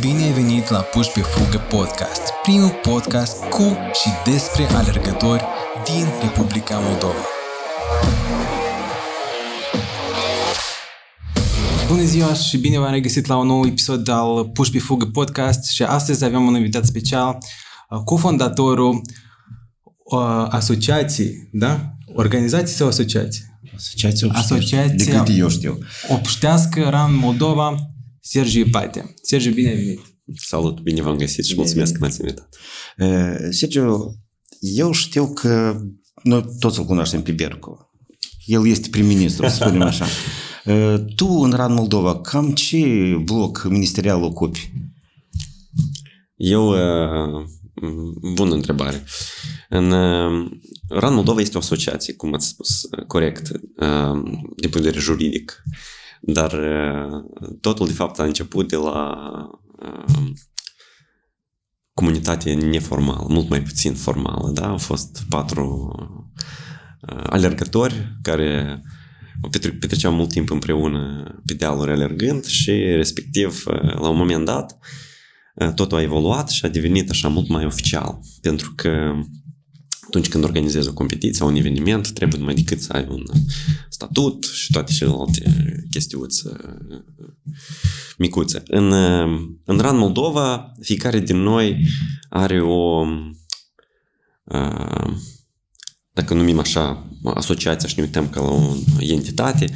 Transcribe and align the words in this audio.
Bine 0.00 0.22
ai 0.22 0.32
venit 0.32 0.68
la 0.68 0.78
Puși 0.80 1.10
pe 1.10 1.20
Fugă 1.20 1.58
Podcast, 1.58 2.20
primul 2.42 2.78
podcast 2.82 3.42
cu 3.44 3.62
și 4.02 4.08
despre 4.30 4.64
alergători 4.64 5.44
din 5.84 6.06
Republica 6.22 6.78
Moldova. 6.78 7.24
Bună 11.88 12.02
ziua 12.02 12.34
și 12.34 12.58
bine 12.58 12.78
v-am 12.78 12.92
regăsit 12.92 13.26
la 13.26 13.36
un 13.36 13.46
nou 13.46 13.66
episod 13.66 14.08
al 14.08 14.48
Puși 14.48 14.70
pe 14.70 14.78
Fugă 14.78 15.04
Podcast 15.04 15.70
și 15.70 15.82
astăzi 15.82 16.24
avem 16.24 16.46
un 16.46 16.54
invitat 16.54 16.84
special, 16.84 17.38
uh, 17.90 17.98
cofondatorul 18.04 19.00
uh, 20.04 20.46
asociației, 20.48 21.48
da? 21.52 21.80
Organizații 22.14 22.74
sau 22.76 22.86
asociații? 22.88 23.42
Asociația 23.76 24.28
Asociația- 24.32 24.94
De 25.04 25.04
câte 25.18 25.32
eu 25.32 25.48
știu. 25.48 25.78
Obștească 26.08 26.88
Ran 26.88 27.14
Moldova, 27.16 27.76
Sergiu 28.30 28.60
Ipate. 28.60 29.14
Sergiu, 29.22 29.52
bine 29.52 29.68
ai 29.68 29.76
venit! 29.76 30.00
Salut, 30.34 30.80
bine 30.80 31.02
v-am 31.02 31.16
găsit 31.16 31.44
și 31.44 31.54
mulțumesc 31.54 31.92
că 31.92 31.98
m-ați 32.00 32.20
invitat. 32.20 32.48
Uh, 32.98 33.48
Sergiu, 33.50 34.16
eu 34.60 34.92
știu 34.92 35.32
că 35.32 35.80
noi 36.22 36.44
toți 36.58 36.78
îl 36.78 36.84
cunoaștem 36.84 37.22
pe 37.22 37.32
Bercu. 37.32 37.90
El 38.44 38.66
este 38.66 38.88
prim-ministru, 38.88 39.48
să 39.48 39.54
spunem 39.54 39.82
așa. 39.82 40.06
Uh, 40.64 40.94
Tu, 41.16 41.26
în 41.26 41.50
RAN 41.52 41.72
Moldova, 41.72 42.20
cam 42.20 42.50
ce 42.50 43.14
bloc 43.24 43.66
ministerial 43.68 44.22
ocupi? 44.22 44.72
Eu, 46.36 46.68
uh, 46.68 47.44
bună 48.34 48.54
întrebare. 48.54 49.04
În 49.68 49.90
uh, 49.90 50.50
RAN 50.88 51.14
Moldova 51.14 51.40
este 51.40 51.56
o 51.56 51.60
asociație, 51.60 52.14
cum 52.14 52.34
ați 52.34 52.46
spus 52.46 52.82
uh, 52.82 53.04
corect, 53.06 53.48
uh, 53.50 54.20
din 54.56 54.70
punct 54.70 54.72
de 54.72 54.78
vedere 54.78 54.98
juridic. 54.98 55.62
Dar 56.20 56.52
uh, 56.52 57.24
totul, 57.60 57.86
de 57.86 57.92
fapt, 57.92 58.18
a 58.18 58.24
început 58.24 58.68
de 58.68 58.76
la 58.76 59.16
uh, 59.78 60.32
comunitate 61.94 62.54
neformală, 62.54 63.26
mult 63.28 63.48
mai 63.48 63.62
puțin 63.62 63.94
formală. 63.94 64.50
Da? 64.50 64.68
Au 64.68 64.78
fost 64.78 65.22
patru 65.28 65.92
uh, 67.00 67.22
alergători 67.26 68.16
care 68.22 68.82
petre- 69.50 69.70
petreceau 69.70 70.12
mult 70.12 70.28
timp 70.28 70.50
împreună 70.50 71.34
pe 71.46 71.54
dealuri 71.54 71.90
alergând 71.90 72.44
și 72.44 72.70
respectiv 72.72 73.64
uh, 73.66 73.94
la 73.94 74.08
un 74.08 74.16
moment 74.16 74.44
dat 74.44 74.78
uh, 75.54 75.72
totul 75.74 75.98
a 75.98 76.02
evoluat 76.02 76.50
și 76.50 76.64
a 76.64 76.68
devenit 76.68 77.10
așa 77.10 77.28
mult 77.28 77.48
mai 77.48 77.64
oficial 77.64 78.18
pentru 78.40 78.72
că 78.76 79.12
atunci 80.08 80.28
când 80.28 80.44
organizezi 80.44 80.88
o 80.88 80.92
competiție 80.92 81.32
sau 81.32 81.48
un 81.48 81.56
eveniment, 81.56 82.10
trebuie 82.10 82.38
numai 82.38 82.54
decât 82.54 82.80
să 82.80 82.92
ai 82.92 83.06
un 83.08 83.22
statut 83.88 84.44
și 84.44 84.72
toate 84.72 84.92
celelalte 84.92 85.52
chestiuți 85.90 86.46
uh, 86.46 86.54
micuțe. 88.18 88.62
În, 88.66 88.90
uh, 88.90 89.40
în 89.64 89.78
RAN 89.78 89.96
Moldova, 89.96 90.72
fiecare 90.80 91.20
din 91.20 91.36
noi 91.36 91.86
are 92.28 92.60
o 92.60 93.06
uh, 94.44 95.14
dacă 96.18 96.34
numim 96.34 96.58
așa 96.58 97.06
asociația 97.34 97.88
și 97.88 97.94
ne 97.96 98.02
uităm 98.02 98.28
ca 98.28 98.40
la 98.40 98.50
o 98.50 98.74
entitate, 98.98 99.70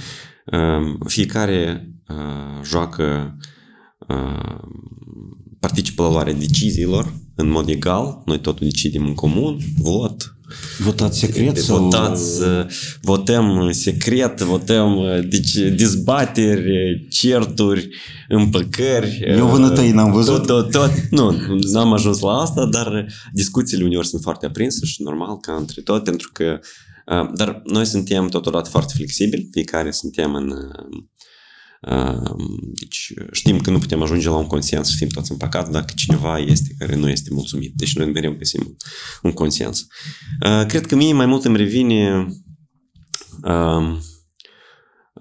uh, 0.46 0.96
fiecare 1.06 1.88
uh, 2.08 2.64
joacă, 2.64 3.36
uh, 4.08 4.60
participă 5.62 6.02
la 6.02 6.08
luarea 6.08 6.32
deciziilor 6.32 7.12
în 7.34 7.48
mod 7.48 7.68
egal, 7.68 8.22
noi 8.24 8.40
totul 8.40 8.66
decidem 8.66 9.06
în 9.06 9.14
comun, 9.14 9.58
vot, 9.78 10.36
Votați 10.78 11.18
secret 11.18 11.56
sau... 11.56 11.82
votați, 11.82 12.42
uh, 12.42 12.66
votăm 13.00 13.70
secret, 13.70 14.40
votăm 14.40 14.96
uh, 14.96 15.28
deci, 15.28 15.52
dezbateri, 15.52 17.06
certuri, 17.10 17.88
împăcări. 18.28 19.24
Eu 19.26 19.46
vânătăi 19.46 19.90
n-am 19.90 20.12
văzut. 20.12 20.46
Tot, 20.46 20.46
tot, 20.46 20.70
tot. 20.70 20.90
Nu, 21.10 21.30
n-am 21.72 21.92
ajuns 21.92 22.20
la 22.20 22.32
asta, 22.32 22.66
dar 22.66 23.06
discuțiile 23.32 23.84
uneori 23.84 24.06
sunt 24.06 24.22
foarte 24.22 24.46
aprinse 24.46 24.86
și 24.86 25.02
normal 25.02 25.36
ca 25.40 25.52
între 25.52 25.80
tot, 25.80 26.04
pentru 26.04 26.30
că 26.32 26.58
uh, 27.06 27.30
dar 27.34 27.62
noi 27.64 27.84
suntem 27.84 28.28
totodată 28.28 28.70
foarte 28.70 28.92
flexibili, 28.96 29.48
fiecare 29.52 29.90
suntem 29.90 30.34
în 30.34 30.50
uh, 30.50 31.02
deci 32.74 33.12
știm 33.32 33.60
că 33.60 33.70
nu 33.70 33.78
putem 33.78 34.02
ajunge 34.02 34.28
la 34.28 34.36
un 34.36 34.46
consens 34.46 34.90
și 34.90 34.96
fim 34.96 35.08
toți 35.08 35.30
împăcați 35.30 35.70
dacă 35.70 35.92
cineva 35.96 36.38
este 36.38 36.74
care 36.78 36.96
nu 36.96 37.08
este 37.08 37.28
mulțumit. 37.32 37.72
Deci 37.74 37.96
noi 37.96 38.10
mereu 38.10 38.34
găsim 38.38 38.76
un 39.22 39.32
consens. 39.32 39.86
Uh, 40.46 40.66
Cred 40.66 40.86
că 40.86 40.96
mie 40.96 41.12
mai 41.12 41.26
mult 41.26 41.44
îmi 41.44 41.56
revine 41.56 42.26
uh, 43.42 43.96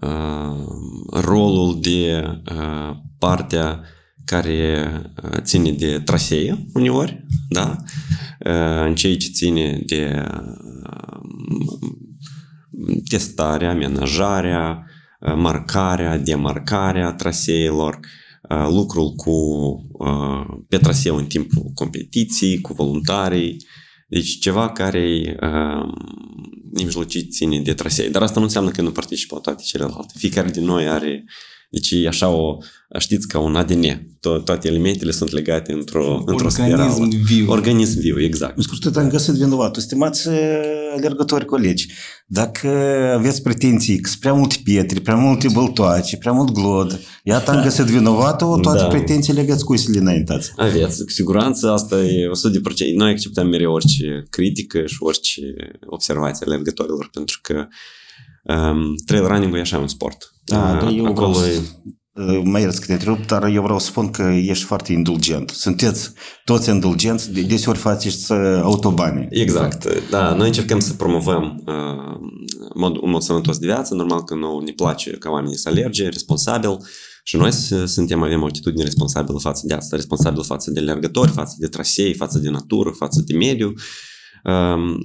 uh, 0.01 0.65
rolul 1.11 1.79
de 1.81 2.23
uh, 2.51 2.95
partea 3.17 3.83
care 4.25 4.91
uh, 5.23 5.39
ține 5.41 5.71
de 5.71 5.99
trasee 5.99 6.65
uneori, 6.73 7.25
da? 7.49 7.75
Uh, 8.45 8.85
în 8.85 8.95
ceea 8.95 9.17
ce 9.17 9.27
ține 9.27 9.83
de 9.85 10.25
uh, 10.31 11.19
testarea, 13.09 13.69
amenajarea, 13.69 14.85
uh, 14.85 14.90
marcarea, 15.35 16.17
demarcarea 16.17 17.13
traseelor, 17.13 17.99
uh, 18.49 18.67
lucrul 18.69 19.11
cu 19.11 19.31
uh, 19.91 20.57
pe 20.69 20.77
traseu 20.77 21.15
în 21.15 21.25
timpul 21.25 21.71
competiției, 21.73 22.61
cu 22.61 22.73
voluntarii, 22.73 23.65
deci 24.07 24.39
ceva 24.39 24.69
care 24.69 25.37
uh, 25.41 25.93
nemijlocit 26.71 27.31
ține 27.33 27.59
de 27.59 27.73
trasee. 27.73 28.09
Dar 28.09 28.21
asta 28.21 28.39
nu 28.39 28.45
înseamnă 28.45 28.69
că 28.69 28.81
nu 28.81 28.91
participă 28.91 29.35
la 29.35 29.41
toate 29.41 29.63
celelalte. 29.63 30.13
Fiecare 30.17 30.49
din 30.49 30.63
noi 30.63 30.87
are 30.87 31.25
deci 31.71 31.91
e 31.91 32.07
așa 32.07 32.29
o, 32.29 32.57
știți, 32.99 33.27
ca 33.27 33.39
un 33.39 33.55
ADN. 33.55 33.85
To- 34.27 34.43
toate 34.43 34.67
elementele 34.67 35.11
sunt 35.11 35.31
legate 35.31 35.71
într-o, 35.71 36.23
într-o 36.25 36.33
Organism 36.45 36.61
spirală. 36.61 37.07
viu. 37.23 37.51
Organism 37.51 37.99
viu, 37.99 38.21
exact. 38.21 38.57
În 38.57 38.63
scurt, 38.63 38.97
am 38.97 39.09
găsit 39.09 39.33
vinovatul. 39.33 39.81
Stimați 39.81 40.27
uh, 40.27 40.35
alergători 40.97 41.45
colegi, 41.45 41.87
dacă 42.25 42.67
aveți 43.17 43.41
pretenții 43.41 43.99
că 43.99 44.09
sunt 44.09 44.21
prea 44.21 44.33
multe 44.33 44.55
pietre, 44.63 44.99
prea 44.99 45.15
multe 45.15 45.47
băltoace, 45.53 46.17
prea 46.17 46.31
mult 46.31 46.51
glod, 46.51 46.99
iată 47.23 47.51
am 47.51 47.63
găsit 47.63 47.85
vinovatul, 47.85 48.59
toate 48.59 48.79
Da. 48.79 48.87
pretențiile 48.87 49.39
aveți 49.41 49.63
cu 49.65 49.75
să 49.75 49.91
le 49.91 49.99
înaintați. 49.99 50.51
Aveți, 50.55 51.03
cu 51.03 51.11
siguranță, 51.11 51.69
asta 51.71 52.03
e 52.03 52.27
100%. 52.27 52.93
Noi 52.95 53.11
acceptăm 53.11 53.47
mereu 53.47 53.71
orice 53.73 54.23
critică 54.29 54.85
și 54.85 54.95
orice 54.99 55.41
observație 55.85 56.45
alergătorilor, 56.45 57.09
pentru 57.13 57.39
că 57.41 57.67
um, 58.43 58.95
trail 59.05 59.27
running-ul 59.27 59.57
e 59.57 59.61
așa 59.61 59.77
un 59.77 59.87
sport. 59.87 60.17
Da, 60.43 60.57
Uh, 60.57 60.79
dar 60.81 60.91
eu 60.91 61.05
Acolo 61.05 61.31
vreau 61.31 61.45
e- 61.45 61.53
să, 61.53 61.61
uh, 62.13 62.41
mai 62.43 62.61
ierți 62.61 62.79
că 62.79 62.85
te 62.85 62.93
întreb, 62.93 63.25
dar 63.25 63.43
eu 63.47 63.61
vreau 63.63 63.79
să 63.79 63.85
spun 63.85 64.09
că 64.11 64.21
ești 64.23 64.63
foarte 64.63 64.91
indulgent. 64.93 65.49
Sunteți 65.49 66.11
toți 66.45 66.69
indulgenți, 66.69 67.31
de- 67.31 67.41
deseori 67.41 67.77
faceți 67.77 68.31
uh, 68.31 68.37
autobane. 68.63 69.27
Exact, 69.29 70.09
da, 70.09 70.33
noi 70.33 70.47
încercăm 70.47 70.79
să 70.79 70.93
promovăm 70.93 71.63
uh, 71.65 72.19
mod, 72.75 72.97
un 73.01 73.09
mod 73.09 73.21
sănătos 73.21 73.57
de 73.57 73.65
viață, 73.65 73.93
normal 73.95 74.23
că 74.23 74.35
nouă 74.35 74.61
ne 74.65 74.71
place 74.71 75.09
ca 75.11 75.29
oamenii 75.29 75.57
să 75.57 75.69
alerge, 75.69 76.09
responsabil, 76.09 76.77
și 77.23 77.37
noi 77.37 77.51
s- 77.51 77.73
suntem, 77.85 78.23
avem 78.23 78.41
o 78.41 78.45
atitudine 78.45 78.83
responsabilă 78.83 79.37
față 79.39 79.61
de 79.67 79.73
asta, 79.73 79.95
responsabilă 79.95 80.43
față 80.43 80.71
de 80.71 80.79
alergători, 80.79 81.31
față 81.31 81.55
de 81.59 81.67
trasee, 81.67 82.13
față 82.13 82.37
de 82.39 82.49
natură, 82.49 82.89
față 82.89 83.21
de 83.25 83.33
mediu. 83.37 83.73
Um, 84.43 84.97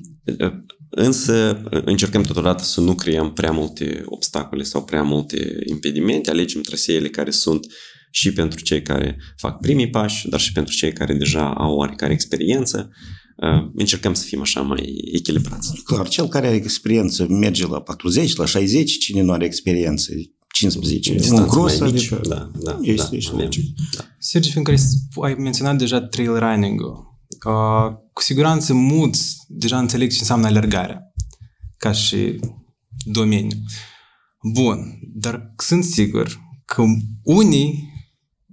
Însă 0.98 1.62
încercăm 1.84 2.22
totodată 2.22 2.64
să 2.64 2.80
nu 2.80 2.94
creăm 2.94 3.32
prea 3.32 3.50
multe 3.50 4.02
obstacole 4.04 4.62
sau 4.62 4.84
prea 4.84 5.02
multe 5.02 5.58
impedimente, 5.64 6.30
alegem 6.30 6.60
traseele 6.62 7.08
care 7.08 7.30
sunt 7.30 7.66
și 8.10 8.32
pentru 8.32 8.60
cei 8.60 8.82
care 8.82 9.16
fac 9.36 9.60
primii 9.60 9.90
pași, 9.90 10.28
dar 10.28 10.40
și 10.40 10.52
pentru 10.52 10.74
cei 10.74 10.92
care 10.92 11.14
deja 11.14 11.54
au 11.54 11.76
oarecare 11.76 12.12
experiență. 12.12 12.90
Uh, 13.36 13.70
Încercăm 13.74 14.14
să 14.14 14.24
fim 14.24 14.40
așa 14.40 14.60
mai 14.60 14.94
echilibrați. 15.12 15.80
Clar, 15.84 16.08
cel 16.08 16.28
care 16.28 16.46
are 16.46 16.56
experiență 16.56 17.26
merge 17.28 17.66
la 17.66 17.80
40, 17.80 18.36
la 18.36 18.46
60, 18.46 18.98
cine 18.98 19.22
nu 19.22 19.32
are 19.32 19.44
experiență, 19.44 20.12
15. 20.54 21.12
Distanțe 21.12 21.42
un 21.42 21.48
cross, 21.48 21.78
mai 21.78 21.90
mici, 21.90 22.12
adică 22.12 22.28
da, 22.28 22.50
da, 22.62 22.78
este, 22.82 23.08
da, 23.10 23.16
ești 23.16 23.30
avem. 23.32 23.44
logic. 23.44 23.64
Sergiu, 24.18 24.50
fiindcă 24.50 24.70
ai- 24.72 25.28
ai 25.28 25.34
menționat 25.38 25.78
deja 25.78 26.00
trail 26.00 26.38
running-ul, 26.38 27.15
uh, 27.46 27.96
cu 28.12 28.22
siguranță 28.22 28.74
mulți 28.74 29.36
deja 29.48 29.78
înțeleg 29.78 30.10
ce 30.10 30.16
înseamnă 30.18 30.46
alergarea 30.46 31.00
ca 31.76 31.92
și 31.92 32.40
domeniu. 33.04 33.56
Bun, 34.52 34.98
dar 35.14 35.54
sunt 35.56 35.84
sigur 35.84 36.40
că 36.64 36.82
unii 37.22 37.94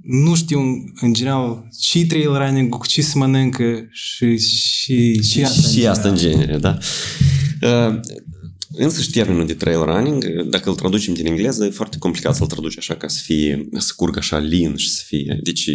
nu 0.02 0.36
știu 0.36 0.60
în 1.02 1.14
general 1.14 1.68
și 1.82 2.06
trail 2.06 2.38
running 2.38 2.70
cu 2.70 2.88
ce 2.88 3.02
se 3.02 3.18
mănâncă 3.18 3.88
și, 3.92 4.38
și, 4.38 5.22
și, 5.22 5.44
asta, 5.44 5.68
în 5.68 5.74
și 5.74 5.88
asta 5.88 6.10
în 6.10 6.16
general. 6.16 6.46
genere, 6.46 6.58
da. 6.58 6.78
Uh, 7.62 8.00
Însăși 8.76 9.10
termenul 9.10 9.46
de 9.46 9.54
trail 9.54 9.84
running, 9.84 10.26
dacă 10.42 10.70
îl 10.70 10.76
traducem 10.76 11.14
din 11.14 11.26
engleză, 11.26 11.66
e 11.66 11.70
foarte 11.70 11.98
complicat 11.98 12.36
să-l 12.36 12.48
traduci 12.48 12.78
așa 12.78 12.96
ca 12.96 13.08
să 13.08 13.20
fie, 13.24 13.68
să 13.78 13.94
curgă 13.96 14.20
așa 14.20 14.38
lin 14.38 14.76
și 14.76 14.90
să 14.90 15.04
fie. 15.06 15.40
Deci 15.44 15.70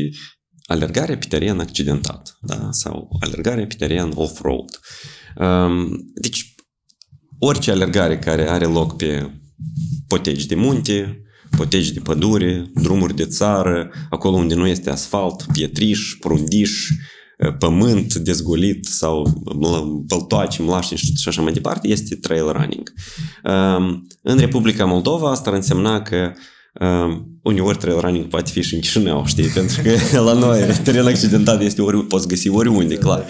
alergare 0.69 1.17
pe 1.17 1.27
teren 1.29 1.59
accidentat, 1.59 2.39
da? 2.41 2.69
sau 2.71 3.09
alergare 3.21 3.67
pe 3.67 3.75
teren 3.75 4.13
off-road. 4.15 4.81
Um, 5.37 6.11
Deci 6.15 6.55
orice 7.39 7.71
alergare 7.71 8.19
care 8.19 8.49
are 8.49 8.65
loc 8.65 8.97
pe 8.97 9.31
poteci 10.09 10.47
de 10.47 10.55
munte, 10.55 11.23
poteci 11.57 11.91
de 11.91 12.01
pădure, 12.01 12.71
drumuri 12.75 13.17
de 13.17 13.27
țară, 13.27 13.91
acolo 14.11 14.37
unde 14.37 14.55
nu 14.55 14.67
este 14.67 14.91
asfalt, 14.91 15.47
pietriș, 15.53 16.15
prundiș, 16.21 16.89
pământ 17.59 18.15
dezgolit 18.15 18.85
sau 18.85 19.43
băltoaci, 20.07 20.59
mlașni 20.59 20.97
și 20.97 21.29
așa 21.29 21.43
mai 21.43 21.53
departe, 21.53 21.89
este 21.89 22.15
trail 22.15 22.53
running. 22.53 22.93
În 24.23 24.39
Republica 24.39 24.85
Moldova 24.85 25.31
asta 25.31 25.51
ar 25.51 25.57
însemna 25.57 26.03
că 26.03 26.33
uneori 27.43 27.79
trail 27.79 28.01
running 28.01 28.25
poate 28.25 28.51
fi 28.51 28.63
și 28.63 28.75
în 28.75 28.81
Chișinău, 28.81 29.27
știi, 29.27 29.47
pentru 29.47 29.83
că 29.83 30.21
la 30.29 30.33
noi 30.33 30.61
teren 30.85 31.07
accidentat 31.07 31.63
este 31.63 31.83
ori, 31.83 32.07
poți 32.07 32.29
găsi 32.29 32.49
oriunde, 32.49 32.95
clar. 32.95 33.27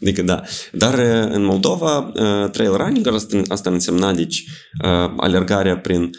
Adică 0.00 0.22
da. 0.22 0.42
Dar 0.72 0.98
în 1.30 1.44
Moldova 1.44 2.12
trail 2.52 2.76
running 2.76 3.06
asta, 3.14 3.42
asta 3.48 3.70
însemna, 3.70 4.12
deci, 4.12 4.44
alergarea 5.16 5.78
prin 5.78 6.10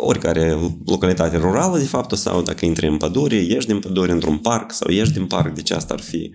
oricare 0.00 0.58
localitate 0.86 1.36
rurală, 1.36 1.78
de 1.78 1.84
fapt, 1.84 2.16
sau 2.16 2.42
dacă 2.42 2.64
intri 2.64 2.86
în 2.86 2.96
pădure, 2.96 3.34
ieși 3.36 3.66
din 3.66 3.78
pădure 3.78 4.12
într-un 4.12 4.38
parc 4.38 4.72
sau 4.72 4.90
ieși 4.90 5.12
din 5.12 5.26
parc, 5.26 5.54
deci 5.54 5.70
asta 5.70 5.94
ar 5.94 6.00
fi 6.00 6.30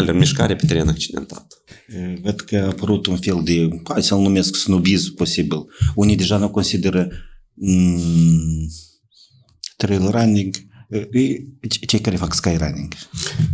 uh, 0.00 0.12
mișcare 0.12 0.56
pe 0.56 0.66
teren 0.66 0.88
accidentat. 0.88 1.46
Văd 2.22 2.40
că 2.40 2.56
a 2.56 2.66
apărut 2.66 3.06
un 3.06 3.16
fel 3.16 3.40
de, 3.44 3.68
hai 3.84 4.02
să-l 4.02 4.18
numesc 4.18 4.54
snobism 4.54 5.14
posibil. 5.14 5.66
Unii 5.94 6.16
deja 6.16 6.36
nu 6.36 6.50
consideră 6.50 7.08
mm, 7.08 7.16
trail 9.76 10.08
running 10.10 10.66
cei 11.86 12.00
care 12.00 12.16
fac 12.16 12.34
skyrunning. 12.34 12.94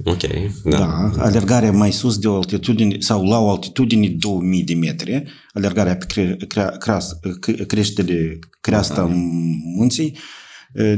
Ok, 0.05 0.23
da. 0.65 0.79
da. 0.79 1.13
Alergarea 1.23 1.73
mai 1.73 1.93
sus 1.93 2.19
de 2.19 2.29
o 2.29 2.35
altitudine 2.35 2.97
sau 2.99 3.25
la 3.25 3.39
o 3.39 3.51
altitudine 3.51 4.09
2000 4.09 4.65
de 4.65 4.75
metri, 4.75 5.25
alergarea 5.53 5.97
pe 5.97 6.05
cre, 6.07 6.37
cre, 6.49 6.77
creas, 6.79 7.19
creștere, 7.67 8.39
creasta 8.61 8.95
da. 8.95 9.11
munții, 9.77 10.17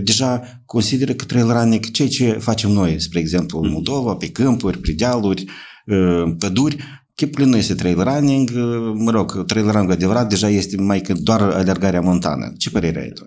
deja 0.03 0.63
consideră 0.67 1.13
că 1.13 1.25
trail 1.25 1.47
running, 1.47 1.91
ceea 1.91 2.09
ce 2.09 2.33
facem 2.33 2.71
noi, 2.71 3.01
spre 3.01 3.19
exemplu, 3.19 3.61
în 3.61 3.71
Moldova, 3.71 4.15
pe 4.15 4.31
câmpuri, 4.31 4.79
pe 4.79 4.93
dealuri, 4.93 5.45
păduri, 6.39 6.77
Chipul 7.15 7.45
nu 7.45 7.57
este 7.57 7.75
trail 7.75 8.03
running, 8.03 8.51
mă 8.95 9.11
rog, 9.11 9.45
trail 9.45 9.71
running 9.71 9.91
adevărat 9.91 10.29
deja 10.29 10.49
este 10.49 10.77
mai 10.77 11.01
că 11.01 11.13
doar 11.13 11.41
alergarea 11.41 12.01
montană. 12.01 12.53
Ce 12.59 12.71
părere 12.71 13.01
ai 13.01 13.09
tu? 13.09 13.27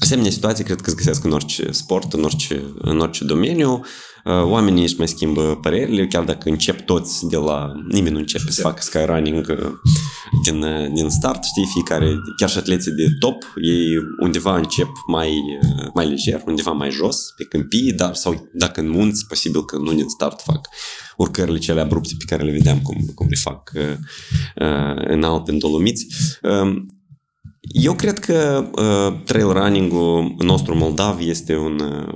Asemenea 0.00 0.30
situații 0.30 0.64
cred 0.64 0.80
că 0.80 0.90
se 0.90 0.96
găsesc 0.96 1.24
în 1.24 1.32
orice 1.32 1.70
sport, 1.70 2.12
în 2.12 2.24
orice, 2.24 2.62
în 2.78 2.98
orice 2.98 3.24
domeniu. 3.24 3.84
Oamenii 4.24 4.82
își 4.82 4.94
mai 4.98 5.08
schimbă 5.08 5.58
părerile, 5.62 6.06
chiar 6.06 6.24
dacă 6.24 6.48
încep 6.48 6.80
toți 6.80 7.28
de 7.28 7.36
la... 7.36 7.72
Nimeni 7.88 8.14
nu 8.14 8.18
începe 8.18 8.50
să 8.50 8.60
facă 8.60 8.82
skyrunning 8.82 9.46
din, 10.44 10.64
din 10.94 11.08
start, 11.08 11.44
știi, 11.44 11.66
fiecare, 11.72 12.16
chiar 12.36 12.50
și 12.50 12.58
atleții 12.58 12.92
de 12.92 13.06
top, 13.18 13.52
ei 13.62 13.86
undeva 14.20 14.56
încep 14.56 14.88
mai, 15.06 15.42
mai 15.94 16.08
lejer, 16.08 16.42
undeva 16.46 16.70
mai 16.70 16.90
jos, 16.90 17.32
pe 17.36 17.44
câmpii, 17.44 17.92
dar 17.92 18.14
sau 18.14 18.48
dacă 18.52 18.80
în 18.80 18.90
munți, 18.90 19.26
posibil 19.26 19.64
că 19.64 19.76
nu 19.76 19.92
din 19.92 20.08
start 20.08 20.40
fac 20.40 20.68
urcările 21.16 21.58
cele 21.58 21.80
abrupte 21.80 22.14
pe 22.18 22.24
care 22.24 22.42
le 22.42 22.50
vedeam 22.50 22.80
cum, 22.80 23.10
cum 23.14 23.26
le 23.28 23.36
fac 23.40 23.72
uh, 23.74 23.96
în 25.06 25.22
Alpi, 25.22 25.50
în 25.50 25.58
Dolomiți. 25.58 26.06
Uh, 26.42 26.82
eu 27.60 27.94
cred 27.94 28.18
că 28.18 28.68
uh, 28.72 29.20
trail 29.24 29.52
running-ul 29.52 30.34
nostru 30.38 30.76
moldav 30.76 31.20
este 31.20 31.56
un, 31.56 31.80
uh, 31.80 32.14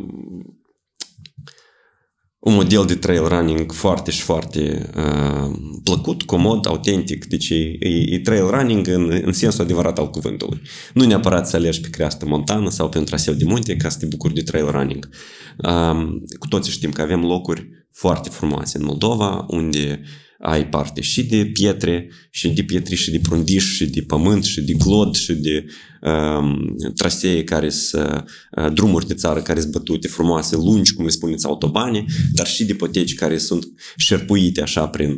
un 2.45 2.55
model 2.55 2.85
de 2.87 2.95
trail 2.95 3.29
running 3.29 3.73
foarte 3.73 4.11
și 4.11 4.21
foarte 4.21 4.91
uh, 4.97 5.51
plăcut, 5.85 6.23
comod, 6.23 6.67
autentic. 6.67 7.25
Deci 7.25 7.49
e, 7.51 7.77
e, 7.79 8.15
e 8.15 8.19
trail 8.19 8.47
running 8.47 8.87
în, 8.87 9.21
în 9.25 9.33
sensul 9.33 9.65
adevărat 9.65 9.99
al 9.99 10.11
cuvântului. 10.11 10.61
Nu 10.95 11.05
neapărat 11.05 11.49
să 11.49 11.57
alegi 11.57 11.81
pe 11.81 11.89
creastă 11.89 12.27
montană 12.27 12.71
sau 12.71 12.89
pe 12.89 12.99
un 12.99 13.05
traseu 13.05 13.35
de 13.35 13.45
munte 13.45 13.77
ca 13.77 13.89
să 13.89 13.99
te 13.99 14.07
bucuri 14.07 14.35
de 14.35 14.43
trail 14.43 14.71
running. 14.71 15.09
Uh, 15.57 16.19
cu 16.39 16.49
toții 16.49 16.73
știm 16.73 16.91
că 16.91 17.03
avem 17.03 17.25
locuri 17.25 17.69
foarte 17.93 18.29
frumoase 18.29 18.79
în 18.79 18.85
Moldova, 18.85 19.45
unde 19.49 20.01
uh, 20.03 20.07
ai 20.47 20.69
parte 20.69 21.01
și 21.01 21.25
de 21.25 21.45
pietre, 21.45 22.11
și 22.31 22.49
de 22.49 22.63
pietri, 22.63 22.95
și 22.95 23.11
de 23.11 23.19
prundiș, 23.19 23.65
și 23.75 23.87
de 23.87 24.01
pământ, 24.01 24.45
și 24.45 24.61
de 24.61 24.73
glod, 24.73 25.15
și 25.15 25.33
de 25.33 25.67
um, 26.11 26.77
trasee 26.95 27.45
care 27.45 27.69
sunt 27.69 28.25
uh, 28.51 28.73
drumuri 28.73 29.07
de 29.07 29.15
țară 29.15 29.41
care 29.43 29.61
sunt 29.61 29.73
bătute 29.73 30.09
frumoase, 30.09 30.57
lungi, 30.57 30.95
cum 30.95 31.05
le 31.05 31.11
spuneți, 31.11 31.47
autobane, 31.47 32.05
dar 32.33 32.47
și 32.47 32.65
de 32.65 32.75
poteci 32.75 33.15
care 33.15 33.39
sunt 33.39 33.67
șerpuite 33.97 34.63
așa 34.63 34.89
prin 34.89 35.11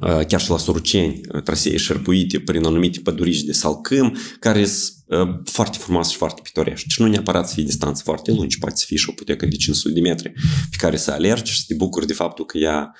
uh, 0.00 0.26
chiar 0.28 0.40
și 0.40 0.50
la 0.50 0.58
Soruceni, 0.58 1.20
uh, 1.34 1.42
trasee 1.42 1.76
șerpuite 1.76 2.40
prin 2.40 2.64
anumite 2.64 3.00
pădurici 3.00 3.42
de 3.42 3.52
salcâm, 3.52 4.16
care 4.40 4.66
sunt 4.66 5.04
uh, 5.06 5.40
foarte 5.44 5.78
frumoase 5.80 6.10
și 6.10 6.16
foarte 6.16 6.40
pitorești. 6.44 6.88
Și 6.88 7.00
nu 7.02 7.08
neapărat 7.08 7.48
să 7.48 7.54
fie 7.54 7.64
distanțe 7.64 8.02
foarte 8.04 8.32
lungi, 8.32 8.58
poate 8.58 8.76
să 8.76 8.84
fie 8.86 8.96
și 8.96 9.08
o 9.08 9.12
putecă 9.12 9.46
de 9.46 9.56
500 9.56 9.94
de 9.94 10.00
metri 10.00 10.32
pe 10.70 10.76
care 10.78 10.96
să 10.96 11.10
alergi 11.10 11.52
și 11.52 11.58
să 11.58 11.64
te 11.68 11.74
bucuri 11.74 12.06
de 12.06 12.12
faptul 12.12 12.44
că 12.44 12.58
ea 12.58 12.94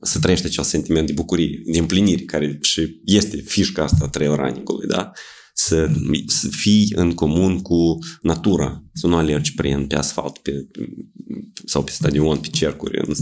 să 0.00 0.18
trăiește 0.20 0.46
acel 0.46 0.64
sentiment 0.64 1.06
de 1.06 1.12
bucurie, 1.12 1.62
de 1.72 1.78
împlinire, 1.78 2.22
care 2.22 2.58
și 2.60 3.00
este 3.04 3.36
fișca 3.36 3.82
asta 3.82 4.04
a 4.04 4.08
trail 4.08 4.34
running-ului, 4.34 4.86
da? 4.88 5.10
Să, 5.54 5.90
să 6.26 6.48
fii 6.48 6.92
în 6.96 7.14
comun 7.14 7.60
cu 7.60 7.98
natura, 8.22 8.84
să 8.92 9.06
nu 9.06 9.16
alergi 9.16 9.54
prin 9.54 9.86
pe 9.86 9.96
asfalt 9.96 10.38
pe, 10.38 10.66
sau 11.64 11.84
pe 11.84 11.90
stadion, 11.90 12.38
pe 12.38 12.48
cercuri 12.48 12.98
în, 13.06 13.14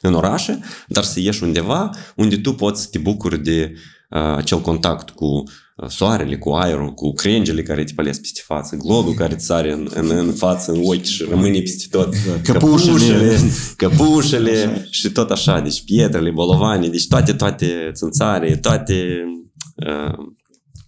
în 0.00 0.14
orașe, 0.14 0.60
dar 0.88 1.04
să 1.04 1.20
ieși 1.20 1.42
undeva 1.42 1.90
unde 2.16 2.36
tu 2.36 2.54
poți 2.54 2.82
să 2.82 2.88
te 2.90 2.98
bucuri 2.98 3.42
de 3.42 3.72
uh, 4.10 4.20
acel 4.20 4.60
contact 4.60 5.10
cu 5.10 5.42
soarele, 5.86 6.36
cu 6.36 6.50
aerul, 6.50 6.94
cu 6.94 7.12
crengele 7.12 7.62
care 7.62 7.84
te 7.84 7.92
pălesc 7.94 8.20
peste 8.20 8.40
față, 8.44 8.76
globul 8.76 9.14
care 9.14 9.34
îți 9.34 9.44
sare 9.44 9.72
în, 9.72 9.88
în, 9.94 10.10
în 10.10 10.32
față, 10.32 10.72
în 10.72 10.80
ochi 10.84 11.04
și 11.04 11.26
rămâne 11.30 11.60
peste 11.60 11.86
tot, 11.90 12.14
da, 12.26 12.52
căpușele, 12.52 13.36
căpușele. 13.76 14.86
și 14.90 15.10
tot 15.10 15.30
așa, 15.30 15.60
deci 15.60 15.84
pietrele, 15.84 16.30
bolovanii, 16.30 16.90
deci 16.90 17.06
toate, 17.08 17.32
toate 17.32 17.90
țânțare, 17.92 18.56
toate 18.56 19.24
uh, 19.76 20.26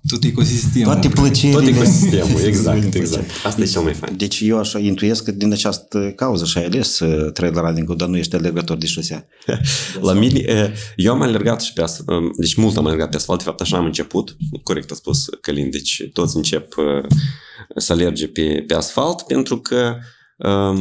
tot 0.09 0.25
ecosistemul. 0.25 0.93
Toate 0.93 1.09
plăcerile. 1.09 1.59
Tot 1.59 1.67
ecosistemul, 1.67 2.41
exact, 2.41 2.95
exact. 2.95 3.31
Asta 3.45 3.63
e 3.63 3.65
cel 3.65 3.83
mai 3.83 3.95
fain. 3.95 4.17
Deci 4.17 4.41
eu 4.41 4.59
așa 4.59 4.79
intuiesc 4.79 5.25
că 5.25 5.31
din 5.31 5.53
această 5.53 6.13
cauză 6.17 6.45
și-ai 6.45 6.65
ales 6.65 7.01
trail 7.33 7.55
running 7.55 7.95
dar 7.95 8.09
nu 8.09 8.17
ești 8.17 8.35
alergător 8.35 8.77
de 8.77 8.87
șosea. 8.87 9.27
La 10.01 10.13
mine, 10.13 10.73
eu 10.97 11.13
am 11.13 11.23
alergat 11.23 11.63
și 11.63 11.73
pe 11.73 11.83
asfalt, 11.83 12.37
deci 12.37 12.55
mult 12.55 12.77
am 12.77 12.87
alergat 12.87 13.11
pe 13.11 13.17
asfalt, 13.17 13.39
de 13.39 13.45
fapt 13.45 13.61
așa 13.61 13.77
am 13.77 13.85
început, 13.85 14.37
corect 14.63 14.91
a 14.91 14.95
spus 14.95 15.29
Călin, 15.41 15.71
deci 15.71 16.09
toți 16.13 16.37
încep 16.37 16.75
să 17.77 17.93
alerge 17.93 18.29
pe, 18.29 18.65
pe 18.67 18.75
asfalt 18.75 19.23
pentru 19.23 19.59
că 19.59 19.97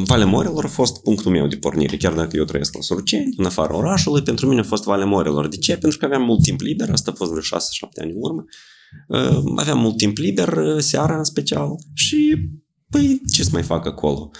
Valea 0.03 0.25
Morilor 0.25 0.65
a 0.65 0.67
fost 0.67 1.01
punctul 1.01 1.31
meu 1.31 1.47
de 1.47 1.55
pornire, 1.55 1.97
chiar 1.97 2.13
dacă 2.13 2.37
eu 2.37 2.43
trăiesc 2.43 2.73
la 2.73 2.81
Surceni, 2.81 3.33
în 3.37 3.45
afara 3.45 3.75
orașului, 3.75 4.21
pentru 4.21 4.47
mine 4.47 4.59
a 4.59 4.63
fost 4.63 4.83
Valea 4.83 5.05
Morilor. 5.05 5.47
De 5.47 5.57
ce? 5.57 5.77
Pentru 5.77 5.97
că 5.97 6.05
aveam 6.05 6.21
mult 6.21 6.41
timp 6.41 6.59
liber, 6.59 6.89
asta 6.89 7.11
a 7.11 7.13
fost 7.17 7.31
vreo 7.31 7.41
6-7 7.41 7.47
ani 8.01 8.11
în 8.11 8.17
urmă. 8.19 8.45
Aveam 9.55 9.79
mult 9.79 9.97
timp 9.97 10.17
liber, 10.17 10.75
seara 10.77 11.17
în 11.17 11.23
special 11.23 11.75
și 11.93 12.37
păi 12.89 13.21
ce 13.31 13.43
să 13.43 13.49
mai 13.53 13.63
fac 13.63 13.85
acolo? 13.85 14.31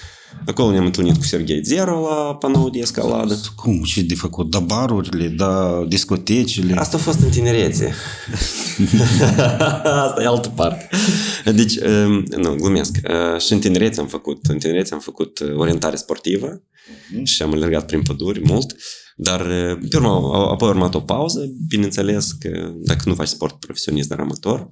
Acolo 0.46 0.72
ne-am 0.72 0.86
întâlnit 0.86 1.18
cu 1.18 1.24
Serghei 1.24 1.64
Zero 1.64 2.02
la 2.02 2.36
panou 2.36 2.70
de 2.70 2.80
escaladă. 2.80 3.40
Cum? 3.56 3.82
Ce 3.82 4.02
de 4.02 4.16
făcut? 4.16 4.50
Da 4.50 4.60
barurile, 4.60 5.28
da 5.28 5.84
discotecile? 5.88 6.74
Asta 6.74 6.98
a 6.98 7.00
fost 7.00 7.20
în 7.20 7.30
tinerețe. 7.30 7.94
Asta 10.06 10.22
e 10.22 10.26
altă 10.26 10.50
parte. 10.50 10.90
Deci, 11.46 11.80
nu, 12.38 12.56
glumesc. 12.56 12.98
Și 13.38 13.54
în 13.54 13.60
tinerețe 13.60 14.00
am 14.00 14.08
făcut, 14.08 14.46
în 14.46 14.58
tinerețe 14.58 14.94
am 14.94 15.00
făcut 15.00 15.40
orientare 15.56 15.96
sportivă 15.96 16.62
uh-huh. 16.90 17.24
și 17.24 17.42
am 17.42 17.54
alergat 17.54 17.86
prin 17.86 18.02
păduri 18.02 18.42
mult. 18.44 18.76
Dar 19.16 19.42
pe 19.90 19.98
urmă, 19.98 20.10
apoi 20.52 20.68
a 20.68 20.72
urmat 20.72 20.96
o 20.96 21.00
pauză, 21.00 21.52
bineînțeles 21.68 22.32
că 22.32 22.74
dacă 22.76 23.10
nu 23.10 23.16
faci 23.16 23.28
sport 23.28 23.60
profesionist, 23.60 24.10
dar 24.10 24.20
amator, 24.20 24.70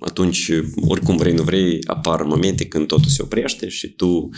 atunci, 0.00 0.50
oricum 0.88 1.16
vrei, 1.16 1.32
nu 1.32 1.42
vrei, 1.42 1.78
apar 1.86 2.22
momente 2.22 2.66
când 2.66 2.86
totul 2.86 3.08
se 3.08 3.22
oprește 3.22 3.68
și 3.68 3.88
tu 3.88 4.28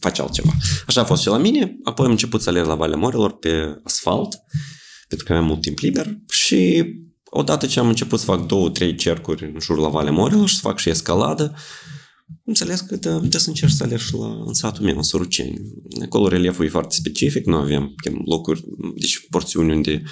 faci 0.00 0.18
altceva. 0.18 0.50
Așa 0.86 1.00
a 1.00 1.04
fost 1.04 1.22
și 1.22 1.28
la 1.28 1.38
mine, 1.38 1.76
apoi 1.84 2.04
am 2.04 2.10
început 2.10 2.42
să 2.42 2.48
alerg 2.48 2.66
la 2.66 2.74
Valea 2.74 2.96
Morilor 2.96 3.38
pe 3.38 3.80
asfalt, 3.84 4.42
pentru 5.08 5.26
că 5.26 5.32
aveam 5.32 5.48
mult 5.48 5.60
timp 5.60 5.78
liber 5.78 6.18
și 6.30 6.84
odată 7.24 7.66
ce 7.66 7.80
am 7.80 7.88
început 7.88 8.18
să 8.18 8.24
fac 8.24 8.46
două, 8.46 8.70
trei 8.70 8.94
cercuri 8.94 9.44
în 9.44 9.60
jurul 9.60 9.82
la 9.82 9.88
Valea 9.88 10.12
Morilor 10.12 10.48
și 10.48 10.54
să 10.54 10.60
fac 10.60 10.78
și 10.78 10.88
escaladă, 10.88 11.54
înțeles 12.44 12.80
că 12.80 12.96
de, 12.96 13.10
de 13.22 13.38
să 13.38 13.48
încerc 13.48 13.72
să 13.72 13.82
alerg 13.82 14.00
și 14.00 14.14
la, 14.14 14.42
în 14.46 14.54
satul 14.54 14.84
meu, 14.84 14.96
în 14.96 15.02
Soruceni. 15.02 15.60
Acolo 16.02 16.28
relieful 16.28 16.64
e 16.64 16.68
foarte 16.68 16.94
specific, 16.94 17.46
nu 17.46 17.56
avem 17.56 17.94
locuri, 18.24 18.64
deci 18.94 19.26
porțiuni 19.30 19.72
unde 19.72 20.02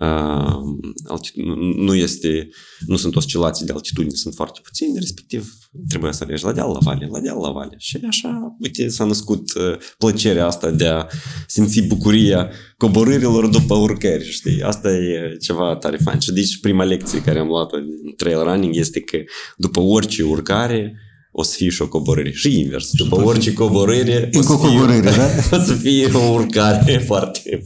uh, 0.00 0.56
altitu- 1.04 1.40
nu 1.76 1.94
este, 1.94 2.48
nu 2.86 2.96
sunt 2.96 3.16
oscilații 3.16 3.66
de 3.66 3.72
altitudine, 3.72 4.14
sunt 4.14 4.34
foarte 4.34 4.60
puține, 4.62 4.98
respectiv 4.98 5.54
trebuie 5.88 6.12
să 6.12 6.24
alergi 6.24 6.44
la 6.44 6.52
deal, 6.52 6.70
la 6.72 6.78
vale, 6.78 7.08
la 7.12 7.20
deal, 7.20 7.40
la 7.40 7.50
vale. 7.50 7.74
Și 7.78 7.98
așa, 8.06 8.56
uite, 8.60 8.88
s-a 8.88 9.04
născut 9.04 9.54
uh, 9.54 9.76
plăcerea 9.98 10.46
asta 10.46 10.70
de 10.70 10.86
a 10.86 11.06
simți 11.46 11.82
bucuria 11.82 12.50
coborârilor 12.76 13.46
după 13.46 13.74
urcări, 13.74 14.30
știi? 14.30 14.62
Asta 14.62 14.90
e 14.90 15.36
ceva 15.40 15.76
tare 15.76 15.96
fain. 15.96 16.18
Și 16.18 16.32
deci 16.32 16.60
prima 16.60 16.84
lecție 16.84 17.22
care 17.22 17.38
am 17.38 17.46
luat-o 17.46 17.76
în 17.76 18.14
trail 18.16 18.42
running 18.42 18.76
este 18.76 19.00
că 19.00 19.18
după 19.56 19.80
orice 19.80 20.22
urcare, 20.22 20.98
o 21.36 21.42
să 21.42 21.54
fie 21.56 21.68
și 21.68 21.82
o 21.82 21.88
coborâre. 21.88 22.32
Și 22.32 22.58
invers. 22.58 22.90
După 22.92 23.24
orice 23.24 23.52
coborâre, 23.52 24.30
o 24.32 24.42
să, 24.42 24.56
fie, 24.56 24.68
coborâre, 24.68 25.00
da? 25.00 25.26
o 25.56 25.60
să 25.60 25.72
fie 25.72 26.10
o 26.12 26.32
urcare 26.32 26.98
foarte... 27.08 27.62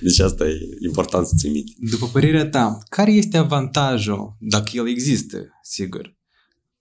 Deci 0.00 0.20
asta 0.20 0.44
e 0.44 0.58
important 0.84 1.26
să 1.26 1.34
ții 1.38 1.50
minte. 1.50 1.72
După 1.78 2.06
părerea 2.12 2.46
ta, 2.46 2.78
care 2.88 3.10
este 3.12 3.36
avantajul, 3.36 4.36
dacă 4.40 4.70
el 4.74 4.88
există, 4.88 5.36
sigur, 5.62 6.16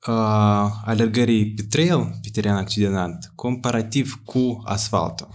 uh, 0.08 0.70
alergării 0.86 1.54
pe 1.54 1.62
trail, 1.70 2.20
pe 2.22 2.30
teren 2.32 2.56
accidentat, 2.56 3.32
comparativ 3.36 4.22
cu 4.26 4.62
asfaltul? 4.64 5.28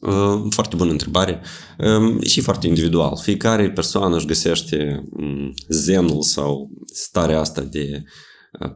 Uh, 0.00 0.46
foarte 0.50 0.76
bună 0.76 0.90
întrebare 0.90 1.40
uh, 1.78 2.24
și 2.24 2.40
foarte 2.40 2.66
individual. 2.66 3.18
Fiecare 3.22 3.70
persoană 3.70 4.16
își 4.16 4.26
găsește 4.26 5.08
zenul 5.68 6.22
sau 6.22 6.70
starea 6.92 7.40
asta 7.40 7.60
de 7.60 8.02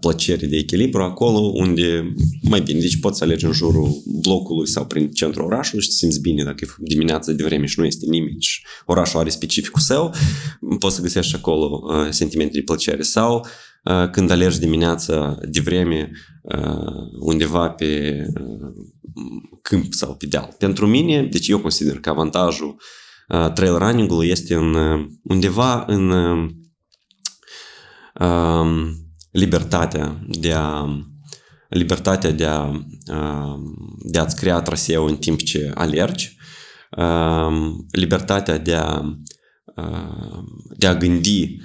plăcere 0.01 0.47
de 0.47 0.57
echilibru 0.57 1.03
acolo 1.03 1.39
unde 1.39 2.15
mai 2.43 2.61
bine, 2.61 2.81
deci 2.81 3.01
poți 3.01 3.19
să 3.19 3.25
alegi 3.25 3.45
în 3.45 3.53
jurul 3.53 4.03
blocului 4.21 4.69
sau 4.69 4.87
prin 4.87 5.11
centrul 5.11 5.45
orașului 5.45 5.83
și 5.83 5.89
te 5.89 5.95
simți 5.95 6.21
bine 6.21 6.45
dacă 6.45 6.65
e 6.65 6.69
dimineața 6.79 7.33
de 7.33 7.43
vreme 7.43 7.67
și 7.67 7.79
nu 7.79 7.85
este 7.85 8.07
nimeni 8.09 8.41
și 8.41 8.63
orașul 8.87 9.21
are 9.21 9.29
specificul 9.29 9.81
său, 9.81 10.15
poți 10.79 10.95
să 10.95 11.03
găsești 11.03 11.35
acolo 11.35 11.81
uh, 11.85 12.11
sentimente 12.11 12.53
de 12.53 12.63
plăcere 12.63 13.03
sau 13.03 13.47
uh, 13.85 14.11
când 14.11 14.31
alergi 14.31 14.59
dimineața 14.59 15.39
de 15.49 15.61
vreme 15.61 16.11
uh, 16.43 17.21
undeva 17.21 17.69
pe 17.69 18.23
uh, 18.41 18.87
câmp 19.63 19.93
sau 19.93 20.15
pe 20.15 20.27
deal. 20.27 20.55
Pentru 20.59 20.87
mine, 20.87 21.23
deci 21.23 21.49
eu 21.49 21.59
consider 21.59 22.01
că 22.01 22.09
avantajul 22.11 22.81
uh, 23.29 23.53
trail 23.53 23.79
running-ului 23.79 24.29
este 24.29 24.55
în, 24.55 24.75
uh, 24.75 25.07
undeva 25.23 25.85
în 25.87 26.11
uh, 26.11 26.51
um, 28.21 28.97
libertatea 29.33 30.25
de 30.29 30.53
a 30.53 30.87
libertatea 31.69 32.31
de 32.31 32.45
a, 32.45 32.85
de 33.99 34.19
a-ți 34.19 34.37
crea 34.37 34.61
traseu 34.61 35.07
în 35.07 35.17
timp 35.17 35.43
ce 35.43 35.71
alergi, 35.75 36.37
libertatea 37.91 38.59
de 38.59 38.75
a, 38.75 39.19
de 40.77 40.87
a 40.87 40.95
gândi, 40.95 41.57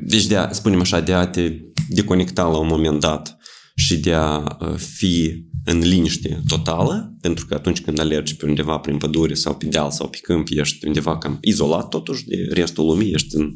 deci 0.00 0.26
de 0.26 0.36
a, 0.36 0.52
spunem 0.52 0.80
așa, 0.80 1.00
de 1.00 1.12
a 1.12 1.26
te 1.26 1.52
deconecta 1.88 2.42
la 2.42 2.58
un 2.58 2.66
moment 2.66 3.00
dat 3.00 3.36
și 3.84 3.96
de 3.96 4.12
a 4.12 4.58
fi 4.76 5.44
în 5.64 5.78
liniște 5.78 6.42
totală, 6.46 7.16
pentru 7.20 7.46
că 7.46 7.54
atunci 7.54 7.80
când 7.80 7.98
alergi 7.98 8.36
pe 8.36 8.46
undeva 8.46 8.78
prin 8.78 8.96
pădure 8.96 9.34
sau 9.34 9.56
pe 9.56 9.66
deal 9.66 9.90
sau 9.90 10.08
pe 10.08 10.18
câmp, 10.22 10.46
ești 10.50 10.86
undeva 10.86 11.18
cam 11.18 11.38
izolat 11.40 11.88
totuși 11.88 12.24
de 12.24 12.48
restul 12.50 12.84
lumii, 12.84 13.12
ești 13.12 13.36
în 13.36 13.54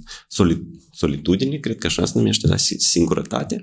solitudine, 0.91 1.57
cred 1.57 1.79
că 1.79 1.87
așa 1.87 2.05
se 2.05 2.13
numește, 2.15 2.47
da, 2.47 2.57
singurătate. 2.57 3.63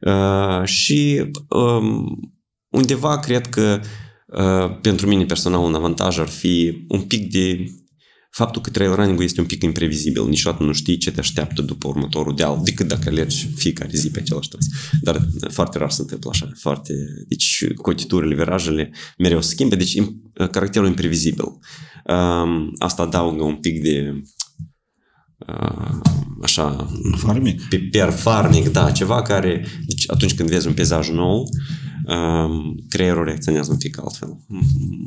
Uh, 0.00 0.64
și 0.64 1.30
um, 1.48 2.06
undeva 2.68 3.18
cred 3.18 3.46
că 3.46 3.80
uh, 4.26 4.78
pentru 4.80 5.06
mine 5.06 5.24
personal 5.24 5.60
un 5.60 5.74
avantaj 5.74 6.18
ar 6.18 6.28
fi 6.28 6.84
un 6.88 7.00
pic 7.00 7.30
de 7.30 7.66
faptul 8.36 8.62
că 8.62 8.70
trail 8.70 8.94
running 8.94 9.22
este 9.22 9.40
un 9.40 9.46
pic 9.46 9.62
imprevizibil. 9.62 10.28
Niciodată 10.28 10.62
nu 10.62 10.72
știi 10.72 10.96
ce 10.96 11.10
te 11.10 11.20
așteaptă 11.20 11.62
după 11.62 11.88
următorul 11.88 12.34
deal, 12.36 12.60
decât 12.64 12.88
dacă 12.88 13.08
alergi 13.08 13.48
fiecare 13.56 13.90
zi 13.92 14.10
pe 14.10 14.18
același 14.18 14.48
tras. 14.48 14.66
Dar 15.00 15.20
foarte 15.50 15.78
rar 15.78 15.90
se 15.90 16.00
întâmplă 16.00 16.30
așa. 16.32 16.48
Foarte... 16.54 16.92
Deci 17.28 17.66
cotiturile, 17.74 18.34
virajele 18.34 18.90
mereu 19.18 19.40
se 19.40 19.48
schimbe, 19.48 19.76
deci 19.76 20.02
caracterul 20.50 20.88
imprevizibil. 20.88 21.58
Asta 22.78 23.02
adaugă 23.02 23.42
un 23.42 23.56
pic 23.56 23.82
de 23.82 24.22
așa... 26.42 26.90
Farmic. 27.16 27.62
Per 27.90 28.10
farmic, 28.10 28.68
da, 28.68 28.90
ceva 28.90 29.22
care, 29.22 29.66
deci 29.86 30.04
atunci 30.06 30.34
când 30.34 30.48
vezi 30.50 30.66
un 30.66 30.72
peisaj 30.72 31.10
nou, 31.10 31.48
creierul 32.88 33.24
reacționează 33.24 33.70
un 33.70 33.76
pic 33.76 33.98
altfel. 33.98 34.38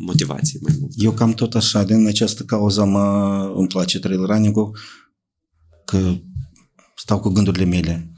Motivație 0.05 0.59
mai 0.61 0.75
mult. 0.79 0.91
Eu 0.95 1.11
cam 1.11 1.33
tot 1.33 1.55
așa, 1.55 1.83
din 1.83 2.07
această 2.07 2.43
cauză 2.43 2.85
mă, 2.85 3.53
îmi 3.55 3.67
place 3.67 3.99
trail 3.99 4.25
running 4.25 4.55
că 5.85 6.15
stau 6.95 7.19
cu 7.19 7.29
gândurile 7.29 7.65
mele. 7.65 8.11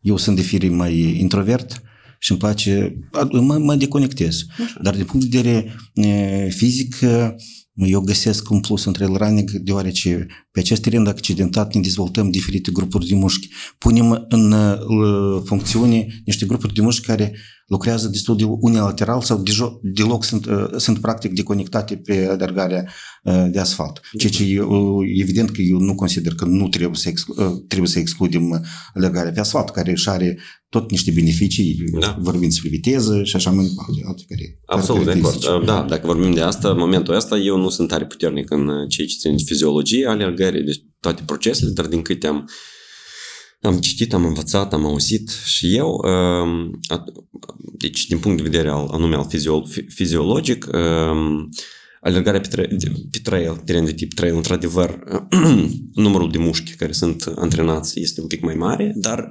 Eu 0.00 0.16
sunt 0.16 0.36
de 0.36 0.42
fire 0.42 0.68
mai 0.68 1.18
introvert 1.20 1.82
și 2.18 2.30
îmi 2.30 2.40
place, 2.40 2.98
mă, 3.30 3.58
mă 3.58 3.74
deconectez. 3.74 4.44
Așa. 4.64 4.78
Dar 4.82 4.94
din 4.94 5.04
punct 5.04 5.26
de 5.26 5.36
vedere 5.40 6.48
fizic, 6.48 6.96
eu 7.74 8.00
găsesc 8.00 8.50
un 8.50 8.60
plus 8.60 8.84
în 8.84 8.92
trail 8.92 9.16
running 9.16 9.50
deoarece 9.50 10.26
pe 10.50 10.60
acest 10.60 10.82
teren 10.82 11.06
accidentat 11.06 11.74
ne 11.74 11.80
dezvoltăm 11.80 12.30
diferite 12.30 12.70
grupuri 12.70 13.06
de 13.06 13.14
mușchi. 13.14 13.48
Punem 13.78 14.26
în 14.28 14.54
funcțiune 15.44 16.22
niște 16.24 16.46
grupuri 16.46 16.74
de 16.74 16.82
mușchi 16.82 17.06
care 17.06 17.36
lucrează 17.72 18.08
destul 18.08 18.36
de 18.36 18.44
unilateral 18.44 19.20
sau 19.20 19.42
deloc 19.82 20.24
sunt, 20.24 20.46
sunt 20.76 20.98
practic 20.98 21.32
deconectate 21.32 21.96
pe 21.96 22.26
alergarea 22.30 22.88
de 23.50 23.58
asfalt. 23.58 24.00
Ceea 24.18 24.32
ce 24.32 24.66
evident 25.20 25.50
că 25.50 25.60
eu 25.60 25.78
nu 25.78 25.94
consider 25.94 26.34
că 26.34 26.44
nu 26.44 26.68
trebuie 26.68 26.96
să, 26.96 27.08
exclu, 27.08 27.34
trebuie 27.68 27.88
să 27.88 27.98
excludem 27.98 28.64
alergarea 28.94 29.32
pe 29.32 29.40
asfalt, 29.40 29.70
care 29.70 29.90
își 29.90 30.08
are 30.08 30.38
tot 30.68 30.90
niște 30.90 31.10
beneficii, 31.10 31.76
da. 32.00 32.16
vorbim 32.20 32.48
despre 32.48 32.68
viteză 32.68 33.22
și 33.22 33.36
așa 33.36 33.50
mai 33.50 33.64
departe. 33.64 34.24
Care, 34.28 34.60
Absolut, 34.66 35.04
de 35.04 35.10
acord. 35.10 35.64
Da, 35.66 35.86
dacă 35.88 36.06
vorbim 36.06 36.32
de 36.32 36.40
asta, 36.40 36.68
în 36.68 36.78
momentul 36.78 37.14
ăsta, 37.14 37.36
eu 37.36 37.56
nu 37.56 37.68
sunt 37.68 37.88
tare 37.88 38.06
puternic 38.06 38.50
în 38.50 38.66
ceea 38.88 39.06
ce 39.06 39.16
ține 39.18 39.34
de 39.34 39.42
fiziologie 39.46 40.06
alergării, 40.06 40.62
deci 40.62 40.82
toate 41.00 41.22
procesele, 41.26 41.70
dar 41.70 41.86
din 41.86 42.02
câte 42.02 42.26
am 42.26 42.48
am 43.62 43.78
citit, 43.78 44.14
am 44.14 44.24
învățat, 44.24 44.72
am 44.72 44.86
auzit 44.86 45.30
și 45.44 45.76
eu, 45.76 46.04
deci 47.78 48.06
din 48.06 48.18
punct 48.18 48.36
de 48.36 48.42
vedere 48.42 48.68
al, 48.68 48.88
anume 48.92 49.16
al 49.16 49.26
fiziologic, 49.88 50.68
alergarea 52.00 52.40
pe, 52.40 52.48
tra- 52.48 52.76
pe 53.10 53.18
trail, 53.22 53.62
teren 53.64 53.84
de 53.84 53.92
tip 53.92 54.12
trail, 54.14 54.34
într-adevăr, 54.34 54.98
numărul 55.94 56.30
de 56.30 56.38
mușchi 56.38 56.74
care 56.74 56.92
sunt 56.92 57.32
antrenați 57.36 58.00
este 58.00 58.20
un 58.20 58.26
pic 58.26 58.42
mai 58.42 58.54
mare, 58.54 58.92
dar 58.96 59.28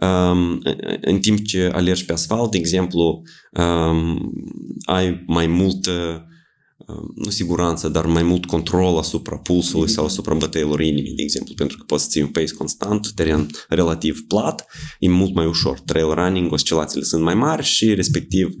um, 0.00 0.62
în 1.00 1.18
timp 1.20 1.44
ce 1.44 1.70
alergi 1.72 2.04
pe 2.04 2.12
asfalt, 2.12 2.50
de 2.50 2.58
exemplu, 2.58 3.22
um, 3.52 4.32
ai 4.84 5.24
mai 5.26 5.46
multă 5.46 6.26
nu 7.14 7.30
siguranță, 7.30 7.88
dar 7.88 8.06
mai 8.06 8.22
mult 8.22 8.44
control 8.44 8.98
asupra 8.98 9.36
pulsului 9.36 9.88
sau 9.88 10.04
asupra 10.04 10.34
bătăilor 10.34 10.80
inimii, 10.80 11.14
de 11.14 11.22
exemplu, 11.22 11.54
pentru 11.54 11.76
că 11.76 11.84
poți 11.86 12.02
să 12.02 12.08
ții 12.10 12.22
un 12.22 12.28
pace 12.28 12.54
constant, 12.54 13.12
teren 13.14 13.50
relativ 13.68 14.24
plat, 14.28 14.66
e 14.98 15.08
mult 15.08 15.34
mai 15.34 15.46
ușor. 15.46 15.80
Trail 15.80 16.14
running, 16.14 16.52
oscilațiile 16.52 17.04
sunt 17.04 17.22
mai 17.22 17.34
mari 17.34 17.64
și, 17.64 17.94
respectiv, 17.94 18.54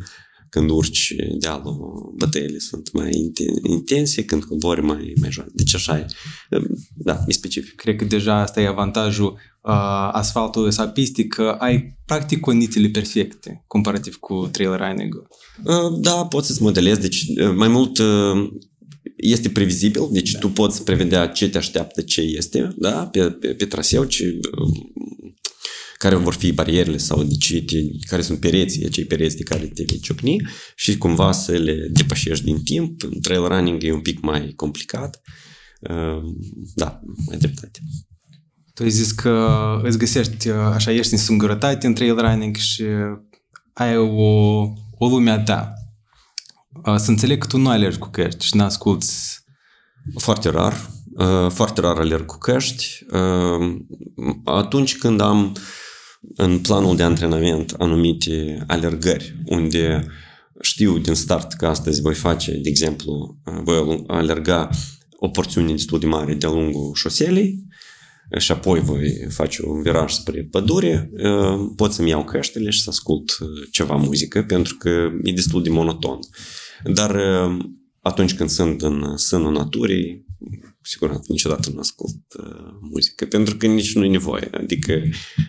când 0.48 0.70
urci 0.70 1.14
dealul, 1.38 2.12
bătăile 2.16 2.58
sunt 2.58 2.92
mai 2.92 3.32
intense, 3.62 4.24
când 4.24 4.44
cobori 4.44 4.82
mai, 4.82 5.12
mai 5.20 5.30
jos. 5.30 5.44
Deci 5.52 5.74
așa 5.74 5.98
e. 5.98 6.06
Da, 6.94 7.24
e 7.26 7.32
specific. 7.32 7.74
Cred 7.74 7.96
că 7.96 8.04
deja 8.04 8.40
asta 8.40 8.60
e 8.60 8.66
avantajul 8.66 9.38
uh, 9.62 10.08
asfaltului 10.12 10.72
sau 10.72 10.88
pistic, 10.88 11.34
că 11.34 11.56
ai 11.58 11.98
practic 12.06 12.40
condițiile 12.40 12.88
perfecte 12.88 13.64
comparativ 13.66 14.16
cu 14.16 14.48
trail 14.52 14.76
running-ul. 14.76 15.28
Uh, 15.64 16.00
da, 16.00 16.26
poți 16.26 16.46
să-ți 16.46 16.62
modelezi, 16.62 17.00
deci 17.00 17.24
mai 17.54 17.68
mult 17.68 17.98
uh, 17.98 18.50
este 19.16 19.48
previzibil, 19.48 20.08
deci 20.10 20.30
da. 20.30 20.38
tu 20.38 20.48
poți 20.48 20.84
prevedea 20.84 21.26
ce 21.26 21.48
te 21.48 21.58
așteaptă, 21.58 22.00
ce 22.00 22.20
este, 22.20 22.74
da, 22.76 23.06
pe, 23.06 23.30
pe, 23.30 23.48
pe 23.48 23.64
traseu, 23.64 24.04
ce 24.04 24.40
care 26.02 26.14
vor 26.14 26.34
fi 26.34 26.52
barierele 26.52 26.96
sau 26.96 27.22
de 27.22 27.34
ce 27.34 27.62
te, 27.62 27.76
care 28.06 28.22
sunt 28.22 28.40
pereții, 28.40 28.86
acei 28.86 29.04
pereți 29.04 29.36
de 29.36 29.42
care 29.42 29.66
te 29.66 29.84
vei 29.86 29.98
ciocni 29.98 30.36
și 30.76 30.98
cumva 30.98 31.32
să 31.32 31.52
le 31.52 31.88
depășești 31.90 32.44
din 32.44 32.62
timp. 32.62 33.02
În 33.02 33.20
trail 33.20 33.46
running 33.46 33.82
e 33.82 33.92
un 33.92 34.00
pic 34.00 34.20
mai 34.20 34.52
complicat. 34.56 35.20
Ehm, 35.80 36.36
da, 36.74 37.00
mai 37.26 37.36
dreptate. 37.36 37.80
Tu 38.74 38.82
ai 38.82 38.90
zis 38.90 39.12
că 39.12 39.80
îți 39.82 39.98
găsești, 39.98 40.50
așa, 40.50 40.90
ești 40.92 41.12
în 41.12 41.18
singurătate 41.18 41.86
în 41.86 41.94
trail 41.94 42.20
running 42.20 42.56
și 42.56 42.84
ai 43.72 43.96
o, 43.96 44.60
o 44.98 45.08
lume 45.08 45.30
a 45.30 45.38
ta. 45.38 45.72
Să 46.96 47.10
înțeleg 47.10 47.38
că 47.38 47.46
tu 47.46 47.58
nu 47.58 47.68
alergi 47.68 47.98
cu 47.98 48.08
căști 48.08 48.44
și 48.44 48.56
nu 48.56 48.62
asculti 48.62 49.06
foarte 50.18 50.48
rar. 50.48 50.90
Foarte 51.48 51.80
rar 51.80 51.96
alerg 51.96 52.26
cu 52.26 52.38
căști. 52.38 53.06
Ehm, 53.12 53.86
atunci 54.44 54.98
când 54.98 55.20
am 55.20 55.56
în 56.36 56.58
planul 56.58 56.96
de 56.96 57.02
antrenament 57.02 57.74
anumite 57.78 58.64
alergări, 58.66 59.36
unde 59.44 60.06
știu 60.60 60.98
din 60.98 61.14
start 61.14 61.52
că 61.52 61.66
astăzi 61.66 62.00
voi 62.00 62.14
face, 62.14 62.52
de 62.52 62.68
exemplu, 62.68 63.36
voi 63.62 64.04
alerga 64.06 64.70
o 65.18 65.28
porțiune 65.28 65.72
destul 65.72 65.98
de 65.98 66.06
mare 66.06 66.34
de-a 66.34 66.50
lungul 66.50 66.94
șoselei 66.94 67.58
și 68.38 68.52
apoi 68.52 68.80
voi 68.80 69.26
face 69.28 69.66
un 69.66 69.82
viraj 69.82 70.12
spre 70.12 70.48
pădure, 70.50 71.10
pot 71.76 71.92
să-mi 71.92 72.08
iau 72.08 72.24
căștile 72.24 72.70
și 72.70 72.82
să 72.82 72.90
ascult 72.90 73.38
ceva 73.70 73.94
muzică, 73.94 74.42
pentru 74.42 74.76
că 74.76 75.10
e 75.22 75.32
destul 75.32 75.62
de 75.62 75.70
monoton. 75.70 76.18
Dar 76.84 77.20
atunci 78.00 78.34
când 78.34 78.48
sunt 78.48 78.82
în 78.82 79.16
sânul 79.16 79.52
naturii, 79.52 80.26
cu 80.82 80.88
siguranță 80.88 81.24
niciodată 81.28 81.70
nu 81.74 81.78
ascult 81.78 82.16
uh, 82.38 82.70
muzică, 82.80 83.26
pentru 83.26 83.56
că 83.56 83.66
nici 83.66 83.94
nu 83.94 84.04
e 84.04 84.08
nevoie. 84.08 84.50
Adică, 84.52 85.02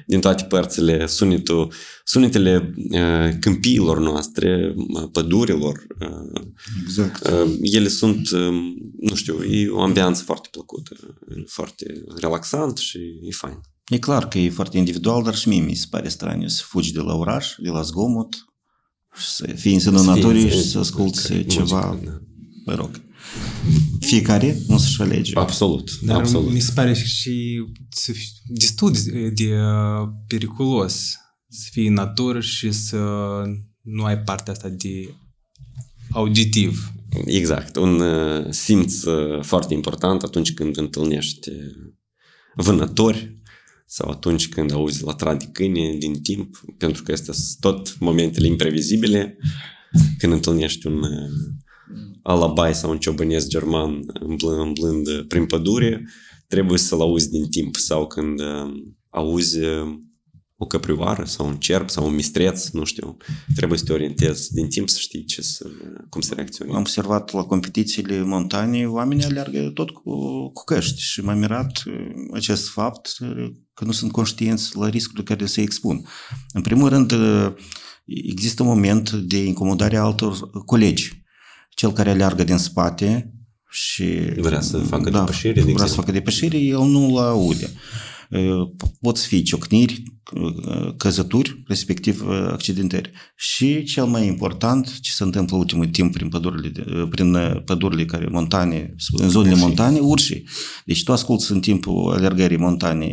din 0.07 0.19
toate 0.19 0.43
părțile, 0.43 1.05
sunetul, 1.05 1.73
sunetele 2.03 2.73
uh, 2.91 3.29
câmpiilor 3.39 3.99
noastre, 3.99 4.75
pădurilor, 5.11 5.85
uh, 5.99 6.41
exact. 6.81 7.27
uh, 7.27 7.57
ele 7.61 7.87
sunt, 7.87 8.29
uh, 8.29 8.53
nu 8.99 9.15
știu, 9.15 9.43
e 9.43 9.69
o 9.69 9.81
ambianță 9.81 10.23
foarte 10.23 10.47
plăcută, 10.51 10.95
foarte 11.47 12.03
relaxant 12.21 12.77
și 12.77 12.97
e 12.97 13.31
fain. 13.31 13.59
E 13.87 13.97
clar 13.97 14.27
că 14.27 14.37
e 14.37 14.49
foarte 14.49 14.77
individual, 14.77 15.23
dar 15.23 15.35
și 15.35 15.47
mie 15.47 15.61
mi 15.61 15.75
se 15.75 15.85
pare 15.89 16.07
straniu 16.07 16.47
să 16.47 16.63
fugi 16.65 16.93
de 16.93 16.99
la 16.99 17.13
oraș, 17.13 17.55
de 17.57 17.69
la 17.69 17.81
zgomot, 17.81 18.35
să 19.15 19.47
fii 19.55 19.73
în 19.73 19.79
sânul 19.79 20.05
naturii 20.05 20.49
și 20.49 20.63
să 20.63 20.79
asculti 20.79 21.45
ceva, 21.45 21.85
muzică, 21.85 22.11
da. 22.11 22.19
mă 22.65 22.75
rog, 22.75 23.02
fiecare 23.99 24.57
nu 24.67 24.77
să-și 24.77 25.01
alege. 25.01 25.35
Absolut. 25.35 25.99
Dar 26.01 26.19
absolut. 26.19 26.51
mi 26.51 26.59
se 26.59 26.71
pare 26.75 26.93
și 26.93 27.63
destul 28.47 28.91
de, 28.91 29.29
de 29.29 29.49
periculos 30.27 31.15
să 31.49 31.67
fii 31.71 31.87
în 31.87 31.93
natură 31.93 32.39
și 32.39 32.71
să 32.71 32.97
nu 33.81 34.03
ai 34.03 34.17
partea 34.17 34.53
asta 34.53 34.69
de 34.69 35.13
auditiv. 36.11 36.91
Exact. 37.25 37.75
Un 37.75 38.03
simț 38.49 39.03
foarte 39.41 39.73
important 39.73 40.23
atunci 40.23 40.53
când 40.53 40.77
întâlnești 40.77 41.49
vânători 42.55 43.41
sau 43.85 44.09
atunci 44.09 44.49
când 44.49 44.71
auzi 44.71 45.03
la 45.03 45.33
de 45.33 45.49
câine 45.51 45.95
din 45.99 46.21
timp, 46.21 46.61
pentru 46.77 47.03
că 47.03 47.11
este 47.11 47.31
tot 47.59 47.99
momentele 47.99 48.47
imprevizibile, 48.47 49.37
când 50.17 50.33
întâlnești 50.33 50.87
un 50.87 51.01
alabai 52.21 52.75
sau 52.75 52.89
un 52.89 52.97
ciobănesc 52.97 53.47
german 53.47 53.99
umblând 54.61 55.21
prin 55.27 55.45
pădure, 55.45 56.05
trebuie 56.47 56.77
să-l 56.77 57.01
auzi 57.01 57.29
din 57.29 57.49
timp 57.49 57.75
sau 57.75 58.07
când 58.07 58.41
auzi 59.09 59.59
o 60.57 60.65
căprioară 60.65 61.23
sau 61.23 61.47
un 61.47 61.55
cerb 61.55 61.89
sau 61.89 62.05
un 62.05 62.15
mistreț, 62.15 62.69
nu 62.69 62.83
știu, 62.83 63.17
trebuie 63.55 63.77
să 63.77 63.85
te 63.85 63.93
orientezi 63.93 64.53
din 64.53 64.67
timp 64.67 64.89
să 64.89 64.97
știi 64.99 65.25
ce 65.25 65.41
să, 65.41 65.69
cum 66.09 66.21
să 66.21 66.33
reacționezi. 66.33 66.75
Am 66.75 66.81
observat 66.81 67.33
la 67.33 67.43
competițiile 67.43 68.21
montane, 68.21 68.87
oamenii 68.87 69.23
alergă 69.23 69.71
tot 69.73 69.89
cu, 69.89 70.11
cu 70.51 70.63
căști 70.63 71.01
și 71.01 71.21
m-a 71.21 71.33
mirat 71.33 71.83
acest 72.33 72.69
fapt 72.69 73.15
că 73.73 73.85
nu 73.85 73.91
sunt 73.91 74.11
conștienți 74.11 74.77
la 74.77 74.89
riscurile 74.89 75.23
care 75.23 75.45
se 75.45 75.61
expun. 75.61 76.05
În 76.53 76.61
primul 76.61 76.89
rând, 76.89 77.13
există 78.05 78.63
un 78.63 78.69
moment 78.69 79.11
de 79.11 79.43
incomodare 79.45 79.97
a 79.97 80.01
altor 80.01 80.49
colegi 80.65 81.22
cel 81.75 81.91
care 81.91 82.09
aleargă 82.09 82.43
din 82.43 82.57
spate 82.57 83.33
și... 83.69 84.05
Vrea 84.37 84.61
să 84.61 84.77
facă 84.77 85.09
da, 85.09 85.19
depășire, 85.19 85.53
de 85.53 85.59
Vrea 85.59 85.71
exemplu. 85.71 85.93
să 85.93 85.99
facă 85.99 86.11
depășire, 86.11 86.57
el 86.57 86.79
nu-l 86.79 87.17
aude. 87.17 87.69
Pot 89.01 89.17
să 89.17 89.27
fie 89.27 89.41
ciocniri, 89.41 90.03
căzături, 90.97 91.63
respectiv 91.67 92.27
accidentări. 92.27 93.11
Și 93.35 93.83
cel 93.83 94.05
mai 94.05 94.27
important, 94.27 94.99
ce 94.99 95.11
se 95.11 95.23
întâmplă 95.23 95.57
ultimul 95.57 95.85
timp 95.85 96.13
prin 96.13 96.29
pădurile, 96.29 96.83
prin 97.09 97.37
pădurile 97.65 98.05
care 98.05 98.27
montane, 98.31 98.95
în 99.11 99.29
zonele 99.29 99.51
urșii. 99.51 99.65
montane, 99.65 99.99
urșii. 99.99 100.47
Deci 100.85 101.03
tu 101.03 101.11
asculți 101.11 101.51
în 101.51 101.59
timpul 101.59 102.13
alergării 102.13 102.57
montane, 102.57 103.09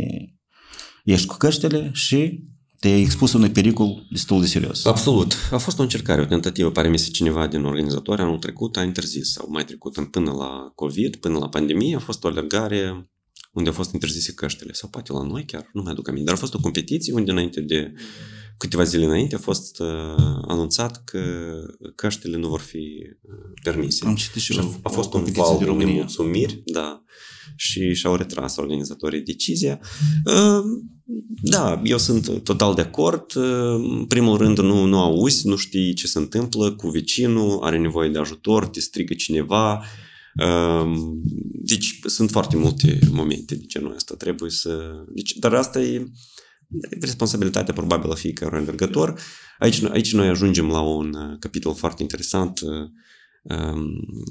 ești 1.05 1.27
cu 1.27 1.37
căștile 1.37 1.91
și 1.93 2.45
te-ai 2.81 3.01
expus 3.01 3.33
unui 3.33 3.51
pericol 3.51 4.07
destul 4.11 4.41
de 4.41 4.47
serios. 4.47 4.85
Absolut. 4.85 5.35
A 5.51 5.59
fost 5.59 5.79
o 5.79 5.83
încercare, 5.83 6.21
o 6.21 6.25
tentativă. 6.25 6.71
Pare 6.71 6.89
mi 6.89 6.99
se 6.99 7.11
cineva 7.11 7.47
din 7.47 7.65
organizatori 7.65 8.21
anul 8.21 8.39
trecut 8.39 8.77
a 8.77 8.83
interzis 8.83 9.33
sau 9.33 9.47
mai 9.51 9.65
trecut 9.65 10.11
până 10.11 10.31
la 10.31 10.73
COVID, 10.75 11.17
până 11.17 11.39
la 11.39 11.49
pandemie, 11.49 11.97
a 11.97 11.99
fost 11.99 12.25
o 12.25 12.29
alergare 12.29 13.11
unde 13.53 13.69
au 13.69 13.75
fost 13.75 13.93
interzise 13.93 14.33
căștile. 14.33 14.73
Sau 14.73 14.89
poate 14.89 15.13
la 15.13 15.23
noi 15.23 15.45
chiar, 15.45 15.71
nu 15.73 15.83
mi-aduc 15.83 16.09
aminte. 16.09 16.27
Dar 16.27 16.37
a 16.37 16.41
fost 16.41 16.55
o 16.55 16.61
competiție 16.61 17.13
unde 17.13 17.31
înainte 17.31 17.61
de 17.61 17.93
câteva 18.57 18.83
zile 18.83 19.05
înainte 19.05 19.35
a 19.35 19.39
fost 19.39 19.81
uh, 19.81 19.87
anunțat 20.47 21.05
că 21.05 21.21
căștile 21.95 22.37
nu 22.37 22.49
vor 22.49 22.61
fi 22.61 22.77
uh, 22.77 23.61
permise. 23.63 24.07
Am 24.07 24.15
citit 24.15 24.43
și, 24.43 24.53
și 24.53 24.59
a, 24.59 24.79
a 24.83 24.89
fost 24.89 25.13
un 25.13 25.25
val 25.25 25.59
de 25.59 25.71
nemulțumiri, 25.71 26.63
da, 26.65 27.05
și 27.57 27.95
și-au 27.95 28.15
retras 28.15 28.57
organizatorii 28.57 29.21
decizia. 29.21 29.81
Uh, 30.25 30.63
da, 31.43 31.81
eu 31.85 31.99
sunt 31.99 32.43
total 32.43 32.75
de 32.75 32.81
acord. 32.81 33.37
În 33.77 34.05
primul 34.05 34.37
rând, 34.37 34.59
nu, 34.59 34.85
nu 34.85 34.99
auzi, 34.99 35.49
nu 35.49 35.57
știi 35.57 35.95
ce 35.95 36.07
se 36.07 36.19
întâmplă 36.19 36.73
cu 36.73 36.89
vecinul, 36.89 37.63
are 37.63 37.79
nevoie 37.79 38.09
de 38.09 38.19
ajutor, 38.19 38.67
te 38.67 38.81
strigă 38.81 39.15
cineva. 39.15 39.85
Deci 41.53 41.99
sunt 42.05 42.31
foarte 42.31 42.57
multe 42.57 42.99
momente 43.13 43.55
de 43.55 43.65
genul 43.67 43.95
ăsta. 43.95 44.15
Trebuie 44.15 44.51
să... 44.51 45.05
Deci, 45.15 45.33
dar 45.33 45.55
asta 45.55 45.81
e 45.81 46.07
responsabilitatea 47.01 47.75
probabil 47.75 48.11
a 48.11 48.15
fiecărui 48.15 48.59
alergător. 48.59 49.21
Aici, 49.59 49.83
aici 49.83 50.13
noi 50.13 50.29
ajungem 50.29 50.69
la 50.69 50.81
un 50.81 51.37
capitol 51.39 51.75
foarte 51.75 52.03
interesant 52.03 52.61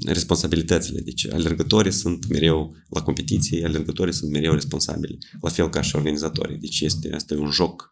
responsabilitățile. 0.06 1.00
Deci 1.00 1.26
alergătorii 1.32 1.92
sunt 1.92 2.28
mereu 2.28 2.74
la 2.88 3.02
competiție, 3.02 3.64
alergătorii 3.64 4.12
sunt 4.12 4.30
mereu 4.30 4.52
responsabili, 4.52 5.18
la 5.40 5.50
fel 5.50 5.68
ca 5.68 5.80
și 5.80 5.96
organizatorii. 5.96 6.58
Deci 6.58 6.80
este, 6.80 7.14
asta 7.14 7.34
e 7.34 7.38
un 7.38 7.50
joc 7.50 7.90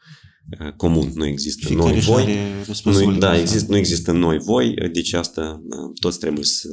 comun, 0.77 1.13
nu 1.15 1.27
există 1.27 1.67
Fiecare 1.67 1.91
noi 1.91 2.01
voi. 2.01 2.37
Nu, 2.85 3.19
da, 3.19 3.39
există, 3.39 3.71
nu 3.71 3.77
există 3.77 4.13
noi 4.13 4.39
voi, 4.39 4.75
deci 4.93 5.13
asta 5.13 5.63
toți 6.01 6.19
trebuie 6.19 6.45
să 6.45 6.69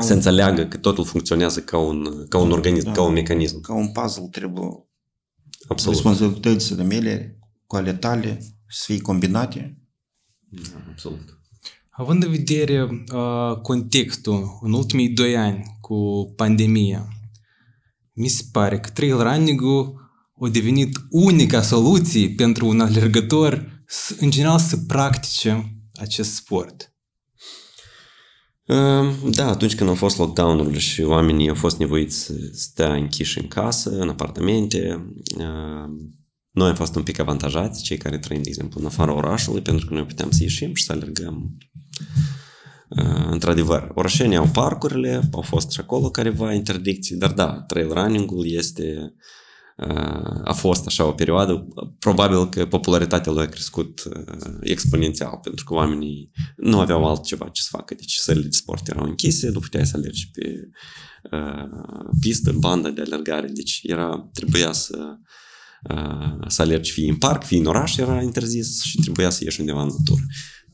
să 0.00 0.12
înțeleagă 0.12 0.66
că 0.66 0.76
totul 0.76 1.04
funcționează 1.04 1.60
ca 1.60 1.78
un, 1.78 2.26
ca 2.28 2.38
un 2.38 2.50
organism, 2.50 2.84
da, 2.84 2.92
ca 2.92 3.02
un 3.02 3.12
mecanism. 3.12 3.60
Ca 3.60 3.74
un 3.74 3.92
puzzle 3.92 4.28
trebuie 4.30 4.88
Absolut. 5.68 5.94
responsabilitățile 5.94 6.82
mele 6.82 7.38
cu 7.66 7.76
ale 7.76 7.94
tale 7.94 8.38
să 8.68 8.82
fie 8.86 9.00
combinate. 9.00 9.82
Da, 10.48 10.84
absolut. 10.90 11.37
Având 11.98 12.22
în 12.22 12.30
vedere 12.30 13.04
uh, 13.14 13.56
contextul 13.62 14.58
în 14.62 14.72
ultimii 14.72 15.08
doi 15.08 15.36
ani 15.36 15.78
cu 15.80 16.32
pandemia, 16.36 17.08
mi 18.12 18.28
se 18.28 18.42
pare 18.52 18.80
că 18.80 18.90
trail 18.90 19.22
running-ul 19.22 20.10
a 20.40 20.48
devenit 20.48 20.96
unica 21.10 21.62
soluție 21.62 22.28
pentru 22.28 22.66
un 22.66 22.80
alergător 22.80 23.82
în 24.18 24.30
general 24.30 24.58
să 24.58 24.76
practice 24.76 25.72
acest 25.94 26.34
sport. 26.34 26.92
Da, 29.30 29.48
atunci 29.48 29.74
când 29.74 29.88
au 29.88 29.94
fost 29.94 30.18
lockdown-urile 30.18 30.78
și 30.78 31.02
oamenii 31.02 31.48
au 31.48 31.54
fost 31.54 31.78
nevoiți 31.78 32.16
să 32.18 32.34
stea 32.52 32.94
închiși 32.94 33.38
în 33.38 33.48
casă, 33.48 33.90
în 33.90 34.08
apartamente, 34.08 35.04
noi 36.50 36.68
am 36.68 36.74
fost 36.74 36.94
un 36.96 37.02
pic 37.02 37.18
avantajați, 37.18 37.82
cei 37.82 37.96
care 37.96 38.18
trăim, 38.18 38.42
de 38.42 38.48
exemplu, 38.48 38.80
în 38.80 38.86
afara 38.86 39.12
orașului, 39.12 39.62
pentru 39.62 39.86
că 39.86 39.94
noi 39.94 40.04
puteam 40.04 40.30
să 40.30 40.42
ieșim 40.42 40.74
și 40.74 40.84
să 40.84 40.92
alergăm. 40.92 41.56
Într-adevăr, 43.30 43.90
orășenii 43.94 44.36
au 44.36 44.48
parcurile, 44.52 45.28
au 45.32 45.40
fost 45.40 45.70
și 45.70 45.80
acolo 45.80 46.10
careva 46.10 46.52
interdicții, 46.52 47.16
dar 47.16 47.32
da, 47.32 47.64
trail 47.66 47.92
running-ul 47.92 48.46
este 48.46 49.14
a 50.44 50.52
fost 50.52 50.86
așa 50.86 51.04
o 51.04 51.12
perioadă, 51.12 51.68
probabil 51.98 52.48
că 52.48 52.66
popularitatea 52.66 53.32
lui 53.32 53.42
a 53.42 53.46
crescut 53.48 54.02
exponențial, 54.60 55.38
pentru 55.42 55.64
că 55.64 55.74
oamenii 55.74 56.30
nu 56.56 56.80
aveau 56.80 57.04
altceva 57.04 57.48
ce 57.48 57.62
să 57.62 57.68
facă, 57.70 57.94
deci 57.94 58.14
sălile 58.14 58.46
de 58.46 58.56
sport 58.56 58.88
erau 58.88 59.04
închise, 59.04 59.48
nu 59.48 59.58
puteai 59.58 59.86
să 59.86 59.96
alergi 59.96 60.30
pe 60.30 60.68
uh, 61.32 62.10
pistă, 62.20 62.52
bandă 62.52 62.90
de 62.90 63.00
alergare, 63.00 63.48
deci 63.48 63.80
era, 63.82 64.28
trebuia 64.32 64.72
să 64.72 65.16
uh, 65.90 66.46
să 66.46 66.62
alergi 66.62 66.92
fie 66.92 67.08
în 67.08 67.16
parc, 67.16 67.44
fie 67.44 67.58
în 67.58 67.66
oraș, 67.66 67.96
era 67.96 68.22
interzis 68.22 68.82
și 68.82 68.98
trebuia 68.98 69.30
să 69.30 69.44
ieși 69.44 69.60
undeva 69.60 69.82
în 69.82 69.88
natură. 69.98 70.22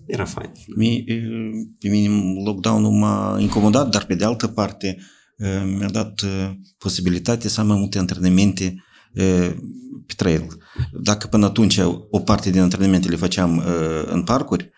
Era 0.07 0.25
fain. 0.25 0.51
Mie, 0.77 1.05
pe 1.79 1.89
mine 1.89 2.43
lockdown-ul 2.45 2.93
m-a 2.93 3.37
incomodat, 3.41 3.91
dar 3.91 4.05
pe 4.05 4.15
de 4.15 4.25
altă 4.25 4.47
parte 4.47 4.99
mi-a 5.79 5.89
dat 5.91 6.25
posibilitatea 6.79 7.51
să 7.51 7.61
am 7.61 7.67
mai 7.67 7.79
multe 7.79 7.99
antrenamente 7.99 8.85
pe 10.07 10.15
trail. 10.17 10.47
Dacă 11.03 11.27
până 11.27 11.47
atunci 11.47 11.79
o 12.11 12.19
parte 12.19 12.51
din 12.51 12.61
antrenamente 12.61 13.09
le 13.09 13.17
făceam 13.17 13.63
în 14.07 14.23
parcuri, 14.23 14.71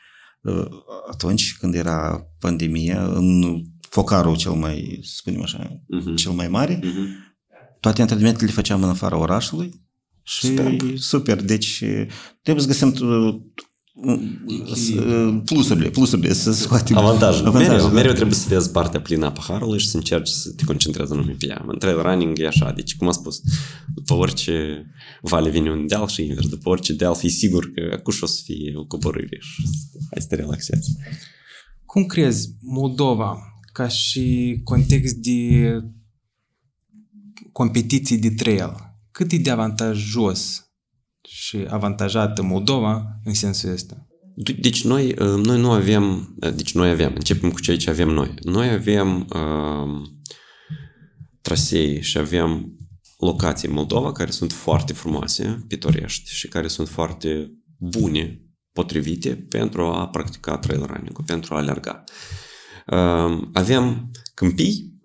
atunci 1.10 1.56
când 1.58 1.74
era 1.74 2.26
pandemia, 2.38 3.06
în 3.06 3.60
focarul 3.80 4.36
cel 4.36 4.52
mai, 4.52 4.98
să 5.02 5.12
spunem 5.16 5.42
așa, 5.42 5.82
uh-huh. 5.82 6.14
cel 6.14 6.32
mai 6.32 6.48
mare, 6.48 6.78
uh-huh. 6.78 7.34
toate 7.80 8.00
antrenamentele 8.00 8.46
le 8.46 8.52
făceam 8.52 8.82
în 8.82 8.88
afara 8.88 9.16
orașului 9.16 9.84
și 10.22 10.46
super. 10.46 10.76
super. 10.96 11.42
Deci 11.42 11.84
trebuie 12.42 12.64
să 12.64 12.70
găsim 12.70 12.92
plusurile, 15.44 15.90
plusurile, 15.90 16.32
să 16.32 16.52
scoatem 16.52 16.96
Avantajul. 16.96 17.50
Mereu, 17.50 17.76
da. 17.76 17.88
mereu 17.88 18.12
trebuie 18.12 18.34
să 18.34 18.46
vezi 18.48 18.70
partea 18.70 19.00
plină 19.00 19.26
a 19.26 19.32
paharului 19.32 19.78
și 19.78 19.88
să 19.88 19.96
încerci 19.96 20.28
să 20.28 20.52
te 20.52 20.64
concentrezi 20.64 21.12
numai 21.12 21.36
pe 21.38 21.46
ea. 21.46 21.64
În 21.66 21.78
trail 21.78 22.02
running 22.02 22.38
e 22.38 22.46
așa, 22.46 22.72
deci 22.72 22.96
cum 22.96 23.06
am 23.06 23.12
spus, 23.12 23.40
după 23.94 24.14
orice 24.14 24.86
vale 25.20 25.50
vine 25.50 25.70
un 25.70 25.86
deal 25.86 26.06
și 26.06 26.22
invers, 26.22 26.48
după 26.48 26.68
orice 26.68 26.92
deal 26.92 27.14
fii 27.14 27.28
sigur 27.28 27.70
că 27.70 27.90
acum 27.92 28.14
o 28.20 28.26
să 28.26 28.40
fie 28.44 28.72
o 28.76 28.84
coborâre 28.84 29.38
și 29.40 29.62
hai 30.10 30.20
să 30.20 30.26
te 30.28 30.34
relaxezi. 30.34 30.90
Cum 31.84 32.04
crezi 32.04 32.48
Moldova 32.60 33.38
ca 33.72 33.88
și 33.88 34.56
context 34.64 35.16
de 35.16 35.80
competiții 37.52 38.18
de 38.18 38.30
trail, 38.30 38.70
cât 39.10 39.32
e 39.32 39.36
de 39.36 39.50
avantajos 39.50 40.65
și 41.28 41.66
avantajată 41.68 42.42
Moldova 42.42 43.04
în 43.24 43.34
sensul 43.34 43.72
ăsta? 43.72 44.06
Deci 44.58 44.84
noi, 44.84 45.14
noi 45.18 45.60
nu 45.60 45.70
avem, 45.70 46.34
deci 46.54 46.74
noi 46.74 46.90
avem, 46.90 47.12
începem 47.14 47.50
cu 47.50 47.60
ceea 47.60 47.76
ce 47.76 47.90
avem 47.90 48.08
noi. 48.08 48.34
Noi 48.42 48.68
avem 48.68 49.26
uh, 49.34 50.08
trasee 51.42 52.00
și 52.00 52.18
avem 52.18 52.76
locații 53.18 53.68
în 53.68 53.74
Moldova 53.74 54.12
care 54.12 54.30
sunt 54.30 54.52
foarte 54.52 54.92
frumoase, 54.92 55.64
pitorești 55.68 56.34
și 56.34 56.48
care 56.48 56.68
sunt 56.68 56.88
foarte 56.88 57.52
bune, 57.76 58.40
potrivite 58.72 59.46
pentru 59.48 59.82
a 59.82 60.08
practica 60.08 60.58
trail 60.58 60.84
running 60.86 61.24
pentru 61.24 61.54
a 61.54 61.58
alerga. 61.58 62.04
Uh, 62.86 63.48
avem 63.52 64.10
câmpii 64.34 64.95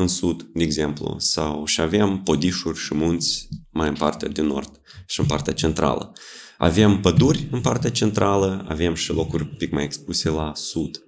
în 0.00 0.08
sud, 0.08 0.42
de 0.54 0.62
exemplu, 0.62 1.16
sau 1.18 1.64
și 1.64 1.80
avem 1.80 2.20
podișuri 2.24 2.78
și 2.78 2.94
munți 2.94 3.48
mai 3.70 3.88
în 3.88 3.94
partea 3.94 4.28
de 4.28 4.42
nord 4.42 4.80
și 5.06 5.20
în 5.20 5.26
partea 5.26 5.52
centrală. 5.52 6.12
Avem 6.58 7.00
păduri 7.00 7.48
în 7.50 7.60
partea 7.60 7.90
centrală, 7.90 8.64
avem 8.68 8.94
și 8.94 9.12
locuri 9.12 9.42
un 9.42 9.54
pic 9.58 9.70
mai 9.70 9.84
expuse 9.84 10.28
la 10.28 10.52
sud. 10.54 11.02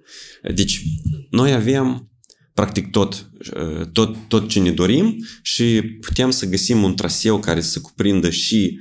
Deci, 0.55 0.81
noi 1.29 1.53
avem 1.53 2.11
practic 2.53 2.91
tot, 2.91 3.29
tot, 3.91 4.15
tot 4.27 4.49
ce 4.49 4.59
ne 4.59 4.71
dorim 4.71 5.25
și 5.41 5.81
putem 5.81 6.31
să 6.31 6.45
găsim 6.45 6.83
un 6.83 6.95
traseu 6.95 7.39
care 7.39 7.61
să 7.61 7.81
cuprindă 7.81 8.29
și 8.29 8.79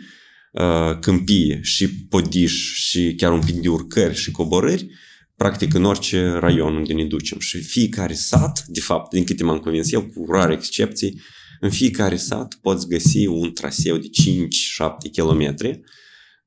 uh, 0.53 0.99
câmpie, 1.01 1.61
și 1.63 1.89
podiș, 1.89 2.73
și 2.75 3.15
chiar 3.17 3.33
un 3.33 3.41
pic 3.41 3.55
de 3.55 3.69
urcări 3.69 4.15
și 4.15 4.31
coborâri, 4.31 4.91
practic 5.37 5.75
în 5.75 5.85
orice 5.85 6.31
raion 6.31 6.75
unde 6.75 6.93
ne 6.93 7.05
ducem. 7.05 7.39
Și 7.39 7.63
fiecare 7.63 8.15
sat, 8.15 8.65
de 8.67 8.81
fapt, 8.81 9.11
din 9.11 9.25
câte 9.25 9.45
m-am 9.45 9.59
convins 9.59 9.93
eu, 9.93 10.03
cu 10.03 10.33
rare 10.33 10.53
excepții, 10.53 11.21
în 11.61 11.71
fiecare 11.71 12.17
sat 12.17 12.59
poți 12.61 12.89
găsi 12.89 13.27
un 13.27 13.53
traseu 13.53 13.97
de 13.97 14.07
5-7 14.07 15.11
km 15.13 15.55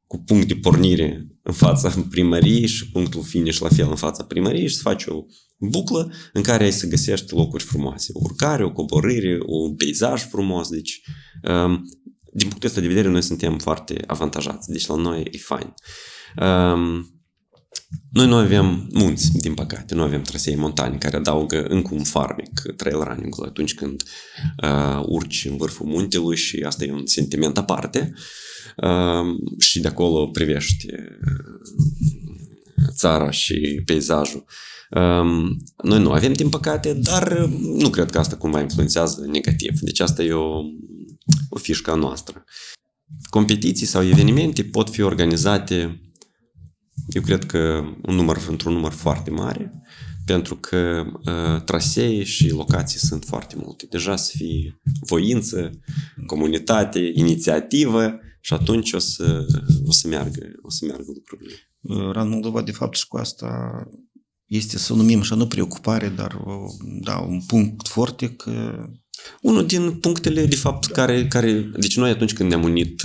cu 0.08 0.24
punct 0.24 0.48
de 0.48 0.56
pornire 0.56 1.28
în 1.44 1.54
fața 1.54 1.94
primăriei 2.10 2.68
și 2.68 2.92
punctul 2.92 3.24
finish 3.24 3.60
la 3.60 3.70
fel 3.70 3.90
în 3.90 3.96
fața 3.96 4.24
primăriei 4.24 4.68
și 4.68 4.76
să 4.76 4.82
faci 4.82 5.06
o 5.06 5.26
buclă 5.58 6.12
în 6.34 6.42
care 6.42 6.64
ai 6.64 6.72
să 6.72 6.88
găsești 6.88 7.34
locuri 7.34 7.64
frumoase. 7.64 8.12
O 8.14 8.20
urcare, 8.24 8.64
o 8.64 8.72
coborâre, 8.72 9.38
un 9.46 9.76
peisaj 9.76 10.28
frumos. 10.28 10.70
Deci, 10.70 11.02
um, 11.44 11.82
din 12.34 12.48
punctul 12.48 12.70
ăsta 12.70 12.82
de 12.82 12.88
vedere, 12.88 13.08
noi 13.08 13.24
suntem 13.24 13.58
foarte 13.58 14.04
avantajați. 14.08 14.72
Deci 14.72 14.86
la 14.86 14.96
noi 14.96 15.28
e 15.32 15.38
fain. 15.38 15.74
Um, 16.42 17.15
noi 18.12 18.28
nu 18.28 18.36
avem 18.36 18.88
munți, 18.92 19.32
din 19.40 19.54
păcate, 19.54 19.96
nu 19.96 20.02
avem 20.02 20.22
trasee 20.22 20.56
montane 20.56 20.98
care 20.98 21.16
adaugă 21.16 21.64
încă 21.64 21.94
un 21.94 22.04
farmec 22.04 22.62
trail 22.76 23.00
running 23.00 23.36
atunci 23.46 23.74
când 23.74 24.04
uh, 24.64 25.04
urci 25.06 25.46
în 25.50 25.58
vârful 25.58 25.86
muntelui 25.86 26.36
și 26.36 26.64
asta 26.66 26.84
e 26.84 26.92
un 26.92 27.06
sentiment 27.06 27.58
aparte 27.58 28.14
uh, 28.78 29.58
și 29.60 29.80
de 29.80 29.88
acolo 29.88 30.28
privești 30.28 30.86
țara 32.96 33.32
și 33.32 33.82
peisajul. 33.86 34.46
Uh, 34.90 35.50
noi 35.84 36.00
nu 36.00 36.12
avem, 36.12 36.34
din 36.34 36.50
păcate, 36.50 36.94
dar 36.94 37.46
nu 37.62 37.90
cred 37.90 38.10
că 38.10 38.20
asta 38.20 38.36
cumva 38.36 38.62
influențează 38.62 39.26
negativ. 39.28 39.80
Deci 39.80 40.00
asta 40.00 40.24
e 40.24 40.32
o, 40.32 40.62
o 41.50 41.58
fișcă 41.58 41.92
a 41.92 41.96
noastră. 41.96 42.44
Competiții 43.30 43.86
sau 43.86 44.08
evenimente 44.08 44.64
pot 44.64 44.90
fi 44.90 45.02
organizate 45.02 46.00
eu 47.08 47.22
cred 47.22 47.46
că 47.46 47.84
un 48.02 48.16
număr, 48.16 48.46
într-un 48.50 48.74
număr 48.74 48.92
foarte 48.92 49.30
mare, 49.30 49.72
pentru 50.26 50.56
că 50.56 51.06
uh, 51.26 51.62
trasee 51.62 52.24
și 52.24 52.50
locații 52.50 53.00
sunt 53.00 53.24
foarte 53.24 53.56
multe. 53.58 53.86
Deja 53.90 54.16
să 54.16 54.34
fie 54.36 54.80
voință, 55.00 55.80
comunitate, 56.26 57.12
inițiativă 57.14 58.20
și 58.42 58.54
atunci 58.54 58.94
o 58.94 59.00
să, 59.00 59.46
o 59.86 59.92
să, 59.92 60.08
meargă, 60.08 60.42
o 60.62 60.70
să 60.70 60.86
meargă 60.86 61.12
lucrurile. 61.14 61.54
Rand 62.12 62.30
Moldova, 62.30 62.62
de 62.62 62.72
fapt, 62.72 62.98
și 62.98 63.08
cu 63.08 63.18
asta 63.18 63.50
este 64.46 64.78
să 64.78 64.94
o 64.94 64.96
numim 64.96 65.20
așa, 65.20 65.36
nu 65.36 65.48
preocupare, 65.48 66.10
dar 66.10 66.42
da, 67.02 67.18
un 67.18 67.42
punct 67.42 67.88
foarte 67.88 68.30
că 68.30 68.86
unul 69.42 69.66
din 69.66 69.92
punctele, 69.92 70.46
de 70.46 70.56
fapt, 70.56 70.86
care, 70.86 71.28
care... 71.28 71.52
Deci 71.62 71.98
noi 71.98 72.10
atunci 72.10 72.34
când 72.34 72.50
ne-am 72.50 72.64
unit 72.64 73.04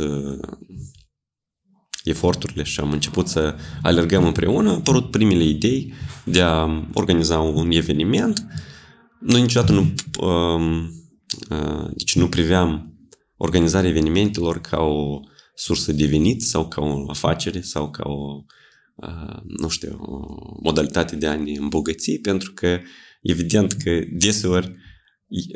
eforturile 2.05 2.63
și 2.63 2.81
am 2.81 2.93
început 2.93 3.29
să 3.29 3.55
alergăm 3.83 4.25
împreună, 4.25 4.71
au 4.71 4.77
apărut 4.77 5.11
primele 5.11 5.45
idei 5.45 5.93
de 6.25 6.41
a 6.41 6.87
organiza 6.95 7.39
un 7.39 7.71
eveniment. 7.71 8.47
Noi 9.21 9.41
niciodată 9.41 9.73
nu, 9.73 9.95
uh, 10.21 10.89
uh, 11.51 11.91
deci 11.97 12.17
nu 12.17 12.29
priveam 12.29 12.95
organizarea 13.37 13.91
evenimentelor 13.91 14.61
ca 14.61 14.81
o 14.81 15.21
sursă 15.55 15.93
de 15.93 16.07
venit 16.07 16.43
sau 16.43 16.69
ca 16.69 16.81
o 16.81 17.11
afacere 17.11 17.61
sau 17.61 17.91
ca 17.91 18.03
o, 18.09 18.45
uh, 18.95 19.43
nu 19.59 19.69
știu, 19.69 19.99
o 20.01 20.21
modalitate 20.63 21.17
de 21.17 21.27
a 21.27 21.37
ne 21.37 21.53
îmbogăți, 21.59 22.13
pentru 22.13 22.53
că 22.53 22.81
evident 23.23 23.73
că 23.73 24.01
deseori 24.11 24.77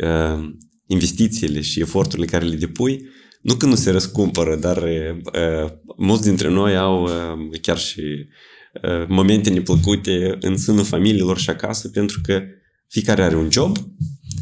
uh, 0.02 0.50
investițiile 0.86 1.60
și 1.60 1.80
eforturile 1.80 2.26
care 2.26 2.44
le 2.44 2.56
depui 2.56 3.08
nu 3.44 3.54
că 3.54 3.66
nu 3.66 3.74
se 3.74 3.90
răscumpără, 3.90 4.56
dar 4.56 4.82
uh, 4.82 5.70
mulți 5.96 6.22
dintre 6.22 6.48
noi 6.48 6.76
au 6.76 7.02
uh, 7.02 7.60
chiar 7.60 7.78
și 7.78 8.00
uh, 8.00 9.06
momente 9.08 9.50
neplăcute 9.50 10.36
în 10.40 10.56
sânul 10.56 10.84
familiilor 10.84 11.38
și 11.38 11.50
acasă 11.50 11.88
pentru 11.88 12.20
că 12.22 12.42
fiecare 12.88 13.22
are 13.22 13.36
un 13.36 13.50
job 13.50 13.76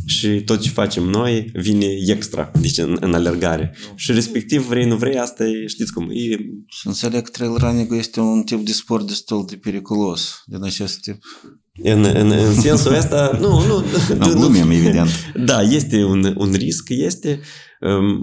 și 0.06 0.28
tot 0.28 0.60
ce 0.60 0.68
facem 0.68 1.02
noi 1.02 1.50
vine 1.52 1.86
extra, 2.06 2.50
deci 2.60 2.78
în, 2.78 2.96
în 3.00 3.14
alergare. 3.14 3.76
Și 3.94 4.12
respectiv, 4.12 4.66
vrei, 4.66 4.86
nu 4.86 4.96
vrei, 4.96 5.18
asta 5.18 5.44
e, 5.44 5.66
știți 5.66 5.92
cum 5.92 6.10
e... 6.10 6.36
Și 6.66 6.86
înțeleg 6.86 7.22
că 7.22 7.30
trail 7.30 7.56
running 7.56 7.92
este 7.92 8.20
un 8.20 8.42
tip 8.42 8.64
de 8.64 8.72
sport 8.72 9.06
destul 9.06 9.46
de 9.48 9.56
periculos 9.56 10.42
din 10.46 10.64
acest 10.64 11.00
tip. 11.00 11.16
În, 11.82 12.04
în, 12.04 12.30
în 12.30 12.60
sensul 12.60 12.94
ăsta, 12.94 13.38
nu, 13.40 13.66
nu... 13.66 13.84
Nu, 14.18 14.34
glumim, 14.34 14.70
evident. 14.70 15.08
Da, 15.44 15.62
este 15.62 16.04
un, 16.04 16.34
un 16.36 16.52
risc, 16.52 16.88
este 16.88 17.28
um, 17.30 17.46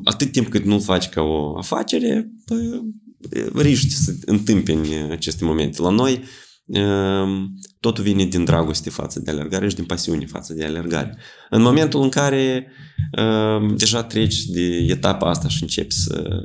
atât 0.03 0.31
timp 0.31 0.47
cât 0.47 0.65
nu 0.65 0.79
faci 0.79 1.09
ca 1.09 1.21
o 1.21 1.57
afacere, 1.57 2.31
riști 3.53 3.93
să 3.93 4.15
întâmpini 4.25 4.95
aceste 5.11 5.45
momente. 5.45 5.81
La 5.81 5.89
noi, 5.89 6.23
totul 7.79 8.03
vine 8.03 8.25
din 8.25 8.45
dragoste 8.45 8.89
față 8.89 9.19
de 9.19 9.31
alergare 9.31 9.69
și 9.69 9.75
din 9.75 9.85
pasiune 9.85 10.25
față 10.25 10.53
de 10.53 10.65
alergare. 10.65 11.17
În 11.49 11.61
momentul 11.61 12.01
în 12.01 12.09
care 12.09 12.67
deja 13.77 14.03
treci 14.03 14.45
de 14.45 14.85
etapa 14.87 15.29
asta 15.29 15.47
și 15.47 15.61
începi 15.61 15.93
să 15.93 16.41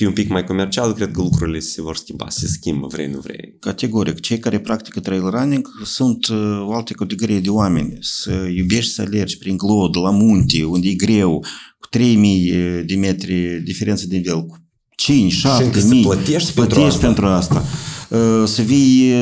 fii 0.00 0.08
un 0.08 0.14
pic 0.14 0.28
mai 0.28 0.44
comercial, 0.44 0.92
cred 0.92 1.10
că 1.10 1.20
lucrurile 1.20 1.58
se 1.58 1.82
vor 1.82 1.96
schimba, 1.96 2.28
se 2.28 2.46
schimbă, 2.46 2.86
vrei, 2.86 3.06
nu 3.06 3.18
vrei. 3.18 3.56
Categoric, 3.58 4.20
cei 4.20 4.38
care 4.38 4.60
practică 4.60 5.00
trail 5.00 5.30
running 5.30 5.66
sunt 5.84 6.28
o 6.66 6.72
altă 6.74 6.92
categorie 6.92 7.40
de 7.40 7.48
oameni. 7.48 7.98
Să 8.00 8.48
iubești 8.56 8.92
să 8.92 9.02
alergi 9.02 9.38
prin 9.38 9.56
glod, 9.56 9.96
la 9.96 10.10
munte, 10.10 10.64
unde 10.64 10.88
e 10.88 10.94
greu, 10.94 11.44
cu 11.78 11.88
3000 11.90 12.52
de 12.86 12.94
metri 12.94 13.60
diferență 13.64 14.06
de 14.06 14.16
nivel, 14.16 14.44
cu 14.44 14.56
5, 14.96 15.32
7 15.32 15.64
mii, 15.88 16.02
să 16.02 16.08
plătești, 16.08 16.46
să 16.48 16.52
plătești 16.52 17.00
pentru 17.00 17.26
asta. 17.26 17.54
pentru 17.54 17.68
asta. 18.16 18.46
Să 18.46 18.62
vii 18.62 19.12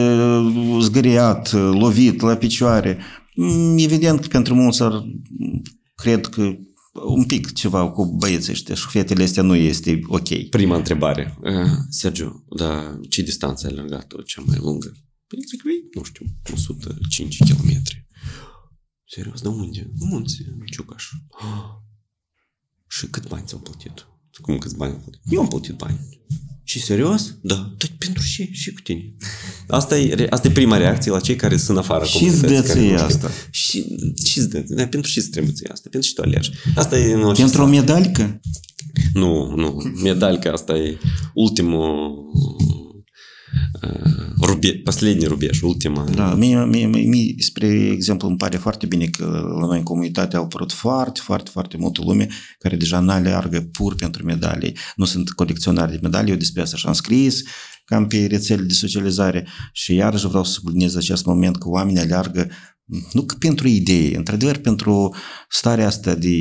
zgâriat, 0.80 1.52
lovit 1.52 2.20
la 2.20 2.34
picioare. 2.34 2.98
Evident 3.76 4.20
că 4.20 4.26
pentru 4.26 4.54
mulți 4.54 4.82
ar, 4.82 5.04
cred 5.94 6.26
că 6.26 6.54
un 6.92 7.24
pic 7.24 7.52
ceva 7.52 7.90
cu 7.90 8.04
băieții 8.04 8.52
ăștia 8.52 8.74
și 8.74 8.86
fetele 8.86 9.22
astea 9.22 9.42
nu 9.42 9.54
este 9.54 10.00
ok. 10.06 10.48
Prima 10.48 10.76
întrebare. 10.76 11.38
Uh, 11.42 11.70
Sergiu, 11.88 12.44
dar 12.56 12.98
ce 13.08 13.22
distanță 13.22 13.66
ai 13.66 13.72
alergat 13.72 14.24
cea 14.26 14.42
mai 14.46 14.58
lungă? 14.60 14.92
Păi 15.26 15.38
zic, 15.48 15.62
nu 15.94 16.02
știu, 16.02 16.26
105 16.52 17.36
km. 17.36 17.82
Serios, 19.04 19.40
de 19.40 19.48
unde? 19.48 19.90
Munți, 19.98 20.36
Ciucaș. 20.70 21.04
Și 22.90 23.06
cât 23.06 23.28
bani 23.28 23.46
ți-au 23.46 23.60
plătit? 23.60 24.06
Cum 24.40 24.58
câți 24.58 24.76
bani? 24.76 25.04
Eu 25.30 25.40
am 25.40 25.48
plătit 25.48 25.74
bani. 25.74 25.98
Și 26.68 26.80
serios? 26.80 27.34
Da. 27.40 27.54
Dar 27.54 27.90
pentru 27.98 28.22
ce? 28.34 28.48
Și 28.52 28.72
cu 28.72 28.80
tine. 28.80 29.12
Asta 29.68 29.98
e, 29.98 30.26
asta 30.30 30.48
e 30.48 30.50
prima 30.50 30.76
reacție 30.76 31.10
la 31.10 31.20
cei 31.20 31.36
care 31.36 31.56
sunt 31.56 31.78
afară. 31.78 32.04
Și 32.04 32.24
îți 32.24 32.40
dă 32.40 32.94
asta. 33.04 33.30
Și, 33.50 33.84
și 34.24 34.38
îți 34.38 34.48
dă. 34.48 34.64
Da, 34.68 34.86
pentru 34.86 35.10
ce 35.10 35.18
îți 35.18 35.30
trebuie 35.30 35.52
asta? 35.70 35.88
Pentru 35.90 36.08
ce 36.08 36.14
tu 36.14 36.22
alergi? 36.22 36.50
Asta 36.74 36.98
e 36.98 37.12
în 37.12 37.22
orice 37.22 37.42
Pentru 37.42 37.62
o 37.62 37.66
medalică? 37.66 38.40
Nu, 39.12 39.54
nu. 39.56 39.92
Medalica 40.02 40.50
asta 40.50 40.76
e 40.76 40.98
ultimul 41.34 42.24
rube, 44.41 44.81
последний 44.83 45.27
rubej, 45.27 45.61
ultima. 45.61 46.05
Da, 46.15 46.35
mie, 46.35 46.65
mie, 46.65 46.85
mie, 46.85 47.35
spre 47.37 47.67
exemplu, 47.67 48.27
îmi 48.27 48.37
pare 48.37 48.57
foarte 48.57 48.85
bine 48.85 49.05
că 49.05 49.25
la 49.59 49.65
noi 49.65 49.77
în 49.77 49.83
comunitate 49.83 50.35
au 50.35 50.43
apărut 50.43 50.71
foarte, 50.71 51.19
foarte, 51.23 51.49
foarte 51.49 51.77
multă 51.77 52.01
lume 52.05 52.27
care 52.59 52.75
deja 52.75 52.99
n-aleargă 52.99 53.61
pur 53.71 53.95
pentru 53.95 54.25
medalii. 54.25 54.77
Nu 54.95 55.05
sunt 55.05 55.29
colecționari 55.29 55.91
de 55.91 55.99
medalii, 56.01 56.31
eu 56.31 56.37
despre 56.37 56.61
asta 56.61 56.77
și-am 56.77 56.93
scris, 56.93 57.41
cam 57.85 58.07
pe 58.07 58.25
rețele 58.25 58.61
de 58.61 58.73
socializare 58.73 59.47
și 59.71 59.93
iarăși 59.93 60.27
vreau 60.27 60.43
să 60.43 60.51
subliniez 60.51 60.95
acest 60.95 61.25
moment 61.25 61.57
că 61.57 61.69
oamenii 61.69 62.01
aleargă 62.01 62.49
nu 63.13 63.21
că 63.21 63.35
pentru 63.39 63.67
idee, 63.67 64.17
într-adevăr 64.17 64.57
pentru 64.57 65.15
starea 65.49 65.87
asta 65.87 66.15
de 66.15 66.37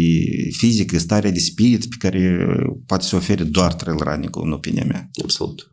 fizică, 0.57 0.99
starea 0.99 1.31
de 1.31 1.39
spirit 1.39 1.89
pe 1.89 1.97
care 1.99 2.47
poate 2.87 3.05
să 3.05 3.17
ofere 3.17 3.45
doar 3.45 3.75
trail 3.75 3.99
running 3.99 4.37
în 4.43 4.53
opinia 4.53 4.85
mea. 4.85 5.11
Absolut. 5.23 5.71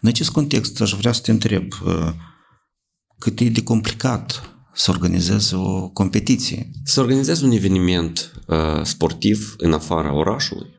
În 0.00 0.08
acest 0.08 0.30
context 0.30 0.80
aș 0.80 0.92
vrea 0.92 1.12
să 1.12 1.20
te 1.20 1.30
întreb 1.30 1.72
cât 3.18 3.40
e 3.40 3.48
de 3.48 3.62
complicat 3.62 4.56
să 4.74 4.90
organizezi 4.90 5.54
o 5.54 5.88
competiție. 5.88 6.70
Să 6.84 7.00
organizezi 7.00 7.44
un 7.44 7.50
eveniment 7.50 8.32
uh, 8.46 8.82
sportiv 8.82 9.54
în 9.58 9.72
afara 9.72 10.12
orașului, 10.12 10.74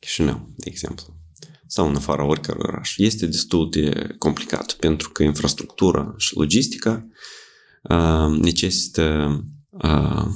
Chișinău, 0.00 0.50
de 0.56 0.70
exemplu, 0.70 1.16
sau 1.66 1.88
în 1.88 1.96
afara 1.96 2.24
oricărui 2.24 2.62
oraș, 2.66 2.96
este 2.96 3.26
destul 3.26 3.70
de 3.70 4.14
complicat 4.18 4.72
pentru 4.72 5.10
că 5.10 5.22
infrastructura 5.22 6.14
și 6.16 6.36
logistica 6.36 7.08
uh, 7.82 8.38
necesită 8.40 9.38
uh, 9.70 10.26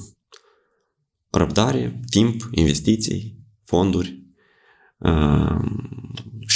răbdare, 1.31 2.01
timp, 2.11 2.49
investiții, 2.51 3.39
fonduri 3.65 4.23
uh, 4.99 5.59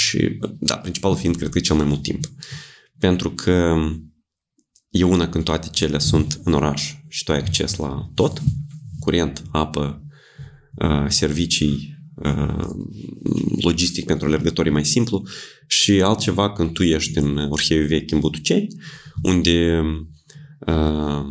și, 0.09 0.39
da, 0.59 0.77
principalul 0.77 1.17
fiind, 1.17 1.35
cred 1.35 1.49
că 1.49 1.59
cel 1.59 1.75
mai 1.75 1.85
mult 1.85 2.01
timp. 2.01 2.25
Pentru 2.99 3.31
că 3.31 3.75
e 4.89 5.03
una 5.03 5.29
când 5.29 5.43
toate 5.43 5.67
cele 5.71 5.99
sunt 5.99 6.39
în 6.43 6.53
oraș 6.53 6.93
și 7.07 7.23
tu 7.23 7.31
ai 7.31 7.37
acces 7.37 7.75
la 7.75 8.09
tot, 8.13 8.41
curent, 8.99 9.43
apă, 9.51 10.03
servicii, 11.07 11.97
logistic 13.61 14.05
pentru 14.05 14.27
alergătorii 14.27 14.71
mai 14.71 14.85
simplu 14.85 15.27
și 15.67 15.91
altceva 15.91 16.51
când 16.51 16.71
tu 16.71 16.83
ești 16.83 17.17
în 17.17 17.37
Orheiul 17.37 17.87
Vechi 17.87 18.11
în 18.11 18.19
Butuceni, 18.19 18.67
unde 19.21 19.81
uh, 20.59 21.23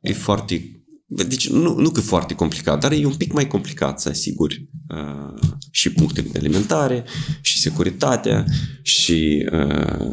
e 0.00 0.12
foarte 0.12 0.75
deci 1.08 1.48
nu, 1.48 1.74
nu 1.74 1.90
că 1.90 2.00
e 2.00 2.02
foarte 2.02 2.34
complicat, 2.34 2.80
dar 2.80 2.92
e 2.92 3.04
un 3.04 3.14
pic 3.14 3.32
mai 3.32 3.46
complicat 3.46 4.00
să 4.00 4.08
asiguri 4.08 4.68
uh, 4.88 5.40
și 5.70 5.92
punctele 5.92 6.28
de 6.32 6.38
alimentare, 6.38 7.04
și 7.40 7.58
securitatea, 7.58 8.44
și 8.82 9.48
uh, 9.52 10.06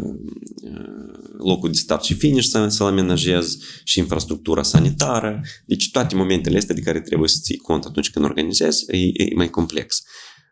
locul 1.37 1.69
de 1.69 1.77
start 1.77 2.03
și 2.03 2.13
finish 2.13 2.47
să, 2.47 2.67
să-l 2.67 2.87
amenajezi, 2.87 3.57
și 3.83 3.99
infrastructura 3.99 4.63
sanitară. 4.63 5.41
Deci 5.65 5.91
toate 5.91 6.15
momentele 6.15 6.57
astea 6.57 6.75
de 6.75 6.81
care 6.81 7.01
trebuie 7.01 7.29
să 7.29 7.39
ții 7.41 7.57
cont 7.57 7.83
atunci 7.83 8.09
când 8.09 8.25
organizezi, 8.25 8.83
e, 8.87 8.97
e 8.97 9.35
mai 9.35 9.49
complex. 9.49 10.01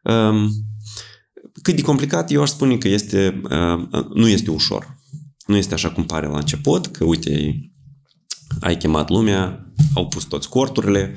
Um, 0.04 0.50
cât 1.62 1.76
de 1.76 1.82
complicat, 1.82 2.32
eu 2.32 2.42
aș 2.42 2.50
spune 2.50 2.78
că 2.78 2.88
este, 2.88 3.42
uh, 3.44 4.06
nu 4.14 4.28
este 4.28 4.52
ușor. 4.52 5.00
Nu 5.46 5.56
este 5.56 5.74
așa 5.74 5.92
cum 5.92 6.06
pare 6.06 6.28
la 6.28 6.38
început, 6.38 6.88
că 6.88 7.04
uite, 7.04 7.56
ai 8.60 8.78
chemat 8.78 9.10
lumea, 9.10 9.72
au 9.94 10.08
pus 10.08 10.24
toți 10.24 10.50
corturile, 10.50 11.16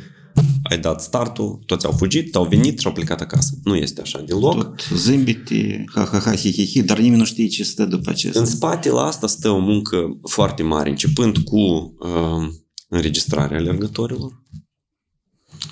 ai 0.62 0.78
dat 0.78 1.02
startul, 1.02 1.62
toți 1.66 1.86
au 1.86 1.92
fugit, 1.92 2.34
au 2.34 2.44
venit 2.44 2.78
și 2.78 2.86
au 2.86 2.92
plecat 2.92 3.20
acasă. 3.20 3.54
Nu 3.64 3.76
este 3.76 4.00
așa 4.00 4.20
deloc. 4.26 4.62
Tot 4.62 4.98
zâmbite, 4.98 5.84
ha, 5.94 6.08
ha, 6.12 6.18
ha, 6.18 6.34
hi, 6.34 6.52
hi, 6.52 6.66
hi, 6.66 6.82
dar 6.82 6.98
nimeni 6.98 7.18
nu 7.18 7.24
știe 7.24 7.46
ce 7.46 7.64
stă 7.64 7.84
după 7.84 8.10
acesta. 8.10 8.40
În 8.40 8.46
spate 8.46 8.90
la 8.90 9.02
asta 9.02 9.26
stă 9.26 9.50
o 9.50 9.58
muncă 9.58 10.18
foarte 10.22 10.62
mare, 10.62 10.90
începând 10.90 11.38
cu 11.38 11.58
uh, 11.58 12.48
înregistrarea 12.88 13.58
alergătorilor. 13.58 14.42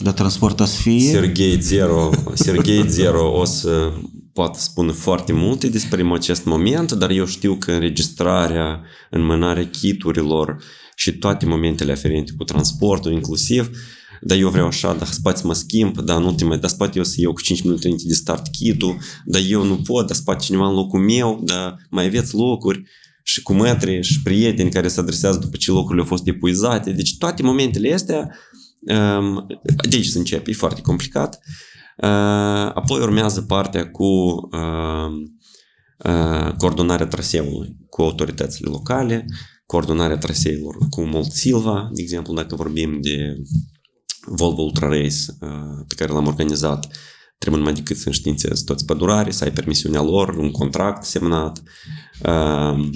Dar 0.01 0.12
transportul 0.12 0.66
să 0.66 0.81
fie... 0.81 1.11
Sergei 1.11 1.61
Zero, 1.61 2.11
Sergei 2.35 2.88
Zero 2.88 3.40
o 3.40 3.44
să 3.44 3.92
poate 4.33 4.59
spune 4.59 4.92
foarte 4.92 5.33
multe 5.33 5.68
despre 5.68 6.09
acest 6.12 6.44
moment, 6.44 6.92
dar 6.92 7.11
eu 7.11 7.27
știu 7.27 7.55
că 7.55 7.72
înregistrarea, 7.72 8.81
înmânarea 9.11 9.66
kiturilor, 9.66 10.62
și 10.96 11.12
toate 11.12 11.46
momentele 11.46 11.92
aferente 11.92 12.33
cu 12.37 12.44
transportul 12.44 13.12
inclusiv, 13.12 13.70
dar 14.20 14.38
eu 14.38 14.48
vreau 14.48 14.66
așa, 14.66 14.94
dar 14.94 15.07
spate 15.07 15.40
mă 15.44 15.55
schimb, 15.55 15.98
dar 15.98 16.20
nu 16.20 16.33
te 16.33 16.44
mai, 16.44 16.59
dar 16.59 16.70
spate 16.70 16.98
eu 16.98 17.05
să 17.05 17.14
iau 17.16 17.33
cu 17.33 17.40
5 17.40 17.62
minute 17.62 17.85
înainte 17.85 18.09
de 18.09 18.14
start 18.14 18.48
kit 18.48 18.83
dar 19.24 19.40
eu 19.48 19.64
nu 19.64 19.76
pot, 19.76 20.07
dar 20.07 20.16
spate 20.16 20.44
cineva 20.44 20.68
în 20.68 20.74
locul 20.74 21.00
meu, 21.00 21.40
dar 21.44 21.76
mai 21.90 22.05
aveți 22.05 22.35
locuri 22.35 22.83
și 23.22 23.42
cu 23.42 23.52
metri 23.52 24.02
și 24.02 24.22
prieteni 24.22 24.70
care 24.70 24.88
se 24.88 25.00
adresează 25.00 25.38
după 25.38 25.57
ce 25.57 25.70
locurile 25.70 26.00
au 26.00 26.07
fost 26.07 26.26
epuizate. 26.26 26.92
Deci 26.92 27.16
toate 27.18 27.42
momentele 27.42 27.92
astea, 27.92 28.37
um, 28.81 29.46
de 29.88 29.96
aici 29.96 30.07
se 30.07 30.18
începe, 30.18 30.50
e 30.50 30.55
foarte 30.55 30.81
complicat. 30.81 31.38
Uh, 31.96 32.09
apoi 32.74 33.00
urmează 33.00 33.42
partea 33.42 33.90
cu 33.90 34.05
um, 34.05 35.38
uh, 35.98 36.52
coordonarea 36.57 37.07
traseului 37.07 37.76
cu 37.88 38.02
autoritățile 38.02 38.70
locale, 38.70 39.26
coordonarea 39.72 40.18
traseilor 40.18 40.76
cu 40.90 41.00
Molt 41.02 41.30
Silva, 41.30 41.90
de 41.92 42.02
exemplu, 42.02 42.35
dacă 42.35 42.54
vorbim 42.54 42.98
de 43.00 43.42
Volvo 44.26 44.62
Ultra 44.62 44.88
Race 44.88 45.37
pe 45.88 45.94
care 45.94 46.12
l-am 46.12 46.26
organizat, 46.26 46.96
trebuie 47.38 47.62
numai 47.62 47.76
decât 47.76 47.96
să 47.96 48.06
înștiințezi 48.06 48.64
toți 48.64 48.85
pădurarii, 48.85 49.32
să 49.32 49.44
ai 49.44 49.52
permisiunea 49.52 50.02
lor, 50.02 50.28
un 50.28 50.50
contract 50.50 51.04
semnat, 51.04 51.62
uh, 52.22 52.88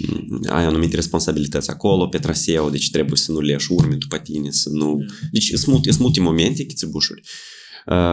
ai 0.48 0.64
anumite 0.64 0.94
responsabilități 0.94 1.70
acolo 1.70 2.06
pe 2.06 2.18
traseu, 2.18 2.70
deci 2.70 2.90
trebuie 2.90 3.16
să 3.16 3.32
nu 3.32 3.40
leși 3.40 3.72
urme 3.72 3.94
după 3.94 4.18
tine, 4.18 4.50
să 4.50 4.68
nu... 4.72 4.96
Deci 5.30 5.48
sunt 5.48 5.66
multe, 5.66 5.90
sunt 5.90 6.02
multe 6.02 6.20
momente, 6.20 6.64
chițebușuri. 6.64 7.20
Uh, 7.20 7.28
Uh, 7.30 7.55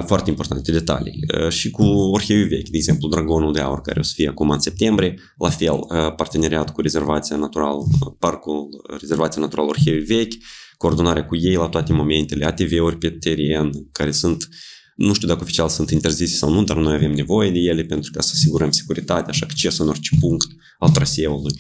foarte 0.06 0.30
importante 0.30 0.72
detalii. 0.72 1.20
Uh, 1.38 1.50
și 1.50 1.72
cu 1.72 1.84
Orheiul 1.84 2.48
Vechi, 2.48 2.70
de 2.70 2.78
exemplu, 2.78 3.08
Dragonul 3.08 3.54
de 3.54 3.60
Aur, 3.60 3.82
care 3.82 4.00
o 4.00 4.04
să 4.04 4.12
fie 4.16 4.28
acum 4.28 4.50
în 4.50 4.60
septembrie, 4.60 5.20
la 5.38 5.50
fel, 5.50 5.74
uh, 5.74 6.16
parteneriat 6.16 6.74
cu 6.74 6.82
Rezervația 6.82 7.36
Natural, 7.36 7.78
Parcul 8.20 8.68
Rezervația 9.00 9.42
Natural 9.42 9.68
Orheiul 9.68 10.04
Vechi, 10.08 10.34
coordonarea 10.78 11.26
cu 11.26 11.36
ei 11.36 11.56
la 11.56 11.68
toate 11.68 11.94
momentele, 11.94 12.46
ATV-uri 12.46 12.98
pe 12.98 13.10
teren, 13.10 13.70
care 13.92 14.12
sunt 14.12 14.48
nu 14.96 15.14
știu 15.14 15.28
dacă 15.28 15.40
oficial 15.42 15.70
sunt 15.70 15.90
interzise 15.90 16.36
sau 16.36 16.54
nu, 16.54 16.64
dar 16.64 16.78
noi 16.78 16.94
avem 16.94 17.12
nevoie 17.12 17.52
de 17.52 17.60
ele 17.60 17.84
pentru 17.84 18.12
ca 18.12 18.22
să 18.22 18.32
asigurăm 18.34 18.72
securitatea 18.72 19.34
și 19.34 19.44
accesul 19.44 19.84
în 19.86 19.90
orice 19.90 20.16
punct 20.20 20.48
al 20.80 20.90
traseului. 20.90 21.54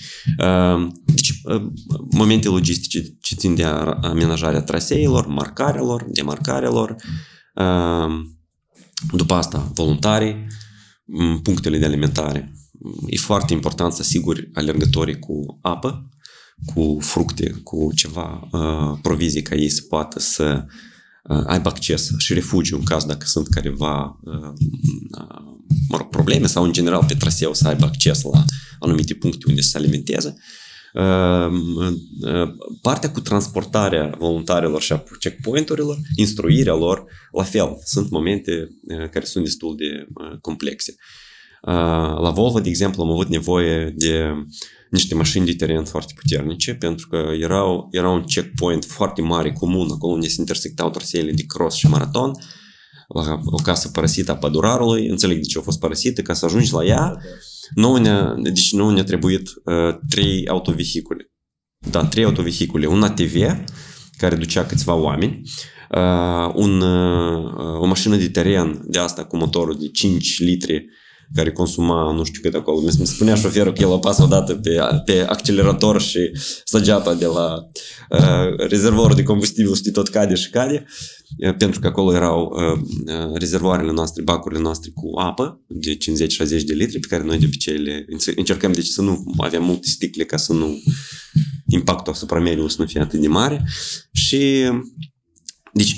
Deci, 1.05 1.41
momente 2.11 2.47
logistice 2.47 3.17
ce 3.21 3.35
țin 3.35 3.55
de 3.55 3.63
amenajarea 4.01 4.61
traseilor, 4.61 5.27
marcarelor, 5.27 6.05
demarcarelor, 6.07 6.95
după 9.11 9.33
asta, 9.33 9.71
voluntarii, 9.73 10.47
punctele 11.43 11.77
de 11.77 11.85
alimentare. 11.85 12.53
E 13.07 13.17
foarte 13.17 13.53
important 13.53 13.93
să 13.93 14.01
asiguri 14.01 14.49
alergătorii 14.53 15.19
cu 15.19 15.59
apă, 15.61 16.09
cu 16.73 16.97
fructe, 17.01 17.49
cu 17.63 17.91
ceva 17.95 18.47
uh, 18.51 18.97
provizii 19.01 19.41
ca 19.41 19.55
ei 19.55 19.69
să 19.69 19.81
poată 19.81 20.19
să 20.19 20.65
uh, 21.23 21.43
aibă 21.45 21.69
acces 21.69 22.09
și 22.17 22.33
refugiu 22.33 22.77
în 22.77 22.83
caz 22.83 23.03
dacă 23.03 23.25
sunt 23.25 23.47
careva 23.47 24.19
uh, 24.23 24.53
mă 25.87 25.97
rog, 25.97 26.09
probleme 26.09 26.47
sau 26.47 26.63
în 26.63 26.71
general 26.71 27.03
pe 27.07 27.13
traseu 27.13 27.53
să 27.53 27.67
aibă 27.67 27.85
acces 27.85 28.21
la 28.21 28.45
anumite 28.79 29.13
puncte 29.13 29.45
unde 29.47 29.61
să 29.61 29.69
se 29.69 29.77
alimenteze. 29.77 30.35
Partea 32.81 33.11
cu 33.11 33.21
transportarea 33.21 34.15
voluntarilor 34.17 34.81
și 34.81 34.93
a 34.93 35.03
checkpoint-urilor, 35.19 35.97
instruirea 36.15 36.73
lor, 36.73 37.03
la 37.31 37.43
fel, 37.43 37.77
sunt 37.85 38.09
momente 38.09 38.77
care 39.11 39.25
sunt 39.25 39.43
destul 39.43 39.75
de 39.75 40.07
complexe. 40.41 40.95
La 42.21 42.31
Volvo, 42.35 42.59
de 42.59 42.69
exemplu, 42.69 43.03
am 43.03 43.09
avut 43.09 43.27
nevoie 43.27 43.93
de 43.97 44.33
niște 44.89 45.15
mașini 45.15 45.45
de 45.45 45.53
teren 45.53 45.83
foarte 45.83 46.13
puternice, 46.15 46.73
pentru 46.73 47.07
că 47.07 47.31
erau, 47.39 47.87
era 47.91 48.09
un 48.09 48.23
checkpoint 48.23 48.85
foarte 48.85 49.21
mare, 49.21 49.51
comun, 49.51 49.91
acolo 49.91 50.13
unde 50.13 50.27
se 50.27 50.35
intersectau 50.37 50.89
traseele 50.89 51.31
de 51.31 51.43
cross 51.45 51.77
și 51.77 51.87
maraton, 51.87 52.31
la 53.07 53.39
o 53.45 53.61
casă 53.63 53.89
părăsită 53.89 54.31
a 54.31 54.35
pădurarului, 54.35 55.07
înțeleg 55.07 55.37
de 55.37 55.43
ce 55.43 55.57
a 55.57 55.61
fost 55.61 55.79
părăsită, 55.79 56.21
ca 56.21 56.33
să 56.33 56.45
ajungi 56.45 56.73
la 56.73 56.85
ea, 56.85 57.17
nu 57.75 57.95
ne, 57.95 58.33
deci 58.41 58.71
nu 58.71 58.89
ne-a 58.89 59.03
trebuit 59.03 59.49
uh, 59.63 59.95
trei 60.09 60.47
autovehicule. 60.47 61.31
Da, 61.89 62.05
trei 62.05 62.23
autovehicule. 62.23 62.85
Un 62.85 63.03
ATV, 63.03 63.35
care 64.17 64.35
ducea 64.35 64.65
câțiva 64.65 64.93
oameni, 64.93 65.41
uh, 65.89 66.51
un, 66.53 66.81
uh, 66.81 67.79
o 67.79 67.85
mașină 67.85 68.15
de 68.15 68.29
teren 68.29 68.81
de 68.83 68.99
asta 68.99 69.25
cu 69.25 69.37
motorul 69.37 69.77
de 69.79 69.89
5 69.89 70.39
litri 70.39 70.85
care 71.35 71.51
consuma 71.51 72.13
nu 72.13 72.23
știu 72.23 72.41
cât 72.41 72.53
acolo. 72.53 72.81
Mi 72.99 73.07
spunea 73.07 73.35
șoferul 73.35 73.73
că 73.73 73.81
el 73.81 73.91
apasă 73.91 74.23
odată 74.23 74.55
pe, 74.55 74.79
pe 75.05 75.25
accelerator 75.29 76.01
și 76.01 76.31
săgeata 76.65 77.13
de 77.13 77.25
la 77.25 77.67
uh, 78.09 78.67
rezervorul 78.67 79.15
de 79.15 79.23
combustibil 79.23 79.75
și 79.75 79.91
tot 79.91 80.09
cade 80.09 80.35
și 80.35 80.49
cade. 80.49 80.85
Uh, 81.37 81.55
pentru 81.57 81.79
că 81.79 81.87
acolo 81.87 82.13
erau 82.13 82.53
uh, 82.55 82.81
uh, 83.05 83.33
rezervoarele 83.33 83.91
noastre, 83.91 84.23
bacurile 84.23 84.61
noastre 84.61 84.91
cu 84.93 85.19
apă 85.19 85.61
de 85.67 85.97
50-60 85.97 85.97
de 86.65 86.73
litri 86.73 86.99
pe 86.99 87.07
care 87.07 87.23
noi 87.23 87.37
de 87.37 87.45
obicei 87.45 87.77
le 87.77 88.05
încercăm 88.35 88.71
deci 88.71 88.87
să 88.87 89.01
nu 89.01 89.33
avem 89.37 89.63
multe 89.63 89.87
sticle 89.87 90.23
ca 90.23 90.37
să 90.37 90.53
nu 90.53 90.81
impactul 91.67 92.13
asupra 92.13 92.39
mediului 92.39 92.71
să 92.71 92.75
nu 92.79 92.87
fie 92.87 93.01
atât 93.01 93.19
de 93.19 93.27
mare 93.27 93.65
și 94.11 94.69
deci 95.73 95.95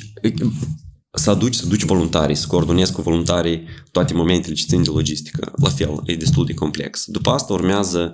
să 1.15 1.29
aduci, 1.29 1.55
să 1.55 1.67
duci 1.67 1.83
voluntarii, 1.83 2.35
să 2.35 2.47
coordonezi 2.47 2.91
cu 2.91 3.01
voluntarii 3.01 3.63
toate 3.91 4.13
momentele 4.13 4.53
ce 4.53 4.65
țin 4.67 4.83
de 4.83 4.89
logistică. 4.89 5.51
La 5.55 5.69
fel, 5.69 6.01
e 6.05 6.15
destul 6.15 6.45
de 6.45 6.53
complex. 6.53 7.03
După 7.05 7.29
asta 7.29 7.53
urmează 7.53 8.11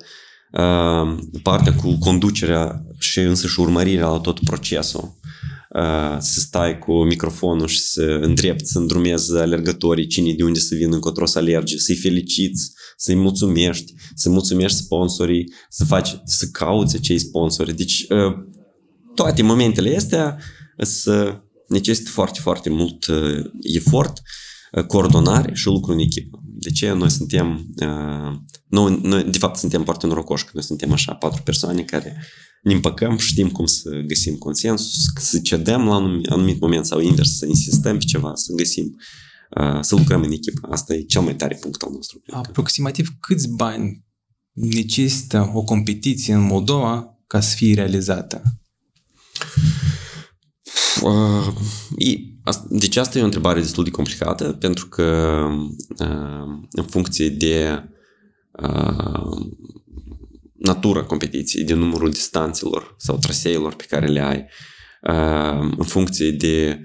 uh, 0.52 1.18
partea 1.44 1.76
cu 1.76 1.98
conducerea 2.00 2.86
și 3.00 3.20
însăși 3.20 3.60
urmărirea 3.60 4.08
la 4.08 4.18
tot 4.18 4.40
procesul. 4.40 5.20
Uh, 5.76 6.18
să 6.20 6.40
stai 6.40 6.80
cu 6.80 7.04
microfonul 7.04 7.68
și 7.68 7.80
să 7.80 8.04
îndrepti, 8.22 8.66
să 8.66 8.78
îndrumezi 8.78 9.38
alergătorii, 9.38 10.08
cine 10.08 10.34
de 10.34 10.44
unde 10.44 10.60
să 10.60 10.76
vină, 10.76 10.94
încotro 10.94 11.26
să 11.26 11.38
alerge, 11.38 11.78
să-i 11.78 11.96
feliciți, 11.96 12.72
să-i 12.98 13.16
mulțumești, 13.16 13.94
să 14.16 14.30
mulțumești 14.30 14.78
sponsorii, 14.78 15.54
să 15.70 15.86
faci, 15.86 16.16
să 16.26 16.48
cauți 16.52 16.96
acei 16.96 17.20
sponsori. 17.20 17.76
Deci, 17.76 18.06
uh, 18.10 18.34
toate 19.16 19.44
momentele 19.44 19.96
astea 19.96 20.38
să 20.78 21.42
necesită 21.72 22.10
foarte, 22.10 22.40
foarte 22.40 22.70
mult 22.70 23.06
uh, 23.08 23.52
efort, 23.62 24.22
uh, 24.72 24.84
coordonare 24.84 25.54
și 25.54 25.66
lucru 25.68 25.92
în 25.92 26.00
echipă. 26.00 26.40
De 26.44 26.70
ce 26.70 26.92
noi 26.92 27.12
suntem, 27.12 27.68
uh, 27.76 28.38
noi, 28.68 29.00
noi 29.04 29.24
de 29.24 29.38
fapt 29.38 29.58
suntem 29.58 29.84
foarte 29.84 30.08
norocoși 30.08 30.44
că 30.44 30.52
noi 30.54 30.64
suntem 30.64 30.92
așa 30.92 31.14
patru 31.14 31.42
persoane 31.42 31.84
care 31.84 32.24
ne 32.64 32.74
împăcăm, 32.74 33.18
știm 33.18 33.50
cum 33.50 33.66
să 33.66 33.90
găsim 33.90 34.36
consensus, 34.36 35.04
să 35.20 35.40
cedem 35.40 35.86
la 35.86 35.98
un 35.98 36.22
anumit 36.30 36.60
moment 36.60 36.86
sau 36.86 37.00
invers, 37.00 37.38
să 37.38 37.46
insistăm 37.46 37.98
pe 37.98 38.04
ceva, 38.04 38.32
să 38.36 38.54
găsim, 38.54 38.96
să 39.82 39.96
lucrăm 39.96 40.22
în 40.22 40.32
echipă. 40.32 40.68
Asta 40.72 40.94
e 40.94 41.02
cel 41.02 41.22
mai 41.22 41.36
tare 41.36 41.56
punct 41.56 41.82
al 41.82 41.92
nostru. 41.92 42.22
Aproximativ 42.32 43.10
câți 43.20 43.50
bani 43.50 44.06
necesită 44.54 45.52
o 45.54 45.64
competiție 45.64 46.34
în 46.34 46.42
Moldova 46.42 47.18
ca 47.28 47.40
să 47.40 47.56
fie 47.56 47.74
realizată? 47.74 48.42
Uh, 51.02 51.54
deci 52.70 52.96
asta 52.96 53.18
e 53.18 53.22
o 53.22 53.26
întrebare 53.26 53.60
destul 53.60 53.84
de 53.84 53.90
complicată 53.90 54.52
pentru 54.52 54.88
că 54.88 55.48
uh, 56.00 56.68
în 56.72 56.84
funcție 56.84 57.30
de 57.30 57.84
uh, 58.52 59.48
natura 60.58 61.04
competiției, 61.04 61.64
de 61.64 61.74
numărul 61.74 62.10
distanțelor 62.10 62.96
sau 62.98 63.18
traseilor 63.18 63.76
pe 63.76 63.86
care 63.90 64.08
le 64.08 64.22
ai, 64.22 64.46
în 65.78 65.84
funcție 65.84 66.32
de 66.32 66.82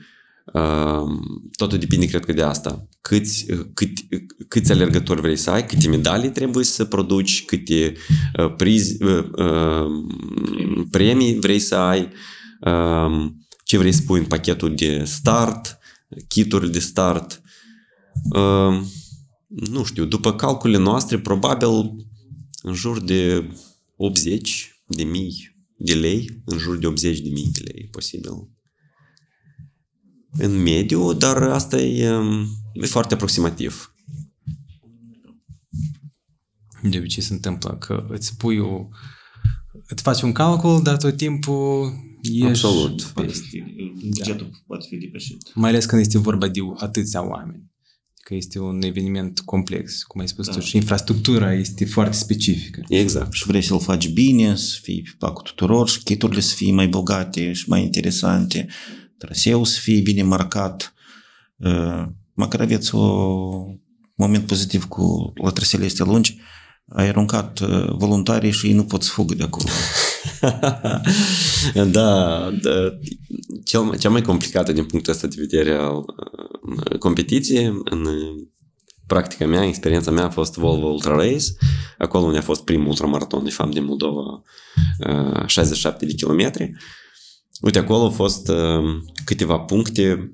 totul 1.57 1.79
depinde, 1.79 2.07
cred 2.07 2.25
că, 2.25 2.33
de 2.33 2.43
asta. 2.43 2.89
Câți, 3.01 3.47
cât, 3.75 3.91
câți 4.49 4.73
alergători 4.73 5.21
vrei 5.21 5.37
să 5.37 5.51
ai, 5.51 5.67
câte 5.67 5.89
medalii 5.89 6.31
trebuie 6.31 6.65
să 6.65 6.85
produci, 6.85 7.45
câte 7.45 7.93
prizi, 8.57 8.97
premii 10.91 11.39
vrei 11.41 11.59
să 11.59 11.75
ai, 11.75 12.09
ce 13.67 13.79
vrei 13.79 13.93
să 13.93 14.03
pui 14.03 14.19
în 14.19 14.27
pachetul 14.27 14.75
de 14.75 15.05
start, 15.05 15.79
kiturile 16.29 16.71
de 16.71 16.79
start. 16.79 17.43
Uh, 18.35 18.81
nu 19.47 19.85
știu, 19.85 20.05
după 20.05 20.35
calculele 20.35 20.83
noastre, 20.83 21.19
probabil 21.19 21.69
în 22.63 22.75
jur 22.75 23.01
de 23.01 23.51
80 23.97 24.83
de 24.87 25.05
mii 25.05 25.57
de 25.77 25.95
lei, 25.95 26.43
în 26.45 26.59
jur 26.59 26.77
de 26.77 26.87
80 26.87 27.21
de 27.21 27.29
mii 27.29 27.51
de 27.53 27.61
lei, 27.73 27.89
posibil. 27.91 28.49
În 30.31 30.63
mediu, 30.63 31.13
dar 31.13 31.43
asta 31.43 31.77
e, 31.77 32.11
e 32.73 32.87
foarte 32.87 33.15
aproximativ. 33.15 33.95
De 36.83 36.99
obicei 36.99 37.23
se 37.23 37.33
întâmplă 37.33 37.77
că 37.77 38.07
îți 38.09 38.37
pui 38.37 38.59
o... 38.59 38.89
îți 39.87 40.03
faci 40.03 40.23
un 40.23 40.33
calcul, 40.33 40.83
dar 40.83 40.97
tot 40.97 41.17
timpul 41.17 41.93
Ești 42.33 42.45
Absolut. 42.45 43.03
Peste, 43.03 43.75
bugetul 44.05 44.49
da. 44.51 44.59
poate 44.67 44.87
fi 44.89 44.97
depășit. 44.97 45.55
Mai 45.55 45.71
ales 45.71 45.85
când 45.85 46.01
este 46.01 46.19
vorba 46.19 46.49
de 46.49 46.61
atâția 46.77 47.29
oameni. 47.29 47.65
Că 48.15 48.35
este 48.35 48.59
un 48.59 48.83
eveniment 48.83 49.41
complex, 49.41 50.03
cum 50.03 50.21
ai 50.21 50.29
spus 50.29 50.47
da. 50.47 50.53
tu, 50.53 50.61
și 50.61 50.77
infrastructura 50.77 51.55
este 51.55 51.85
foarte 51.85 52.17
specifică. 52.17 52.85
Exact. 52.89 53.33
Și 53.33 53.47
vrei 53.47 53.63
să-l 53.63 53.81
faci 53.81 54.09
bine, 54.09 54.57
să 54.57 54.79
fie 54.83 55.03
pe 55.05 55.15
placul 55.19 55.43
tuturor 55.43 55.89
și 55.89 56.03
chiturile 56.03 56.41
să 56.41 56.55
fie 56.55 56.73
mai 56.73 56.89
bogate 56.89 57.53
și 57.53 57.69
mai 57.69 57.83
interesante, 57.83 58.67
traseul 59.19 59.65
să 59.65 59.81
fie 59.81 60.01
bine 60.01 60.23
marcat. 60.23 60.95
Măcar 62.35 62.61
aveți 62.61 62.95
un 62.95 63.79
moment 64.15 64.47
pozitiv 64.47 64.85
cu 64.85 65.33
la 65.43 65.51
trasele 65.51 65.85
este 65.85 66.05
lungi, 66.05 66.39
ai 66.89 67.09
aruncat 67.09 67.61
voluntarii 67.89 68.51
și 68.51 68.67
ei 68.67 68.73
nu 68.73 68.85
pot 68.85 69.03
să 69.03 69.11
fugă 69.11 69.35
de 69.35 69.43
acolo. 69.43 69.69
da, 71.97 72.51
da 72.63 72.99
cel 73.65 73.81
mai, 73.81 73.99
cea 73.99 74.09
mai 74.09 74.23
complicată 74.23 74.73
din 74.73 74.85
punctul 74.85 75.13
ăsta 75.13 75.27
de 75.27 75.37
vedere 75.39 75.75
al 75.75 75.97
uh, 75.97 76.99
competiției 76.99 77.65
în 77.85 78.09
practica 79.07 79.47
mea, 79.47 79.65
experiența 79.65 80.11
mea 80.11 80.25
a 80.25 80.31
fost 80.31 80.55
Volvo 80.55 80.87
Ultra 80.87 81.15
Race, 81.15 81.45
acolo 81.99 82.25
unde 82.25 82.39
a 82.39 82.43
fost 82.43 82.65
primul 82.65 82.89
ultramaraton, 82.89 83.45
de 83.45 83.51
fapt, 83.51 83.73
din 83.73 83.85
Moldova, 83.85 84.43
uh, 85.07 85.47
67 85.47 86.07
de 86.07 86.13
kilometri. 86.13 86.73
Uite, 87.61 87.79
acolo 87.79 88.03
au 88.03 88.11
fost 88.11 88.49
uh, 88.49 89.03
câteva 89.25 89.59
puncte 89.59 90.33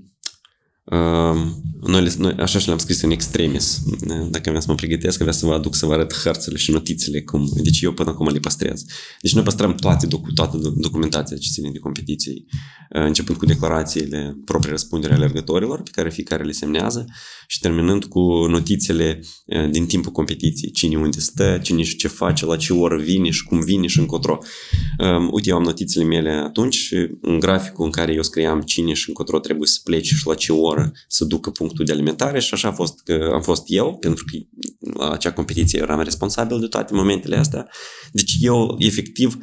noi, 0.84 2.12
noi 2.18 2.34
așa 2.38 2.58
și 2.58 2.66
le-am 2.66 2.78
scris 2.78 3.02
în 3.02 3.10
extremis. 3.10 3.82
Dacă 4.06 4.42
vreau 4.42 4.60
să 4.60 4.66
mă 4.68 4.74
pregătesc, 4.74 5.16
vreau 5.16 5.32
să 5.32 5.46
vă 5.46 5.52
aduc 5.52 5.74
să 5.74 5.86
vă 5.86 5.92
arăt 5.92 6.14
hărțile 6.14 6.56
și 6.56 6.70
notițele. 6.70 7.22
Cum, 7.22 7.50
deci 7.62 7.80
eu 7.80 7.92
până 7.92 8.10
acum 8.10 8.28
le 8.28 8.38
păstrez. 8.38 8.84
Deci 9.20 9.34
noi 9.34 9.42
păstrăm 9.42 9.74
toate, 9.74 10.06
docu- 10.06 10.32
toată 10.34 10.72
documentația 10.76 11.36
ce 11.36 11.48
ține 11.52 11.70
de 11.70 11.78
competiții, 11.78 12.46
începând 12.88 13.38
cu 13.38 13.46
declarațiile 13.46 14.36
proprii 14.44 14.70
răspundere 14.70 15.14
alergătorilor, 15.14 15.82
pe 15.82 15.90
care 15.92 16.10
fiecare 16.10 16.44
le 16.44 16.52
semnează, 16.52 17.04
și 17.46 17.58
terminând 17.58 18.04
cu 18.04 18.20
notițele 18.46 19.20
din 19.70 19.86
timpul 19.86 20.12
competiției. 20.12 20.70
Cine 20.70 20.96
unde 20.96 21.20
stă, 21.20 21.60
cine 21.62 21.82
și 21.82 21.96
ce 21.96 22.08
face, 22.08 22.46
la 22.46 22.56
ce 22.56 22.72
oră 22.72 22.96
vine 22.96 23.30
și 23.30 23.44
cum 23.44 23.60
vine 23.60 23.86
și 23.86 23.98
încotro. 23.98 24.38
Uite, 25.30 25.48
eu 25.48 25.56
am 25.56 25.62
notițele 25.62 26.04
mele 26.04 26.30
atunci 26.30 26.74
și 26.74 27.08
în 27.20 27.38
graficul 27.38 27.84
în 27.84 27.90
care 27.90 28.12
eu 28.12 28.22
scriam 28.22 28.60
cine 28.60 28.92
și 28.92 29.08
încotro 29.08 29.38
trebuie 29.38 29.68
să 29.68 29.80
plece 29.84 30.14
și 30.14 30.26
la 30.26 30.34
ce 30.34 30.52
oră 30.52 30.71
oră 30.72 30.92
să 31.08 31.24
ducă 31.24 31.50
punctul 31.50 31.84
de 31.84 31.92
alimentare 31.92 32.40
și 32.40 32.54
așa 32.54 32.68
a 32.68 32.72
fost 32.72 33.00
că 33.04 33.30
am 33.32 33.42
fost 33.42 33.62
eu, 33.66 33.96
pentru 33.96 34.24
că 34.24 34.38
la 34.98 35.10
acea 35.10 35.32
competiție 35.32 35.78
eram 35.78 36.00
responsabil 36.00 36.60
de 36.60 36.66
toate 36.66 36.94
momentele 36.94 37.36
astea. 37.36 37.68
Deci 38.12 38.36
eu, 38.40 38.76
efectiv, 38.78 39.36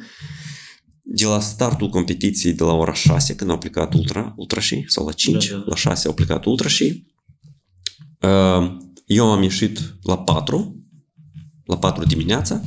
de 1.02 1.24
la 1.24 1.40
startul 1.40 1.88
competiției 1.88 2.52
de 2.52 2.64
la 2.64 2.72
ora 2.72 2.92
6, 2.92 3.34
când 3.34 3.50
au 3.50 3.58
plecat 3.58 3.94
ultra, 3.94 4.32
ultra 4.36 4.60
și, 4.60 4.84
sau 4.86 5.06
la 5.06 5.12
5, 5.12 5.48
da, 5.48 5.56
da. 5.56 5.62
la 5.66 5.76
6 5.76 6.06
au 6.06 6.14
plecat 6.14 6.44
ultra 6.44 6.68
și, 6.68 7.06
uh, 8.20 8.76
eu 9.06 9.30
am 9.30 9.42
ieșit 9.42 9.94
la 10.02 10.18
4, 10.18 10.84
la 11.64 11.78
4 11.78 12.04
dimineața 12.04 12.60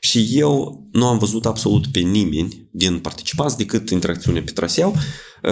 și 0.00 0.28
eu 0.30 0.86
nu 0.92 1.06
am 1.06 1.18
văzut 1.18 1.46
absolut 1.46 1.86
pe 1.86 1.98
nimeni 1.98 2.68
din 2.72 2.98
participanți 2.98 3.56
decât 3.56 3.90
interacțiune 3.90 4.40
pe 4.40 4.50
traseu, 4.50 4.90
uh, 4.90 4.98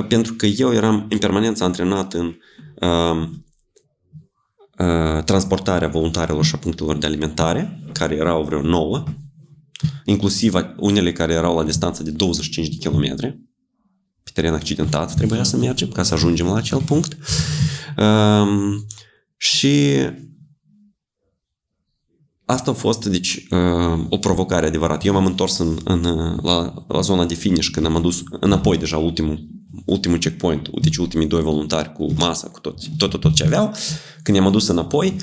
pentru 0.08 0.34
că 0.34 0.46
eu 0.46 0.72
eram 0.72 1.06
în 1.10 1.18
permanență 1.18 1.64
antrenat 1.64 2.12
în 2.12 2.34
uh, 2.80 3.28
uh, 4.78 5.22
transportarea 5.24 5.88
voluntarilor 5.88 6.44
și 6.44 6.54
a 6.54 6.58
punctelor 6.58 6.96
de 6.96 7.06
alimentare, 7.06 7.80
care 7.92 8.14
erau 8.14 8.44
vreo 8.44 8.62
9, 8.62 9.04
inclusiv 10.04 10.54
unele 10.76 11.12
care 11.12 11.32
erau 11.32 11.56
la 11.56 11.64
distanță 11.64 12.02
de 12.02 12.10
25 12.10 12.68
de 12.68 12.76
kilometri, 12.76 13.38
pe 14.22 14.30
teren 14.34 14.54
accidentat 14.54 15.14
trebuia 15.14 15.42
să 15.42 15.56
mergem 15.56 15.88
ca 15.88 16.02
să 16.02 16.14
ajungem 16.14 16.46
la 16.46 16.56
acel 16.56 16.80
punct. 16.80 17.16
Uh, 17.96 18.46
și 19.36 20.06
Asta 22.46 22.70
a 22.70 22.74
fost, 22.74 23.04
deci, 23.04 23.46
uh, 23.50 24.06
o 24.08 24.16
provocare 24.16 24.66
adevărată. 24.66 25.06
Eu 25.06 25.12
m-am 25.12 25.26
întors 25.26 25.58
în, 25.58 25.78
în, 25.84 26.02
la, 26.42 26.84
la 26.88 27.00
zona 27.00 27.24
de 27.24 27.34
finish 27.34 27.68
când 27.68 27.86
am 27.86 27.96
adus 27.96 28.22
înapoi 28.40 28.78
deja 28.78 28.96
ultimul, 28.96 29.46
ultimul 29.84 30.18
checkpoint, 30.18 30.68
deci 30.80 30.96
ultimii 30.96 31.26
doi 31.26 31.42
voluntari 31.42 31.92
cu 31.92 32.12
masa, 32.16 32.48
cu 32.48 32.60
tot, 32.60 32.78
tot, 32.96 33.10
tot, 33.10 33.20
tot 33.20 33.34
ce 33.34 33.44
aveau. 33.44 33.74
Când 34.22 34.36
i-am 34.36 34.46
adus 34.46 34.68
înapoi, 34.68 35.16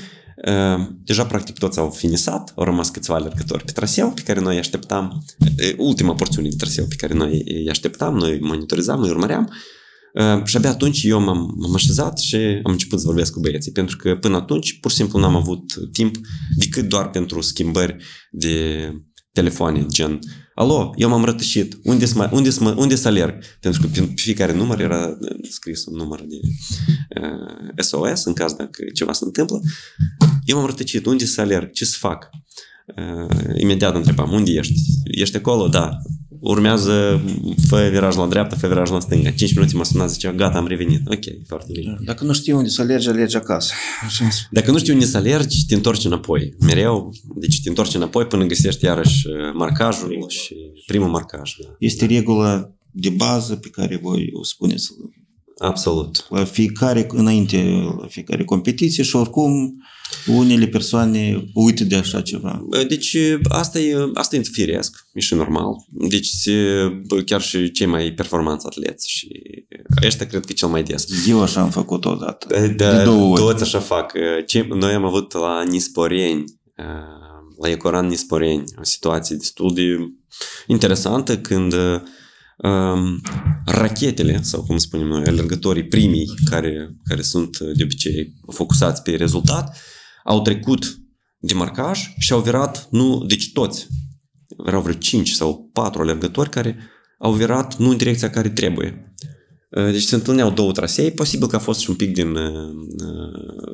uh, 0.46 0.86
deja 1.04 1.26
practic 1.26 1.58
toți 1.58 1.78
au 1.78 1.90
finisat, 1.90 2.52
au 2.56 2.64
rămas 2.64 2.90
câțiva 2.90 3.14
alergători 3.14 3.64
pe 3.64 3.72
traseu 3.72 4.10
pe 4.10 4.22
care 4.22 4.40
noi 4.40 4.54
îi 4.54 4.60
așteptam, 4.60 5.24
ultima 5.76 6.14
porțiune 6.14 6.48
de 6.48 6.56
traseu 6.56 6.84
pe 6.84 6.94
care 6.94 7.14
noi 7.14 7.42
îi 7.44 7.68
așteptam, 7.70 8.16
noi 8.16 8.38
monitorizam, 8.40 9.00
noi 9.00 9.10
urmăream. 9.10 9.52
Uh, 10.14 10.44
și 10.44 10.56
abia 10.56 10.70
atunci 10.70 11.02
eu 11.02 11.20
m-am, 11.20 11.54
m-am 11.56 11.74
așezat 11.74 12.18
și 12.18 12.36
am 12.36 12.72
început 12.72 13.00
să 13.00 13.06
vorbesc 13.06 13.32
cu 13.32 13.40
băieții, 13.40 13.72
pentru 13.72 13.96
că 13.96 14.16
până 14.16 14.36
atunci 14.36 14.78
pur 14.80 14.90
și 14.90 14.96
simplu 14.96 15.18
n-am 15.18 15.36
avut 15.36 15.72
timp 15.92 16.16
decât 16.56 16.88
doar 16.88 17.10
pentru 17.10 17.40
schimbări 17.40 17.96
de 18.30 18.90
telefoane, 19.32 19.86
gen 19.86 20.18
Alo, 20.54 20.92
eu 20.96 21.08
m-am 21.08 21.24
rătășit, 21.24 21.78
unde 21.82 22.06
să, 22.06 22.30
unde 22.32 22.50
să, 22.50 22.74
unde 22.76 22.94
să 22.94 23.08
alerg? 23.08 23.42
Pentru 23.60 23.80
că 23.80 23.86
pe 23.86 24.12
fiecare 24.14 24.52
număr 24.52 24.80
era 24.80 25.18
scris 25.50 25.84
un 25.84 25.96
număr 25.96 26.20
de 26.20 26.40
uh, 27.20 27.84
SOS 27.84 28.24
în 28.24 28.32
caz 28.32 28.52
dacă 28.52 28.84
ceva 28.94 29.12
se 29.12 29.24
întâmplă. 29.24 29.60
Eu 30.44 30.56
m-am 30.56 30.66
rătăcit, 30.66 31.06
unde 31.06 31.24
să 31.24 31.40
alerg? 31.40 31.70
Ce 31.70 31.84
să 31.84 31.96
fac? 31.98 32.30
Uh, 32.96 33.56
imediat 33.56 33.94
întrebam, 33.94 34.32
unde 34.32 34.50
ești? 34.50 34.74
Ești 35.04 35.36
acolo? 35.36 35.68
Da 35.68 35.98
urmează, 36.42 37.22
fă 37.68 37.88
viraj 37.90 38.16
la 38.16 38.26
dreapta, 38.26 38.56
fă 38.56 38.66
viraj 38.66 38.90
la 38.90 39.00
stânga. 39.00 39.30
5 39.30 39.54
minute 39.54 39.76
mă 39.76 39.84
suna, 39.84 40.06
zicea, 40.06 40.32
gata, 40.32 40.58
am 40.58 40.66
revenit. 40.66 41.00
Ok, 41.06 41.46
foarte 41.46 41.72
bine. 41.72 41.98
Dacă 42.04 42.24
nu 42.24 42.32
știi 42.32 42.52
unde 42.52 42.68
să 42.68 42.80
alergi, 42.80 43.08
alergi 43.08 43.36
acasă. 43.36 43.72
Așa. 44.04 44.24
Dacă 44.50 44.70
nu 44.70 44.78
știi 44.78 44.92
unde 44.92 45.04
să 45.04 45.16
alergi, 45.16 45.66
te 45.66 45.74
întorci 45.74 46.04
înapoi. 46.04 46.54
Mereu, 46.58 47.14
deci 47.36 47.62
te 47.62 47.68
întorci 47.68 47.94
înapoi 47.94 48.26
până 48.26 48.44
găsești 48.44 48.84
iarăși 48.84 49.26
uh, 49.26 49.34
marcajul 49.54 50.24
și 50.28 50.56
primul 50.86 51.08
marcaj. 51.08 51.56
Este 51.78 52.06
regula 52.06 52.70
de 52.90 53.08
bază 53.08 53.56
pe 53.56 53.68
care 53.68 53.96
voi 54.02 54.30
o 54.32 54.44
spuneți 54.44 54.92
Absolut. 55.58 56.26
La 56.28 56.44
fiecare, 56.44 57.06
înainte, 57.10 57.62
la 58.00 58.06
fiecare 58.06 58.44
competiție 58.44 59.02
și 59.02 59.16
oricum 59.16 59.82
unele 60.26 60.66
persoane 60.66 61.44
uită 61.54 61.84
de 61.84 61.94
așa 61.94 62.20
ceva. 62.20 62.66
Deci 62.88 63.16
asta 63.48 63.78
e, 63.78 63.96
asta 64.14 64.36
e 64.36 64.42
firesc, 64.42 65.06
e 65.12 65.20
și 65.20 65.34
normal. 65.34 65.74
Deci 66.08 66.48
chiar 67.26 67.40
și 67.40 67.70
cei 67.70 67.86
mai 67.86 68.12
performanți 68.12 68.66
atleți 68.66 69.10
și 69.10 69.28
ăștia 70.04 70.26
cred 70.26 70.40
că 70.40 70.48
e 70.50 70.54
cel 70.54 70.68
mai 70.68 70.82
des. 70.82 71.06
Eu 71.28 71.42
așa 71.42 71.60
am 71.60 71.70
făcut 71.70 72.04
odată. 72.04 72.46
Da, 72.76 72.96
de 72.96 73.04
două 73.04 73.30
ori. 73.32 73.40
Toți 73.40 73.62
așa 73.62 73.78
fac. 73.78 74.12
Ce, 74.46 74.66
noi 74.74 74.92
am 74.92 75.04
avut 75.04 75.32
la 75.32 75.62
Nisporeni, 75.62 76.44
la 77.60 77.68
Ecoran 77.70 78.06
Nisporeni, 78.06 78.64
o 78.78 78.84
situație 78.84 79.36
destul 79.36 79.74
de 79.74 79.96
interesantă 80.66 81.38
când 81.38 81.74
um, 82.62 83.20
rachetele, 83.66 84.42
sau 84.42 84.62
cum 84.62 84.78
spunem 84.78 85.06
noi, 85.06 85.24
alergătorii 85.24 85.86
primii, 85.86 86.34
care, 86.50 86.96
care 87.04 87.22
sunt 87.22 87.58
de 87.58 87.82
obicei 87.82 88.34
focusați 88.52 89.02
pe 89.02 89.10
rezultat, 89.10 89.66
au 89.66 89.76
trecut 90.42 90.98
de 91.38 91.54
marcaj 91.54 92.14
și 92.18 92.32
au 92.32 92.40
virat, 92.40 92.88
nu, 92.90 93.24
deci 93.26 93.52
toți, 93.52 93.86
erau 94.66 94.80
vreo 94.82 94.94
5 94.94 95.30
sau 95.30 95.70
4 95.72 96.02
alergători 96.02 96.50
care 96.50 96.78
au 97.18 97.32
virat 97.32 97.76
nu 97.76 97.90
în 97.90 97.96
direcția 97.96 98.30
care 98.30 98.48
trebuie. 98.48 99.14
Deci 99.90 100.02
se 100.02 100.14
întâlneau 100.14 100.50
două 100.50 100.72
trasee, 100.72 101.10
posibil 101.10 101.46
că 101.46 101.56
a 101.56 101.58
fost 101.58 101.80
și 101.80 101.90
un 101.90 101.96
pic 101.96 102.12
din 102.12 102.34
uh, 102.34 102.70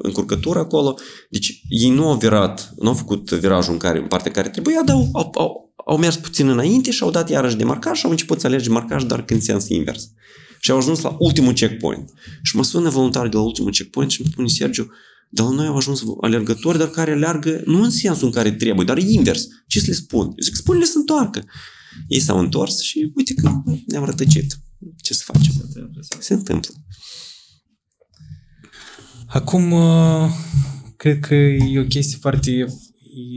încurcătură 0.03 0.59
acolo. 0.59 0.99
Deci 1.31 1.63
ei 1.69 1.91
nu 1.91 2.09
au 2.09 2.17
virat, 2.17 2.73
nu 2.77 2.89
au 2.89 2.95
făcut 2.95 3.31
virajul 3.31 3.73
în, 3.73 3.79
care, 3.79 3.99
în 3.99 4.07
partea 4.07 4.31
care 4.31 4.49
trebuia, 4.49 4.83
dar 4.85 4.95
au, 4.95 5.09
au, 5.13 5.31
au, 5.35 5.75
au 5.87 5.97
mers 5.97 6.17
puțin 6.17 6.49
înainte 6.49 6.91
și 6.91 7.03
au 7.03 7.11
dat 7.11 7.31
iarăși 7.31 7.57
de 7.57 7.65
marcaj 7.65 7.99
și 7.99 8.05
au 8.05 8.11
început 8.11 8.41
să 8.41 8.47
alerge 8.47 8.69
marcaj, 8.69 9.05
dar 9.05 9.25
în 9.29 9.41
sens 9.41 9.69
invers. 9.69 10.11
Și 10.61 10.71
au 10.71 10.77
ajuns 10.77 11.01
la 11.01 11.17
ultimul 11.19 11.53
checkpoint. 11.53 12.13
Și 12.43 12.57
mă 12.57 12.63
sună 12.63 12.89
voluntar 12.89 13.29
de 13.29 13.37
la 13.37 13.43
ultimul 13.43 13.71
checkpoint 13.71 14.11
și 14.11 14.21
îmi 14.21 14.31
spune 14.33 14.49
Sergiu, 14.49 14.91
dar 15.29 15.47
la 15.47 15.53
noi 15.53 15.67
au 15.67 15.77
ajuns 15.77 16.03
alergători, 16.21 16.79
dar 16.79 16.89
care 16.89 17.13
alergă 17.13 17.63
nu 17.65 17.83
în 17.83 17.91
sensul 17.91 18.27
în 18.27 18.33
care 18.33 18.53
trebuie, 18.53 18.85
dar 18.85 18.99
invers. 18.99 19.49
Ce 19.67 19.81
să 19.81 19.87
le 19.89 19.93
spun? 19.93 20.27
Eu 20.27 20.35
zic, 20.41 20.55
spune-le 20.55 20.85
să 20.85 20.99
întoarcă. 20.99 21.45
Ei 22.07 22.21
s-au 22.21 22.39
întors 22.39 22.81
și 22.81 23.13
uite 23.15 23.35
că 23.35 23.63
ne-am 23.87 24.05
rătăcit. 24.05 24.59
Ce 25.03 25.15
să 25.15 25.23
facem? 25.25 25.53
Se 25.53 25.79
întâmplă. 25.79 26.03
Se 26.19 26.35
întâmplă. 26.35 26.75
Acum, 29.27 29.73
uh, 29.73 30.31
cred 30.97 31.21
că 31.21 31.35
e 31.35 31.81
o 31.81 31.85
chestie 31.85 32.19
foarte 32.21 32.67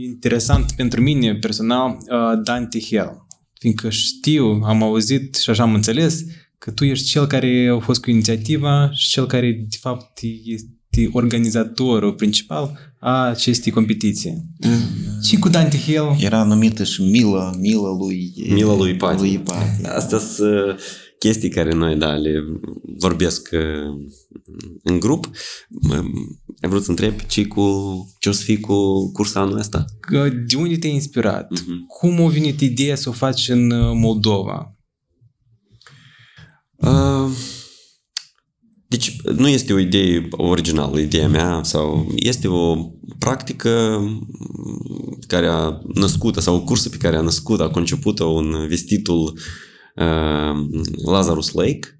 interesant 0.04 0.72
pentru 0.72 1.00
mine 1.00 1.34
personal, 1.34 1.90
uh, 1.90 2.40
Dante 2.44 2.80
Hill. 2.80 3.26
Fiindcă 3.60 3.90
știu, 3.90 4.44
am 4.44 4.82
auzit 4.82 5.34
și 5.34 5.50
așa 5.50 5.62
am 5.62 5.74
înțeles 5.74 6.24
că 6.58 6.70
tu 6.70 6.84
ești 6.84 7.08
cel 7.08 7.26
care 7.26 7.68
a 7.76 7.78
fost 7.78 8.00
cu 8.00 8.10
inițiativa 8.10 8.90
și 8.92 9.10
cel 9.10 9.26
care, 9.26 9.66
de 9.68 9.76
fapt, 9.80 10.20
este 10.44 10.81
organizatorul 11.12 12.12
principal 12.12 12.78
a 12.98 13.28
acestei 13.28 13.72
competiții. 13.72 14.42
Mm. 14.58 15.22
Și 15.22 15.36
cu 15.36 15.48
Dante 15.48 15.76
Hill... 15.76 16.16
Era 16.20 16.44
numită 16.44 16.84
și 16.84 17.02
Mila, 17.02 17.50
Mila 17.58 17.96
lui... 17.98 18.32
Mila 18.48 18.76
lui 18.76 18.96
Pati. 18.96 19.20
Lui 19.20 19.38
Pati. 19.38 19.86
Asta 19.86 20.18
sunt 20.18 20.80
chestii 21.18 21.48
care 21.48 21.74
noi, 21.74 21.96
da, 21.96 22.12
le 22.12 22.32
vorbesc 22.98 23.48
în 24.82 25.00
grup. 25.00 25.30
Ai 26.60 26.68
vrut 26.68 26.84
să 26.84 26.90
întreb 26.90 27.14
ce, 27.26 27.46
cu, 27.46 27.64
ce 28.18 28.28
o 28.28 28.32
să 28.32 28.42
fii 28.42 28.60
cu 28.60 29.10
cursa 29.12 29.40
anul 29.40 29.58
ăsta? 29.58 29.84
De 30.46 30.56
unde 30.56 30.76
te-ai 30.76 30.92
inspirat? 30.92 31.52
Uh-huh. 31.52 31.86
Cum 31.88 32.24
a 32.24 32.28
venit 32.28 32.60
ideea 32.60 32.96
să 32.96 33.08
o 33.08 33.12
faci 33.12 33.48
în 33.48 33.72
Moldova? 33.98 34.76
Uh, 36.76 37.30
deci 38.92 39.16
nu 39.22 39.48
este 39.48 39.72
o 39.72 39.78
idee 39.78 40.28
originală, 40.30 40.98
ideea 40.98 41.28
mea, 41.28 41.60
sau 41.62 42.12
este 42.16 42.48
o 42.48 42.76
practică 43.18 44.00
care 45.26 45.46
a 45.46 45.80
născut, 45.94 46.36
sau 46.36 46.54
o 46.54 46.62
cursă 46.62 46.88
pe 46.88 46.96
care 46.96 47.16
a 47.16 47.20
născut, 47.20 47.60
a 47.60 47.68
conceput-o 47.68 48.24
un 48.24 48.66
vestitul 48.68 49.38
uh, 49.96 50.82
Lazarus 51.04 51.52
Lake, 51.52 51.98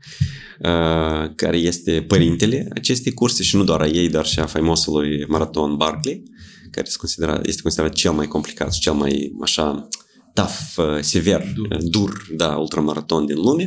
uh, 0.61 1.35
care 1.35 1.57
este 1.57 2.05
părintele 2.09 2.69
acestei 2.75 3.13
curse 3.13 3.43
și 3.43 3.57
nu 3.57 3.65
doar 3.65 3.81
a 3.81 3.87
ei, 3.87 4.09
dar 4.09 4.27
și 4.27 4.39
a 4.39 4.47
faimosului 4.47 5.25
maraton 5.29 5.77
Barclay, 5.77 6.23
care 6.71 6.87
este 6.87 6.99
considerat, 6.99 7.47
este 7.47 7.63
considerat 7.63 7.93
cel 7.93 8.13
mai 8.13 8.27
complicat 8.27 8.75
și 8.75 8.81
cel 8.81 8.93
mai 8.93 9.33
așa 9.43 9.89
tough, 10.33 10.77
uh, 10.77 11.01
sever, 11.01 11.53
dur, 11.55 11.77
dur 11.81 12.27
da, 12.37 12.57
ultramaraton 12.57 13.27
din 13.27 13.37
lume 13.37 13.65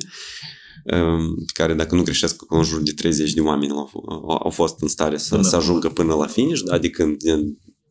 care, 1.54 1.74
dacă 1.74 1.96
nu 1.96 2.04
greșesc, 2.04 2.44
în 2.50 2.64
jur 2.64 2.82
de 2.82 2.92
30 2.92 3.34
de 3.34 3.42
oameni 3.42 3.72
au, 3.72 4.40
au 4.44 4.50
fost 4.50 4.82
în 4.82 4.88
stare 4.88 5.18
să, 5.18 5.42
să 5.42 5.56
ajungă 5.56 5.90
până 5.90 6.14
la 6.14 6.28
finish, 6.28 6.62
da, 6.62 6.78
de 6.78 6.90
când, 6.90 7.22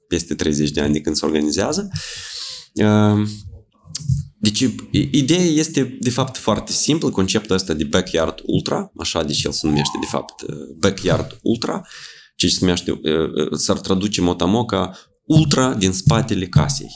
peste 0.09 0.35
30 0.35 0.71
de 0.71 0.81
ani 0.81 0.93
de 0.93 1.01
când 1.01 1.17
se 1.17 1.27
organizează. 1.27 1.89
Deci, 4.39 4.69
ideea 5.11 5.45
este, 5.45 5.97
de 6.01 6.11
fapt, 6.11 6.37
foarte 6.37 6.73
simplă, 6.73 7.11
conceptul 7.11 7.55
ăsta 7.55 7.75
de 7.75 7.85
backyard 7.85 8.41
ultra, 8.47 8.93
așa 8.97 9.23
deci 9.23 9.43
el 9.43 9.53
se 9.53 9.67
numește, 9.67 9.99
de 10.01 10.07
fapt, 10.07 10.45
backyard 10.79 11.39
ultra, 11.43 11.87
ce 12.37 12.49
se 12.49 12.59
numește, 12.61 13.01
s-ar 13.53 13.79
traduce 13.79 14.21
motamo 14.21 14.65
ca 14.65 14.99
ultra 15.27 15.75
din 15.75 15.93
spatele 15.93 16.47
casei. 16.47 16.91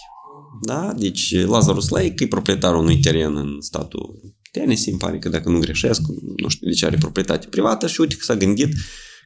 Da? 0.63 0.93
Deci 0.97 1.45
Lazarus 1.47 1.89
Lake 1.89 2.15
e 2.17 2.27
proprietarul 2.27 2.81
unui 2.81 2.99
teren 2.99 3.37
în 3.37 3.57
statul 3.61 4.21
Tennessee, 4.51 4.93
îmi 4.93 5.01
pare 5.01 5.19
că 5.19 5.29
dacă 5.29 5.49
nu 5.49 5.59
greșesc, 5.59 6.01
nu 6.37 6.49
știu 6.49 6.69
de 6.69 6.75
ce 6.75 6.87
are 6.87 6.97
proprietate 6.97 7.47
privată 7.47 7.87
și 7.87 8.01
uite 8.01 8.15
că 8.15 8.25
s-a 8.25 8.37
gândit 8.37 8.75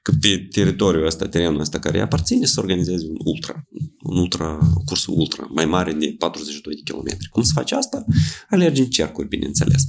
că 0.03 0.13
pe 0.21 0.47
teritoriul 0.51 1.07
ăsta, 1.07 1.29
terenul 1.29 1.61
ăsta 1.61 1.79
care 1.79 1.97
îi 1.97 2.03
aparține, 2.03 2.47
să 2.47 2.61
organizeze 2.61 3.07
un 3.07 3.17
ultra, 3.25 3.65
un 4.03 4.17
ultra, 4.17 4.59
un 4.77 4.85
curs 4.85 5.07
ultra, 5.07 5.49
mai 5.55 5.65
mare 5.65 5.93
de 5.93 6.15
42 6.19 6.75
de 6.75 6.81
kilometri. 6.85 7.29
Cum 7.29 7.43
se 7.43 7.51
face 7.55 7.75
asta? 7.75 8.05
Alergi 8.49 8.81
în 8.81 8.87
cercuri, 8.87 9.29
bineînțeles. 9.29 9.83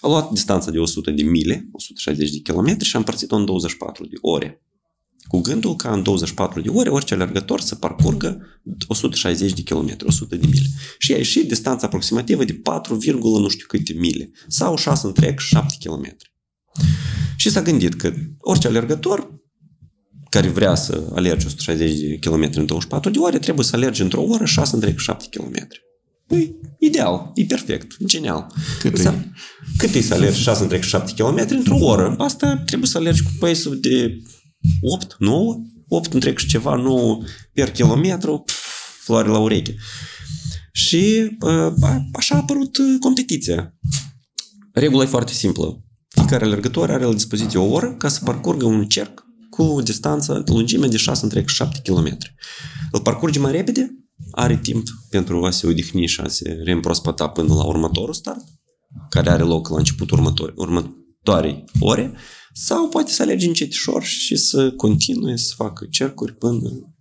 A 0.00 0.08
luat 0.08 0.30
distanța 0.30 0.70
de 0.70 0.78
100 0.78 1.10
de 1.10 1.22
mile, 1.22 1.68
160 1.72 2.30
de 2.30 2.38
kilometri 2.38 2.88
și 2.88 2.96
a 2.96 2.98
împărțit-o 2.98 3.36
în 3.36 3.44
24 3.44 4.06
de 4.06 4.16
ore 4.20 4.62
cu 5.28 5.40
gândul 5.40 5.76
ca 5.76 5.92
în 5.92 6.02
24 6.02 6.60
de 6.60 6.68
ore 6.68 6.88
orice 6.88 7.14
alergător 7.14 7.60
să 7.60 7.74
parcurgă 7.74 8.40
160 8.86 9.52
de 9.52 9.62
km, 9.62 9.96
100 10.06 10.36
de 10.36 10.46
mile. 10.46 10.66
Și 10.98 11.12
a 11.12 11.16
ieșit 11.16 11.48
distanța 11.48 11.86
aproximativă 11.86 12.44
de 12.44 12.52
4, 12.52 12.98
nu 13.22 13.48
știu 13.48 13.66
câte 13.68 13.92
mile 13.92 14.30
sau 14.48 14.76
6 14.76 15.06
întreg 15.06 15.38
7 15.38 15.74
km. 15.80 16.16
Și 17.36 17.50
s-a 17.50 17.62
gândit 17.62 17.94
că 17.94 18.12
orice 18.38 18.66
alergător 18.66 19.38
care 20.28 20.48
vrea 20.48 20.74
să 20.74 21.10
alerge 21.14 21.46
160 21.46 21.98
de 21.98 22.18
km 22.18 22.50
în 22.54 22.66
24 22.66 23.10
de 23.10 23.18
ore, 23.18 23.38
trebuie 23.38 23.64
să 23.64 23.76
alerge 23.76 24.02
într-o 24.02 24.22
oră 24.22 24.44
6 24.44 24.74
întreg 24.74 24.98
7 24.98 25.26
km. 25.30 25.68
Păi, 26.26 26.56
ideal, 26.78 27.30
e 27.34 27.44
perfect, 27.44 27.96
genial. 28.04 28.46
Cât 28.78 28.98
e? 28.98 29.30
Cât 29.76 29.94
e 29.94 30.00
să 30.00 30.14
alergi 30.14 30.40
6 30.40 30.62
întreg 30.62 30.82
7 30.82 31.22
km 31.22 31.46
într-o 31.48 31.76
oră? 31.76 32.14
Asta 32.18 32.62
trebuie 32.66 32.88
să 32.88 32.98
alergi 32.98 33.22
cu 33.22 33.30
pace 33.38 33.68
de 33.74 34.22
8, 34.80 35.16
9, 35.18 35.62
8 35.88 36.12
întreg 36.12 36.38
și 36.38 36.46
ceva, 36.46 36.74
9 36.74 37.22
per 37.52 37.70
kilometru, 37.70 38.42
pf, 38.46 38.54
floare 39.04 39.28
la 39.28 39.38
ureche. 39.38 39.74
Și 40.72 41.36
uh, 41.40 41.72
așa 42.12 42.34
a 42.34 42.38
apărut 42.38 42.76
uh, 42.76 42.96
competiția. 43.00 43.74
Regula 44.72 45.02
e 45.02 45.06
foarte 45.06 45.32
simplă. 45.32 45.84
Fiecare 46.08 46.44
alergător 46.44 46.90
are 46.90 47.04
la 47.04 47.12
dispoziție 47.12 47.58
o 47.58 47.72
oră 47.72 47.94
ca 47.94 48.08
să 48.08 48.20
parcurgă 48.24 48.64
un 48.66 48.86
cerc 48.86 49.24
cu 49.50 49.80
distanță, 49.82 50.42
lungime 50.46 50.86
de 50.86 50.96
6 50.96 51.24
întreg 51.24 51.48
7 51.48 51.80
km. 51.84 52.18
Îl 52.90 53.00
parcurge 53.00 53.38
mai 53.38 53.52
repede, 53.52 53.90
are 54.30 54.56
timp 54.56 54.86
pentru 55.10 55.44
a 55.44 55.50
se 55.50 55.66
odihni 55.66 56.06
și 56.06 56.20
a 56.20 56.28
se 56.28 56.60
reîmprospăta 56.64 57.28
până 57.28 57.54
la 57.54 57.64
următorul 57.64 58.14
start, 58.14 58.44
care 59.08 59.30
are 59.30 59.42
loc 59.42 59.68
la 59.68 59.76
începutul 59.76 60.34
următoarei 60.54 61.64
ore, 61.80 62.12
sau 62.52 62.88
poate 62.88 63.12
să 63.12 63.22
alergi 63.22 63.46
încetișor 63.46 64.02
și 64.02 64.36
să 64.36 64.70
continue 64.70 65.36
să 65.36 65.52
facă 65.56 65.86
cercuri 65.90 66.34
până... 66.34 66.94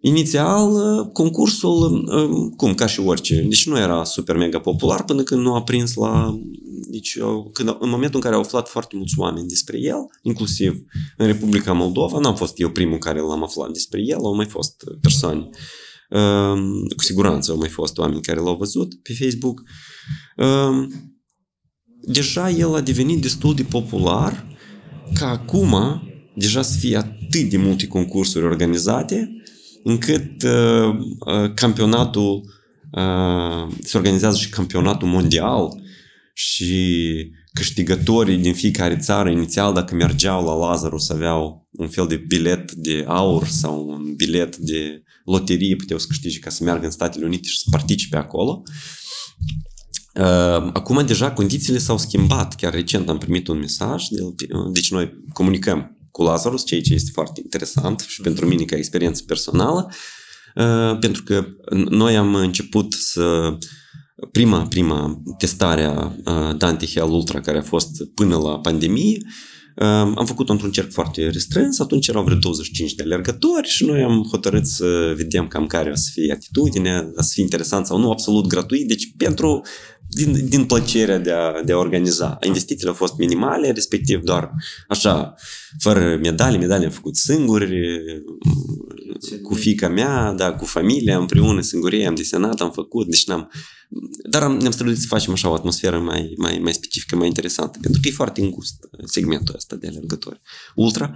Inițial, 0.00 0.70
concursul, 1.12 2.04
cum, 2.56 2.74
ca 2.74 2.86
și 2.86 3.00
orice, 3.00 3.40
deci 3.48 3.66
nu 3.66 3.78
era 3.78 4.04
super 4.04 4.36
mega 4.36 4.60
popular 4.60 5.04
până 5.04 5.22
când 5.22 5.40
nu 5.40 5.54
a 5.54 5.62
prins 5.62 5.94
la 5.94 6.38
deci, 6.90 7.18
când, 7.52 7.76
în 7.78 7.88
momentul 7.88 8.14
în 8.14 8.20
care 8.20 8.34
au 8.34 8.40
aflat 8.40 8.68
foarte 8.68 8.96
mulți 8.96 9.14
oameni 9.16 9.48
despre 9.48 9.78
el, 9.80 9.96
inclusiv 10.22 10.82
în 11.16 11.26
Republica 11.26 11.72
Moldova, 11.72 12.18
n-am 12.18 12.36
fost 12.36 12.60
eu 12.60 12.70
primul 12.70 12.98
care 12.98 13.20
l-am 13.20 13.42
aflat 13.42 13.70
despre 13.70 14.00
el, 14.04 14.16
au 14.16 14.34
mai 14.34 14.46
fost 14.46 14.84
persoane. 15.00 15.48
Ehm, 16.10 16.86
cu 16.96 17.02
siguranță 17.02 17.50
au 17.50 17.58
mai 17.58 17.68
fost 17.68 17.98
oameni 17.98 18.22
care 18.22 18.40
l-au 18.40 18.56
văzut 18.56 18.94
pe 19.02 19.14
Facebook. 19.14 19.62
Ehm, 22.06 22.12
deja 22.12 22.50
el 22.50 22.74
a 22.74 22.80
devenit 22.80 23.20
destul 23.20 23.54
de 23.54 23.62
popular 23.62 24.46
ca 25.14 25.28
acum 25.28 26.02
deja 26.34 26.62
să 26.62 26.78
fie 26.78 26.96
atât 26.96 27.50
de 27.50 27.56
multe 27.56 27.86
concursuri 27.86 28.44
organizate 28.44 29.42
încât 29.82 30.42
uh, 30.42 30.96
uh, 31.26 31.54
campionatul 31.54 32.42
uh, 32.92 33.74
se 33.82 33.96
organizează 33.96 34.36
și 34.36 34.48
campionatul 34.48 35.08
mondial 35.08 35.82
și 36.34 37.32
câștigătorii 37.52 38.36
din 38.36 38.54
fiecare 38.54 38.96
țară 38.96 39.30
inițial 39.30 39.72
dacă 39.72 39.94
mergeau 39.94 40.44
la 40.44 40.68
Lazarus 40.68 41.10
aveau 41.10 41.68
un 41.70 41.88
fel 41.88 42.06
de 42.06 42.16
bilet 42.16 42.72
de 42.72 43.04
aur 43.06 43.46
sau 43.46 43.88
un 43.88 44.14
bilet 44.14 44.56
de 44.56 45.02
loterie 45.24 45.76
puteau 45.76 45.98
să 45.98 46.06
câștige 46.08 46.38
ca 46.38 46.50
să 46.50 46.64
meargă 46.64 46.84
în 46.84 46.90
Statele 46.90 47.24
Unite 47.24 47.48
și 47.48 47.58
să 47.58 47.64
participe 47.70 48.16
acolo. 48.16 48.62
Uh, 50.14 50.70
acum 50.72 51.06
deja 51.06 51.32
condițiile 51.32 51.78
s-au 51.78 51.98
schimbat. 51.98 52.54
Chiar 52.54 52.72
recent 52.72 53.08
am 53.08 53.18
primit 53.18 53.48
un 53.48 53.58
mesaj, 53.58 54.04
de, 54.06 54.46
deci 54.72 54.90
noi 54.90 55.22
comunicăm 55.32 55.96
cu 56.10 56.22
Lazarus, 56.22 56.64
ceea 56.64 56.80
ce 56.80 56.94
este 56.94 57.10
foarte 57.12 57.40
interesant 57.44 58.00
și 58.00 58.20
pentru 58.20 58.46
mine 58.46 58.64
ca 58.64 58.76
experiență 58.76 59.22
personală, 59.26 59.90
uh, 60.54 60.98
pentru 60.98 61.22
că 61.22 61.46
noi 61.88 62.16
am 62.16 62.34
început 62.34 62.92
să 62.92 63.56
prima, 64.30 64.66
prima 64.66 65.22
testare 65.38 65.84
a 66.24 66.52
Dante 66.52 66.86
Heal 66.86 67.10
Ultra 67.10 67.40
care 67.40 67.58
a 67.58 67.62
fost 67.62 67.90
până 68.14 68.36
la 68.36 68.58
pandemie, 68.58 69.18
am 70.16 70.24
făcut-o 70.26 70.52
într-un 70.52 70.70
cerc 70.70 70.92
foarte 70.92 71.28
restrâns, 71.28 71.78
atunci 71.78 72.08
erau 72.08 72.24
vreo 72.24 72.36
25 72.36 72.94
de 72.94 73.02
alergători 73.02 73.68
și 73.68 73.84
noi 73.84 74.02
am 74.02 74.26
hotărât 74.30 74.66
să 74.66 75.12
vedem 75.16 75.48
cam 75.48 75.66
care 75.66 75.90
o 75.90 75.94
să 75.94 76.08
fie 76.12 76.32
atitudinea, 76.32 77.10
o 77.16 77.22
să 77.22 77.30
fie 77.32 77.42
interesant 77.42 77.86
sau 77.86 77.98
nu, 77.98 78.10
absolut 78.10 78.46
gratuit, 78.46 78.88
deci 78.88 79.14
pentru 79.16 79.62
din, 80.14 80.48
din 80.48 80.64
plăcerea 80.64 81.18
de 81.18 81.30
a, 81.30 81.62
de 81.62 81.72
a 81.72 81.76
organiza. 81.76 82.38
Investițiile 82.46 82.90
au 82.90 82.96
fost 82.96 83.16
minimale, 83.18 83.70
respectiv 83.70 84.20
doar 84.22 84.50
așa, 84.88 85.34
fără 85.78 86.18
medalii, 86.22 86.58
medalii 86.58 86.86
am 86.86 86.92
făcut 86.92 87.16
singuri, 87.16 87.80
cu 89.42 89.54
fica 89.54 89.88
mea, 89.88 90.32
da, 90.32 90.52
cu 90.52 90.64
familia, 90.64 91.18
împreună, 91.18 91.60
singurie, 91.60 92.06
am 92.06 92.14
desenat, 92.14 92.60
am 92.60 92.72
făcut, 92.72 93.06
deci 93.08 93.26
n-am... 93.26 93.50
Dar 94.30 94.42
am, 94.42 94.56
ne-am 94.56 94.72
străduit 94.72 94.98
să 94.98 95.06
facem 95.06 95.32
așa 95.32 95.48
o 95.48 95.54
atmosferă 95.54 95.98
mai, 95.98 96.34
mai, 96.36 96.58
mai 96.62 96.72
specifică, 96.72 97.16
mai 97.16 97.26
interesantă, 97.26 97.78
pentru 97.80 98.00
că 98.00 98.08
e 98.08 98.12
foarte 98.12 98.40
îngust 98.40 98.74
segmentul 99.04 99.54
ăsta 99.54 99.76
de 99.76 99.86
alergători. 99.86 100.40
Ultra. 100.74 101.14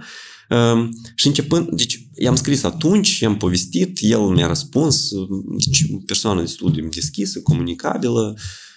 Um, 0.49 0.91
și 1.15 1.27
începând, 1.27 1.69
deci 1.69 2.07
i-am 2.15 2.35
scris 2.35 2.63
atunci, 2.63 3.19
i-am 3.19 3.37
povestit, 3.37 3.97
el 4.01 4.19
mi-a 4.19 4.47
răspuns, 4.47 5.09
deci 5.57 5.85
o 5.93 5.97
persoană 6.05 6.41
destul 6.41 6.71
de 6.71 6.81
deschisă, 6.81 7.41
comunicabilă, 7.41 8.33
uh, 8.35 8.41
Ehm, 8.41 8.68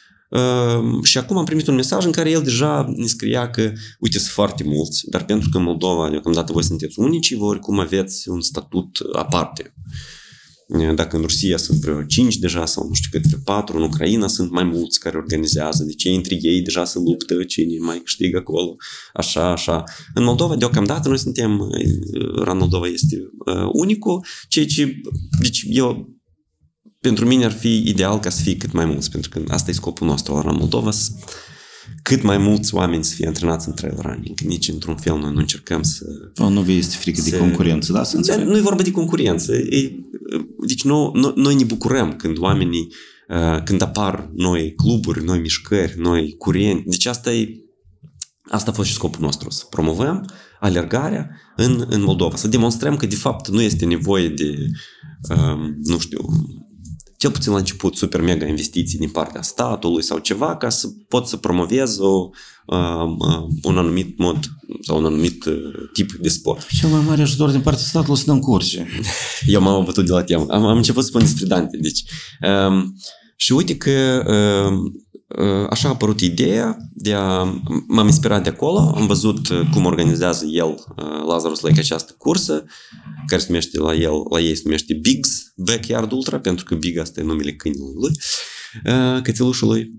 și 1.03 1.19
acum 1.19 1.37
am 1.37 1.45
primit 1.45 1.67
un 1.67 1.75
mesaj 1.75 2.05
în 2.05 2.11
care 2.11 2.31
el 2.31 2.43
deja 2.43 2.93
ne 2.97 3.07
scria 3.07 3.51
că, 3.51 3.73
uite, 3.99 4.19
sunt 4.19 4.31
foarte 4.33 4.65
mulți, 4.65 5.11
dar 5.11 5.25
pentru 5.25 5.49
că 5.49 5.59
Moldova, 5.59 6.11
deocamdată 6.11 6.53
voi 6.53 6.65
sunteți 6.65 6.99
unici, 6.99 7.35
voi 7.35 7.49
oricum 7.49 7.79
aveți 7.79 8.29
un 8.29 8.41
statut 8.41 8.99
aparte. 9.13 9.75
Dacă 10.95 11.17
în 11.17 11.23
Rusia 11.23 11.57
sunt 11.57 11.79
vreo 11.79 12.03
5 12.03 12.37
deja 12.37 12.67
sau 12.67 12.87
nu 12.87 12.95
știu 12.95 13.09
cât, 13.11 13.27
vreo 13.27 13.39
4, 13.45 13.77
în 13.77 13.83
Ucraina 13.83 14.27
sunt 14.27 14.51
mai 14.51 14.65
mulți 14.65 15.01
care 15.01 15.17
organizează, 15.17 15.85
deci 15.85 16.05
ei 16.05 16.15
între 16.15 16.39
ei 16.41 16.63
deja 16.63 16.85
se 16.85 16.99
luptă 16.99 17.45
cine 17.45 17.79
mai 17.79 17.99
câștigă 17.99 18.39
acolo, 18.39 18.77
așa, 19.13 19.51
așa. 19.51 19.85
În 20.15 20.25
Moldova, 20.25 20.57
deocamdată, 20.57 21.09
noi 21.09 21.19
suntem, 21.19 21.61
Ran 22.37 22.59
Moldova 22.59 22.87
este 22.87 23.17
uh, 23.47 23.69
unicul, 23.73 24.25
ceea 24.49 24.67
ce, 24.67 25.01
deci 25.41 25.65
eu 25.69 26.21
pentru 27.03 27.27
mine 27.27 27.45
ar 27.45 27.53
fi 27.53 27.83
ideal 27.87 28.19
ca 28.19 28.31
să 28.31 28.43
fie 28.43 28.57
cât 28.57 28.73
mai 28.73 28.85
mulți, 28.85 29.11
pentru 29.11 29.31
că 29.31 29.43
asta 29.49 29.71
e 29.71 29.75
scopul 29.75 30.07
nostru 30.07 30.35
la 30.35 30.53
Moldova, 30.53 30.91
cât 32.03 32.23
mai 32.23 32.39
mulți 32.39 32.75
oameni 32.75 33.05
să 33.05 33.15
fie 33.15 33.27
antrenați 33.27 33.69
în 33.69 33.75
trail 33.75 33.97
running. 33.99 34.41
Nici 34.41 34.69
într-un 34.69 34.97
fel 34.97 35.19
noi 35.19 35.33
nu 35.33 35.39
încercăm 35.39 35.83
să... 35.83 36.05
Nu, 36.35 36.49
nu 36.49 36.61
vei 36.61 36.79
este 36.79 36.97
frică 36.97 37.21
să... 37.21 37.31
de 37.31 37.39
concurență, 37.39 37.93
da? 37.93 38.03
Să 38.03 38.45
nu 38.47 38.57
e 38.57 38.61
vorba 38.61 38.83
de 38.83 38.91
concurență. 38.91 39.55
E, 39.55 39.95
deci 40.67 40.85
noi, 40.85 41.11
noi, 41.15 41.33
noi 41.37 41.55
ne 41.55 41.65
bucurăm 41.65 42.17
când 42.17 42.39
oamenii, 42.39 42.89
uh, 43.29 43.63
când 43.65 43.83
apar 43.83 44.31
noi 44.35 44.75
cluburi, 44.75 45.25
noi 45.25 45.39
mișcări, 45.39 45.95
noi 45.99 46.35
curenti. 46.39 46.89
Deci 46.89 47.07
asta 47.07 47.33
e 47.33 47.57
Asta 48.51 48.71
a 48.71 48.75
fost 48.75 48.89
și 48.89 48.95
scopul 48.95 49.21
nostru, 49.21 49.51
să 49.51 49.65
promovăm 49.71 50.25
alergarea 50.61 51.31
în, 51.57 51.85
în 51.89 52.03
Moldova, 52.03 52.37
să 52.37 52.49
demonstrăm 52.49 52.97
că 52.97 53.07
de 53.07 53.15
fapt 53.15 53.49
nu 53.49 53.61
este 53.61 53.85
nevoie 53.85 54.29
de, 54.29 54.55
um, 55.29 55.75
nu 55.83 55.99
știu, 55.99 56.21
cel 57.23 57.31
puțin 57.31 57.53
la 57.53 57.59
început, 57.59 57.97
super 57.97 58.21
mega 58.21 58.47
investiții 58.47 58.99
din 58.99 59.09
partea 59.09 59.43
statului 59.43 60.03
sau 60.03 60.19
ceva 60.19 60.57
ca 60.57 60.69
să 60.69 60.89
pot 61.09 61.27
să 61.27 61.37
promovez 61.37 61.99
o, 61.99 62.29
uh, 62.67 63.05
uh, 63.19 63.47
un 63.63 63.79
anumit 63.79 64.19
mod 64.19 64.39
sau 64.81 64.99
un 64.99 65.05
anumit 65.05 65.45
uh, 65.45 65.55
tip 65.93 66.13
de 66.13 66.29
sport. 66.29 66.67
Cel 66.69 66.89
mai 66.89 67.05
mare 67.07 67.23
ajutor 67.23 67.51
din 67.51 67.61
partea 67.61 67.85
statului 67.85 68.19
să 68.19 68.25
dăm 68.27 68.39
curse. 68.39 68.87
Eu 69.47 69.61
m-am 69.61 69.81
abătut 69.81 70.07
de 70.07 70.13
la 70.13 70.23
temă. 70.23 70.47
Am, 70.49 70.65
am 70.65 70.77
început 70.77 71.03
să 71.03 71.09
spun 71.09 71.21
despre 71.21 71.47
Dante. 71.47 71.77
Deci, 71.77 72.05
um, 72.67 72.97
și 73.37 73.53
uite 73.53 73.77
că 73.77 74.25
um, 74.27 74.75
uh, 74.75 74.93
așa 75.71 75.89
a 75.89 75.91
apărut 75.91 76.21
ideea 76.21 76.77
de 76.95 77.13
a... 77.13 77.43
M-am 77.87 78.07
inspirat 78.07 78.43
de 78.43 78.49
acolo, 78.49 78.93
am 78.97 79.07
văzut 79.07 79.49
uh, 79.49 79.61
cum 79.73 79.85
organizează 79.85 80.47
el, 80.47 80.69
uh, 80.69 81.27
Lazarus 81.27 81.61
Lake, 81.61 81.81
această 81.81 82.15
cursă, 82.19 82.65
care 83.27 83.41
se 83.41 83.47
numește 83.49 83.79
la 83.79 83.95
el, 83.95 84.13
la 84.31 84.41
ei 84.41 84.55
se 84.55 84.63
numește 84.65 84.95
Bigs 84.95 85.53
Backyard 85.57 86.13
Ultra, 86.13 86.41
pentru 86.41 86.65
că 86.65 86.75
Big 86.75 86.99
asta 86.99 87.21
e 87.21 87.25
numele 87.25 87.53
câinului 87.53 87.95
lui, 88.01 88.13
cățelușului, 89.23 89.91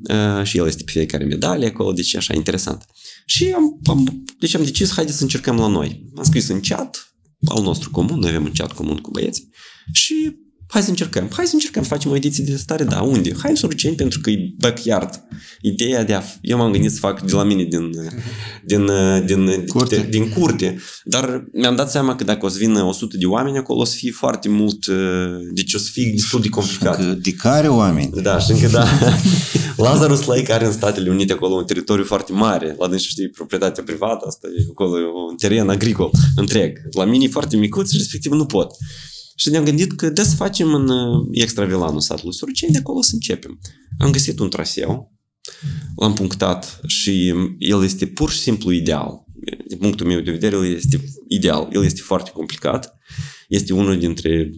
și 0.44 0.58
el 0.58 0.68
este 0.68 0.84
pe 0.84 0.92
fiecare 0.92 1.24
medalie 1.24 1.68
acolo, 1.68 1.92
deci 1.92 2.16
așa 2.16 2.34
interesant. 2.34 2.86
Și 3.26 3.54
am, 3.56 3.80
am, 3.86 4.26
deci 4.40 4.56
am 4.56 4.64
decis, 4.64 4.92
haideți 4.92 5.18
să 5.18 5.24
încercăm 5.24 5.58
la 5.58 5.68
noi. 5.68 6.12
Am 6.16 6.24
scris 6.24 6.48
în 6.48 6.60
chat, 6.60 7.14
al 7.46 7.64
nostru 7.64 7.92
comun, 7.92 8.20
noi 8.20 8.30
avem 8.30 8.44
un 8.44 8.52
chat 8.54 8.72
comun 8.72 8.98
cu 8.98 9.12
băieții, 9.12 9.50
și 9.92 10.36
Hai 10.74 10.82
să 10.82 10.89
încercăm. 10.89 11.30
Hai 11.36 11.45
să 11.45 11.53
încercăm 11.53 11.84
să 11.84 11.89
facem 11.89 12.11
o 12.11 12.15
ediție 12.15 12.43
de 12.43 12.55
stare. 12.55 12.84
Da, 12.84 13.01
unde? 13.01 13.32
Hai 13.41 13.49
în 13.49 13.55
Surgeni 13.55 13.95
pentru 13.95 14.19
că 14.19 14.30
e 14.30 14.53
backyard. 14.57 15.24
Ideea 15.61 16.03
de 16.03 16.13
a... 16.13 16.21
Eu 16.41 16.57
m-am 16.57 16.71
gândit 16.71 16.91
să 16.91 16.99
fac 16.99 17.21
de 17.21 17.34
la 17.34 17.43
mine 17.43 17.63
din, 17.63 17.91
din, 18.65 18.89
din, 19.26 19.65
curte. 19.65 19.95
din, 19.95 20.09
din 20.09 20.30
curte. 20.30 20.78
Dar 21.03 21.43
mi-am 21.51 21.76
dat 21.76 21.91
seama 21.91 22.15
că 22.15 22.24
dacă 22.24 22.45
o 22.45 22.49
să 22.49 22.57
vină 22.57 22.84
100 22.84 23.17
de 23.17 23.26
oameni 23.26 23.57
acolo, 23.57 23.80
o 23.80 23.84
să 23.84 23.95
fie 23.95 24.11
foarte 24.11 24.49
mult... 24.49 24.86
Deci 25.53 25.74
o 25.74 25.78
să 25.78 25.89
fie 25.91 26.11
destul 26.11 26.41
de 26.41 26.49
complicat. 26.49 26.99
Încă 26.99 27.19
de 27.21 27.32
care 27.32 27.67
oameni? 27.67 28.09
Da, 28.21 28.39
și 28.39 28.51
încă 28.51 28.67
da. 28.67 28.88
Lazarus 29.86 30.26
Lake 30.26 30.53
are 30.53 30.65
în 30.65 30.71
Statele 30.71 31.09
Unite 31.09 31.34
acolo 31.34 31.53
un 31.53 31.65
teritoriu 31.65 32.03
foarte 32.03 32.32
mare. 32.32 32.76
La 32.80 32.88
dânsul 32.88 33.09
știi, 33.09 33.30
proprietatea 33.30 33.84
privată, 33.84 34.26
asta 34.28 34.47
e 34.57 34.65
acolo 34.69 34.95
un 35.30 35.36
teren 35.36 35.69
agricol 35.69 36.11
întreg. 36.36 36.80
La 36.91 37.05
mine 37.05 37.24
e 37.24 37.28
foarte 37.28 37.57
micuț 37.57 37.91
și 37.91 37.97
respectiv 37.97 38.32
nu 38.32 38.45
pot. 38.45 38.71
Și 39.36 39.50
ne-am 39.50 39.64
gândit 39.64 39.94
că 39.94 40.10
de 40.10 40.24
să 40.24 40.36
facem 40.36 40.74
în 40.74 40.90
uh, 40.90 41.28
extravilanul 41.32 42.00
satului 42.00 42.34
Surceni, 42.34 42.72
de 42.72 42.78
acolo 42.78 43.02
să 43.02 43.12
începem. 43.14 43.60
Am 44.00 44.12
găsit 44.12 44.40
un 44.40 44.50
traseu, 44.50 45.14
l-am 45.96 46.14
punctat 46.14 46.80
și 46.88 47.34
el 47.58 47.84
este 47.84 48.06
pur 48.06 48.32
și 48.32 48.40
simplu 48.40 48.72
ideal. 48.72 49.26
Din 49.68 49.78
punctul 49.78 50.06
meu 50.06 50.20
de 50.20 50.32
vedere, 50.32 50.56
el 50.56 50.76
este 50.76 51.04
ideal. 51.28 51.70
El 51.72 51.84
este 51.84 52.02
foarte 52.02 52.32
complicat. 52.34 52.98
Este 53.48 53.74
unul 53.74 53.98
dintre 54.00 54.52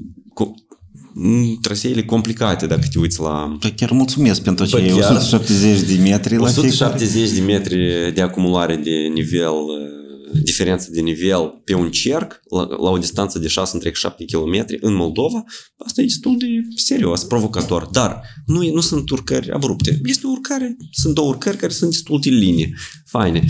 traseele 1.61 2.03
complicate 2.03 2.67
dacă 2.67 2.87
te 2.91 2.99
uiți 2.99 3.19
la... 3.19 3.57
Păi 3.59 3.73
chiar 3.73 3.91
mulțumesc 3.91 4.41
pentru 4.41 4.65
cei 4.65 4.91
170 4.91 5.81
de 5.81 6.01
metri 6.01 6.37
170 6.37 7.29
de 7.29 7.41
metri 7.41 8.11
de 8.13 8.21
acumulare 8.21 8.75
de 8.75 9.11
nivel 9.13 9.51
uh, 9.51 10.04
diferență 10.43 10.89
de 10.91 11.01
nivel 11.01 11.61
pe 11.63 11.73
un 11.73 11.91
cerc 11.91 12.41
la, 12.49 12.61
la 12.61 12.89
o 12.89 12.97
distanță 12.97 13.39
de 13.39 13.47
6,7 13.47 13.53
km 14.31 14.65
în 14.79 14.93
Moldova, 14.93 15.43
asta 15.77 16.01
e 16.01 16.05
destul 16.05 16.37
de 16.37 16.47
serios, 16.75 17.23
provocator. 17.23 17.87
Dar 17.91 18.21
nu, 18.45 18.71
nu 18.73 18.81
sunt 18.81 19.09
urcări 19.09 19.51
abrupte. 19.51 19.99
Este 20.03 20.27
o 20.27 20.29
urcare, 20.29 20.77
sunt 20.91 21.13
două 21.13 21.27
urcări 21.27 21.57
care 21.57 21.71
sunt 21.71 21.89
destul 21.89 22.19
de 22.21 22.29
linii, 22.29 22.73
faine. 23.17 23.45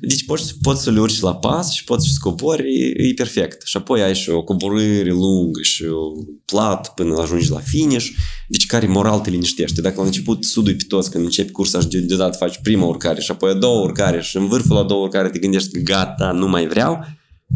Deci 0.00 0.24
poți, 0.24 0.54
poți 0.62 0.82
să-l 0.82 0.98
urci 0.98 1.20
la 1.20 1.34
pas 1.34 1.72
și 1.72 1.84
poți 1.84 2.06
să 2.06 2.12
scobori, 2.12 2.74
e, 2.74 3.08
e 3.08 3.14
perfect. 3.14 3.66
Și 3.66 3.76
apoi 3.76 4.02
ai 4.02 4.14
și 4.14 4.30
o 4.30 4.42
coborâre 4.42 5.10
lungă 5.10 5.62
și 5.62 5.84
o 5.84 6.22
plat 6.44 6.94
până 6.94 7.20
ajungi 7.20 7.50
la 7.50 7.58
finish, 7.58 8.06
deci 8.48 8.66
care 8.66 8.86
moral 8.86 9.18
te 9.18 9.30
liniștește. 9.30 9.80
Dacă 9.80 10.00
la 10.00 10.06
început 10.06 10.44
sudui 10.44 10.74
pe 10.74 10.84
toți 10.88 11.10
când 11.10 11.24
începi 11.24 11.52
cursa 11.52 11.80
și 11.80 11.86
deodată 11.86 12.36
faci 12.36 12.58
prima 12.62 12.86
urcare 12.86 13.20
și 13.20 13.30
apoi 13.30 13.50
a 13.50 13.54
doua 13.54 13.80
urcare 13.80 14.20
și 14.20 14.36
în 14.36 14.46
vârful 14.46 14.76
la 14.76 14.82
doua 14.82 15.02
urcare 15.02 15.28
te 15.28 15.38
gândești 15.38 15.70
că 15.70 15.78
gata, 15.80 16.32
nu 16.32 16.48
mai 16.48 16.66
vreau, 16.66 17.04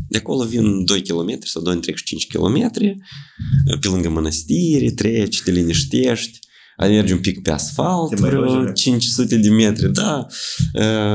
de 0.09 0.19
acolo 0.19 0.45
vin 0.45 0.85
2 0.85 1.03
km 1.03 1.39
sau 1.45 1.63
2,5 1.75 1.81
km, 2.29 2.71
pe 3.81 3.89
lângă 3.89 4.09
mănăstire, 4.09 4.91
treci, 4.91 5.43
te 5.43 5.51
liniștești, 5.51 6.39
alergi 6.77 7.13
un 7.13 7.19
pic 7.19 7.43
pe 7.43 7.51
asfalt, 7.51 8.21
vreo 8.21 8.73
500 8.73 9.37
de 9.37 9.49
metri, 9.49 9.93
da, 9.93 10.27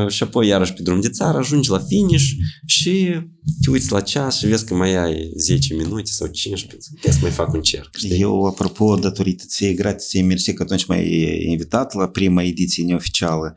și 0.07 0.23
apoi 0.23 0.47
iarăși 0.47 0.73
pe 0.73 0.81
drum 0.81 1.01
de 1.01 1.09
țară, 1.09 1.37
ajungi 1.37 1.69
la 1.69 1.79
finish 1.79 2.25
și 2.65 3.15
te 3.63 3.69
uiți 3.69 3.91
la 3.91 4.01
ceas 4.01 4.37
și 4.37 4.47
vezi 4.47 4.65
că 4.65 4.73
mai 4.73 4.95
ai 4.95 5.31
10 5.37 5.73
minute 5.73 6.11
sau 6.11 6.27
15, 6.27 6.89
puteți 6.95 7.13
să 7.13 7.19
mai 7.21 7.31
fac 7.31 7.53
un 7.53 7.61
cerc. 7.61 7.95
Știi? 7.95 8.19
Eu, 8.19 8.45
apropo, 8.45 8.95
datorită 8.95 9.43
ției 9.47 9.73
grație, 9.73 10.21
mersi 10.21 10.53
că 10.53 10.63
atunci 10.63 10.85
m-ai 10.85 11.33
invitat 11.49 11.93
la 11.93 12.07
prima 12.07 12.43
ediție 12.43 12.83
neoficială, 12.83 13.55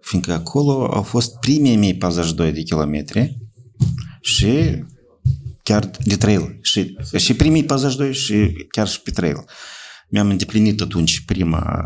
fiindcă 0.00 0.32
acolo 0.32 0.86
au 0.86 1.02
fost 1.02 1.38
primii 1.38 1.76
mei 1.76 1.96
42 1.96 2.52
de 2.52 2.62
kilometri 2.62 3.38
și 4.20 4.46
chiar 5.62 5.90
de 6.04 6.16
trail. 6.16 6.58
Și, 6.62 6.94
și 7.16 7.34
primii 7.34 7.64
42 7.64 8.12
și 8.12 8.34
chiar 8.70 8.88
și 8.88 9.00
pe 9.00 9.10
trail. 9.10 9.36
Mi-am 10.12 10.28
îndeplinit 10.28 10.80
atunci 10.80 11.24
prima, 11.24 11.82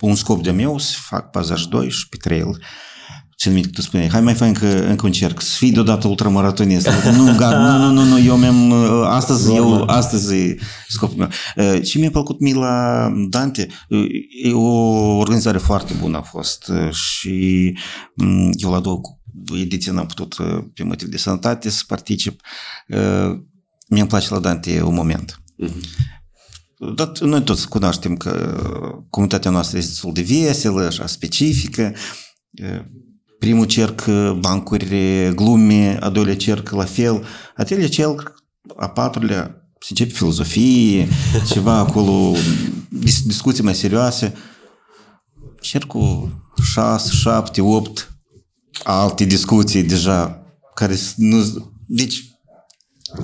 un 0.00 0.14
scop 0.14 0.42
de 0.42 0.50
meu 0.50 0.78
să 0.78 0.96
fac 1.00 1.30
42 1.30 1.90
și 1.90 2.08
pe 2.08 2.16
trail. 2.16 2.62
Țin 3.38 3.52
minte 3.52 3.68
că 3.68 3.74
tu 3.74 3.80
spuneai, 3.80 4.08
hai 4.08 4.20
mai 4.20 4.34
fai 4.34 4.48
încă, 4.48 4.86
încă 4.88 5.06
un 5.06 5.12
cerc, 5.12 5.40
să 5.40 5.56
fii 5.56 5.72
deodată 5.72 6.08
ultramaratonist. 6.08 6.88
nu, 7.16 7.36
gata, 7.36 7.58
nu, 7.58 7.78
nu, 7.78 7.92
nu, 7.92 8.04
nu, 8.04 8.20
eu 8.20 8.36
mi-am, 8.36 8.72
astăzi, 9.04 9.54
eu, 9.54 9.82
astăzi 9.82 10.34
e 10.34 10.58
scopul 10.88 11.16
meu. 11.16 11.80
Ce 11.80 11.98
mi-a 11.98 12.10
plăcut 12.10 12.40
mie 12.40 12.54
la 12.54 13.08
Dante, 13.28 13.68
e 14.44 14.52
o 14.52 15.16
organizare 15.16 15.58
foarte 15.58 15.94
bună 16.00 16.16
a 16.16 16.22
fost 16.22 16.72
și 16.90 17.64
eu 18.52 18.70
la 18.70 18.80
două 18.80 19.00
ediție 19.54 19.92
n-am 19.92 20.06
putut 20.06 20.36
pe 20.74 20.82
motiv 20.82 21.08
de 21.08 21.16
sănătate 21.16 21.70
să 21.70 21.82
particip. 21.86 22.40
Mi-mi 23.88 24.08
place 24.08 24.30
la 24.30 24.38
Dante 24.38 24.82
un 24.82 24.94
moment. 24.94 25.42
Uh-huh. 25.64 26.19
Dar 26.94 27.12
noi 27.18 27.42
toți 27.42 27.68
cunoaștem 27.68 28.16
că 28.16 28.60
comunitatea 29.10 29.50
noastră 29.50 29.78
este 29.78 29.90
destul 29.90 30.12
de 30.12 30.22
veselă, 30.22 30.82
așa 30.82 31.06
specifică. 31.06 31.94
Primul 33.38 33.64
cerc 33.64 34.04
bancuri, 34.38 34.94
glume, 35.34 35.98
a 36.00 36.10
doilea 36.10 36.36
cerc 36.36 36.70
la 36.70 36.84
fel. 36.84 37.24
A 37.56 37.64
treilea 37.64 37.88
cerc, 37.88 38.34
a 38.76 38.88
patrulea, 38.88 39.60
se 39.80 39.86
începe 39.88 40.12
filozofie, 40.12 41.08
ceva 41.52 41.76
acolo, 41.76 42.34
discuții 43.24 43.64
mai 43.64 43.74
serioase. 43.74 44.34
Cercul 45.60 46.40
6, 46.62 47.10
7, 47.12 47.60
8, 47.60 48.12
alte 48.82 49.24
discuții 49.24 49.82
deja, 49.82 50.42
care 50.74 50.98
nu... 51.16 51.70
Deci, 51.86 52.29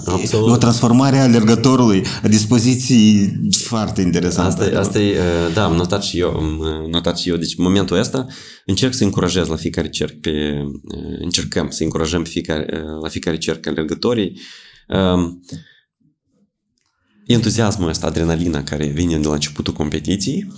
Absolut. 0.06 0.50
O 0.50 0.56
transformare 0.56 1.18
a 1.18 1.22
alergătorului, 1.22 2.04
a 2.22 2.28
dispoziții 2.28 3.32
foarte 3.50 4.00
interesantă. 4.00 4.62
Asta, 4.62 4.78
asta 4.78 4.98
e, 4.98 5.18
da, 5.54 5.64
am 5.64 5.74
notat 5.74 6.02
și 6.02 6.18
eu, 6.18 6.30
am 6.30 6.62
notat 6.90 7.18
și 7.18 7.28
eu. 7.28 7.36
Deci, 7.36 7.54
în 7.56 7.64
momentul 7.64 7.98
ăsta, 7.98 8.26
încerc 8.64 8.94
să 8.94 9.04
încurajez 9.04 9.46
la 9.46 9.56
fiecare 9.56 9.88
cerc 9.88 10.20
pe, 10.20 10.30
încercăm 11.20 11.70
să 11.70 11.82
încurajăm 11.82 12.22
pe 12.22 12.28
fiecare, 12.28 12.82
la 13.02 13.08
fiecare 13.08 13.38
cerc 13.38 13.66
alergătorii 13.66 14.40
entuziasmul 17.26 17.88
ăsta, 17.88 18.06
adrenalina 18.06 18.62
care 18.62 18.86
vine 18.86 19.18
de 19.18 19.26
la 19.26 19.34
începutul 19.34 19.72
competiției, 19.72 20.52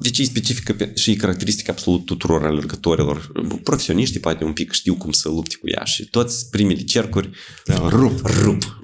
deci 0.00 0.18
e 0.18 0.24
specifică 0.24 0.92
și 0.94 1.10
e 1.10 1.14
caracteristică 1.14 1.70
absolut 1.70 2.04
tuturor 2.04 2.44
alergătorilor. 2.44 3.32
Profesioniștii 3.62 4.20
poate 4.20 4.44
un 4.44 4.52
pic 4.52 4.72
știu 4.72 4.94
cum 4.94 5.10
să 5.10 5.28
lupte 5.28 5.56
cu 5.56 5.68
ea 5.68 5.84
și 5.84 6.04
toți 6.04 6.50
primele 6.50 6.82
cercuri 6.82 7.30
da, 7.64 7.88
rup. 7.88 8.20
rup. 8.42 8.80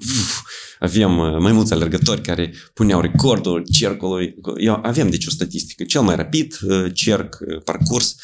Avem 0.79 1.11
mai 1.41 1.51
mulți 1.51 1.73
alergători 1.73 2.21
care 2.21 2.53
puneau 2.73 3.01
recordul 3.01 3.65
cercului. 3.71 4.35
Eu 4.57 4.79
avem 4.83 5.09
deci 5.09 5.25
o 5.25 5.29
statistică. 5.29 5.83
Cel 5.83 6.01
mai 6.01 6.15
rapid 6.15 6.57
cerc 6.93 7.37
parcurs 7.63 8.15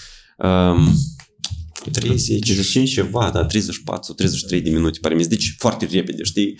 30, 1.91 2.39
35 2.39 2.91
ceva, 2.91 3.29
da, 3.33 3.45
34, 3.45 4.13
33 4.13 4.61
de 4.61 4.69
minute, 4.69 4.99
pare 5.01 5.15
mi 5.15 5.25
Deci 5.25 5.55
foarte 5.57 5.85
repede, 5.85 6.23
știi? 6.23 6.59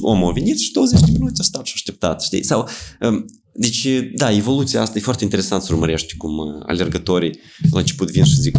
Omul 0.00 0.28
a 0.28 0.32
venit 0.32 0.58
și 0.58 0.72
20 0.72 1.00
de 1.00 1.10
minute 1.10 1.40
a 1.40 1.42
stat 1.42 1.66
și 1.66 1.72
a 1.74 1.76
așteptat, 1.76 2.22
știi? 2.22 2.44
Sau 2.44 2.68
deci, 3.54 3.88
da, 4.14 4.32
evoluția 4.32 4.80
asta 4.80 4.98
e 4.98 5.02
foarte 5.02 5.24
interesant 5.24 5.62
să 5.62 5.72
urmărești 5.72 6.16
cum 6.16 6.62
alergătorii 6.66 7.38
la 7.70 7.78
început 7.78 8.10
vin 8.10 8.24
și 8.24 8.40
zic 8.40 8.56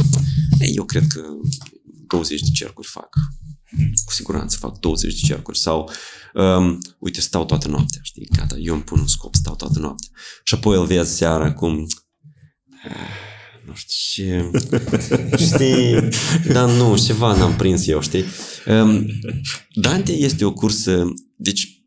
eu 0.59 0.83
cred 0.83 1.03
că 1.07 1.21
20 2.07 2.41
de 2.41 2.49
cercuri 2.53 2.87
fac. 2.87 3.09
Cu 4.05 4.11
siguranță 4.11 4.57
fac 4.57 4.79
20 4.79 5.19
de 5.19 5.27
cercuri. 5.27 5.57
Sau, 5.57 5.89
um, 6.33 6.81
uite, 6.99 7.21
stau 7.21 7.45
toată 7.45 7.67
noaptea, 7.67 7.99
știi, 8.03 8.27
gata, 8.35 8.55
eu 8.57 8.73
îmi 8.73 8.83
pun 8.83 8.99
un 8.99 9.07
scop, 9.07 9.35
stau 9.35 9.55
toată 9.55 9.79
noaptea. 9.79 10.09
Și 10.43 10.53
apoi 10.53 10.77
îl 10.77 10.85
vezi 10.85 11.15
seara 11.15 11.53
cum 11.53 11.87
nu 13.65 13.73
știu 13.73 13.91
ce, 14.23 14.51
știi, 15.45 16.09
dar 16.53 16.69
nu, 16.69 16.97
ceva 16.97 17.37
n-am 17.37 17.55
prins 17.55 17.87
eu, 17.87 18.01
știi. 18.01 18.23
Um, 18.67 19.05
Dante 19.73 20.11
este 20.11 20.45
o 20.45 20.53
cursă, 20.53 21.13
deci 21.35 21.83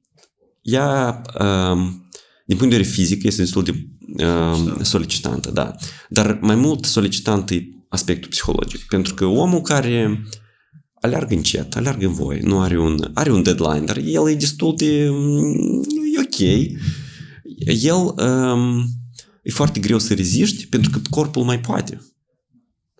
ea 0.62 1.22
um, 1.40 2.07
din 2.48 2.56
punct 2.56 2.72
de 2.72 2.76
vedere 2.76 2.96
fizic, 2.96 3.22
este 3.22 3.40
destul 3.40 3.62
de 3.62 3.86
uh, 4.24 4.80
solicitantă, 4.82 5.50
da. 5.50 5.74
Dar 6.08 6.38
mai 6.40 6.54
mult 6.54 6.84
solicitant 6.84 7.50
e 7.50 7.68
aspectul 7.88 8.30
psihologic. 8.30 8.80
Pentru 8.80 9.14
că 9.14 9.24
omul 9.24 9.60
care 9.60 10.24
aleargă 11.00 11.34
încet, 11.34 11.76
aleargă 11.76 12.06
în 12.06 12.12
voie, 12.12 12.40
nu 12.42 12.60
are 12.60 12.80
un, 12.80 13.10
are 13.14 13.32
un 13.32 13.42
deadline, 13.42 13.84
dar 13.84 13.96
el 13.96 14.28
e 14.28 14.34
destul 14.34 14.74
de... 14.76 15.02
e 15.04 16.20
ok. 16.20 16.38
El 17.82 18.14
um, 18.16 18.84
e 19.42 19.50
foarte 19.50 19.80
greu 19.80 19.98
să 19.98 20.14
reziști 20.14 20.66
pentru 20.66 20.90
că 20.90 21.00
corpul 21.10 21.44
mai 21.44 21.60
poate. 21.60 22.00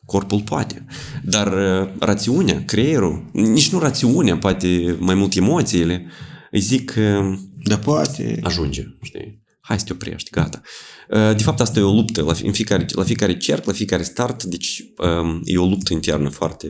Corpul 0.05 0.41
poate. 0.41 0.85
Dar 1.25 1.53
uh, 1.53 1.89
rațiunea, 1.99 2.65
creierul, 2.65 3.31
nici 3.33 3.71
nu 3.71 3.79
rațiunea, 3.79 4.39
poate 4.39 4.97
mai 4.99 5.15
mult 5.15 5.35
emoțiile, 5.35 6.07
îi 6.51 6.61
zic 6.61 6.91
că 6.91 7.35
da 7.65 7.79
poate. 7.79 8.41
Ajunge, 8.43 8.85
știi? 9.03 9.43
Hai 9.61 9.79
să 9.79 9.85
te 9.85 9.93
oprești, 9.93 10.31
gata. 10.31 10.61
De 11.09 11.43
fapt, 11.43 11.61
asta 11.61 11.79
e 11.79 11.83
o 11.83 11.93
luptă 11.93 12.23
la, 12.23 12.35
în 12.43 12.53
fiecare, 12.53 12.87
la 12.93 13.03
fiecare 13.03 13.37
cerc, 13.37 13.65
la 13.65 13.73
fiecare 13.73 14.03
start, 14.03 14.45
deci 14.45 14.85
e 15.45 15.59
o 15.59 15.67
luptă 15.67 15.93
internă 15.93 16.29
foarte 16.29 16.69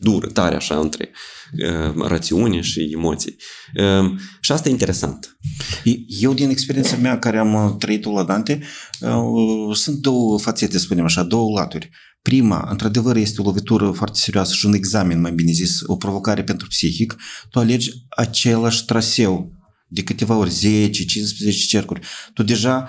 dură, 0.00 0.26
tare 0.26 0.54
așa, 0.54 0.78
între 0.78 1.10
rațiune 1.96 2.60
și 2.60 2.90
emoții. 2.92 3.36
Și 4.40 4.52
asta 4.52 4.68
e 4.68 4.72
interesant. 4.72 5.36
Eu, 6.06 6.34
din 6.34 6.50
experiența 6.50 6.96
mea 6.96 7.18
care 7.18 7.38
am 7.38 7.76
trăit-o 7.78 8.12
la 8.12 8.24
Dante, 8.24 8.62
sunt 9.72 9.96
două 9.96 10.38
fațete, 10.38 10.78
spunem 10.78 11.04
așa, 11.04 11.22
două 11.22 11.58
laturi. 11.58 11.90
Prima, 12.22 12.66
într-adevăr, 12.70 13.16
este 13.16 13.40
o 13.40 13.44
lovitură 13.44 13.90
foarte 13.90 14.18
serioasă 14.18 14.52
și 14.54 14.66
un 14.66 14.74
examen, 14.74 15.20
mai 15.20 15.32
bine 15.32 15.52
zis, 15.52 15.80
o 15.86 15.96
provocare 15.96 16.42
pentru 16.42 16.66
psihic. 16.66 17.16
Tu 17.50 17.58
alegi 17.58 17.90
același 18.08 18.84
traseu 18.84 19.52
de 19.88 20.02
câteva 20.02 20.36
ori, 20.36 20.50
10, 20.50 21.04
15 21.04 21.66
cercuri. 21.66 22.00
Tu 22.34 22.42
deja 22.42 22.88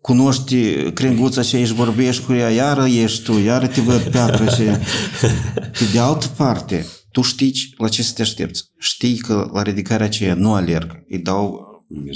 cunoști 0.00 0.72
crenguța 0.92 1.42
și 1.42 1.56
ești 1.56 1.74
vorbești 1.74 2.24
cu 2.24 2.32
ea, 2.32 2.50
iară 2.50 2.86
ești 2.86 3.22
tu, 3.22 3.38
iară 3.38 3.66
te 3.66 3.80
văd 3.80 4.00
piatră 4.00 4.44
și... 4.44 4.62
Pe 5.78 5.84
de 5.92 5.98
altă 5.98 6.26
parte, 6.36 6.86
tu 7.10 7.22
știi 7.22 7.74
la 7.78 7.88
ce 7.88 8.02
să 8.02 8.12
te 8.14 8.22
aștepți. 8.22 8.64
Știi 8.78 9.16
că 9.16 9.50
la 9.52 9.62
ridicarea 9.62 10.06
aceea 10.06 10.34
nu 10.34 10.54
alerg, 10.54 11.04
îi 11.08 11.18
dau, 11.18 11.60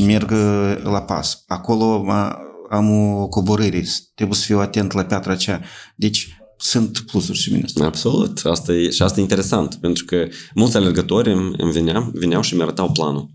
merg 0.07 0.31
la 0.83 1.03
pas. 1.03 1.45
Acolo 1.47 2.05
am 2.73 2.91
o 2.91 3.29
coborâre, 3.29 3.85
trebuie 4.15 4.39
să 4.39 4.45
fiu 4.45 4.59
atent 4.59 4.93
la 4.93 5.05
piatra 5.05 5.33
aceea. 5.33 5.65
Deci, 5.97 6.37
sunt 6.57 6.99
plusuri 6.99 7.39
și 7.39 7.53
minusuri. 7.53 7.85
Absolut. 7.85 8.41
Asta 8.45 8.73
e, 8.73 8.91
și 8.91 9.03
asta 9.03 9.21
e 9.21 9.23
interesant, 9.23 9.75
pentru 9.75 10.05
că 10.05 10.27
mulți 10.55 10.77
alergători 10.77 11.33
îmi 11.33 11.73
veneau, 11.73 12.11
veneau 12.13 12.43
și 12.43 12.55
mi-arătau 12.55 12.93
planul. 12.93 13.31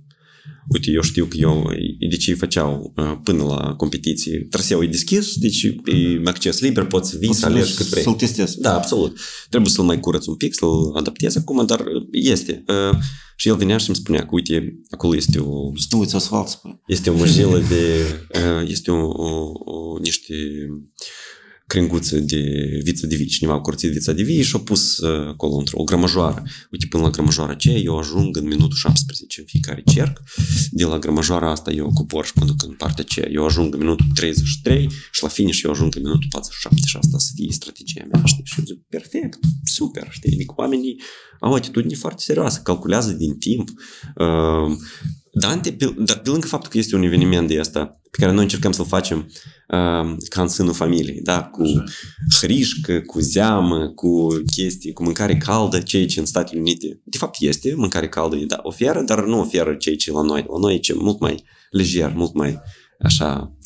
Uite, 0.67 0.91
eu 0.91 1.01
știu 1.01 1.25
că 1.25 1.37
eu, 1.37 1.71
deci 2.09 2.27
ei 2.27 2.33
făceau 2.33 2.93
până 3.23 3.43
la 3.43 3.73
competiții, 3.75 4.45
traseul 4.45 4.83
e 4.83 4.87
deschis, 4.87 5.35
deci 5.35 5.63
e 5.63 6.21
acces 6.25 6.59
liber, 6.59 6.85
poți 6.85 7.17
vii 7.17 7.33
să 7.33 7.45
alergi 7.45 7.73
cât 7.73 7.85
vrei. 7.85 8.03
Să-l 8.03 8.13
testezi. 8.13 8.59
Da, 8.59 8.75
absolut. 8.75 9.19
Trebuie 9.49 9.71
să-l 9.71 9.83
mai 9.83 9.99
curăț 9.99 10.25
un 10.25 10.35
pic, 10.35 10.53
să-l 10.53 10.95
adaptezi 10.95 11.37
acum, 11.37 11.65
dar 11.65 11.83
este. 12.11 12.63
Și 13.35 13.47
el 13.47 13.55
venea 13.55 13.77
și 13.77 13.87
îmi 13.87 13.97
spunea 13.97 14.21
că, 14.21 14.29
uite, 14.31 14.81
acolo 14.89 15.15
este 15.15 15.39
o... 15.39 15.71
Să 15.75 15.87
nu 15.89 15.99
uiți 15.99 16.15
asfalt, 16.15 16.47
spune. 16.47 16.79
Este 16.87 17.09
o 17.09 17.17
măjilă 17.17 17.61
de... 17.69 18.03
Este 18.67 18.91
o, 18.91 19.07
o, 19.07 19.51
o, 19.53 19.97
niște 19.99 20.33
crenguță 21.67 22.19
de 22.19 22.41
viță 22.83 23.07
de 23.07 23.15
vii. 23.15 23.25
Cineva 23.25 23.53
a 23.53 23.59
curțit 23.59 23.91
vița 23.91 24.11
de 24.11 24.23
vii 24.23 24.43
și 24.43 24.55
a 24.55 24.59
pus 24.59 24.97
uh, 24.97 25.27
acolo 25.27 25.55
într-o 25.55 25.83
grămăjoară. 25.83 26.43
Uite, 26.71 26.85
până 26.89 27.03
la 27.03 27.09
grămăjoara 27.09 27.51
aceea, 27.51 27.77
eu 27.77 27.97
ajung 27.97 28.37
în 28.37 28.47
minutul 28.47 28.77
17 28.77 29.39
în 29.39 29.45
fiecare 29.45 29.83
cerc. 29.93 30.21
De 30.71 30.85
la 30.85 30.99
grămăjoara 30.99 31.51
asta 31.51 31.71
eu 31.71 31.91
cobor 31.93 32.25
și 32.25 32.31
mă 32.35 32.45
duc 32.45 32.63
în 32.63 32.73
partea 32.73 33.03
aceea. 33.07 33.27
Eu 33.31 33.45
ajung 33.45 33.73
în 33.73 33.79
minutul 33.79 34.05
33 34.13 34.89
și 35.11 35.23
la 35.23 35.27
finish 35.27 35.61
eu 35.61 35.71
ajung 35.71 35.95
în 35.95 36.01
minutul 36.01 36.27
47 36.31 36.81
și 36.85 36.97
asta 36.97 37.17
să 37.17 37.31
fie 37.35 37.51
strategia 37.51 38.05
mea, 38.11 38.21
știi? 38.25 38.43
Și 38.45 38.55
eu 38.59 38.65
zic, 38.65 38.79
perfect, 38.89 39.39
super, 39.63 40.07
știi? 40.09 40.33
Adică 40.33 40.53
oamenii 40.57 41.01
au 41.39 41.51
o 41.51 41.55
atitudine 41.55 41.95
foarte 41.95 42.21
serioasă, 42.21 42.59
calculează 42.63 43.11
din 43.11 43.37
timp. 43.37 43.69
Uh, 44.15 44.77
Dante, 45.39 45.71
pe, 45.71 45.93
dar 45.97 46.19
pe 46.19 46.29
lângă 46.29 46.47
faptul 46.47 46.69
că 46.69 46.77
este 46.77 46.95
un 46.95 47.03
eveniment 47.03 47.47
de 47.47 47.59
asta 47.59 47.99
pe 48.11 48.17
care 48.19 48.31
noi 48.31 48.43
încercăm 48.43 48.71
să-l 48.71 48.85
facem 48.85 49.17
uh, 49.17 50.17
ca 50.29 50.41
în 50.41 50.47
sânul 50.47 50.73
familiei, 50.73 51.19
da? 51.23 51.43
cu 51.43 51.61
Așa. 51.61 51.83
hrișcă, 52.39 52.99
cu 52.99 53.19
zeamă, 53.19 53.91
cu 53.95 54.27
chestii, 54.51 54.93
cu 54.93 55.03
mâncare 55.03 55.37
caldă, 55.37 55.79
ceea 55.79 56.05
ce 56.05 56.19
în 56.19 56.25
Statele 56.25 56.59
Unite, 56.59 57.01
de 57.03 57.17
fapt 57.17 57.35
este 57.39 57.73
mâncare 57.75 58.09
caldă, 58.09 58.35
da, 58.35 58.59
oferă, 58.63 59.01
dar 59.01 59.25
nu 59.25 59.39
oferă 59.39 59.75
ceea 59.75 59.95
ce 59.95 60.11
la 60.11 60.21
noi. 60.21 60.45
La 60.47 60.59
noi 60.59 60.75
e 60.75 60.77
ce 60.77 60.93
mult 60.93 61.19
mai 61.19 61.43
lejer, 61.71 62.13
mult 62.15 62.33
mai 62.33 62.59
așa 62.99 63.57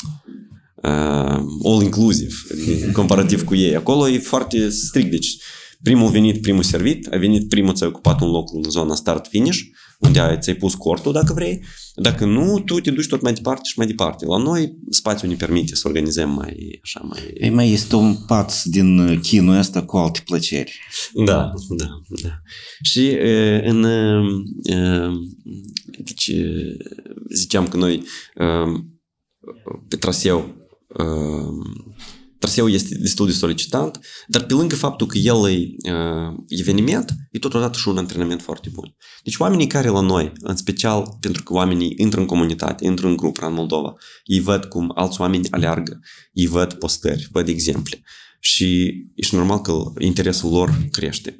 uh, 0.76 1.43
all-inclusive, 1.63 2.34
comparativ 2.93 3.43
cu 3.43 3.55
ei. 3.55 3.76
Acolo 3.76 4.09
e 4.09 4.17
foarte 4.17 4.69
strict, 4.69 5.11
deci 5.11 5.38
primul 5.84 6.09
venit, 6.09 6.41
primul 6.41 6.63
servit, 6.63 7.07
a 7.13 7.17
venit 7.17 7.49
primul, 7.49 7.74
ți-a 7.74 7.88
ocupat 7.88 8.22
un 8.22 8.30
loc 8.30 8.53
în 8.53 8.69
zona 8.69 8.95
start-finish, 8.95 9.59
unde 10.02 10.20
ai, 10.20 10.38
ți-ai 10.39 10.56
pus 10.56 10.76
cortul 10.76 11.12
dacă 11.12 11.34
vrei, 11.34 11.64
dacă 11.95 12.26
nu, 12.26 12.60
tu 12.60 12.80
te 12.80 12.91
duci 12.91 13.08
tot 13.08 13.22
mai 13.22 13.34
departe 13.34 13.62
și 13.64 13.78
mai 13.78 13.88
departe. 13.88 14.26
La 14.26 14.38
noi 14.38 14.78
spațiul 14.89 15.32
ne 15.32 15.38
permite 15.38 15.76
să 15.76 15.88
organizăm 15.88 16.30
mai 16.30 16.80
așa 16.84 16.99
mai... 16.99 17.20
Ei, 17.34 17.49
mai 17.49 17.72
este 17.72 17.95
un 17.95 18.16
pat 18.28 18.64
din 18.64 19.20
chinul 19.20 19.58
ăsta 19.58 19.84
cu 19.84 19.97
alte 19.97 20.22
plăceri. 20.26 20.80
Da, 21.14 21.52
da, 21.70 22.02
da. 22.22 22.41
Și 22.82 23.18
în 23.64 23.88
deci, 25.97 26.32
ziceam 27.34 27.68
că 27.68 27.78
noi 27.78 28.04
pe 29.88 29.95
traseu 29.95 30.56
traseul 32.42 32.72
este 32.72 32.98
destul 32.98 33.26
de 33.26 33.32
solicitant, 33.32 34.00
dar 34.28 34.44
pe 34.44 34.54
lângă 34.54 34.76
faptul 34.76 35.08
că 35.08 35.18
el 35.18 35.50
e 35.50 35.92
uh, 35.92 36.36
eveniment, 36.48 37.16
e 37.32 37.39
totodată 37.39 37.78
și 37.78 37.88
un 37.88 37.98
antrenament 37.98 38.42
foarte 38.42 38.70
bun. 38.74 38.96
Deci 39.24 39.38
oamenii 39.38 39.68
care 39.68 39.88
la 39.88 40.00
noi, 40.00 40.32
în 40.39 40.56
special 40.56 41.18
pentru 41.20 41.44
că 41.44 41.54
oamenii 41.54 41.94
intră 41.98 42.20
în 42.20 42.26
comunitate, 42.26 42.86
intră 42.86 43.08
în 43.08 43.16
grup 43.16 43.42
în 43.42 43.54
Moldova, 43.54 43.94
ei 44.24 44.39
văd 44.39 44.66
cum 44.66 44.92
alți 44.96 45.22
oameni 45.22 45.48
aleargă, 45.50 46.00
ei 46.34 46.48
văd 46.48 46.74
postări, 46.74 47.28
văd 47.32 47.48
exemple 47.48 48.04
și 48.39 48.94
ești 49.16 49.36
normal 49.36 49.62
că 49.62 49.84
interesul 50.00 50.52
lor 50.52 50.88
crește. 50.92 51.38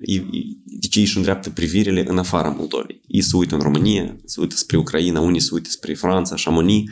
Deci 0.80 0.96
ei 0.96 1.04
își 1.04 1.18
îndreaptă 1.18 1.50
privirile 1.50 2.06
în 2.08 2.18
afara 2.18 2.50
Moldovei. 2.50 3.02
Ei 3.08 3.22
se 3.22 3.36
uită 3.36 3.56
în 3.56 3.62
România, 3.62 4.16
se 4.26 4.40
uită 4.40 4.56
spre 4.56 4.78
Ucraina, 4.78 5.20
unii 5.20 5.40
se 5.40 5.50
uită 5.52 5.70
spre 5.70 5.94
Franța, 5.94 6.36
Chamonix, 6.44 6.92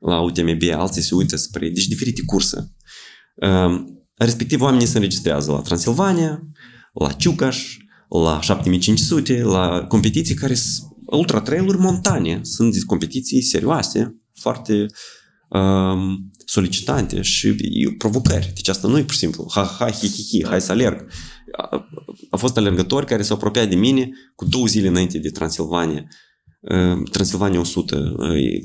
la 0.00 0.20
UTMB, 0.20 0.62
alții 0.72 1.02
se 1.02 1.14
uită 1.14 1.36
spre... 1.36 1.68
Deci 1.68 1.86
diferite 1.86 2.22
curse 2.26 2.74
Respectiv, 4.14 4.60
oamenii 4.60 4.86
se 4.86 4.96
înregistrează 4.96 5.50
la 5.50 5.60
Transilvania, 5.60 6.42
la 6.92 7.12
Ciucaș, 7.12 7.76
la 8.08 8.40
7500, 8.40 9.42
la 9.42 9.84
competiții 9.88 10.34
care 10.34 10.54
sunt 10.54 10.88
ultra 11.06 11.40
trailuri 11.40 11.78
montane. 11.78 12.40
Sunt 12.42 12.84
competiții 12.86 13.42
serioase, 13.42 14.20
foarte 14.34 14.86
um, 15.48 16.30
solicitante 16.44 17.22
și 17.22 17.54
provocări. 17.98 18.50
Deci 18.54 18.68
asta 18.68 18.88
nu 18.88 18.98
e 18.98 19.02
pur 19.02 19.12
și 19.12 19.18
simplu, 19.18 19.46
ha, 19.50 19.76
ha, 19.78 19.90
hi, 19.90 20.08
hi, 20.08 20.22
hi, 20.22 20.46
hai 20.46 20.60
să 20.60 20.72
alerg. 20.72 21.06
A, 21.56 21.88
a 22.30 22.36
fost 22.36 22.56
alergători 22.56 23.06
care 23.06 23.22
s-au 23.22 23.36
apropiat 23.36 23.68
de 23.68 23.74
mine 23.74 24.08
cu 24.34 24.44
două 24.44 24.66
zile 24.66 24.88
înainte 24.88 25.18
de 25.18 25.28
Transilvania. 25.28 26.04
Transilvania 27.10 27.60
100, 27.60 28.16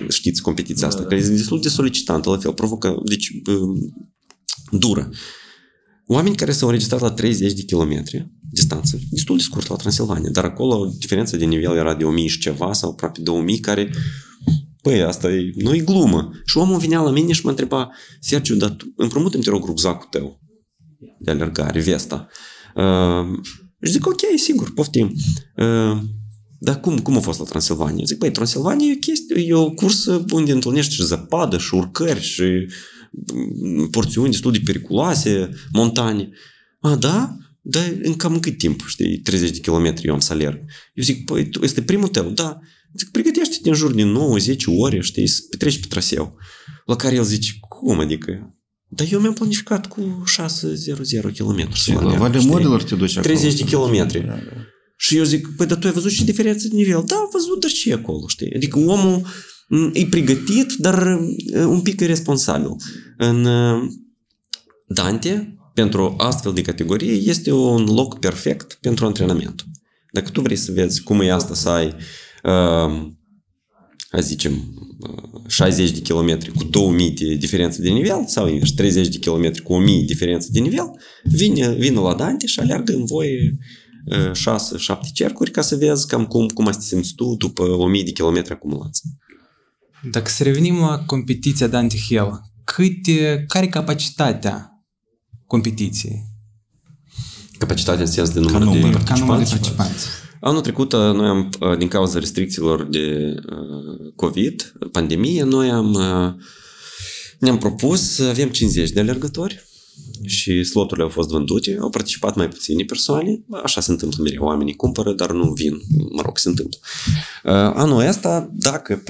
știți 0.09 0.41
competiția 0.41 0.87
asta, 0.87 1.01
da, 1.01 1.07
care 1.07 1.19
este 1.19 1.33
destul 1.33 1.61
de 1.61 1.69
solicitantă, 1.69 2.29
la 2.29 2.37
fel, 2.37 2.53
provocă, 2.53 2.95
deci 3.03 3.31
dură. 4.71 5.09
Oameni 6.07 6.35
care 6.35 6.51
s-au 6.51 6.67
înregistrat 6.67 7.01
la 7.01 7.11
30 7.11 7.53
de 7.53 7.61
kilometri 7.61 8.31
distanță, 8.51 8.99
destul 9.09 9.37
de 9.37 9.43
scurt 9.43 9.67
la 9.67 9.75
Transilvania, 9.75 10.29
dar 10.29 10.43
acolo 10.43 10.91
diferența 10.99 11.37
de 11.37 11.45
nivel 11.45 11.75
era 11.75 11.95
de 11.95 12.03
1000 12.03 12.27
și 12.27 12.39
ceva 12.39 12.73
sau 12.73 12.89
aproape 12.89 13.21
2000, 13.21 13.59
care, 13.59 13.91
păi, 14.81 15.03
asta 15.03 15.31
e, 15.31 15.51
nu 15.55 15.73
e 15.73 15.79
glumă. 15.79 16.31
Și 16.45 16.57
omul 16.57 16.77
vinea 16.77 17.01
la 17.01 17.11
mine 17.11 17.33
și 17.33 17.41
mă 17.43 17.49
întreba, 17.49 17.91
Sergiu, 18.19 18.55
dar 18.55 18.75
împrumută-mi, 18.95 19.43
te 19.43 19.49
rog, 19.49 19.65
rucsacul 19.65 20.07
tău 20.11 20.39
de 21.19 21.31
alergare, 21.31 21.79
vesta. 21.79 22.27
Uh, 22.75 23.39
și 23.81 23.91
zic, 23.91 24.05
ok, 24.07 24.19
sigur, 24.35 24.73
poftim. 24.73 25.13
Uh, 25.57 25.97
dar 26.59 26.79
cum, 26.79 26.99
cum 26.99 27.17
a 27.17 27.19
fost 27.19 27.39
la 27.39 27.45
Transilvania? 27.45 28.03
Zic, 28.05 28.17
băi, 28.17 28.31
Transilvania 28.31 28.87
e 28.87 28.95
o 28.95 28.99
chestie, 28.99 29.45
e 29.47 29.53
o 29.53 29.69
cursă 29.69 30.25
unde 30.31 30.51
întâlnești 30.51 30.93
și 30.93 31.05
zăpadă 31.05 31.57
și 31.57 31.75
urcări 31.75 32.21
și 32.21 32.67
porțiuni 33.91 34.31
destul 34.31 34.51
de 34.51 34.61
periculoase, 34.65 35.49
montane. 35.71 36.29
A, 36.79 36.95
da? 36.95 37.37
Dar 37.61 37.93
în 38.01 38.15
cam 38.15 38.33
în 38.33 38.39
cât 38.39 38.57
timp, 38.57 38.83
știi, 38.87 39.19
30 39.19 39.49
de 39.49 39.59
kilometri 39.59 40.07
eu 40.07 40.13
am 40.13 40.19
să 40.19 40.33
alerg. 40.33 40.59
Eu 40.93 41.03
zic, 41.03 41.25
păi, 41.25 41.49
tu, 41.49 41.63
este 41.63 41.81
primul 41.81 42.07
tău? 42.07 42.29
Da. 42.29 42.59
Zic, 42.97 43.11
pregătește-te 43.11 43.69
în 43.69 43.75
jur 43.75 43.93
de 43.93 44.03
9-10 44.03 44.55
ore, 44.77 45.01
știi, 45.01 45.27
să 45.27 45.41
petreci 45.49 45.79
pe 45.79 45.85
traseu. 45.89 46.37
La 46.85 46.95
care 46.95 47.15
el 47.15 47.23
zice, 47.23 47.51
cum 47.59 47.99
adică? 47.99 48.55
Dar 48.87 49.07
eu 49.11 49.19
mi-am 49.19 49.33
planificat 49.33 49.87
cu 49.87 50.23
6-0-0 51.29 51.37
km. 51.37 51.69
La 51.85 52.15
Vale 52.17 52.39
Modelor 52.39 52.83
te 52.83 52.95
duci 52.95 53.19
30 53.19 53.53
de 53.53 53.63
kilometri. 53.63 54.19
Da, 54.19 54.33
da. 54.33 54.41
Și 54.97 55.17
eu 55.17 55.23
zic, 55.23 55.47
păi, 55.55 55.65
dar 55.65 55.77
tu 55.77 55.87
ai 55.87 55.93
văzut 55.93 56.11
și 56.11 56.23
diferență 56.23 56.67
de 56.67 56.75
nivel? 56.75 57.03
Da, 57.05 57.15
am 57.15 57.29
văzut, 57.31 57.59
dar 57.59 57.71
ce 57.71 57.93
acolo, 57.93 58.27
știi? 58.27 58.53
Adică 58.55 58.79
omul 58.79 59.27
e 59.93 60.05
pregătit, 60.09 60.73
dar 60.73 61.19
un 61.53 61.81
pic 61.81 61.99
irresponsabil. 61.99 62.75
În 63.17 63.47
Dante, 64.87 65.57
pentru 65.73 66.15
astfel 66.17 66.53
de 66.53 66.61
categorie, 66.61 67.11
este 67.11 67.51
un 67.51 67.83
loc 67.83 68.19
perfect 68.19 68.77
pentru 68.81 69.05
antrenament. 69.05 69.65
Dacă 70.11 70.29
tu 70.29 70.41
vrei 70.41 70.55
să 70.55 70.71
vezi 70.71 71.03
cum 71.03 71.21
e 71.21 71.31
asta 71.31 71.53
să 71.53 71.69
ai, 71.69 71.87
uh, 72.43 73.11
hai 74.09 74.21
zicem, 74.21 74.53
60 75.47 75.91
de 75.91 75.99
kilometri 75.99 76.51
cu 76.51 76.63
2000 76.63 77.11
de 77.11 77.33
diferență 77.33 77.81
de 77.81 77.89
nivel 77.89 78.23
sau 78.27 78.47
invers, 78.47 78.71
30 78.71 79.07
de 79.07 79.17
kilometri 79.17 79.61
cu 79.61 79.73
1000 79.73 80.03
diferență 80.03 80.47
de 80.51 80.59
nivel, 80.59 80.91
vine, 81.23 81.73
vine 81.73 81.99
la 81.99 82.13
Dante 82.13 82.45
și 82.45 82.59
aleargă 82.59 82.93
în 82.93 83.05
voie 83.05 83.57
6-7 84.33 85.11
cercuri 85.13 85.51
ca 85.51 85.61
să 85.61 85.75
vezi 85.75 86.07
cam 86.07 86.25
cum, 86.25 86.47
cum 86.47 86.65
te 86.65 86.79
simți 86.79 87.13
tu 87.15 87.35
după 87.37 87.63
1000 87.63 88.03
de 88.03 88.11
kilometri 88.11 88.53
acumulați. 88.53 89.01
Dacă 90.11 90.29
să 90.29 90.43
revenim 90.43 90.79
la 90.79 91.03
competiția 91.05 91.67
de 91.67 91.77
Antihel, 91.77 92.41
câte, 92.63 93.45
care 93.47 93.65
e 93.65 93.69
capacitatea 93.69 94.83
competiției? 95.47 96.23
Capacitatea 97.57 98.03
în 98.03 98.11
sens 98.11 98.29
de 98.29 98.39
număr, 98.39 98.53
ca 98.53 98.59
număr 98.59 98.89
de 98.89 98.89
participanți? 98.89 99.11
Ca 99.11 99.25
număr 99.25 99.43
de 99.43 99.49
participanți. 99.49 100.05
Anul 100.39 100.61
trecut, 100.61 100.91
noi 100.93 101.27
am, 101.27 101.49
din 101.77 101.87
cauza 101.87 102.19
restricțiilor 102.19 102.83
de 102.83 103.35
uh, 103.35 104.13
COVID, 104.15 104.73
pandemie, 104.91 105.43
noi 105.43 105.69
am 105.69 105.93
uh, 105.93 106.33
ne-am 107.39 107.57
propus 107.57 108.13
să 108.13 108.23
avem 108.23 108.49
50 108.49 108.89
de 108.89 108.99
alergători 108.99 109.63
și 110.25 110.63
sloturile 110.63 111.05
au 111.05 111.11
fost 111.11 111.29
vândute, 111.29 111.77
au 111.79 111.89
participat 111.89 112.35
mai 112.35 112.47
puține 112.47 112.83
persoane, 112.83 113.41
așa 113.63 113.81
se 113.81 113.91
întâmplă 113.91 114.23
mereu, 114.23 114.43
oamenii 114.43 114.75
cumpără, 114.75 115.13
dar 115.13 115.31
nu 115.31 115.51
vin, 115.51 115.81
mă 116.11 116.21
rog, 116.21 116.37
se 116.37 116.49
întâmplă. 116.49 116.77
Uh, 117.43 117.51
anul 117.53 118.07
ăsta, 118.07 118.49
dacă 118.53 119.03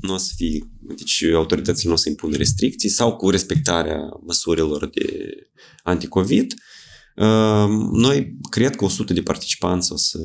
nu 0.00 0.14
o 0.14 0.16
să 0.16 0.32
fie, 0.36 0.68
deci 0.96 1.24
autoritățile 1.34 1.88
nu 1.88 1.94
o 1.94 1.98
să 1.98 2.08
impună 2.08 2.36
restricții 2.36 2.88
sau 2.88 3.16
cu 3.16 3.30
respectarea 3.30 3.98
măsurilor 4.26 4.90
de 4.94 5.34
anticovid, 5.82 6.54
uh, 7.16 7.68
noi 7.92 8.36
cred 8.50 8.76
că 8.76 8.84
100 8.84 9.12
de 9.12 9.22
participanți 9.22 9.92
o 9.92 9.96
să, 9.96 10.18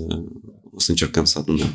o 0.72 0.80
să 0.80 0.89
încercăm 0.89 1.26
să 1.26 1.39
adunăm. 1.39 1.74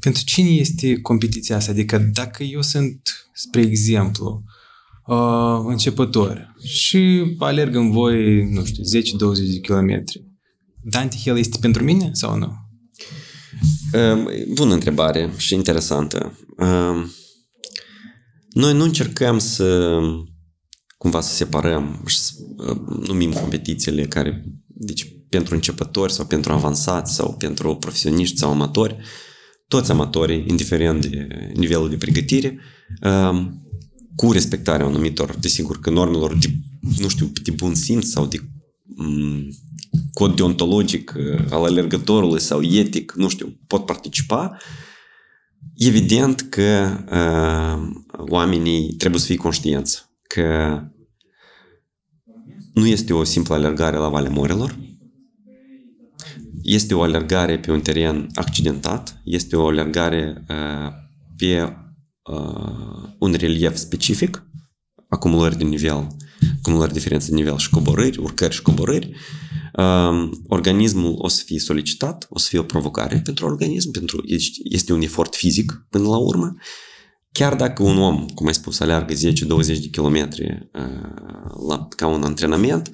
Pentru 0.00 0.24
cine 0.24 0.48
este 0.48 1.00
competiția 1.00 1.56
asta? 1.56 1.70
Adică 1.70 1.98
dacă 2.12 2.42
eu 2.42 2.62
sunt, 2.62 3.00
spre 3.32 3.60
exemplu, 3.60 4.44
uh, 5.10 5.64
începător 5.66 6.54
și 6.64 7.34
alerg 7.38 7.74
în 7.74 7.90
voi, 7.90 8.44
nu 8.50 8.64
știu, 8.64 8.82
10-20 9.00 9.04
de 9.52 9.58
kilometri. 9.62 10.24
Dante 10.82 11.16
Hill 11.16 11.38
este 11.38 11.58
pentru 11.60 11.84
mine 11.84 12.10
sau 12.12 12.36
nu? 12.36 12.52
Uh, 13.92 14.44
bună 14.54 14.74
întrebare 14.74 15.30
și 15.36 15.54
interesantă. 15.54 16.38
Uh, 16.58 17.04
noi 18.50 18.74
nu 18.74 18.82
încercăm 18.82 19.38
să 19.38 19.98
cumva 20.96 21.20
să 21.20 21.34
separăm 21.34 22.02
și 22.06 22.18
să 22.18 22.32
uh, 22.56 22.76
numim 23.06 23.32
competițiile 23.32 24.06
care, 24.06 24.44
deci 24.66 25.06
pentru 25.28 25.54
începători 25.54 26.12
sau 26.12 26.26
pentru 26.26 26.52
avansați 26.52 27.14
sau 27.14 27.34
pentru 27.34 27.76
profesioniști 27.76 28.38
sau 28.38 28.50
amatori, 28.50 28.96
toți 29.68 29.90
amatorii, 29.90 30.44
indiferent 30.48 31.06
de 31.06 31.28
nivelul 31.54 31.88
de 31.88 31.96
pregătire, 31.96 32.60
uh, 33.02 33.46
cu 34.14 34.32
respectarea 34.32 34.86
anumitor, 34.86 35.36
desigur 35.40 35.80
că 35.80 35.90
normelor 35.90 36.38
de 36.38 36.46
nu 36.80 37.08
știu, 37.08 37.32
de 37.42 37.50
bun 37.50 37.74
simț 37.74 38.06
sau 38.06 38.26
de 38.26 38.40
um, 38.96 39.48
cod 40.12 40.36
deontologic 40.36 41.14
uh, 41.16 41.44
al 41.50 41.64
alergătorului 41.64 42.40
sau 42.40 42.62
etic, 42.62 43.12
nu 43.12 43.28
știu, 43.28 43.58
pot 43.66 43.86
participa, 43.86 44.56
evident 45.76 46.40
că 46.40 46.98
uh, 47.10 47.88
oamenii 48.28 48.92
trebuie 48.92 49.20
să 49.20 49.26
fie 49.26 49.36
conștienți 49.36 50.04
că 50.22 50.80
nu 52.74 52.86
este 52.86 53.12
o 53.12 53.24
simplă 53.24 53.54
alergare 53.54 53.96
la 53.96 54.08
Valea 54.08 54.30
Morilor, 54.30 54.78
este 56.62 56.94
o 56.94 57.02
alergare 57.02 57.58
pe 57.58 57.70
un 57.70 57.80
teren 57.80 58.26
accidentat, 58.34 59.20
este 59.24 59.56
o 59.56 59.66
alergare 59.66 60.44
uh, 60.48 60.92
pe 61.36 61.76
uh, 62.22 63.08
un 63.18 63.32
relief 63.32 63.76
specific, 63.76 64.44
acumulări 65.08 65.58
de 65.58 65.64
nivel, 65.64 66.06
acumulări 66.58 66.92
diferențe 66.92 67.28
de 67.28 67.34
nivel 67.34 67.56
și 67.56 67.70
coborâri, 67.70 68.18
urcări 68.18 68.54
și 68.54 68.62
coborâri. 68.62 69.16
Uh, 69.74 70.30
organismul 70.48 71.14
o 71.18 71.28
să 71.28 71.42
fie 71.44 71.58
solicitat, 71.58 72.26
o 72.30 72.38
să 72.38 72.46
fie 72.48 72.58
o 72.58 72.62
provocare 72.62 73.20
pentru 73.24 73.46
organism, 73.46 73.90
pentru 73.90 74.22
este 74.64 74.92
un 74.92 75.02
efort 75.02 75.34
fizic 75.34 75.86
până 75.90 76.08
la 76.08 76.16
urmă. 76.16 76.54
Chiar 77.32 77.56
dacă 77.56 77.82
un 77.82 77.98
om, 77.98 78.26
cum 78.26 78.46
ai 78.46 78.54
spus, 78.54 78.80
aleargă 78.80 79.14
10-20 79.14 79.16
de 79.66 79.88
kilometri 79.90 80.70
uh, 80.72 81.68
la, 81.68 81.88
ca 81.96 82.06
un 82.06 82.22
antrenament, 82.22 82.90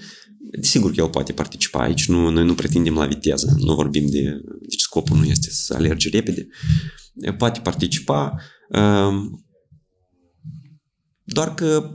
Desigur 0.50 0.90
că 0.90 1.00
el 1.00 1.08
poate 1.08 1.32
participa 1.32 1.80
aici, 1.80 2.08
nu, 2.08 2.30
noi 2.30 2.44
nu 2.44 2.54
pretindem 2.54 2.94
la 2.94 3.06
viteză, 3.06 3.56
nu 3.58 3.74
vorbim 3.74 4.06
de... 4.06 4.40
Deci 4.60 4.80
scopul 4.80 5.16
nu 5.16 5.24
este 5.24 5.50
să 5.50 5.74
alerge 5.74 6.08
repede. 6.08 6.48
Poate 7.38 7.60
participa, 7.60 8.34
um, 8.68 9.46
doar 11.24 11.54
că 11.54 11.90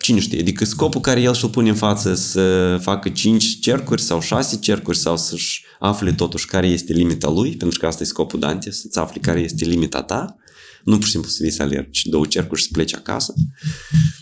cine 0.00 0.20
știe, 0.20 0.40
adică 0.40 0.64
scopul 0.64 1.00
care 1.00 1.20
el 1.20 1.34
și-l 1.34 1.48
pune 1.48 1.68
în 1.68 1.74
față 1.74 2.14
să 2.14 2.78
facă 2.80 3.08
5 3.08 3.58
cercuri 3.60 4.02
sau 4.02 4.20
6 4.20 4.58
cercuri 4.58 4.98
sau 4.98 5.16
să-și 5.16 5.64
afle 5.78 6.12
totuși 6.12 6.46
care 6.46 6.66
este 6.66 6.92
limita 6.92 7.30
lui, 7.30 7.56
pentru 7.56 7.78
că 7.78 7.86
asta 7.86 8.02
e 8.02 8.06
scopul 8.06 8.38
Dante, 8.38 8.70
să-ți 8.70 8.98
afli 8.98 9.20
care 9.20 9.40
este 9.40 9.64
limita 9.64 10.02
ta, 10.02 10.36
nu 10.84 10.96
pur 10.96 11.04
și 11.04 11.10
simplu 11.10 11.30
să 11.30 11.38
vii 11.42 11.50
să 11.50 11.62
alergi 11.62 12.08
două 12.08 12.26
cercuri 12.26 12.60
și 12.60 12.66
să 12.66 12.72
pleci 12.72 12.94
acasă. 12.94 13.34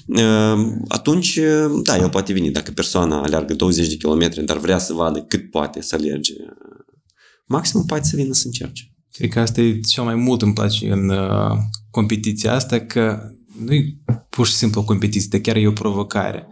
Ehm, 0.07 0.85
atunci, 0.89 1.39
da, 1.83 1.97
el 1.97 2.09
poate 2.09 2.33
veni. 2.33 2.51
Dacă 2.51 2.71
persoana 2.71 3.23
alergă 3.23 3.55
20 3.55 3.89
de 3.89 3.97
kilometri, 3.97 4.45
dar 4.45 4.59
vrea 4.59 4.79
să 4.79 4.93
vadă 4.93 5.23
cât 5.23 5.51
poate 5.51 5.83
să 5.83 5.95
alerge, 5.95 6.35
maxim 7.45 7.85
poate 7.85 8.05
să 8.05 8.17
vină 8.17 8.33
să 8.33 8.43
încerce. 8.47 8.96
Cred 9.17 9.31
că 9.31 9.41
asta 9.41 9.61
e 9.61 9.81
cel 9.81 10.05
mai 10.05 10.15
mult 10.15 10.43
îmi 10.43 10.53
place 10.53 10.93
în 10.93 11.09
uh, 11.09 11.57
competiția 11.91 12.53
asta, 12.53 12.81
că 12.81 13.23
nu 13.65 13.73
e 13.73 13.85
pur 14.31 14.47
și 14.47 14.53
simplu 14.53 14.81
o 14.81 14.85
competiție, 14.85 15.29
dar 15.31 15.41
chiar 15.41 15.57
e 15.57 15.67
o 15.67 15.73
provocare. 15.73 16.47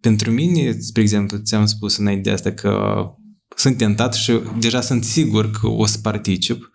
Pentru 0.00 0.30
mine, 0.30 0.76
spre 0.78 1.02
exemplu, 1.02 1.38
ți-am 1.38 1.66
spus 1.66 1.96
înainte 1.96 2.28
de 2.28 2.34
asta 2.34 2.52
că 2.52 3.04
sunt 3.56 3.76
tentat 3.76 4.14
și 4.14 4.40
deja 4.58 4.80
sunt 4.80 5.04
sigur 5.04 5.50
că 5.50 5.66
o 5.66 5.86
să 5.86 5.98
particip. 6.02 6.70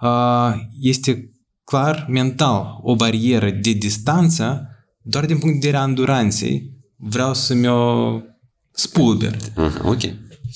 Uh, 0.00 0.54
este 0.80 1.30
clar 1.64 2.06
mental 2.08 2.78
o 2.82 2.96
barieră 2.96 3.50
de 3.50 3.72
distanță 3.72 4.70
doar 5.02 5.26
din 5.26 5.38
punct 5.38 5.54
de 5.54 5.58
vedere 5.60 5.76
a 5.76 5.80
anduranței 5.80 6.70
vreau 6.96 7.34
să 7.34 7.54
mi-o 7.54 8.20
spulber. 8.70 9.36
Uh-huh, 9.36 9.82
ok. 9.82 10.00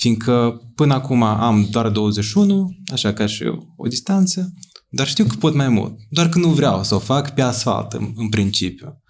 Fiindcă 0.01 0.61
până 0.75 0.95
acum 0.95 1.23
am 1.23 1.69
doar 1.71 1.89
21, 1.89 2.77
așa 2.93 3.13
ca 3.13 3.27
și 3.27 3.45
eu, 3.45 3.75
o 3.77 3.87
distanță, 3.87 4.53
dar 4.89 5.07
știu 5.07 5.25
că 5.25 5.35
pot 5.39 5.55
mai 5.55 5.69
mult. 5.69 5.99
Doar 6.11 6.29
că 6.29 6.39
nu 6.39 6.49
vreau 6.49 6.85
să 6.85 6.95
o 6.95 6.99
fac 6.99 7.35
pe 7.35 7.43
asfalt, 7.43 7.93
în, 7.93 8.13
în 8.17 8.29
principiu. 8.29 9.03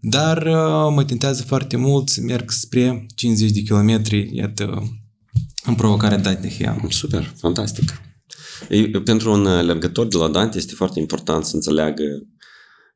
Dar 0.00 0.36
uh, 0.36 0.94
mă 0.94 1.04
tentează 1.06 1.42
foarte 1.42 1.76
mult 1.76 2.08
să 2.08 2.20
merg 2.20 2.50
spre 2.50 3.06
50 3.14 3.50
de 3.50 3.60
kilometri, 3.60 4.30
iată, 4.32 4.82
în 5.64 5.74
provocarea 5.74 6.18
Dante 6.18 6.76
Super, 6.88 7.34
fantastic. 7.38 8.00
Pentru 9.04 9.32
un 9.32 9.46
alergător 9.46 10.06
de 10.06 10.16
la 10.16 10.28
Dante 10.28 10.56
este 10.56 10.74
foarte 10.74 11.00
important 11.00 11.44
să 11.44 11.54
înțeleagă 11.54 12.04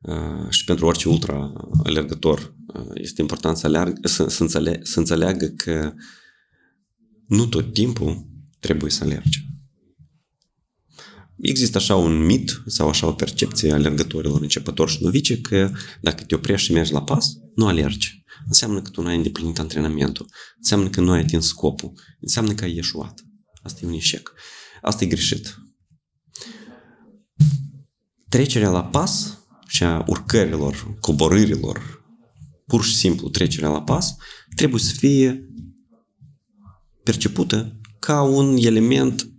uh, 0.01 0.49
și 0.49 0.63
pentru 0.63 0.85
orice 0.85 1.09
ultra 1.09 1.53
alergător 1.83 2.55
uh, 2.73 2.91
este 2.93 3.21
important 3.21 3.57
să, 3.57 3.67
aleargă, 3.67 4.07
să, 4.07 4.29
să, 4.29 4.43
înțele, 4.43 4.79
să 4.83 4.99
înțeleagă 4.99 5.45
că 5.45 5.93
nu 7.31 7.45
tot 7.45 7.73
timpul 7.73 8.27
trebuie 8.59 8.91
să 8.91 9.03
alerge. 9.03 9.39
Există 11.37 11.77
așa 11.77 11.95
un 11.95 12.25
mit 12.25 12.61
sau 12.65 12.89
așa 12.89 13.07
o 13.07 13.13
percepție 13.13 13.71
a 13.71 13.75
alergătorilor 13.75 14.41
începători 14.41 14.91
și 14.91 15.03
novice 15.03 15.41
că 15.41 15.71
dacă 16.01 16.23
te 16.23 16.35
oprești 16.35 16.65
și 16.65 16.71
mergi 16.71 16.91
la 16.91 17.03
pas, 17.03 17.25
nu 17.55 17.67
alergi. 17.67 18.23
Înseamnă 18.47 18.81
că 18.81 18.89
tu 18.89 19.01
nu 19.01 19.07
ai 19.07 19.15
îndeplinit 19.15 19.59
antrenamentul. 19.59 20.29
Înseamnă 20.57 20.89
că 20.89 21.01
nu 21.01 21.11
ai 21.11 21.19
atins 21.19 21.47
scopul. 21.47 21.93
Înseamnă 22.19 22.53
că 22.53 22.63
ai 22.63 22.75
ieșuat. 22.75 23.25
Asta 23.61 23.79
e 23.83 23.87
un 23.87 23.93
eșec. 23.93 24.33
Asta 24.81 25.03
e 25.03 25.07
greșit. 25.07 25.57
Trecerea 28.29 28.69
la 28.69 28.83
pas 28.83 29.39
și 29.67 29.83
a 29.83 30.03
urcărilor, 30.07 30.97
coborârilor, 30.99 32.05
pur 32.65 32.83
și 32.83 32.95
simplu 32.95 33.29
trecerea 33.29 33.69
la 33.69 33.81
pas, 33.81 34.15
trebuie 34.55 34.81
să 34.81 34.93
fie 34.93 35.45
percepută 37.11 37.79
ca 37.99 38.21
un 38.21 38.57
element 38.59 39.29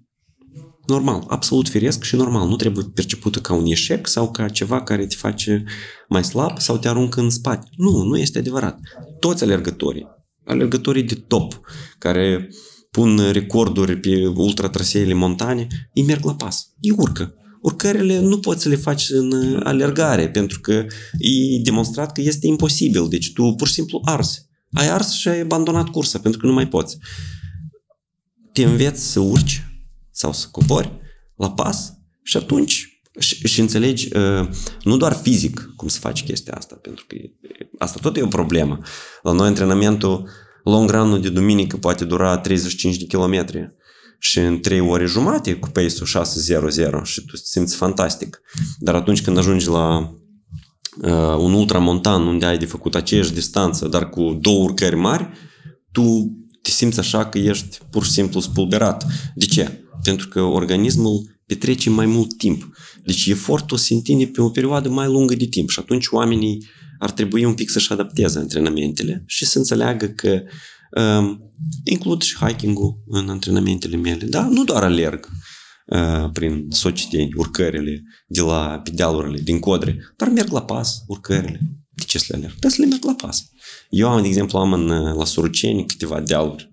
normal, 0.87 1.25
absolut 1.29 1.69
firesc 1.69 2.03
și 2.03 2.17
normal. 2.17 2.49
Nu 2.49 2.57
trebuie 2.57 2.85
percepută 2.95 3.39
ca 3.39 3.55
un 3.55 3.67
eșec 3.67 4.07
sau 4.07 4.31
ca 4.31 4.49
ceva 4.49 4.83
care 4.83 5.07
te 5.07 5.17
face 5.17 5.65
mai 6.09 6.25
slab 6.25 6.59
sau 6.59 6.79
te 6.79 6.89
aruncă 6.89 7.21
în 7.21 7.31
spate. 7.31 7.69
Nu, 7.77 8.03
nu 8.03 8.19
este 8.19 8.39
adevărat. 8.39 8.79
Toți 9.21 9.43
alergătorii, 9.43 10.07
alergătorii 10.45 11.03
de 11.03 11.15
top, 11.15 11.61
care 11.99 12.49
pun 12.91 13.31
recorduri 13.31 13.97
pe 14.01 14.27
ultratraseele 14.27 15.15
montane, 15.15 15.67
ei 15.93 16.05
merg 16.05 16.25
la 16.25 16.35
pas. 16.35 16.73
Ei 16.81 16.95
urcă. 16.97 17.35
Urcările 17.63 18.21
nu 18.21 18.39
poți 18.39 18.63
să 18.63 18.69
le 18.69 18.77
faci 18.77 19.09
în 19.09 19.61
alergare, 19.65 20.29
pentru 20.29 20.61
că 20.61 20.73
e 21.19 21.61
demonstrat 21.63 22.13
că 22.13 22.21
este 22.21 22.47
imposibil. 22.47 23.09
Deci 23.09 23.33
tu 23.33 23.55
pur 23.57 23.67
și 23.67 23.73
simplu 23.73 24.01
arzi. 24.05 24.51
Ai 24.73 24.89
ars 24.89 25.13
și 25.13 25.29
ai 25.29 25.41
abandonat 25.41 25.89
cursa, 25.89 26.19
pentru 26.19 26.41
că 26.41 26.47
nu 26.47 26.53
mai 26.53 26.69
poți. 26.69 26.99
Te 28.53 28.65
înveți 28.65 29.11
să 29.11 29.21
urci 29.21 29.67
sau 30.11 30.33
să 30.33 30.47
cobori 30.51 30.93
la 31.37 31.51
pas 31.51 31.93
și 32.23 32.37
atunci 32.37 33.03
și, 33.19 33.47
și 33.47 33.61
înțelegi 33.61 34.09
nu 34.83 34.97
doar 34.97 35.13
fizic 35.13 35.73
cum 35.77 35.89
să 35.89 35.99
faci 35.99 36.25
chestia 36.25 36.55
asta, 36.55 36.75
pentru 36.83 37.05
că 37.09 37.17
asta 37.79 37.99
tot 38.03 38.17
e 38.17 38.23
o 38.23 38.27
problemă. 38.27 38.79
La 39.23 39.33
noi 39.33 39.47
antrenamentul 39.47 40.29
long 40.65 40.91
run 40.91 41.21
de 41.21 41.29
duminică 41.29 41.77
poate 41.77 42.05
dura 42.05 42.39
35 42.39 42.97
de 42.97 43.05
kilometri 43.05 43.75
și 44.19 44.39
în 44.39 44.61
3 44.61 44.81
ore 44.81 45.07
jumate 45.07 45.55
cu 45.55 45.69
pace-ul 45.69 46.25
6-0-0 47.01 47.03
și 47.03 47.21
tu 47.21 47.37
te 47.37 47.43
simți 47.45 47.77
fantastic. 47.77 48.41
Dar 48.79 48.95
atunci 48.95 49.23
când 49.23 49.39
ajungi 49.39 49.69
la 49.69 49.99
uh, 51.03 51.37
un 51.39 51.53
ultramontan 51.53 52.27
unde 52.27 52.47
ai 52.47 52.59
de 52.59 52.67
făcut 52.67 52.95
aceeași 52.95 53.33
distanță, 53.33 53.89
dar 53.89 54.09
cu 54.09 54.39
două 54.41 54.63
urcări 54.63 54.97
mari, 54.97 55.29
tu 55.93 56.37
te 56.63 56.71
simți 56.71 56.99
așa 56.99 57.27
că 57.27 57.39
ești 57.39 57.79
pur 57.91 58.05
și 58.05 58.11
simplu 58.11 58.41
spulberat. 58.41 59.07
De 59.35 59.45
ce? 59.45 59.85
Pentru 60.03 60.29
că 60.29 60.41
organismul 60.41 61.41
petrece 61.47 61.91
mai 61.91 62.07
mult 62.07 62.37
timp. 62.37 62.77
Deci 63.05 63.27
efortul 63.27 63.77
se 63.77 63.95
întinde 63.95 64.27
pe 64.27 64.41
o 64.41 64.49
perioadă 64.49 64.89
mai 64.89 65.07
lungă 65.07 65.35
de 65.35 65.47
timp 65.47 65.71
și 65.71 65.79
atunci 65.79 66.07
oamenii 66.11 66.67
ar 66.99 67.11
trebui 67.11 67.45
un 67.45 67.55
pic 67.55 67.71
să-și 67.71 67.93
adapteze 67.93 68.39
antrenamentele 68.39 69.23
și 69.27 69.45
să 69.45 69.59
înțeleagă 69.59 70.07
că 70.07 70.43
um, 71.01 71.53
includ 71.85 72.23
și 72.23 72.37
hiking-ul 72.37 73.03
în 73.07 73.29
antrenamentele 73.29 73.97
mele. 73.97 74.25
Da? 74.25 74.49
Nu 74.49 74.65
doar 74.65 74.83
alerg 74.83 75.29
uh, 75.87 76.31
prin 76.33 76.67
societeni, 76.69 77.33
urcările 77.37 78.03
de 78.27 78.41
la 78.41 78.81
pedealurile, 78.85 79.41
din 79.41 79.59
codre, 79.59 79.97
dar 80.17 80.29
merg 80.29 80.53
la 80.53 80.63
pas, 80.63 81.03
urcările. 81.07 81.61
De 81.95 82.05
ce 82.05 82.19
să 82.19 82.25
le 82.29 82.37
alerg? 82.37 82.59
Da, 82.59 82.69
să 82.69 82.77
le 82.79 82.87
merg 82.87 83.05
la 83.05 83.15
pas. 83.15 83.45
Eu 83.89 84.09
am, 84.09 84.23
de 84.23 84.29
exemplu, 84.29 84.59
am 84.59 84.73
în, 84.73 84.87
la 85.17 85.25
Suruceni 85.25 85.87
câteva 85.87 86.21
dealuri, 86.21 86.71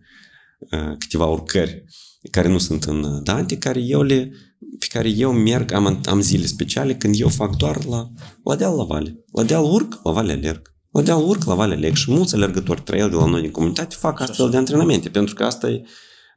uh, 0.59 0.97
câteva 0.97 1.25
urcări 1.25 1.83
care 2.31 2.47
nu 2.47 2.57
sunt 2.57 2.83
în 2.83 3.23
Dante, 3.23 3.57
care 3.57 3.79
eu 3.79 4.01
le 4.01 4.31
pe 4.79 4.87
care 4.89 5.09
eu 5.09 5.31
merg, 5.31 5.71
am, 5.71 6.01
am 6.05 6.21
zile 6.21 6.45
speciale 6.45 6.95
când 6.95 7.19
eu 7.19 7.27
fac 7.27 7.55
doar 7.55 7.85
la, 7.85 8.11
la 8.43 8.55
deal 8.55 8.75
la 8.75 8.83
vale. 8.83 9.23
La 9.31 9.43
deal 9.43 9.63
urc, 9.63 9.99
la 10.03 10.11
vale 10.11 10.31
alerg. 10.31 10.73
La 10.91 11.01
deal 11.01 11.23
urc, 11.23 11.43
la 11.43 11.53
vale 11.53 11.73
alerg. 11.73 11.95
Și 11.95 12.11
mulți 12.11 12.35
alergători 12.35 12.81
trăiesc 12.81 13.09
de 13.09 13.15
la 13.15 13.25
noi 13.25 13.41
din 13.41 13.51
comunitate 13.51 13.95
fac 13.99 14.19
astfel 14.19 14.49
de 14.49 14.57
antrenamente, 14.57 15.09
pentru 15.09 15.35
că 15.35 15.43
asta 15.43 15.69
e, 15.69 15.81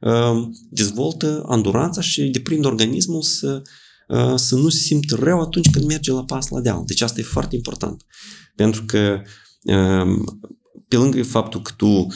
uh, 0.01 0.47
dezvoltă 0.69 1.43
anduranța 1.47 2.01
și 2.01 2.21
deprind 2.23 2.65
organismul 2.65 3.21
să, 3.21 3.61
uh, 4.07 4.33
să 4.35 4.55
nu 4.55 4.69
se 4.69 4.77
simtă 4.77 5.15
rău 5.15 5.41
atunci 5.41 5.69
când 5.69 5.85
merge 5.85 6.11
la 6.11 6.23
pas 6.23 6.47
la 6.47 6.61
deal. 6.61 6.83
Deci 6.85 7.01
asta 7.01 7.19
e 7.19 7.23
foarte 7.23 7.55
important. 7.55 8.05
Pentru 8.55 8.83
că 8.85 9.21
uh, 9.63 10.23
pe 10.87 10.95
lângă 10.95 11.23
faptul 11.23 11.61
că 11.61 11.71
tu 11.77 12.07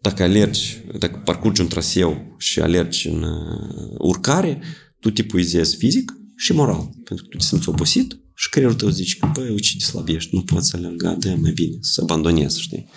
dacă 0.00 0.22
alergi, 0.22 0.76
dacă 0.98 1.20
parcurgi 1.24 1.60
un 1.60 1.68
traseu 1.68 2.34
și 2.38 2.60
alergi 2.60 3.08
în 3.08 3.22
uh, 3.22 3.94
urcare, 3.98 4.60
tu 5.00 5.10
te 5.10 5.22
puizezi 5.22 5.76
fizic 5.76 6.12
și 6.36 6.52
moral. 6.52 6.90
Pentru 7.04 7.24
că 7.24 7.30
tu 7.30 7.36
te 7.36 7.44
simți 7.44 7.68
obosit 7.68 8.16
și 8.34 8.48
creierul 8.48 8.76
tău 8.76 8.88
zice 8.88 9.16
că, 9.18 9.30
băi, 9.34 9.48
uite 9.48 9.68
de 9.78 9.84
slab 9.84 10.08
ești, 10.08 10.34
nu 10.34 10.42
poți 10.42 10.68
să 10.68 10.76
alerga, 10.76 11.14
de 11.14 11.34
mai 11.40 11.52
bine, 11.52 11.76
să 11.80 12.00
abandonezi, 12.02 12.60
știi? 12.60 12.88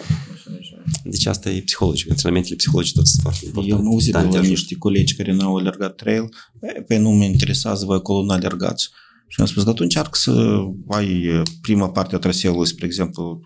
Deci 1.03 1.25
asta 1.25 1.49
e 1.49 1.61
psihologic. 1.61 2.09
Antrenamentele 2.09 2.55
psihologice 2.55 2.93
tot 2.95 3.07
sunt 3.07 3.21
foarte 3.21 3.45
importante. 3.45 3.75
Eu 3.81 3.85
am 3.87 3.91
auzit 3.91 4.11
de 4.13 4.17
Da, 4.17 4.23
te 4.23 4.29
la 4.29 4.33
ajută. 4.39 4.49
niște 4.49 4.75
colegi 4.75 5.15
care 5.15 5.33
n-au 5.33 5.55
alergat 5.55 5.95
trail, 5.95 6.23
"E, 6.61 6.81
pe 6.81 6.97
nu 6.97 7.09
mă 7.09 7.23
interesează, 7.23 7.85
voi 7.85 7.95
acolo 7.95 8.23
nu 8.23 8.31
alergați. 8.31 8.89
Și 9.35 9.41
am 9.41 9.47
spus, 9.47 9.63
dar 9.63 9.73
tu 9.73 9.83
încearcă 9.83 10.17
să 10.17 10.57
ai 10.87 11.23
e, 11.23 11.41
prima 11.61 11.89
parte 11.89 12.15
a 12.15 12.19
traseului, 12.19 12.67
spre 12.67 12.85
exemplu, 12.85 13.39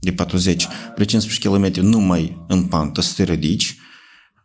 de 0.00 0.12
40, 0.12 0.66
spre 0.90 1.04
15 1.04 1.48
km 1.48 1.86
numai 1.86 2.44
în 2.48 2.64
pantă, 2.64 3.00
să 3.00 3.12
te 3.16 3.22
ridici, 3.22 3.76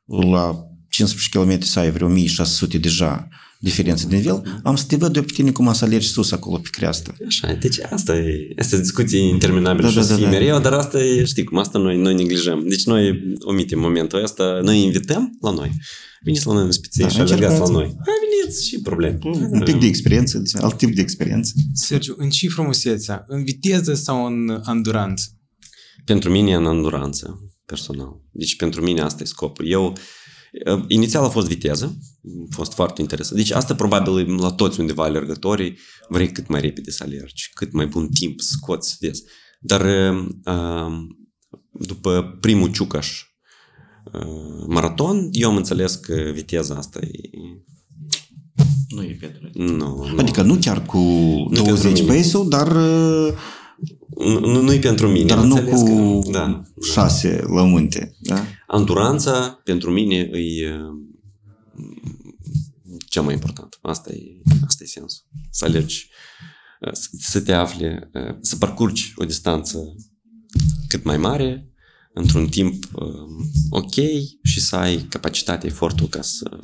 la 0.05 0.55
15 0.89 1.39
km 1.39 1.61
să 1.61 1.79
ai 1.79 1.91
vreo 1.91 2.07
1600 2.07 2.77
deja 2.77 3.27
diferență 3.63 4.07
de 4.07 4.15
nivel, 4.15 4.59
am 4.63 4.75
să 4.75 4.85
te 4.87 4.95
văd 4.95 5.15
eu 5.15 5.23
pe 5.23 5.31
tine 5.33 5.51
cum 5.51 5.73
să 5.73 5.85
alergi 5.85 6.07
sus 6.07 6.31
acolo 6.31 6.57
pe 6.57 6.67
creastă. 6.71 7.15
Așa, 7.27 7.49
e. 7.51 7.53
deci 7.55 7.79
asta 7.89 8.15
e, 8.15 8.53
asta 8.59 8.75
e 8.75 8.79
discuții 8.79 9.29
interminabile 9.29 9.83
Da, 9.83 9.89
și 9.89 9.95
da, 9.95 10.01
o 10.01 10.03
să 10.03 10.09
da, 10.11 10.17
fie 10.17 10.25
da. 10.25 10.31
mereu, 10.31 10.59
dar 10.59 10.73
asta 10.73 11.03
e, 11.03 11.23
știi 11.25 11.43
cum, 11.43 11.57
asta 11.57 11.79
noi, 11.79 11.97
noi 11.97 12.13
neglijăm. 12.13 12.67
Deci 12.67 12.85
noi 12.85 13.21
omitem 13.39 13.79
momentul 13.79 14.23
ăsta, 14.23 14.59
noi 14.63 14.83
invităm 14.83 15.37
la 15.41 15.51
noi. 15.51 15.71
Veniți 16.23 16.47
la 16.47 16.53
noi 16.53 16.63
în 16.63 16.71
speție 16.71 17.03
Da, 17.03 17.09
și 17.09 17.19
alergați 17.19 17.41
la 17.41 17.47
încercați. 17.47 17.71
noi. 17.71 17.85
Hai, 17.85 18.15
veniți 18.41 18.67
și 18.67 18.81
probleme. 18.81 19.17
Un 19.51 19.61
pic 19.63 19.79
de 19.79 19.85
experiență, 19.85 20.37
deci 20.37 20.55
alt 20.55 20.77
tip 20.77 20.95
de 20.95 21.01
experiență. 21.01 21.53
Sergiu, 21.73 22.15
în 22.17 22.29
ce 22.29 22.47
frumusețea? 22.47 23.23
În 23.27 23.43
viteză 23.43 23.93
sau 23.93 24.25
în 24.25 24.61
anduranță? 24.63 25.25
Pentru 26.05 26.29
mine 26.29 26.55
în 26.55 26.65
anduranță, 26.65 27.39
personal. 27.65 28.21
Deci 28.31 28.55
pentru 28.55 28.81
mine 28.81 29.01
asta 29.01 29.23
e 29.23 29.25
scopul. 29.25 29.67
Eu, 29.67 29.85
uh, 29.85 29.97
inițial 30.87 31.23
a 31.23 31.29
fost 31.29 31.47
viteză, 31.47 31.97
a 32.23 32.55
fost 32.55 32.73
foarte 32.73 33.01
interesant. 33.01 33.37
Deci 33.37 33.51
asta 33.51 33.75
probabil 33.75 34.35
la 34.35 34.51
toți 34.51 34.79
undeva 34.79 35.03
alergătorii 35.03 35.77
vrei 36.09 36.31
cât 36.31 36.47
mai 36.47 36.61
repede 36.61 36.91
să 36.91 37.03
alergi, 37.03 37.49
cât 37.53 37.71
mai 37.71 37.85
bun 37.87 38.07
timp 38.07 38.39
să 38.39 38.49
scoți, 38.51 38.89
să 38.89 38.95
vezi. 38.99 39.23
Dar 39.59 39.81
uh, 39.81 40.25
uh, 40.45 40.91
după 41.71 42.37
primul 42.39 42.71
ciucaș 42.71 43.21
uh, 44.13 44.65
maraton, 44.67 45.29
eu 45.31 45.49
am 45.49 45.55
înțeles 45.55 45.95
că 45.95 46.31
viteza 46.33 46.75
asta 46.75 46.99
e... 47.01 47.29
Nu 48.87 49.03
e 49.03 49.17
pentru 49.19 49.49
Nu, 49.53 49.75
nu. 49.75 50.17
Adică 50.17 50.41
nu 50.41 50.55
chiar 50.55 50.85
cu 50.85 50.97
pentru 51.53 51.63
20 51.63 52.01
mine. 52.01 52.13
pace 52.13 52.47
dar, 52.47 52.75
uh, 52.75 53.33
nu, 54.17 54.39
nu, 54.39 54.61
nu 54.61 54.73
e 54.73 54.79
pentru 54.79 55.07
mine. 55.07 55.25
dar 55.25 55.37
am 55.37 55.47
nu 55.47 55.55
înțeles 55.55 55.79
cu 55.81 56.19
că, 56.19 56.31
da, 56.31 56.63
6 56.93 57.43
la 57.47 57.63
munte. 57.63 58.15
Da? 58.19 58.45
Anduranța, 58.67 59.61
pentru 59.63 59.91
mine, 59.91 60.15
e 60.33 60.69
uh, 60.69 61.03
cea 63.07 63.21
mai 63.21 63.33
importantă. 63.33 63.77
Asta 63.81 64.11
e, 64.11 64.41
asta 64.65 64.83
e 64.83 64.87
sensul. 64.87 65.25
Să 65.51 65.65
alergi, 65.65 66.09
uh, 66.81 66.93
să, 66.93 67.07
să 67.19 67.41
te 67.41 67.53
afli, 67.53 67.85
uh, 67.87 68.35
să 68.41 68.55
parcurgi 68.55 69.13
o 69.15 69.25
distanță 69.25 69.95
cât 70.87 71.03
mai 71.03 71.17
mare, 71.17 71.67
într-un 72.13 72.47
timp 72.47 72.83
uh, 72.93 73.05
ok 73.69 73.93
și 74.43 74.61
să 74.61 74.75
ai 74.75 74.97
capacitatea, 75.09 75.69
efortul 75.69 76.07
ca 76.07 76.21
să 76.21 76.59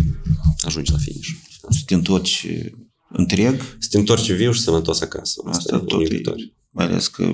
ajungi 0.61 0.91
la 0.91 0.97
finish. 0.97 1.29
Să 1.69 1.79
te 1.85 1.93
întorci 1.93 2.47
întreg, 3.09 3.61
Să 3.79 3.87
te 3.91 3.97
întorci 3.97 4.31
viu 4.31 4.51
și 4.51 4.61
sănătos 4.61 5.01
acasă. 5.01 5.41
Asta, 5.45 5.57
Asta 5.57 5.75
asta 5.75 5.87
tot 5.87 6.01
e 6.01 6.03
e- 6.03 6.07
victorie. 6.07 6.53
Mai 6.79 6.87
ales 6.87 7.07
că 7.07 7.31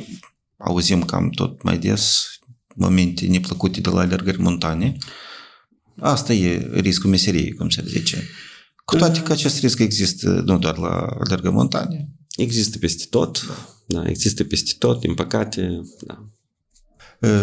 auzim 0.57 1.03
cam 1.03 1.29
tot 1.29 1.63
mai 1.63 1.77
des 1.77 2.25
momente 2.75 3.25
neplăcute 3.25 3.81
de 3.81 3.89
la 3.89 3.99
alergări 3.99 4.41
montane. 4.41 4.95
Asta 5.99 6.33
e 6.33 6.69
riscul 6.73 7.09
meseriei, 7.09 7.53
cum 7.53 7.69
se 7.69 7.83
zice. 7.87 8.27
Cu 8.85 8.97
toate 8.97 9.21
că 9.21 9.31
acest 9.31 9.59
risc 9.59 9.79
există 9.79 10.41
nu 10.45 10.57
doar 10.57 10.77
la 10.77 11.07
alergări 11.25 11.53
montane. 11.53 12.09
Există 12.35 12.77
peste 12.77 13.05
tot. 13.09 13.45
Da, 13.87 14.07
există 14.07 14.43
peste 14.43 14.71
tot, 14.79 14.99
din 14.99 15.13
păcate. 15.13 15.81
Da. 16.05 16.29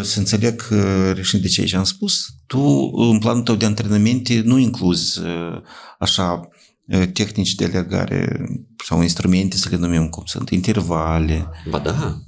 Să 0.02 0.18
înțeleg 0.18 0.66
că, 0.66 1.12
reșind 1.12 1.42
de 1.42 1.48
ce 1.48 1.60
aici 1.60 1.72
am 1.72 1.84
spus, 1.84 2.26
tu 2.46 2.90
în 3.10 3.18
planul 3.18 3.42
tău 3.42 3.54
de 3.54 3.64
antrenamente 3.64 4.40
nu 4.40 4.58
incluzi 4.58 5.20
uh, 5.20 5.60
așa 5.98 6.32
uh, 6.32 6.61
tehnici 7.12 7.54
de 7.54 7.64
alergare 7.64 8.48
sau 8.84 9.02
instrumente, 9.02 9.56
să 9.56 9.68
le 9.70 9.76
numim 9.76 10.08
cum 10.08 10.24
sunt, 10.26 10.50
intervale. 10.50 11.50
Ba 11.70 11.78
da, 11.78 12.18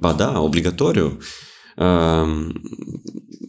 ba 0.00 0.12
da, 0.12 0.40
obligatoriu. 0.40 1.18
Um, 1.76 2.52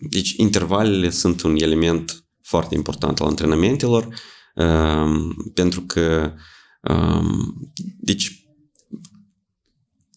Deci, 0.09 0.33
intervalele 0.37 1.09
sunt 1.09 1.41
un 1.41 1.55
element 1.55 2.25
foarte 2.41 2.75
important 2.75 3.19
al 3.19 3.27
antrenamentelor, 3.27 4.07
um, 4.55 5.35
pentru 5.53 5.81
că, 5.81 6.33
um, 6.81 7.71
deci, 7.99 8.45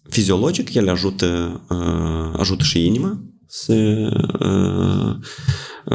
fiziologic 0.08 0.74
ele 0.74 0.90
ajută, 0.90 1.60
uh, 1.68 2.38
ajută 2.40 2.64
și 2.64 2.86
inima 2.86 3.22
să, 3.46 3.74
uh, 4.40 5.16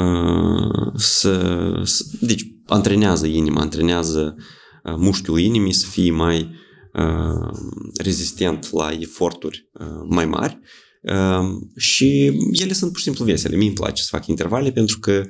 uh, 0.03 0.91
să, 0.95 1.71
să, 1.83 2.03
deci, 2.19 2.45
antrenează 2.65 3.27
inima, 3.27 3.61
antrenează 3.61 4.35
uh, 4.83 4.93
mușchiul 4.97 5.39
inimii 5.39 5.73
să 5.73 5.85
fie 5.85 6.11
mai 6.11 6.49
uh, 6.93 7.57
rezistent 7.97 8.71
la 8.71 8.91
eforturi 8.99 9.69
uh, 9.73 10.05
mai 10.07 10.25
mari 10.25 10.59
uh, 11.01 11.49
și 11.77 12.25
ele 12.51 12.73
sunt 12.73 12.89
pur 12.91 12.97
și 12.97 13.05
simplu 13.05 13.25
vesele. 13.25 13.55
Mie 13.55 13.67
îmi 13.67 13.75
place 13.75 14.01
să 14.01 14.07
fac 14.11 14.27
intervale 14.27 14.71
pentru 14.71 14.99
că 14.99 15.23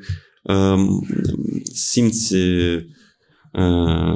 um, 0.44 1.08
simți 1.74 2.36
uh, 2.36 2.84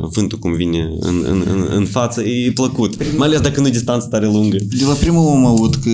vântul 0.01 0.37
cum 0.37 0.53
vine 0.53 0.89
în, 0.99 1.23
în, 1.27 1.43
în, 1.47 1.67
în 1.69 1.85
față, 1.85 2.21
e 2.21 2.51
plăcut. 2.51 3.17
Mai 3.17 3.27
ales 3.27 3.41
dacă 3.41 3.61
nu 3.61 3.67
e 3.67 3.71
distanță 3.71 4.07
tare 4.07 4.25
lungă. 4.25 4.57
De 4.57 4.85
la 4.85 4.93
primul 4.93 5.25
om 5.25 5.45
aud 5.45 5.75
că 5.75 5.89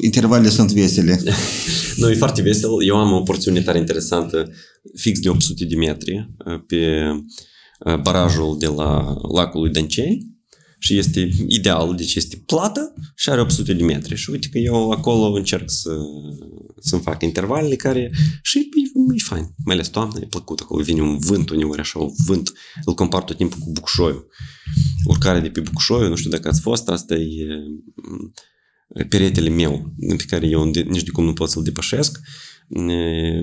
intervalele 0.00 0.48
sunt 0.48 0.72
vesele. 0.72 1.20
Nu, 1.96 2.10
e 2.10 2.14
foarte 2.14 2.42
vesel. 2.42 2.70
Eu 2.86 2.96
am 2.96 3.12
o 3.12 3.20
porțiune 3.20 3.60
tare 3.60 3.78
interesantă, 3.78 4.50
fix 4.94 5.20
de 5.20 5.28
800 5.28 5.64
de 5.64 5.76
metri, 5.76 6.28
uh, 6.46 6.60
pe 6.66 6.76
uh, 7.84 8.00
barajul 8.00 8.56
de 8.58 8.66
la 8.66 9.16
lacul 9.32 9.60
lui 9.60 9.70
Dănceni 9.70 10.31
și 10.82 10.98
este 10.98 11.30
ideal, 11.46 11.94
deci 11.94 12.14
este 12.14 12.42
plată 12.46 12.92
și 13.16 13.28
are 13.30 13.40
800 13.40 13.72
de 13.72 13.82
metri. 13.82 14.16
Și 14.16 14.30
uite 14.30 14.48
că 14.48 14.58
eu 14.58 14.90
acolo 14.90 15.32
încerc 15.32 15.70
să, 15.70 15.90
să-mi 16.80 17.02
fac 17.02 17.22
intervalele 17.22 17.76
care 17.76 18.10
și 18.42 18.58
e, 18.58 18.60
e 19.14 19.22
fain. 19.24 19.54
Mai 19.64 19.74
ales 19.74 19.88
toamnă, 19.88 20.18
e 20.22 20.26
plăcut 20.26 20.60
acolo. 20.60 20.82
Vine 20.82 21.00
un 21.02 21.18
vânt 21.18 21.50
uneori 21.50 21.80
așa, 21.80 21.98
un 21.98 22.12
vânt. 22.26 22.52
Îl 22.84 22.94
compar 22.94 23.22
tot 23.22 23.36
timpul 23.36 23.58
cu 23.58 23.70
Bucșoiul. 23.72 24.26
Urcarea 25.04 25.40
de 25.40 25.50
pe 25.50 25.60
Bucșoiul, 25.60 26.08
nu 26.08 26.16
știu 26.16 26.30
dacă 26.30 26.48
ați 26.48 26.60
fost, 26.60 26.88
asta 26.88 27.14
e 27.14 27.46
mm, 27.94 28.32
peretele 29.08 29.48
meu, 29.48 29.92
pe 30.16 30.24
care 30.26 30.46
eu 30.46 30.70
de- 30.70 30.86
nici 30.88 31.02
de 31.02 31.10
cum 31.10 31.24
nu 31.24 31.32
pot 31.32 31.50
să-l 31.50 31.62
depășesc. 31.62 32.20
E, 32.68 32.82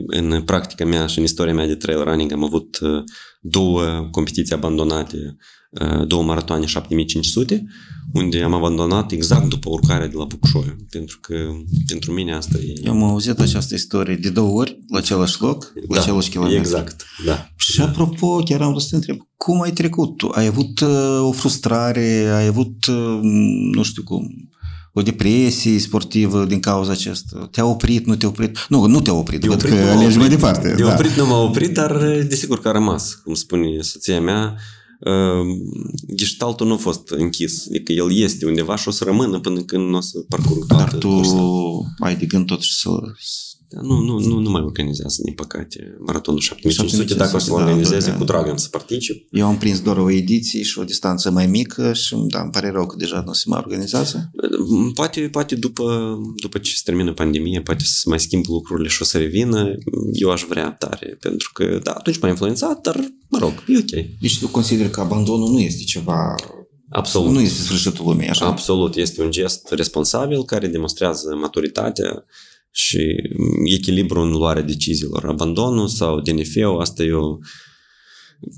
În 0.05 0.41
practica 0.45 0.85
mea 0.85 1.07
și 1.07 1.17
în 1.17 1.23
istoria 1.23 1.53
mea 1.53 1.67
de 1.67 1.75
trail 1.75 2.03
running 2.03 2.31
am 2.31 2.43
avut 2.43 2.79
uh, 2.81 3.03
două 3.41 4.07
competiții 4.11 4.55
abandonate, 4.55 5.17
uh, 5.17 5.33
două 6.07 6.23
maratoane 6.23 6.65
7500, 6.65 7.65
unde 8.13 8.41
am 8.41 8.53
abandonat 8.53 9.11
exact 9.11 9.49
după 9.49 9.69
urcarea 9.69 10.07
de 10.07 10.15
la 10.15 10.23
Bucșoiu, 10.23 10.75
pentru 10.89 11.19
că 11.21 11.35
pentru 11.87 12.11
mine 12.11 12.33
asta 12.33 12.57
e... 12.57 12.73
Eu 12.83 12.91
am 12.91 13.03
auzit 13.03 13.39
această 13.39 13.75
istorie 13.75 14.15
de 14.15 14.29
două 14.29 14.59
ori, 14.59 14.79
la 14.87 14.97
același 14.97 15.41
loc, 15.41 15.73
la 15.87 16.01
același 16.01 16.29
kilometru. 16.29 16.59
Exact, 16.59 17.05
da. 17.25 17.49
Și 17.55 17.81
apropo, 17.81 18.37
chiar 18.45 18.61
am 18.61 18.69
vrut 18.69 18.81
să 18.81 18.89
te 18.89 18.95
întreb, 18.95 19.17
cum 19.37 19.61
ai 19.61 19.71
trecut? 19.71 20.17
Tu 20.17 20.29
ai 20.33 20.45
avut 20.45 20.79
uh, 20.79 21.19
o 21.21 21.31
frustrare, 21.31 22.31
ai 22.35 22.45
avut, 22.45 22.85
uh, 22.85 23.19
nu 23.73 23.83
știu 23.83 24.03
cum, 24.03 24.49
o 24.93 25.01
depresie 25.01 25.79
sportivă 25.79 26.45
din 26.45 26.59
cauza 26.59 26.91
aceasta? 26.91 27.47
Te-a 27.51 27.65
oprit, 27.65 28.05
nu 28.05 28.15
te-a 28.15 28.27
oprit? 28.27 28.65
Nu, 28.69 28.85
nu 28.85 29.01
te-a 29.01 29.13
oprit, 29.13 29.41
De 29.41 29.47
văd 29.47 29.55
oprit 29.57 29.73
că 29.73 29.79
nu 29.79 29.85
m-a 29.85 29.91
alegi 29.91 30.17
mai 30.17 30.25
oprit. 30.25 30.39
departe. 30.39 30.73
De 30.75 30.83
da. 30.83 30.93
oprit 30.93 31.11
nu 31.11 31.27
m-a 31.27 31.41
oprit, 31.41 31.73
dar 31.73 31.97
desigur 32.27 32.61
că 32.61 32.67
a 32.67 32.71
rămas, 32.71 33.13
cum 33.23 33.33
spune 33.33 33.81
soția 33.81 34.21
mea, 34.21 34.53
uh, 34.55 34.77
gestaltul 36.15 36.67
nu 36.67 36.73
a 36.73 36.77
fost 36.77 37.09
închis. 37.09 37.67
Adică 37.67 37.91
el 37.91 38.17
este 38.17 38.45
undeva 38.45 38.75
și 38.75 38.87
o 38.87 38.91
să 38.91 39.03
rămână 39.03 39.39
până 39.39 39.61
când 39.61 39.89
nu 39.89 39.97
o 39.97 40.01
să 40.01 40.19
parcurg 40.19 40.65
toată 40.65 40.83
Dar 40.83 40.99
tu 40.99 41.09
cursa. 41.09 41.35
ai 41.99 42.15
de 42.15 42.25
gând 42.25 42.45
totuși 42.45 42.73
să... 42.73 42.89
Dar 43.71 43.83
Nu, 43.83 43.99
nu, 43.99 44.19
nu, 44.19 44.39
nu 44.39 44.49
mai 44.49 44.61
organizează, 44.61 45.21
din 45.23 45.33
păcate, 45.33 45.97
maratonul 45.99 46.39
7500. 46.39 47.05
7500, 47.05 47.23
Dacă 47.23 47.35
o 47.35 47.39
să-l 47.39 47.57
da, 47.57 47.63
organizeze, 47.63 48.05
da, 48.07 48.11
da. 48.11 48.17
cu 48.17 48.23
drag 48.23 48.47
am 48.47 48.57
să 48.57 48.67
particip. 48.69 49.27
Eu 49.31 49.45
am 49.45 49.57
prins 49.57 49.81
doar 49.81 49.97
o 49.97 50.09
ediție 50.09 50.63
și 50.63 50.79
o 50.79 50.83
distanță 50.83 51.31
mai 51.31 51.47
mică 51.47 51.93
și 51.93 52.15
da, 52.27 52.41
îmi 52.41 52.51
pare 52.51 52.69
rău 52.69 52.85
că 52.85 52.95
deja 52.95 53.23
nu 53.25 53.33
se 53.33 53.43
mai 53.45 53.59
organizează. 53.63 54.31
Poate, 54.93 55.21
poate 55.21 55.55
după, 55.55 56.17
după 56.35 56.57
ce 56.57 56.71
se 56.75 56.81
termină 56.83 57.13
pandemia, 57.13 57.61
poate 57.61 57.83
să 57.83 57.99
se 57.99 58.09
mai 58.09 58.19
schimb 58.19 58.45
lucrurile 58.47 58.87
și 58.87 59.01
o 59.01 59.05
să 59.05 59.17
revină. 59.17 59.75
Eu 60.13 60.31
aș 60.31 60.43
vrea 60.49 60.71
tare, 60.71 61.17
pentru 61.19 61.51
că, 61.53 61.79
da, 61.83 61.91
atunci 61.91 62.19
m-a 62.19 62.27
influențat, 62.27 62.81
dar, 62.81 63.13
mă 63.27 63.37
rog, 63.37 63.63
e 63.67 63.77
ok. 63.77 64.05
Deci 64.19 64.39
tu 64.39 64.47
consideri 64.47 64.89
că 64.89 64.99
abandonul 64.99 65.49
nu 65.49 65.59
este 65.59 65.83
ceva... 65.83 66.35
Absolut. 66.91 67.31
Nu 67.31 67.39
este 67.39 67.61
sfârșitul 67.61 68.05
lumii, 68.05 68.29
așa? 68.29 68.45
Absolut, 68.45 68.95
este 68.95 69.21
un 69.21 69.31
gest 69.31 69.71
responsabil 69.71 70.45
care 70.45 70.67
demonstrează 70.67 71.35
maturitatea 71.41 72.25
și 72.71 73.15
echilibru 73.63 74.21
în 74.21 74.29
luarea 74.29 74.61
deciziilor. 74.61 75.25
Abandonul 75.25 75.87
sau 75.87 76.19
DNF-ul, 76.19 76.79
asta 76.79 77.03
e 77.03 77.11
o, 77.11 77.37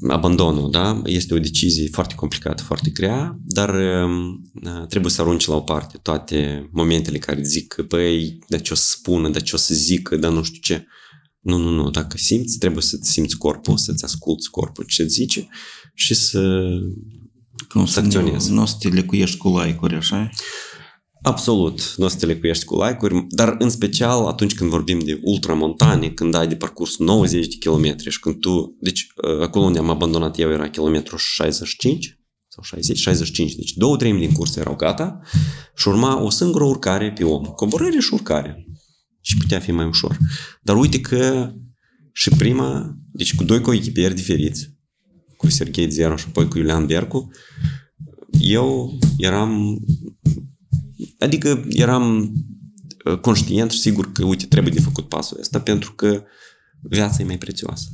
abandonul, 0.07 0.71
da? 0.71 1.01
Este 1.05 1.33
o 1.33 1.39
decizie 1.39 1.89
foarte 1.91 2.15
complicată, 2.15 2.63
foarte 2.63 2.89
grea, 2.89 3.39
dar 3.45 3.69
uh, 3.69 4.87
trebuie 4.87 5.11
să 5.11 5.21
arunci 5.21 5.45
la 5.45 5.55
o 5.55 5.61
parte 5.61 5.97
toate 6.01 6.69
momentele 6.71 7.17
care 7.17 7.43
zic 7.43 7.67
că, 7.67 7.83
păi, 7.83 8.39
de 8.47 8.59
ce 8.59 8.73
o 8.73 8.75
să 8.75 8.95
spună, 8.97 9.29
de 9.29 9.41
ce 9.41 9.55
o 9.55 9.57
să 9.57 9.73
zică, 9.73 10.15
dar 10.15 10.31
nu 10.31 10.43
știu 10.43 10.59
ce. 10.61 10.85
Nu, 11.39 11.57
nu, 11.57 11.69
nu, 11.69 11.89
dacă 11.89 12.17
simți, 12.17 12.57
trebuie 12.57 12.81
să-ți 12.81 13.11
simți 13.11 13.37
corpul, 13.37 13.77
să-ți 13.77 14.03
asculți 14.03 14.49
corpul 14.49 14.83
ce 14.83 15.05
zice 15.05 15.47
și 15.93 16.13
să 16.13 16.63
Cum 17.69 17.85
să 17.85 17.99
acționezi. 17.99 18.51
Nu 18.51 18.61
o 18.61 18.65
să 18.65 18.75
te 18.79 18.87
lecuiești 18.87 19.37
cu 19.37 19.59
like-uri, 19.59 19.95
așa? 19.95 20.29
Absolut, 21.21 21.93
nu 21.97 22.05
o 22.05 22.07
să 22.07 22.17
te 22.17 22.25
lecuiești 22.25 22.65
cu 22.65 22.83
like-uri, 22.83 23.25
dar 23.29 23.55
în 23.59 23.69
special 23.69 24.25
atunci 24.25 24.53
când 24.53 24.69
vorbim 24.69 24.99
de 24.99 25.19
ultramontane, 25.23 26.09
când 26.09 26.33
ai 26.33 26.47
de 26.47 26.55
parcurs 26.55 26.97
90 26.97 27.47
de 27.47 27.55
kilometri 27.55 28.09
și 28.09 28.19
când 28.19 28.39
tu, 28.39 28.77
deci 28.79 29.07
acolo 29.41 29.65
unde 29.65 29.79
am 29.79 29.89
abandonat 29.89 30.39
eu 30.39 30.51
era 30.51 30.69
kilometru 30.69 31.17
65 31.17 32.19
sau 32.47 32.63
60, 32.63 32.97
65, 32.97 33.55
deci 33.55 33.73
două 33.73 33.97
treimi 33.97 34.19
din 34.19 34.31
curs 34.31 34.55
erau 34.55 34.75
gata 34.75 35.19
și 35.75 35.87
urma 35.87 36.21
o 36.21 36.29
singură 36.29 36.63
urcare 36.63 37.11
pe 37.11 37.23
om, 37.23 37.43
coborâre 37.43 37.99
și 37.99 38.13
urcare 38.13 38.65
și 39.21 39.37
putea 39.37 39.59
fi 39.59 39.71
mai 39.71 39.85
ușor. 39.85 40.17
Dar 40.61 40.77
uite 40.77 41.01
că 41.01 41.51
și 42.13 42.29
prima, 42.29 42.95
deci 43.11 43.35
cu 43.35 43.43
doi 43.43 43.61
coechipieri 43.61 44.15
diferiți, 44.15 44.69
cu 45.37 45.49
Serghei 45.49 45.89
Zero 45.89 46.15
și 46.15 46.25
apoi 46.27 46.47
cu 46.47 46.57
Iulian 46.57 46.85
Bercu, 46.85 47.31
eu 48.39 48.97
eram 49.17 49.79
Adică 51.21 51.65
eram 51.69 52.31
conștient 53.21 53.71
și 53.71 53.79
sigur 53.79 54.11
că, 54.11 54.25
uite, 54.25 54.45
trebuie 54.45 54.73
de 54.73 54.81
făcut 54.81 55.07
pasul 55.07 55.37
ăsta 55.39 55.59
pentru 55.59 55.93
că 55.93 56.23
viața 56.81 57.17
e 57.21 57.25
mai 57.25 57.37
prețioasă. 57.37 57.85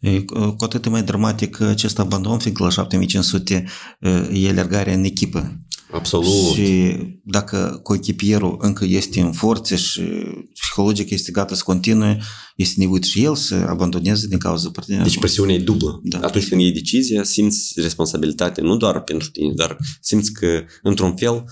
E, 0.00 0.20
cu 0.20 0.56
atât 0.58 0.88
mai 0.88 1.02
dramatic 1.02 1.60
acest 1.60 1.98
abandon, 1.98 2.38
fiindcă 2.38 2.62
la 2.62 2.70
7500 2.70 3.64
e 4.32 4.48
alergarea 4.48 4.94
în 4.94 5.04
echipă. 5.04 5.62
Absolut. 5.92 6.54
Și 6.54 6.96
dacă 7.24 7.80
coechipierul 7.82 8.56
încă 8.60 8.84
este 8.84 9.20
în 9.20 9.32
forțe 9.32 9.76
și 9.76 10.02
psihologic 10.60 11.10
este 11.10 11.32
gata 11.32 11.54
să 11.54 11.62
continue, 11.64 12.18
este 12.56 12.80
nevoit 12.80 13.04
și 13.04 13.24
el 13.24 13.34
să 13.34 13.54
abandoneze 13.54 14.26
din 14.26 14.38
cauza 14.38 14.70
partenerului. 14.70 15.10
Deci 15.10 15.20
presiunea 15.20 15.54
e 15.54 15.58
dublă. 15.58 16.00
Da. 16.02 16.18
Atunci 16.18 16.48
când 16.48 16.60
iei 16.60 16.72
decizia, 16.72 17.22
simți 17.22 17.80
responsabilitate 17.80 18.60
nu 18.60 18.76
doar 18.76 19.00
pentru 19.00 19.30
tine, 19.30 19.52
dar 19.56 19.76
simți 20.00 20.32
că, 20.32 20.62
într-un 20.82 21.16
fel, 21.16 21.44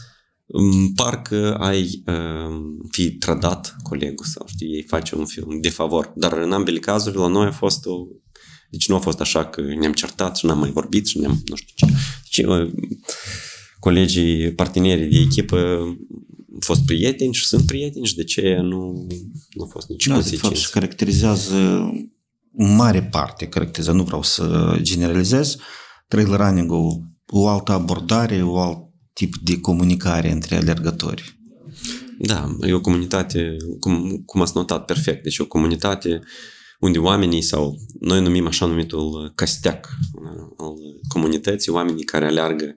parcă 0.95 1.55
ai 1.55 2.03
uh, 2.07 2.57
fi 2.91 3.11
trădat 3.11 3.77
colegul 3.83 4.27
sau 4.27 4.47
știi, 4.47 4.67
ei 4.67 4.83
face 4.83 5.15
un 5.15 5.27
film 5.27 5.61
de 5.61 5.69
favor. 5.69 6.13
Dar 6.17 6.33
în 6.33 6.53
ambele 6.53 6.79
cazuri 6.79 7.17
la 7.17 7.27
noi 7.27 7.47
a 7.47 7.53
fost 7.53 7.87
o... 7.87 8.07
Deci 8.71 8.89
nu 8.89 8.95
a 8.95 8.99
fost 8.99 9.21
așa 9.21 9.45
că 9.45 9.61
ne-am 9.61 9.93
certat 9.93 10.37
și 10.37 10.47
n-am 10.47 10.59
mai 10.59 10.71
vorbit 10.71 11.07
și 11.07 11.19
ne-am 11.19 11.43
nu 11.45 11.55
știu 11.55 11.87
ce. 11.87 11.95
Deci 12.23 12.47
uh, 12.47 12.73
colegii, 13.79 14.53
partenerii 14.53 15.09
de 15.09 15.19
echipă 15.19 15.57
au 16.53 16.61
fost 16.61 16.85
prieteni 16.85 17.35
și 17.35 17.47
sunt 17.47 17.67
prieteni 17.67 18.07
și 18.07 18.15
de 18.15 18.25
ce 18.25 18.57
nu, 18.63 19.07
nu 19.55 19.65
a 19.65 19.67
fost 19.71 19.89
nici 19.89 20.07
da, 20.07 20.15
consecință. 20.15 20.49
De 20.49 20.55
fapt, 20.55 20.71
caracterizează 20.71 21.57
în 22.57 22.75
mare 22.75 23.03
parte, 23.03 23.47
caracterizează, 23.47 23.99
nu 23.99 24.05
vreau 24.05 24.23
să 24.23 24.77
generalizez, 24.81 25.57
trail 26.09 26.37
running-ul 26.37 27.03
o 27.27 27.49
altă 27.49 27.73
abordare, 27.73 28.43
o 28.43 28.59
altă 28.59 28.86
tip 29.19 29.37
de 29.37 29.61
comunicare 29.61 30.31
între 30.31 30.57
alergători. 30.57 31.39
Da, 32.19 32.57
e 32.61 32.73
o 32.73 32.81
comunitate, 32.81 33.57
cum, 33.81 34.23
cum 34.27 34.41
ați 34.41 34.53
notat 34.55 34.85
perfect, 34.85 35.23
deci 35.23 35.39
o 35.39 35.47
comunitate 35.47 36.21
unde 36.81 36.99
oamenii 36.99 37.43
sau 37.43 37.77
noi 38.01 38.23
numim 38.23 38.47
așa 38.47 38.67
numitul 38.67 39.33
casteac 39.35 39.89
al 40.57 40.75
comunității, 41.09 41.73
oamenii 41.73 42.05
care 42.05 42.27
aleargă 42.27 42.75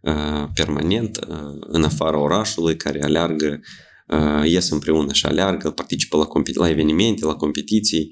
uh, 0.00 0.48
permanent 0.54 1.18
uh, 1.28 1.36
în 1.60 1.84
afara 1.84 2.18
orașului, 2.18 2.76
care 2.76 3.02
aleargă, 3.02 3.60
uh, 4.06 4.50
ies 4.50 4.70
împreună 4.70 5.12
și 5.12 5.26
aleargă, 5.26 5.70
participă 5.70 6.16
la, 6.16 6.26
la 6.54 6.68
evenimente, 6.68 7.24
la 7.24 7.34
competiții, 7.34 8.10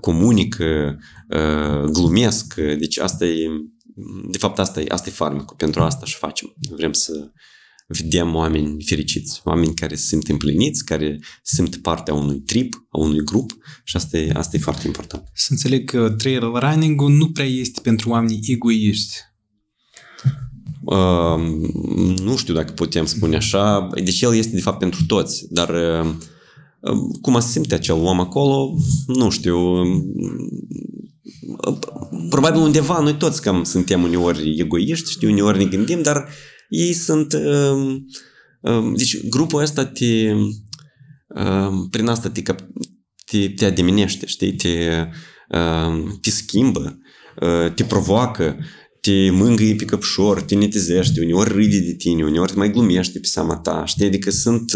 comunică, 0.00 0.98
uh, 1.28 1.90
glumesc, 1.90 2.54
deci 2.54 2.98
asta 2.98 3.24
e 3.24 3.48
de 4.30 4.38
fapt, 4.38 4.58
asta 4.58 4.80
e, 4.80 4.84
asta 4.88 5.08
e 5.08 5.12
farmecul. 5.12 5.56
Pentru 5.56 5.82
asta 5.82 6.06
și 6.06 6.16
facem. 6.16 6.54
Vrem 6.70 6.92
să 6.92 7.30
vedem 7.86 8.34
oameni 8.34 8.82
fericiți, 8.84 9.40
oameni 9.44 9.74
care 9.74 9.94
se 9.94 10.06
simt 10.06 10.28
împliniți, 10.28 10.84
care 10.84 11.20
simt 11.42 11.76
partea 11.76 12.14
unui 12.14 12.40
trip, 12.40 12.86
a 12.90 12.98
unui 12.98 13.24
grup 13.24 13.52
și 13.84 13.96
asta 13.96 14.18
e, 14.18 14.32
asta 14.34 14.56
e 14.56 14.60
foarte 14.60 14.86
important. 14.86 15.30
Să 15.34 15.48
înțeleg 15.50 15.90
că 15.90 16.10
trail 16.10 16.40
running-ul 16.40 17.10
nu 17.10 17.30
prea 17.30 17.46
este 17.46 17.80
pentru 17.80 18.10
oameni 18.10 18.40
egoiști. 18.46 19.16
Uh, 20.84 21.38
nu 22.22 22.36
știu 22.36 22.54
dacă 22.54 22.72
putem 22.72 23.04
spune 23.04 23.36
așa. 23.36 23.88
Deci 24.04 24.20
el 24.20 24.34
este 24.34 24.54
de 24.54 24.60
fapt 24.60 24.78
pentru 24.78 25.04
toți, 25.06 25.46
dar 25.50 25.68
uh, 25.68 26.14
cum 27.20 27.36
a 27.36 27.40
simte 27.40 27.74
acel 27.74 27.94
om 27.94 28.20
acolo, 28.20 28.74
nu 29.06 29.30
știu, 29.30 29.58
probabil 32.30 32.60
undeva 32.60 33.00
noi 33.00 33.14
toți 33.14 33.42
cam 33.42 33.64
suntem 33.64 34.02
uneori 34.02 34.58
egoiști, 34.58 35.10
știi, 35.10 35.28
uneori 35.28 35.58
ne 35.58 35.64
gândim, 35.64 36.02
dar 36.02 36.28
ei 36.68 36.92
sunt, 36.92 37.34
deci 38.96 39.26
grupul 39.28 39.62
ăsta 39.62 39.84
te, 39.84 40.34
prin 41.90 42.06
asta 42.06 42.28
te, 42.30 42.42
te, 43.26 43.48
te 43.48 43.64
ademinește, 43.64 44.26
știi, 44.26 44.54
te, 44.54 45.06
te 46.20 46.30
schimbă, 46.30 46.98
te 47.74 47.84
provoacă, 47.84 48.56
te 49.00 49.30
mângâie 49.30 49.74
pe 49.74 49.84
căpșor, 49.84 50.42
te 50.42 50.54
netizește, 50.54 51.20
uneori 51.20 51.52
râde 51.52 51.78
de 51.78 51.94
tine, 51.94 52.24
uneori 52.24 52.52
te 52.52 52.58
mai 52.58 52.70
glumește 52.70 53.18
pe 53.18 53.26
seama 53.26 53.56
ta, 53.56 53.82
știi? 53.86 54.06
Adică 54.06 54.30
sunt 54.30 54.72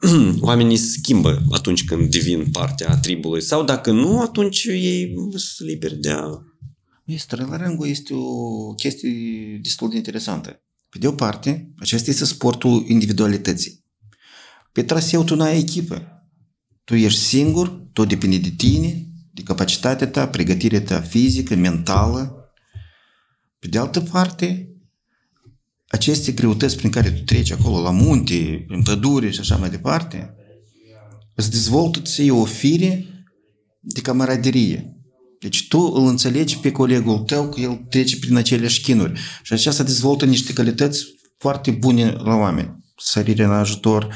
oamenii 0.40 0.76
se 0.76 0.86
schimbă 0.98 1.42
atunci 1.50 1.84
când 1.84 2.10
devin 2.10 2.50
partea 2.50 2.96
tribului 2.96 3.42
sau 3.42 3.64
dacă 3.64 3.90
nu, 3.90 4.20
atunci 4.20 4.64
ei 4.64 5.14
sunt 5.36 5.68
liberi 5.68 5.96
de 5.96 6.10
a... 6.10 6.42
Strălărângul 7.16 7.88
este 7.88 8.14
o 8.14 8.74
chestie 8.74 9.10
destul 9.62 9.90
de 9.90 9.96
interesantă. 9.96 10.62
Pe 10.88 10.98
de 10.98 11.06
o 11.06 11.12
parte, 11.12 11.72
acesta 11.78 12.10
este 12.10 12.24
sportul 12.24 12.84
individualității. 12.88 13.84
Pe 14.72 14.82
traseu 14.82 15.24
tu 15.24 15.34
n-ai 15.34 15.58
echipă. 15.58 16.22
Tu 16.84 16.94
ești 16.94 17.20
singur, 17.20 17.68
tot 17.92 18.08
depinde 18.08 18.38
de 18.38 18.50
tine, 18.56 19.06
de 19.32 19.42
capacitatea 19.42 20.06
ta, 20.06 20.28
pregătirea 20.28 20.82
ta 20.82 21.00
fizică, 21.00 21.54
mentală. 21.54 22.52
Pe 23.58 23.68
de 23.68 23.78
altă 23.78 24.00
parte, 24.00 24.68
aceste 25.88 26.32
greutăți 26.32 26.76
prin 26.76 26.90
care 26.90 27.10
tu 27.10 27.22
treci 27.22 27.50
acolo 27.50 27.82
la 27.82 27.90
munte, 27.90 28.64
în 28.68 28.82
pădure 28.82 29.30
și 29.30 29.40
așa 29.40 29.56
mai 29.56 29.70
departe, 29.70 30.34
îți 31.34 31.50
dezvoltă 31.50 32.00
ție 32.00 32.30
o 32.30 32.44
fire 32.44 33.06
de 33.80 34.00
camaraderie. 34.00 34.92
Deci 35.40 35.68
tu 35.68 35.78
îl 35.78 36.06
înțelegi 36.06 36.58
pe 36.58 36.70
colegul 36.70 37.18
tău 37.18 37.48
că 37.48 37.60
el 37.60 37.86
trece 37.90 38.18
prin 38.18 38.36
aceleași 38.36 38.80
chinuri. 38.80 39.20
Și 39.42 39.52
aceasta 39.52 39.82
dezvoltă 39.82 40.24
niște 40.24 40.52
calități 40.52 41.04
foarte 41.38 41.70
bune 41.70 42.10
la 42.10 42.34
oameni. 42.34 42.76
Sărire 42.96 43.44
în 43.44 43.50
ajutor, 43.50 44.14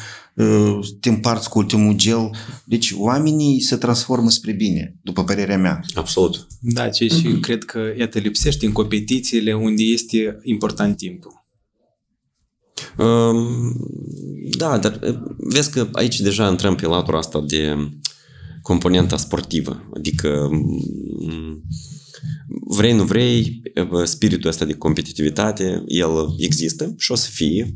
te 1.01 1.09
împarți 1.09 1.49
cu 1.49 1.59
ultimul 1.59 1.95
gel. 1.95 2.31
Deci 2.65 2.95
oamenii 2.97 3.61
se 3.61 3.77
transformă 3.77 4.31
spre 4.31 4.53
bine, 4.53 4.97
după 5.03 5.25
părerea 5.25 5.59
mea. 5.59 5.81
Absolut. 5.95 6.47
Da, 6.61 6.89
ce 6.89 7.07
și 7.07 7.39
cred 7.41 7.65
că, 7.65 7.81
iată, 7.99 8.19
lipsește 8.19 8.67
în 8.67 8.73
competițiile 8.73 9.55
unde 9.55 9.83
este 9.83 10.39
important 10.43 10.97
timpul. 10.97 11.42
Da, 14.57 14.79
dar 14.79 15.01
vezi 15.39 15.71
că 15.71 15.89
aici 15.93 16.21
deja 16.21 16.49
intrăm 16.49 16.75
pe 16.75 16.87
latura 16.87 17.19
asta 17.19 17.45
de 17.47 17.77
componenta 18.63 19.17
sportivă. 19.17 19.91
Adică 19.95 20.49
vrei, 22.69 22.93
nu 22.93 23.05
vrei, 23.05 23.63
spiritul 24.05 24.51
ăsta 24.51 24.65
de 24.65 24.75
competitivitate, 24.75 25.83
el 25.87 26.35
există 26.39 26.95
și 26.99 27.13
o 27.13 27.15
să 27.15 27.29
fie, 27.31 27.75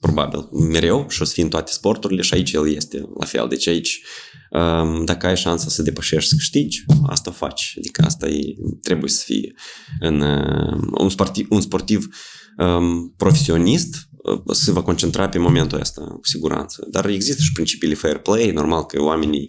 probabil, 0.00 0.48
mereu 0.50 1.06
și 1.08 1.22
o 1.22 1.24
să 1.24 1.32
fie 1.32 1.42
în 1.42 1.48
toate 1.48 1.72
sporturile 1.72 2.22
și 2.22 2.34
aici 2.34 2.52
el 2.52 2.74
este 2.74 3.08
la 3.18 3.24
fel. 3.24 3.46
Deci 3.48 3.68
aici, 3.68 4.02
dacă 5.04 5.26
ai 5.26 5.36
șansa 5.36 5.68
să 5.68 5.82
depășești, 5.82 6.28
să 6.28 6.34
câștigi, 6.36 6.84
asta 7.06 7.30
faci. 7.30 7.74
Adică 7.78 8.02
asta 8.04 8.28
e, 8.28 8.54
trebuie 8.82 9.10
să 9.10 9.22
fie 9.24 9.54
în, 10.00 10.20
un 10.98 11.08
sportiv, 11.08 11.46
un 11.50 11.60
sportiv 11.60 12.08
profesionist 13.16 14.08
se 14.52 14.72
va 14.72 14.82
concentra 14.82 15.28
pe 15.28 15.38
momentul 15.38 15.80
ăsta, 15.80 16.00
cu 16.00 16.26
siguranță. 16.26 16.86
Dar 16.90 17.06
există 17.06 17.42
și 17.42 17.52
principiile 17.52 17.94
fair 17.94 18.18
play, 18.18 18.50
normal 18.50 18.84
că 18.84 19.02
oamenii 19.02 19.48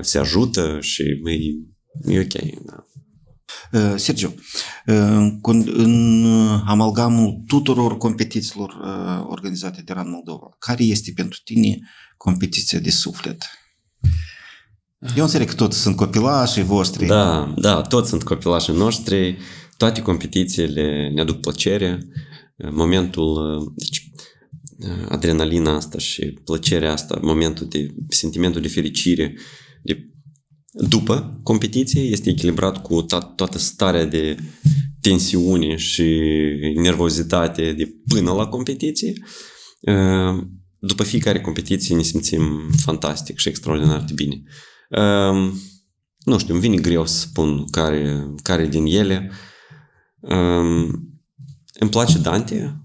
se 0.00 0.18
ajută 0.18 0.78
și 0.80 1.02
e, 1.02 2.14
e 2.14 2.20
ok. 2.20 2.64
Da. 2.64 2.86
Sergiu, 3.96 4.34
în 5.66 6.24
amalgamul 6.66 7.42
tuturor 7.46 7.96
competițiilor 7.96 8.74
organizate 9.26 9.82
de 9.84 9.92
RAN 9.92 10.10
Moldova, 10.10 10.46
care 10.58 10.82
este 10.82 11.12
pentru 11.14 11.38
tine 11.44 11.78
competiția 12.16 12.78
de 12.78 12.90
suflet? 12.90 13.42
Eu 15.16 15.24
înțeleg 15.24 15.48
că 15.48 15.54
toți 15.54 15.80
sunt 15.80 15.96
copilașii 15.96 16.62
voștri. 16.62 17.06
Da, 17.06 17.54
da, 17.56 17.82
toți 17.82 18.08
sunt 18.08 18.22
copilașii 18.22 18.74
noștri, 18.74 19.38
toate 19.76 20.02
competițiile 20.02 21.10
ne 21.14 21.20
aduc 21.20 21.40
plăcere. 21.40 22.06
Momentul, 22.70 23.58
deci, 23.76 24.03
adrenalina 25.08 25.74
asta 25.74 25.98
și 25.98 26.24
plăcerea 26.44 26.92
asta, 26.92 27.20
momentul 27.22 27.66
de, 27.66 27.94
sentimentul 28.08 28.60
de 28.60 28.68
fericire 28.68 29.34
de, 29.82 30.08
după 30.72 31.40
competiție 31.42 32.00
este 32.00 32.30
echilibrat 32.30 32.82
cu 32.82 33.02
to- 33.02 33.34
toată 33.36 33.58
starea 33.58 34.04
de 34.04 34.36
tensiune 35.00 35.76
și 35.76 36.20
nervozitate 36.74 37.72
de 37.72 37.94
până 38.08 38.32
la 38.32 38.46
competiție. 38.46 39.12
După 40.78 41.02
fiecare 41.02 41.40
competiție 41.40 41.96
ne 41.96 42.02
simțim 42.02 42.70
fantastic 42.76 43.38
și 43.38 43.48
extraordinar 43.48 44.02
de 44.02 44.12
bine. 44.12 44.42
Um, 44.88 45.60
nu 46.24 46.38
știu, 46.38 46.52
îmi 46.54 46.62
vine 46.62 46.76
greu 46.76 47.06
să 47.06 47.18
spun 47.18 47.64
care, 47.70 48.26
care 48.42 48.66
din 48.66 48.86
ele. 48.86 49.30
Um, 50.20 50.84
îmi 51.78 51.90
place 51.90 52.18
Dante, 52.18 52.83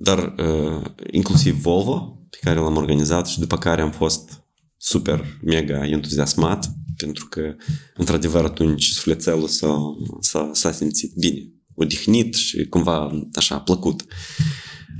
dar 0.00 0.34
uh, 0.38 0.84
inclusiv 1.10 1.60
Volvo, 1.60 2.26
pe 2.30 2.38
care 2.40 2.58
l-am 2.58 2.76
organizat 2.76 3.26
și 3.26 3.38
după 3.38 3.58
care 3.58 3.80
am 3.80 3.90
fost 3.90 4.42
super, 4.76 5.24
mega 5.42 5.86
entuziasmat, 5.86 6.70
pentru 6.96 7.26
că, 7.26 7.54
într-adevăr, 7.94 8.44
atunci 8.44 8.88
sufletelul 8.88 9.48
s-a, 9.48 9.78
s-a, 10.20 10.50
s-a 10.52 10.72
simțit 10.72 11.12
bine, 11.14 11.52
odihnit 11.74 12.34
și 12.34 12.66
cumva 12.66 13.26
așa 13.34 13.60
plăcut. 13.60 14.04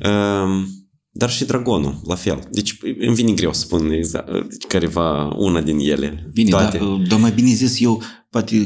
Um, 0.05 0.67
dar 1.11 1.31
și 1.31 1.45
Dragonul, 1.45 2.01
la 2.05 2.15
fel. 2.15 2.49
Deci 2.51 2.77
îmi 2.99 3.15
vine 3.15 3.33
greu 3.33 3.53
să 3.53 3.61
spun 3.61 3.91
exact, 3.91 4.29
careva 4.69 5.35
una 5.37 5.61
din 5.61 5.79
ele. 5.79 6.31
Bine, 6.33 6.51
toate. 6.51 6.79
dar, 6.79 6.89
dar 7.09 7.19
mai 7.19 7.33
bine 7.33 7.53
zis, 7.53 7.81
eu 7.81 8.03
poate, 8.31 8.63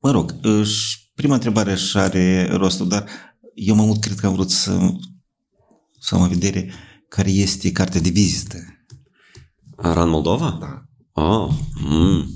mă 0.00 0.10
rog, 0.10 0.34
prima 1.14 1.34
întrebare 1.34 1.74
și 1.74 1.96
are 1.96 2.48
rostul, 2.50 2.88
dar 2.88 3.04
eu 3.54 3.74
mai 3.74 3.86
mult 3.86 4.00
cred 4.00 4.16
că 4.16 4.26
am 4.26 4.32
vrut 4.32 4.50
să, 4.50 4.94
să 6.04 6.14
am 6.14 6.22
în 6.22 6.28
vedere 6.28 6.72
care 7.08 7.30
este 7.30 7.72
cartea 7.72 8.00
de 8.00 8.08
vizită. 8.08 8.58
Aran 9.76 10.08
Moldova? 10.08 10.58
Da. 10.60 10.84
Oh, 11.22 11.50
mm. 11.80 12.34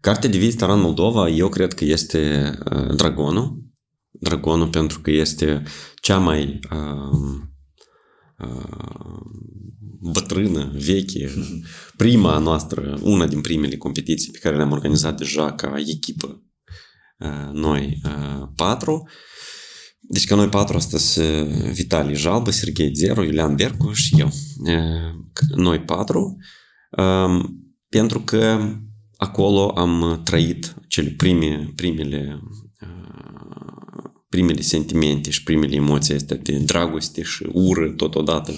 Cartea 0.00 0.28
de 0.30 0.38
vizită 0.38 0.64
Aran 0.64 0.80
Moldova, 0.80 1.28
eu 1.28 1.48
cred 1.48 1.72
că 1.72 1.84
este 1.84 2.52
uh, 2.70 2.94
Dragonul. 2.96 3.70
Dragonul 4.10 4.68
pentru 4.68 5.00
că 5.00 5.10
este 5.10 5.62
cea 6.00 6.18
mai 6.18 6.60
uh, 6.72 7.40
bătrână, 10.00 10.72
veche, 10.74 11.30
prima 11.96 12.38
noastră, 12.38 12.98
una 13.02 13.26
din 13.26 13.40
primele 13.40 13.76
competiții 13.76 14.32
pe 14.32 14.38
care 14.38 14.56
le-am 14.56 14.70
organizat 14.70 15.16
deja 15.16 15.52
ca 15.52 15.74
echipă, 15.86 16.42
noi 17.52 18.00
patru. 18.56 19.08
Deci 20.08 20.24
ca 20.24 20.34
noi 20.34 20.48
patru 20.48 20.76
astăzi, 20.76 21.20
Vitali 21.72 22.14
Jalbă, 22.14 22.50
Sergei 22.50 22.94
Zero, 22.94 23.22
Iulian 23.22 23.54
Bercu 23.54 23.92
și 23.92 24.14
eu. 24.18 24.32
Noi 25.56 25.80
patru, 25.80 26.36
pentru 27.88 28.20
că 28.20 28.68
acolo 29.16 29.68
am 29.68 30.20
trăit 30.24 30.74
cele 30.88 31.08
prime, 31.08 31.72
primele 31.74 32.42
primele 34.28 34.60
sentimente 34.60 35.30
și 35.30 35.42
primele 35.42 35.74
emoții 35.74 36.14
astea 36.14 36.36
de 36.36 36.58
dragoste 36.58 37.22
și 37.22 37.46
ură 37.52 37.88
totodată 37.96 38.52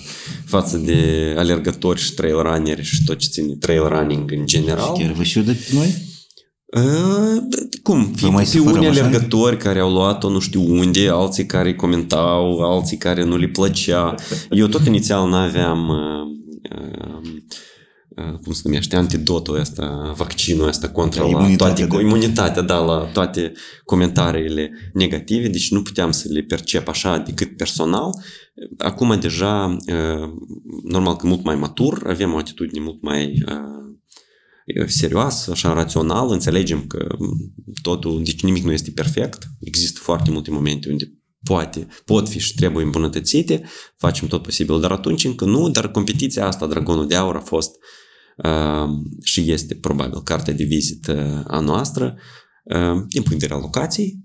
față 0.45 0.79
de 0.79 1.35
alergători 1.37 2.01
și 2.01 2.13
trail 2.13 2.43
runneri 2.43 2.83
și 2.83 3.05
tot 3.05 3.19
ce 3.19 3.29
ține 3.29 3.55
trail 3.55 3.89
running 3.89 4.31
în 4.31 4.47
general. 4.47 4.95
Și 4.97 5.03
chiar 5.03 5.13
vă 5.13 5.23
și 5.23 5.41
de 5.41 5.57
noi? 5.73 5.95
Uh, 6.75 7.43
cum? 7.83 8.13
Fie 8.15 8.29
mai 8.29 8.49
pe 8.53 8.59
unii 8.59 8.87
alergători 8.87 9.57
care 9.57 9.79
au 9.79 9.93
luat-o 9.93 10.31
nu 10.31 10.39
știu 10.39 10.63
unde, 10.79 11.09
alții 11.09 11.47
care 11.47 11.75
comentau, 11.75 12.59
alții 12.59 12.97
care 12.97 13.25
nu 13.25 13.37
le 13.37 13.47
plăcea. 13.47 14.15
Eu 14.51 14.67
tot 14.67 14.87
inițial 14.87 15.29
n-aveam 15.29 15.89
uh, 15.89 16.27
uh, 18.17 18.39
cum 18.43 18.53
se 18.53 18.61
numește, 18.65 18.97
antidotul 18.97 19.59
ăsta, 19.61 20.15
vaccinul 20.17 20.69
ăsta 20.69 20.89
contra 20.89 21.27
la 21.27 21.55
toate, 21.57 21.85
da. 21.85 22.01
imunitatea, 22.01 22.63
da, 22.63 22.79
la 22.79 23.09
toate 23.13 23.53
comentariile 23.85 24.71
negative, 24.93 25.49
deci 25.49 25.71
nu 25.71 25.83
puteam 25.83 26.11
să 26.11 26.27
le 26.31 26.41
percep 26.41 26.89
așa 26.89 27.19
decât 27.19 27.57
personal. 27.57 28.11
Acum 28.79 29.17
deja, 29.21 29.77
normal 30.83 31.17
că 31.17 31.27
mult 31.27 31.45
mai 31.45 31.57
matur, 31.57 32.03
avem 32.07 32.33
o 32.33 32.37
atitudine 32.37 32.81
mult 32.85 33.03
mai 33.03 33.45
serioasă, 34.87 35.51
așa 35.51 35.73
rațional, 35.73 36.31
înțelegem 36.31 36.87
că 36.87 37.07
totul, 37.83 38.23
deci 38.25 38.43
nimic 38.43 38.65
nu 38.65 38.73
este 38.73 38.91
perfect, 38.91 39.51
există 39.61 40.01
foarte 40.03 40.31
multe 40.31 40.51
momente 40.51 40.91
unde 40.91 41.13
poate, 41.43 41.87
pot 42.05 42.29
fi 42.29 42.39
și 42.39 42.55
trebuie 42.55 42.85
îmbunătățite, 42.85 43.63
facem 43.97 44.29
tot 44.29 44.43
posibil, 44.43 44.81
dar 44.81 44.91
atunci 44.91 45.25
încă 45.25 45.45
nu, 45.45 45.69
dar 45.69 45.91
competiția 45.91 46.47
asta, 46.47 46.67
Dragonul 46.67 47.07
de 47.07 47.15
Aur, 47.15 47.37
a 47.37 47.41
fost 47.41 47.75
și 49.23 49.51
este 49.51 49.75
probabil 49.75 50.23
cartea 50.23 50.55
de 50.55 50.65
vizită 50.65 51.45
a 51.47 51.61
noastră 51.61 52.19
din 53.09 53.23
punct 53.23 53.29
de 53.29 53.35
vedere 53.35 53.55
al 53.55 53.61
locației, 53.61 54.19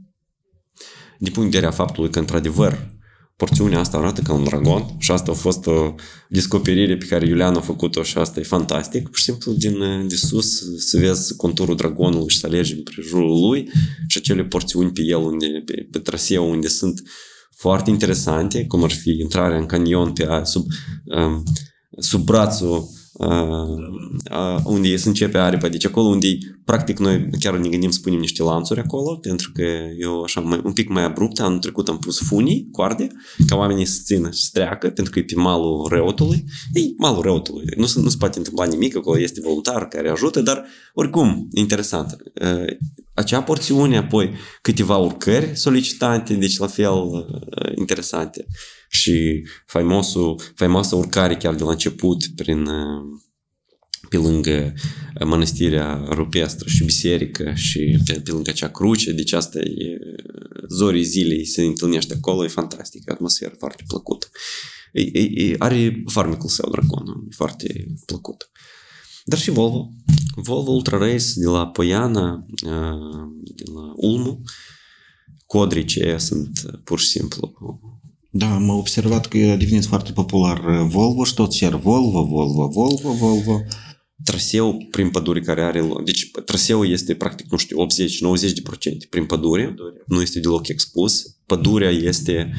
din 1.20 1.32
punct 1.32 1.52
de 1.52 1.58
vedere 1.58 1.66
a 1.66 1.76
faptului 1.76 2.10
că, 2.10 2.20
într-adevăr, 2.20 2.99
porțiunea 3.40 3.80
asta 3.80 3.98
arată 3.98 4.22
ca 4.22 4.34
un 4.34 4.44
dragon 4.44 4.96
și 4.98 5.12
asta 5.12 5.32
a 5.32 5.34
fost 5.34 5.68
o 5.68 5.96
descoperire 6.30 6.98
pe 6.98 7.06
care 7.06 7.28
Iulian 7.28 7.56
a 7.56 7.60
făcut-o 7.60 8.04
și 8.04 8.18
asta 8.18 8.40
e 8.40 8.44
fantastic. 8.44 9.04
Pur 9.04 9.18
și 9.18 9.24
simplu 9.24 9.52
din 9.52 10.08
de 10.08 10.16
sus 10.16 10.62
să 10.78 10.98
vezi 10.98 11.36
conturul 11.36 11.76
dragonului 11.76 12.30
și 12.30 12.38
să 12.38 12.48
alergi 12.48 12.74
în 12.74 12.84
prejurul 12.84 13.50
lui 13.50 13.70
și 14.08 14.18
acele 14.18 14.44
porțiuni 14.44 14.92
pe 14.92 15.02
el, 15.02 15.18
unde, 15.18 15.48
pe, 15.66 15.88
pe 15.92 16.00
traseu 16.00 16.50
unde 16.50 16.68
sunt 16.68 17.04
foarte 17.56 17.90
interesante, 17.90 18.66
cum 18.66 18.84
ar 18.84 18.92
fi 18.92 19.10
intrarea 19.10 19.58
în 19.58 19.66
canion 19.66 20.14
pe 20.14 20.28
sub, 20.44 20.66
sub 22.00 22.24
brațul 22.24 22.90
unde 24.64 24.96
se 24.96 25.08
începe 25.08 25.38
aripa, 25.38 25.68
deci 25.68 25.86
acolo 25.86 26.08
unde 26.08 26.38
practic 26.66 27.00
noi 27.00 27.30
chiar 27.40 27.58
ne 27.58 27.70
gândim 27.70 27.90
să 27.90 28.00
punem 28.00 28.20
niște 28.20 28.44
lanțuri 28.44 28.80
acolo, 28.80 29.16
pentru 29.16 29.52
că 29.54 29.64
eu 30.00 30.22
așa 30.22 30.42
mai, 30.42 30.62
un 30.64 30.74
pic 30.74 30.90
mai 30.90 31.04
abrupt, 31.04 31.40
anul 31.40 31.60
trecut 31.60 31.88
am 31.88 31.98
pus 31.98 32.20
funii, 32.20 32.68
coarde, 32.72 33.08
ca 33.48 33.56
oamenii 33.56 33.86
să 33.86 34.02
țină 34.04 34.32
și 34.32 34.44
să 34.44 34.50
treacă, 34.54 34.90
pentru 34.90 35.14
că 35.14 35.20
e 35.20 35.24
pe 35.24 35.36
malul 35.36 35.88
răutului. 35.90 36.44
E 36.74 36.80
malul 36.98 37.22
răutului, 37.22 37.66
nu, 37.78 37.88
nu 37.96 38.10
se 38.10 38.16
poate 38.20 38.38
întâmpla 38.38 38.66
nimic, 38.66 38.96
acolo 38.96 39.20
este 39.20 39.42
voluntar 39.44 39.88
care 39.88 40.10
ajută, 40.10 40.42
dar 40.42 40.66
oricum, 40.94 41.48
interesant. 41.54 42.16
Acea 43.14 43.42
porțiune, 43.42 43.98
apoi 43.98 44.32
câteva 44.62 44.98
urcări 44.98 45.52
solicitante, 45.56 46.34
deci 46.34 46.58
la 46.58 46.68
fel 46.68 47.26
interesante 47.76 48.46
și 48.90 49.48
faimosul, 49.66 50.42
faimoasa 50.56 50.96
urcare 50.96 51.36
chiar 51.36 51.56
de 51.56 51.64
la 51.64 51.72
început 51.72 52.28
prin 52.36 52.68
pe 54.10 54.18
lângă 54.18 54.74
mănăstirea 55.26 56.06
rupestră 56.10 56.70
și 56.70 56.84
biserică 56.84 57.54
și 57.56 58.00
pe, 58.06 58.14
pe 58.14 58.32
lângă 58.32 58.50
acea 58.50 58.70
cruce, 58.70 59.12
deci 59.12 59.32
asta 59.32 59.60
e 59.60 59.98
zorii 60.70 61.04
zilei 61.04 61.46
se 61.46 61.62
întâlnește 61.62 62.14
acolo, 62.14 62.44
e 62.44 62.48
fantastic, 62.48 63.12
atmosferă 63.12 63.56
foarte 63.58 63.84
plăcută. 63.88 64.28
E, 64.94 65.02
e, 65.02 65.22
e, 65.22 65.56
are 65.60 66.04
farmecul 66.06 66.50
său, 66.50 66.70
draconul, 66.72 67.26
e 67.30 67.36
foarte 67.36 67.96
plăcut. 68.06 68.50
Dar 69.26 69.40
și 69.40 69.50
Volvo. 69.50 69.90
Volvo 70.36 70.72
Ultra 70.72 70.98
Race 70.98 71.26
de 71.36 71.46
la 71.46 71.68
Poiana, 71.68 72.46
de 73.56 73.64
la 73.74 73.94
Ulmu, 73.96 74.42
codricii 75.46 76.20
sunt 76.20 76.80
pur 76.84 77.00
și 77.00 77.08
simplu 77.08 77.54
da, 78.32 78.54
am 78.54 78.70
observat 78.70 79.28
că 79.28 79.38
a 79.38 79.56
devenit 79.56 79.86
foarte 79.86 80.12
popular 80.12 80.82
Volvo 80.82 81.24
și 81.24 81.34
tot 81.34 81.52
cer 81.52 81.76
Volvo, 81.76 82.24
Volvo, 82.24 82.68
Volvo, 82.68 83.12
Volvo. 83.12 83.62
Traseu 84.24 84.88
prin 84.92 85.10
pădure 85.10 85.40
care 85.40 85.62
are... 85.62 85.90
Deci 86.06 86.32
traseul 86.46 86.90
este 86.90 87.16
practic, 87.16 87.52
nu 87.52 87.58
știu, 87.58 87.86
80-90% 87.86 87.88
prin 89.10 89.26
pădure. 89.26 89.76
Nu 90.08 90.22
este 90.22 90.40
deloc 90.40 90.68
expus. 90.68 91.38
Pădurea 91.46 91.90
este... 91.90 92.52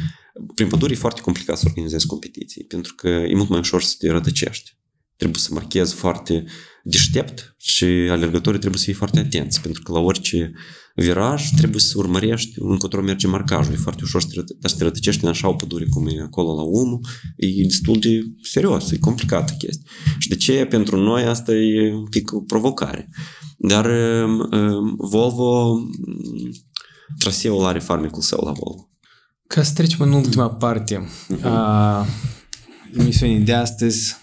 Prin 0.55 0.69
pădure 0.69 0.93
e 0.93 0.97
foarte 0.97 1.21
complicat 1.21 1.59
să 1.59 1.65
organizezi 1.67 2.07
competiții, 2.07 2.65
pentru 2.65 2.95
că 2.95 3.09
e 3.09 3.35
mult 3.35 3.49
mai 3.49 3.59
ușor 3.59 3.83
să 3.83 3.95
te 3.99 4.11
rătăcești. 4.11 4.77
Trebuie 5.17 5.41
să 5.41 5.49
marchezi 5.53 5.95
foarte 5.95 6.45
deștept 6.85 7.55
și 7.59 7.85
alergătorii 7.85 8.59
trebuie 8.59 8.81
să 8.81 8.85
fie 8.85 8.95
foarte 8.95 9.19
atenți, 9.19 9.61
pentru 9.61 9.83
că 9.83 9.93
la 9.93 9.99
orice 9.99 10.53
viraj 10.95 11.51
trebuie 11.57 11.81
să 11.81 11.99
urmărești 11.99 12.55
încotro 12.59 13.03
merge 13.03 13.27
marcajul. 13.27 13.73
E 13.73 13.77
foarte 13.77 14.03
ușor 14.05 14.21
să 14.21 14.43
te, 14.43 14.69
să 14.69 14.77
te 14.77 14.83
rătăcești 14.83 15.25
în 15.25 15.31
așa 15.31 15.49
o 15.49 15.55
pădure 15.55 15.85
cum 15.85 16.07
e 16.07 16.21
acolo 16.23 16.55
la 16.55 16.63
Umu. 16.63 17.01
E 17.37 17.63
destul 17.63 17.99
de 17.99 18.23
serios, 18.43 18.91
e 18.91 18.99
complicată 18.99 19.55
chestie. 19.59 19.87
Și 20.19 20.29
de 20.29 20.37
ce 20.37 20.65
pentru 20.65 20.97
noi 20.97 21.23
asta 21.23 21.53
e 21.53 21.95
un 21.95 22.09
pic 22.09 22.33
o 22.33 22.41
provocare. 22.41 23.09
Dar 23.59 23.87
um, 23.87 24.95
Volvo, 24.97 25.79
traseul 27.19 27.65
are 27.65 27.79
farmecul 27.79 28.23
său 28.23 28.41
la 28.45 28.53
Volvo. 28.53 28.89
Ca 29.47 29.63
să 29.63 29.73
trecem 29.75 30.01
în 30.01 30.13
ultima 30.13 30.51
parte 30.51 31.09
a 31.43 32.07
emisiunii 32.99 33.41
de 33.41 33.53
astăzi, 33.53 34.17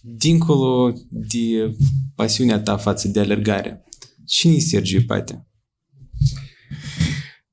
dincolo 0.00 0.92
de 1.08 1.76
pasiunea 2.14 2.60
ta 2.60 2.76
față 2.76 3.08
de 3.08 3.20
alergare, 3.20 3.84
cine 4.26 4.54
e 4.54 4.60
Sergiu 4.60 4.98
Ipate? 4.98 5.46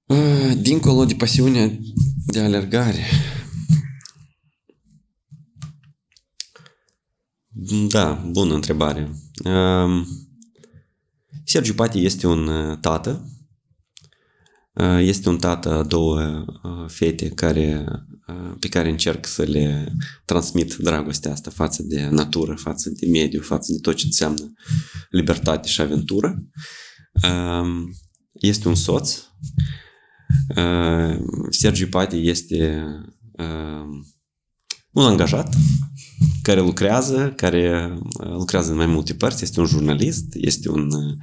Uh, 0.05 0.53
Dincolo 0.57 1.05
de 1.05 1.15
pasiunea 1.15 1.79
de 2.25 2.39
alergare. 2.39 3.03
Da, 7.87 8.13
bună 8.13 8.53
întrebare. 8.53 9.11
Um, 9.43 10.07
Sergiu 11.43 11.73
Pati 11.73 12.05
este 12.05 12.27
un 12.27 12.47
uh, 12.47 12.77
tată. 12.77 13.27
Uh, 14.73 14.99
Este 14.99 15.29
un 15.29 15.37
tată 15.37 15.71
a 15.71 15.83
două 15.83 16.45
uh, 16.63 16.85
fete 16.87 17.29
care, 17.29 17.85
uh, 18.27 18.55
pe 18.59 18.67
care 18.67 18.89
încerc 18.89 19.25
să 19.25 19.43
le 19.43 19.93
transmit 20.25 20.75
dragostea 20.75 21.31
asta 21.31 21.51
față 21.51 21.83
de 21.83 22.07
natură, 22.11 22.53
față 22.53 22.89
de 22.89 23.07
mediu, 23.07 23.41
față 23.41 23.71
de 23.71 23.77
tot 23.81 23.95
ce 23.95 24.05
înseamnă 24.05 24.53
libertate 25.09 25.67
și 25.67 25.81
aventură. 25.81 26.43
Um, 27.29 27.89
Este 28.31 28.67
un 28.67 28.75
soț. 28.75 29.17
Uh, 30.55 31.17
Sergiu 31.49 31.87
Pati 31.87 32.27
este 32.27 32.83
uh, 33.31 33.87
un 34.91 35.03
angajat 35.03 35.55
care 36.41 36.61
lucrează, 36.61 37.33
care 37.35 37.93
uh, 38.19 38.31
lucrează 38.31 38.71
în 38.71 38.77
mai 38.77 38.85
multe 38.85 39.13
părți, 39.13 39.43
este 39.43 39.59
un 39.59 39.65
jurnalist, 39.65 40.25
este 40.31 40.69
un 40.69 40.91
uh, 40.91 41.17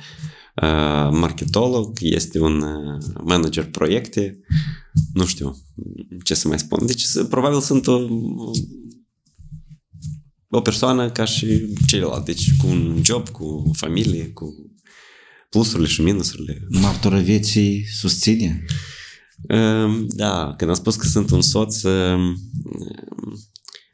marketolog, 1.12 1.98
este 2.00 2.40
un 2.40 2.60
uh, 2.60 3.02
manager 3.24 3.64
proiecte, 3.64 4.40
nu 5.12 5.26
știu 5.26 5.56
ce 6.24 6.34
să 6.34 6.48
mai 6.48 6.58
spun. 6.58 6.86
Deci 6.86 7.02
s- 7.02 7.26
probabil 7.28 7.60
sunt 7.60 7.86
o, 7.86 7.98
o 10.48 10.60
persoană 10.60 11.10
ca 11.10 11.24
și 11.24 11.74
ceilalți, 11.86 12.24
deci 12.24 12.56
cu 12.56 12.66
un 12.66 13.00
job, 13.04 13.28
cu 13.28 13.70
familie, 13.76 14.28
cu 14.28 14.54
plusurile 15.50 15.88
și 15.88 16.00
minusurile. 16.02 16.66
Martoră 16.68 17.20
vieții 17.20 17.84
susține? 17.98 18.64
Um, 19.48 20.06
Da, 20.08 20.54
când 20.56 20.70
am 20.70 20.76
spus 20.76 20.96
că 20.96 21.06
sunt 21.06 21.30
un 21.30 21.40
soț, 21.42 21.82
um, 21.82 22.36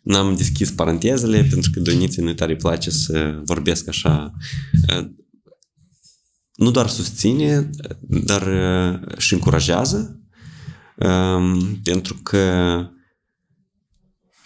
n-am 0.03 0.37
deschis 0.37 0.71
parantezele 0.71 1.43
pentru 1.51 1.71
că 1.71 1.81
Doniței 1.81 2.25
nu 2.25 2.33
tare 2.35 2.53
îi 2.53 2.59
place 2.59 2.91
să 2.91 3.41
vorbesc 3.45 3.89
așa. 3.89 4.33
Uh, 6.57 6.65
Nu 6.65 6.71
doar 6.71 6.89
susține, 6.89 7.71
dar 8.01 8.43
uh, 8.43 9.19
și 9.19 9.33
încurajează 9.33 10.21
um, 10.97 11.81
pentru 11.83 12.15
că 12.23 12.79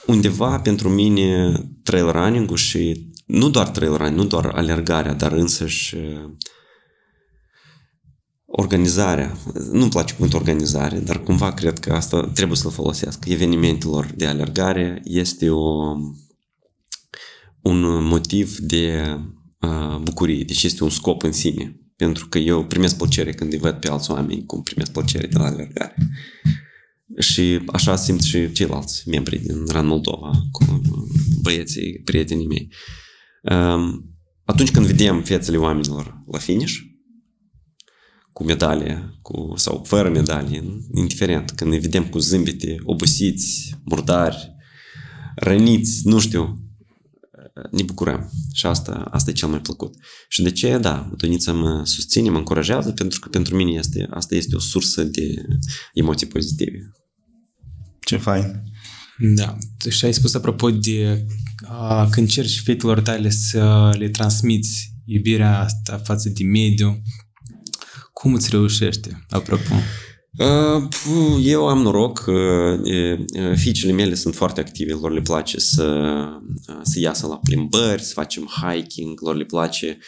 undeva 0.07 0.61
pentru 0.61 0.89
mine 0.89 1.53
trail 1.83 2.11
running-ul 2.11 2.57
și 2.57 3.13
nu 3.27 3.51
doar 3.51 3.69
trail 3.69 3.97
running, 3.97 4.19
nu 4.19 4.25
doar 4.25 4.47
alergarea, 4.47 5.15
dar 5.15 5.33
însăși 5.33 5.95
uh, 5.97 6.31
organizarea, 8.47 9.37
nu-mi 9.73 9.91
place 9.91 10.15
cuvântul 10.15 10.39
organizare, 10.39 10.99
dar 10.99 11.23
cumva 11.23 11.53
cred 11.53 11.79
că 11.79 11.93
asta 11.93 12.31
trebuie 12.35 12.57
să-l 12.57 12.71
folosesc. 12.71 13.25
Evenimentelor 13.27 14.13
de 14.17 14.27
alergare 14.27 15.01
este 15.05 15.51
o, 15.51 15.97
un 17.63 18.05
motiv 18.05 18.57
de 18.59 19.19
uh, 19.61 19.97
bucurie, 20.03 20.45
deci 20.45 20.63
este 20.63 20.85
un 20.85 20.91
scop 20.91 21.23
în 21.23 21.33
sine. 21.33 21.80
Pentru 22.01 22.27
că 22.29 22.39
eu 22.39 22.65
primesc 22.65 22.97
plăcere 22.97 23.33
când 23.33 23.53
îi 23.53 23.59
văd 23.59 23.75
pe 23.75 23.89
alți 23.89 24.11
oameni 24.11 24.47
cum 24.47 24.63
primesc 24.63 24.93
plăcere 24.93 25.27
de 25.27 25.39
la 25.39 25.45
alergare. 25.45 25.95
Și 27.19 27.61
așa 27.67 27.97
simt 27.97 28.23
și 28.23 28.53
ceilalți 28.53 29.09
membri 29.09 29.39
din 29.39 29.65
Run 29.67 29.87
Moldova, 29.87 30.31
cu 30.53 30.81
băieții, 31.43 32.01
prietenii 32.05 32.47
mei. 32.47 32.73
Um, 33.43 34.15
atunci 34.45 34.71
când 34.71 34.87
vedem 34.87 35.23
fețele 35.23 35.57
oamenilor 35.57 36.23
la 36.31 36.39
finish, 36.39 36.75
cu 38.33 38.45
medalie 38.45 39.19
cu, 39.23 39.53
sau 39.57 39.85
fără 39.87 40.11
medalie, 40.11 40.65
indiferent, 40.95 41.51
când 41.51 41.71
ne 41.71 41.79
vedem 41.79 42.07
cu 42.07 42.19
zâmbete, 42.19 42.77
obosiți, 42.85 43.75
murdari, 43.85 44.55
răniți, 45.37 46.09
nu 46.09 46.19
știu, 46.19 46.59
ne 47.71 47.83
bucurăm. 47.83 48.31
Și 48.53 48.67
asta, 48.67 48.93
asta 48.93 49.31
e 49.31 49.33
cel 49.33 49.49
mai 49.49 49.61
plăcut. 49.61 49.95
Și 50.29 50.43
de 50.43 50.51
ce? 50.51 50.79
Da, 50.79 51.13
Donița 51.17 51.53
mă 51.53 51.83
susține, 51.85 52.31
mă 52.31 52.39
încurajează, 52.39 52.93
pentru 52.93 53.21
că 53.21 53.29
pentru 53.29 53.57
mine 53.57 53.71
este, 53.71 54.07
asta 54.11 54.35
este 54.35 54.57
o 54.57 54.61
sursă 54.61 55.03
de 55.03 55.35
emoții 55.95 56.27
pozitive. 56.27 56.93
Ce 58.01 58.17
fain! 58.17 58.63
Da. 59.37 59.57
Și 59.89 60.05
ai 60.05 60.15
spus 60.15 60.35
apropo 60.35 60.71
de 60.71 61.27
a, 61.67 62.09
când 62.11 62.29
cerci 62.29 62.61
fetelor 62.61 63.01
tale 63.01 63.31
să 63.31 63.95
le 63.99 64.09
transmiți 64.09 64.93
iubirea 65.05 65.59
asta 65.59 65.99
față 66.05 66.29
de 66.29 66.45
mediu, 66.45 67.03
cum 68.13 68.35
îți 68.35 68.51
reușește, 68.51 69.27
apropo? 69.29 69.75
Uh, 70.41 70.89
puh, 70.89 71.39
Eu 71.43 71.69
am 71.69 71.83
noroc, 71.83 72.25
uh, 72.27 72.93
e, 72.93 73.25
e, 73.33 73.55
fiicele 73.55 73.93
mele 73.93 74.15
sunt 74.15 74.35
foarte 74.35 74.61
active, 74.61 74.93
lor 74.93 75.13
le 75.13 75.21
place 75.21 75.59
să, 75.59 76.19
să 76.83 76.99
iasă 76.99 77.27
la 77.27 77.37
plimbări, 77.37 78.03
să 78.03 78.13
facem 78.13 78.49
hiking, 78.61 79.21
lor 79.21 79.37
le 79.37 79.45
place 79.45 79.99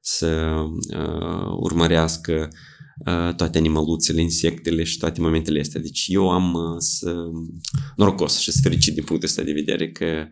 să 0.00 0.54
uh, 0.96 1.56
urmărească 1.60 2.48
uh, 3.06 3.34
toate 3.34 3.58
animăluțele, 3.58 4.20
insectele 4.20 4.84
și 4.84 4.98
toate 4.98 5.20
momentele 5.20 5.60
astea. 5.60 5.80
Deci 5.80 6.04
eu 6.08 6.30
am 6.30 6.52
uh, 6.52 6.76
să, 6.78 7.14
norocos 7.96 8.38
și 8.38 8.50
sunt 8.50 8.62
fericit 8.62 8.94
din 8.94 9.04
punctul 9.04 9.28
ăsta 9.28 9.42
de 9.42 9.52
vedere 9.52 9.90
că 9.90 10.06
Uh, 10.06 10.28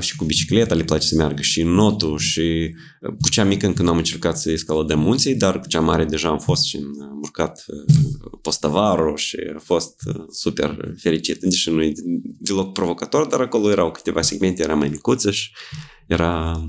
și 0.00 0.16
cu 0.16 0.24
bicicleta 0.24 0.74
le 0.74 0.84
place 0.84 1.06
să 1.06 1.14
meargă 1.16 1.42
și 1.42 1.60
în 1.60 1.68
notul 1.68 2.18
și 2.18 2.74
uh, 3.00 3.14
cu 3.20 3.28
cea 3.28 3.44
mică 3.44 3.66
încă 3.66 3.82
nu 3.82 3.90
am 3.90 3.96
încercat 3.96 4.38
să 4.38 4.50
escaladăm 4.50 5.00
munții, 5.00 5.34
dar 5.34 5.60
cu 5.60 5.66
cea 5.66 5.80
mare 5.80 6.04
deja 6.04 6.28
am 6.28 6.38
fost 6.38 6.64
și 6.64 6.76
am 7.00 7.18
urcat 7.22 7.64
uh, 7.66 8.32
Postavaru 8.42 9.14
și 9.14 9.36
a 9.56 9.58
fost 9.58 9.94
uh, 10.06 10.24
super 10.30 10.94
fericit, 10.96 11.40
deși 11.40 11.70
nu 11.70 11.82
e 11.82 11.92
deloc 12.38 12.72
provocator, 12.72 13.26
dar 13.26 13.40
acolo 13.40 13.70
erau 13.70 13.90
câteva 13.90 14.22
segmente, 14.22 14.62
era 14.62 14.74
mai 14.74 14.88
micuță 14.88 15.30
și 15.30 15.50
era, 16.06 16.64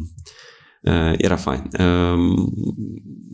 uh, 0.81 1.13
era 1.17 1.35
fain. 1.35 1.69
Uh, 1.79 2.49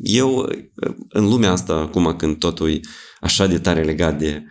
eu, 0.03 0.38
uh, 0.38 0.95
în 1.10 1.30
lumea 1.30 1.52
asta, 1.52 1.73
acum 1.73 2.15
când 2.15 2.38
totul 2.38 2.69
e 2.69 2.80
așa 3.22 3.48
de 3.48 3.60
tare 3.60 3.84
legat 3.84 4.18
de 4.18 4.44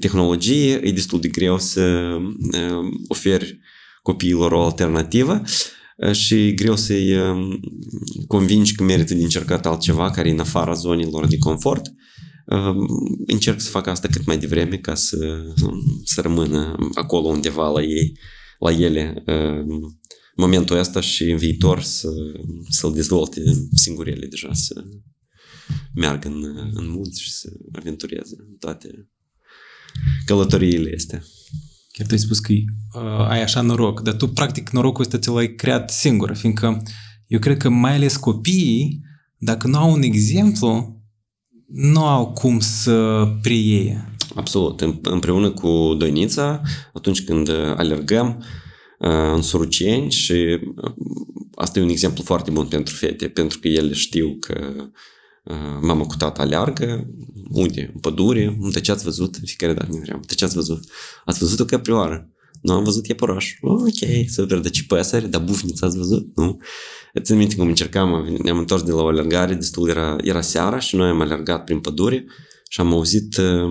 tehnologie, 0.00 0.74
e 0.74 0.92
destul 0.92 1.20
de 1.20 1.28
greu 1.28 1.58
să 1.58 2.16
uh, 2.52 2.92
oferi 3.08 3.60
copiilor 4.02 4.52
o 4.52 4.62
alternativă 4.62 5.42
și 6.12 6.46
e 6.46 6.52
greu 6.52 6.76
să-i 6.76 7.16
convingi 8.26 8.74
că 8.74 8.82
merită 8.82 9.14
de 9.14 9.22
încercat 9.22 9.66
altceva 9.66 10.10
care 10.10 10.28
e 10.28 10.32
în 10.32 10.38
afara 10.38 10.72
zonelor 10.72 11.26
de 11.26 11.38
confort. 11.38 11.92
Încerc 13.26 13.60
să 13.60 13.70
fac 13.70 13.86
asta 13.86 14.08
cât 14.08 14.26
mai 14.26 14.38
devreme 14.38 14.76
ca 14.76 14.94
să, 14.94 15.18
să 16.04 16.20
rămână 16.20 16.76
acolo 16.94 17.28
undeva 17.28 17.70
la 17.70 17.82
ei, 17.82 18.18
la 18.58 18.72
ele 18.72 19.24
momentul 20.38 20.76
ăsta 20.76 21.00
și 21.00 21.22
în 21.22 21.36
viitor 21.36 21.80
să, 21.80 22.08
să-l 22.68 22.92
dezvolte 22.92 23.42
singurele 23.74 24.26
deja, 24.26 24.52
să 24.52 24.84
meargă 25.94 26.28
în, 26.28 26.44
în 26.74 26.90
munți 26.90 27.22
și 27.22 27.32
să 27.32 27.52
aventureze 27.72 28.36
toate 28.58 29.10
călătoriile 30.24 30.92
astea. 30.96 31.22
Chiar 31.98 32.06
tu 32.06 32.14
ai 32.14 32.20
spus 32.20 32.38
că 32.38 32.52
uh, 32.52 33.28
ai 33.28 33.42
așa 33.42 33.60
noroc, 33.60 34.00
dar 34.00 34.14
tu 34.14 34.28
practic 34.28 34.70
norocul 34.70 35.04
ăsta 35.04 35.18
ți 35.18 35.28
l-ai 35.28 35.54
creat 35.54 35.90
singur, 35.90 36.36
fiindcă 36.36 36.82
eu 37.26 37.38
cred 37.38 37.56
că 37.56 37.68
mai 37.68 37.94
ales 37.94 38.16
copiii, 38.16 39.00
dacă 39.38 39.66
nu 39.66 39.78
au 39.78 39.92
un 39.92 40.02
exemplu, 40.02 41.02
nu 41.66 42.04
au 42.04 42.32
cum 42.32 42.58
să 42.60 43.28
preie. 43.42 44.12
Absolut. 44.34 44.80
Împreună 45.02 45.50
cu 45.50 45.94
Doinița, 45.98 46.62
atunci 46.92 47.24
când 47.24 47.50
alergăm 47.76 48.44
uh, 48.98 49.32
în 49.34 49.42
Suruceni 49.42 50.10
și 50.10 50.32
uh, 50.32 50.92
asta 51.54 51.78
e 51.78 51.82
un 51.82 51.88
exemplu 51.88 52.22
foarte 52.24 52.50
bun 52.50 52.66
pentru 52.66 52.94
fete, 52.94 53.28
pentru 53.28 53.58
că 53.58 53.68
ele 53.68 53.92
știu 53.92 54.36
că 54.40 54.74
uh, 54.76 54.84
mama 55.80 56.04
cu 56.04 56.16
tata 56.16 56.42
aleargă, 56.42 57.06
unde? 57.50 57.90
În 57.94 58.00
pădure, 58.00 58.56
unde 58.60 58.80
ce 58.80 58.90
ați 58.90 59.04
văzut? 59.04 59.34
În 59.34 59.44
fiecare 59.44 59.72
dată 59.72 59.92
ne 59.92 59.98
vreau. 59.98 60.20
De 60.26 60.34
ce 60.34 60.44
ați 60.44 60.54
văzut? 60.54 60.84
Ați 61.24 61.38
văzut 61.38 61.60
o 61.60 61.64
căprioară? 61.64 62.30
Nu, 62.62 62.72
am 62.72 62.84
văzut 62.84 63.06
iepuraș. 63.06 63.54
Ok, 63.60 64.28
super, 64.28 64.58
dar 64.58 64.70
ce 64.70 64.84
păsări? 64.84 65.28
Dar 65.28 65.42
bufniță 65.42 65.84
ați 65.84 65.96
văzut? 65.96 66.36
Nu? 66.36 66.58
Țin 67.20 67.36
minte 67.36 67.56
cum 67.56 67.66
încercam, 67.66 68.38
ne-am 68.42 68.58
întors 68.58 68.82
de 68.82 68.90
la 68.90 69.02
o 69.02 69.06
alergare, 69.06 69.54
destul 69.54 69.88
era, 69.88 70.16
era 70.22 70.40
seara 70.40 70.78
și 70.78 70.96
noi 70.96 71.08
am 71.08 71.20
alergat 71.20 71.64
prin 71.64 71.80
pădure 71.80 72.24
și 72.68 72.80
am 72.80 72.92
auzit 72.92 73.36
uh, 73.36 73.70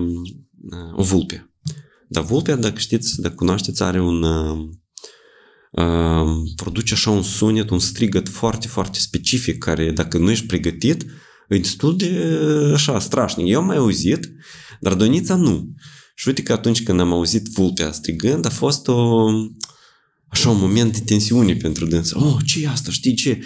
o 0.92 1.02
vulpe. 1.02 1.52
Dar 2.08 2.24
vulpea, 2.24 2.56
dacă 2.56 2.78
știți, 2.78 3.20
dacă 3.20 3.34
cunoașteți, 3.34 3.82
are 3.82 4.00
un... 4.00 4.22
Uh, 4.22 4.68
uh, 5.70 6.26
produce 6.56 6.94
așa 6.94 7.10
un 7.10 7.22
sunet, 7.22 7.70
un 7.70 7.78
strigăt 7.78 8.28
foarte, 8.28 8.68
foarte 8.68 8.98
specific, 8.98 9.58
care 9.58 9.90
dacă 9.90 10.18
nu 10.18 10.30
ești 10.30 10.46
pregătit, 10.46 11.06
e 11.48 11.58
destul 11.58 11.96
de 11.96 12.38
așa 12.74 12.98
strașnic. 12.98 13.48
Eu 13.48 13.58
am 13.58 13.66
mai 13.66 13.76
auzit, 13.76 14.30
dar 14.80 14.94
Donița 14.94 15.34
nu. 15.34 15.74
Și 16.14 16.28
uite 16.28 16.42
că 16.42 16.52
atunci 16.52 16.82
când 16.82 17.00
am 17.00 17.12
auzit 17.12 17.46
vulpea 17.46 17.92
strigând, 17.92 18.46
a 18.46 18.50
fost 18.50 18.88
o, 18.88 19.26
așa 20.28 20.50
un 20.50 20.60
moment 20.60 20.92
de 20.92 20.98
tensiune 21.04 21.54
pentru 21.54 21.86
dâns. 21.86 22.12
Oh, 22.12 22.36
ce 22.46 22.62
e 22.62 22.68
asta? 22.68 22.90
Știi 22.90 23.14
ce? 23.14 23.40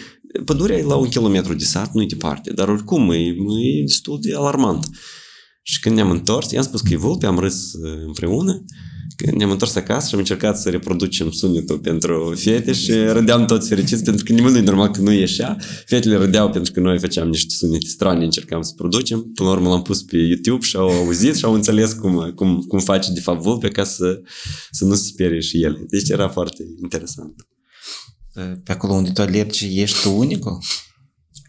Pădurea 0.45 0.79
e 0.79 0.83
la 0.83 0.95
un 0.95 1.09
kilometru 1.09 1.55
de 1.55 1.65
sat, 1.65 1.93
nu-i 1.93 2.07
departe, 2.07 2.53
dar 2.53 2.69
oricum 2.69 3.11
e, 3.11 3.16
e 3.16 3.85
destul 3.87 4.19
de 4.20 4.35
alarmant. 4.35 4.89
Și 5.62 5.81
când 5.81 5.95
ne-am 5.95 6.11
întors, 6.11 6.51
i-am 6.51 6.62
spus 6.62 6.81
că 6.81 6.93
e 6.93 6.97
vulpe, 6.97 7.27
am 7.27 7.39
râs 7.39 7.73
uh, 7.73 8.03
împreună 8.07 8.65
Când 9.16 9.38
ne-am 9.38 9.52
întors 9.52 9.76
acasă 9.76 10.08
și 10.08 10.14
am 10.14 10.20
încercat 10.20 10.60
să 10.60 10.70
reproducem 10.70 11.32
sunetul 11.32 11.80
pentru 11.80 12.34
fete 12.36 12.74
și 12.74 12.91
râdeam 12.91 13.45
toți 13.45 13.68
fericiți 13.68 14.04
pentru 14.04 14.24
că 14.24 14.34
nimeni 14.34 14.52
nu 14.54 14.60
e 14.60 14.62
normal 14.62 14.91
că 14.91 15.02
nu 15.02 15.12
ieșea. 15.12 15.58
Fetele 15.86 16.16
râdeau 16.16 16.49
pentru 16.49 16.72
că 16.72 16.80
noi 16.80 16.99
făceam 16.99 17.28
niște 17.28 17.54
sunete 17.58 17.88
strane, 17.88 18.24
încercam 18.24 18.62
să 18.62 18.74
producem. 18.76 19.32
Până 19.34 19.49
la 19.49 19.56
urmă 19.56 19.70
l-am 19.70 19.82
pus 19.82 20.02
pe 20.04 20.18
YouTube 20.18 20.66
și 20.66 20.76
au 20.76 20.90
auzit 20.90 21.36
și 21.36 21.45
au 21.45 21.54
înțeles 21.54 21.94
cum, 21.94 22.32
cum, 22.36 22.62
cum 22.68 22.80
face 22.80 23.12
de 23.12 23.20
fapt 23.20 23.41
vulpe 23.41 23.68
ca 23.68 23.84
să, 23.84 24.22
să 24.72 24.86
nu 24.86 24.95
se 24.95 25.04
sperie 25.04 25.40
și 25.40 25.64
ele. 25.64 25.86
Deci 25.90 26.10
era 26.10 26.28
foarte 26.30 26.64
interesant. 26.82 27.36
Pe 28.64 28.72
acolo 28.72 28.94
unde 28.94 29.10
tu 29.10 29.22
alergi, 29.22 29.80
ești 29.82 30.02
tu 30.02 30.18
unicul? 30.18 30.58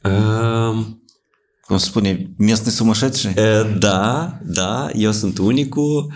Um, 0.05 1.03
Cum 1.67 1.77
se 1.77 1.87
spune, 1.87 2.35
местный 2.39 2.73
sumășăți? 2.73 3.29
Da, 3.79 4.39
da, 4.45 4.91
eu 4.95 5.13
sunt 5.13 5.39
unicul. 5.39 6.13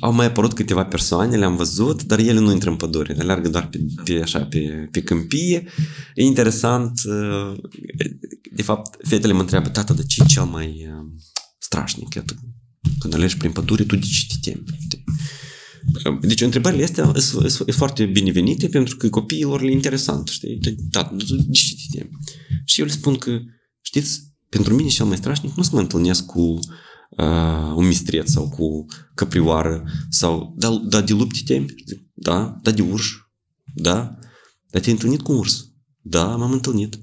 Au 0.00 0.12
mai 0.12 0.26
apărut 0.26 0.52
câteva 0.52 0.84
persoane, 0.84 1.36
le-am 1.36 1.56
văzut, 1.56 2.02
dar 2.02 2.18
ele 2.18 2.40
nu 2.40 2.52
intră 2.52 2.70
în 2.70 2.76
pădure, 2.76 3.12
le 3.12 3.22
alergă 3.22 3.48
doar 3.48 3.68
pe, 3.68 3.78
pe, 4.04 4.20
așa, 4.22 4.38
pe, 4.38 4.88
pe 4.90 5.02
câmpie. 5.02 5.68
E 6.14 6.24
interesant, 6.24 7.00
de 8.52 8.62
fapt, 8.62 9.06
fetele 9.08 9.32
mă 9.32 9.40
întreabă, 9.40 9.68
tata, 9.68 9.94
de 9.94 10.04
ce 10.04 10.22
e 10.22 10.26
cel 10.26 10.44
mai 10.44 10.86
strașnic? 11.58 12.14
Iată, 12.14 12.34
când 12.98 13.14
alergi 13.14 13.36
prin 13.36 13.52
pădure, 13.52 13.84
tu 13.84 13.96
de 13.96 14.06
ce 14.06 14.26
te 14.26 14.50
temi? 14.50 14.64
Deci 16.20 16.40
întrebările 16.40 16.84
astea 16.84 17.12
sunt 17.16 17.74
foarte 17.74 18.04
binevenite 18.04 18.68
pentru 18.68 18.96
că 18.96 19.08
copiilor 19.08 19.62
le 19.62 19.70
interesant, 19.70 20.28
știi? 20.28 20.60
Tata, 20.90 21.16
de 21.16 21.24
ce 21.50 21.74
te 21.74 21.98
temi? 21.98 22.10
Și 22.64 22.80
eu 22.80 22.86
le 22.86 22.92
spun 22.92 23.16
că, 23.16 23.38
știți, 23.80 24.20
pentru 24.48 24.74
mine 24.74 24.88
cel 24.88 25.06
mai 25.06 25.16
strașnic 25.16 25.54
nu 25.54 25.62
să 25.62 25.70
mă 25.72 25.80
întâlnesc 25.80 26.24
cu 26.26 26.40
uh, 26.40 26.60
un 27.76 27.86
mistreț 27.86 28.30
sau 28.30 28.48
cu 28.48 28.86
căprioară 29.14 29.84
sau, 30.10 30.54
da, 30.56 30.82
da 30.88 31.00
de 31.00 31.12
lupi 31.12 31.42
te 31.42 31.52
temi? 31.52 31.74
Da, 32.14 32.58
da 32.62 32.70
de 32.70 32.82
urș? 32.82 33.12
Da. 33.74 34.18
Dar 34.70 34.80
te-ai 34.82 34.94
întâlnit 34.94 35.20
cu 35.20 35.32
un 35.32 35.38
urs? 35.38 35.72
Da, 36.00 36.36
m-am 36.36 36.52
întâlnit. 36.52 36.98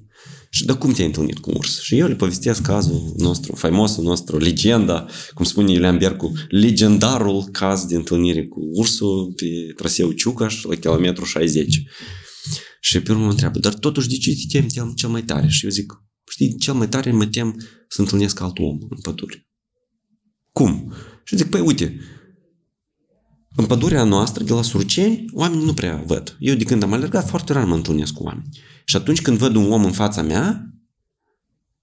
Și 0.49 0.65
da 0.65 0.75
cum 0.75 0.93
te-ai 0.93 1.07
întâlnit 1.07 1.37
cu 1.37 1.49
un 1.49 1.55
urs? 1.57 1.81
Și 1.81 1.97
eu 1.97 2.07
le 2.07 2.15
povestesc 2.15 2.61
cazul 2.61 3.13
nostru, 3.17 3.55
faimosul 3.55 4.03
nostru, 4.03 4.37
legenda, 4.37 5.05
cum 5.33 5.45
spune 5.45 5.71
Iulian 5.71 5.97
Bercu, 5.97 6.33
legendarul 6.49 7.43
caz 7.43 7.85
de 7.85 7.95
întâlnire 7.95 8.45
cu 8.45 8.59
ursul 8.73 9.33
pe 9.35 9.45
traseu 9.75 10.11
Ciucaș 10.11 10.63
la 10.63 10.75
kilometru 10.75 11.25
60. 11.25 11.83
Și 12.81 13.01
pe 13.01 13.11
urmă 13.11 13.23
mă 13.23 13.29
întreabă, 13.29 13.59
dar 13.59 13.73
totuși 13.73 14.07
de 14.07 14.17
ce 14.17 14.35
te 14.35 14.61
temi 14.61 14.93
cel 14.93 15.09
mai 15.09 15.23
tare? 15.23 15.47
Și 15.47 15.65
eu 15.65 15.71
zic, 15.71 15.93
știi, 16.31 16.57
cel 16.57 16.73
mai 16.73 16.89
tare 16.89 17.11
mă 17.11 17.25
tem 17.25 17.59
să 17.87 18.01
întâlnesc 18.01 18.39
alt 18.39 18.57
om 18.59 18.77
în 18.89 18.97
pădure. 19.01 19.47
Cum? 20.55 20.93
Și 21.23 21.35
zic, 21.35 21.49
păi 21.49 21.59
uite, 21.59 21.99
în 23.55 23.65
pădurea 23.65 24.03
noastră, 24.03 24.43
de 24.43 24.53
la 24.53 24.61
Surceni, 24.61 25.25
oamenii 25.33 25.65
nu 25.65 25.73
prea 25.73 26.03
văd. 26.05 26.35
Eu 26.39 26.55
de 26.55 26.63
când 26.63 26.83
am 26.83 26.93
alergat, 26.93 27.29
foarte 27.29 27.53
rar 27.53 27.65
mă 27.65 27.75
întâlnesc 27.75 28.13
cu 28.13 28.23
oameni. 28.23 28.49
Și 28.85 28.95
atunci 28.95 29.21
când 29.21 29.37
văd 29.37 29.55
un 29.55 29.71
om 29.71 29.85
în 29.85 29.91
fața 29.91 30.21
mea, 30.21 30.73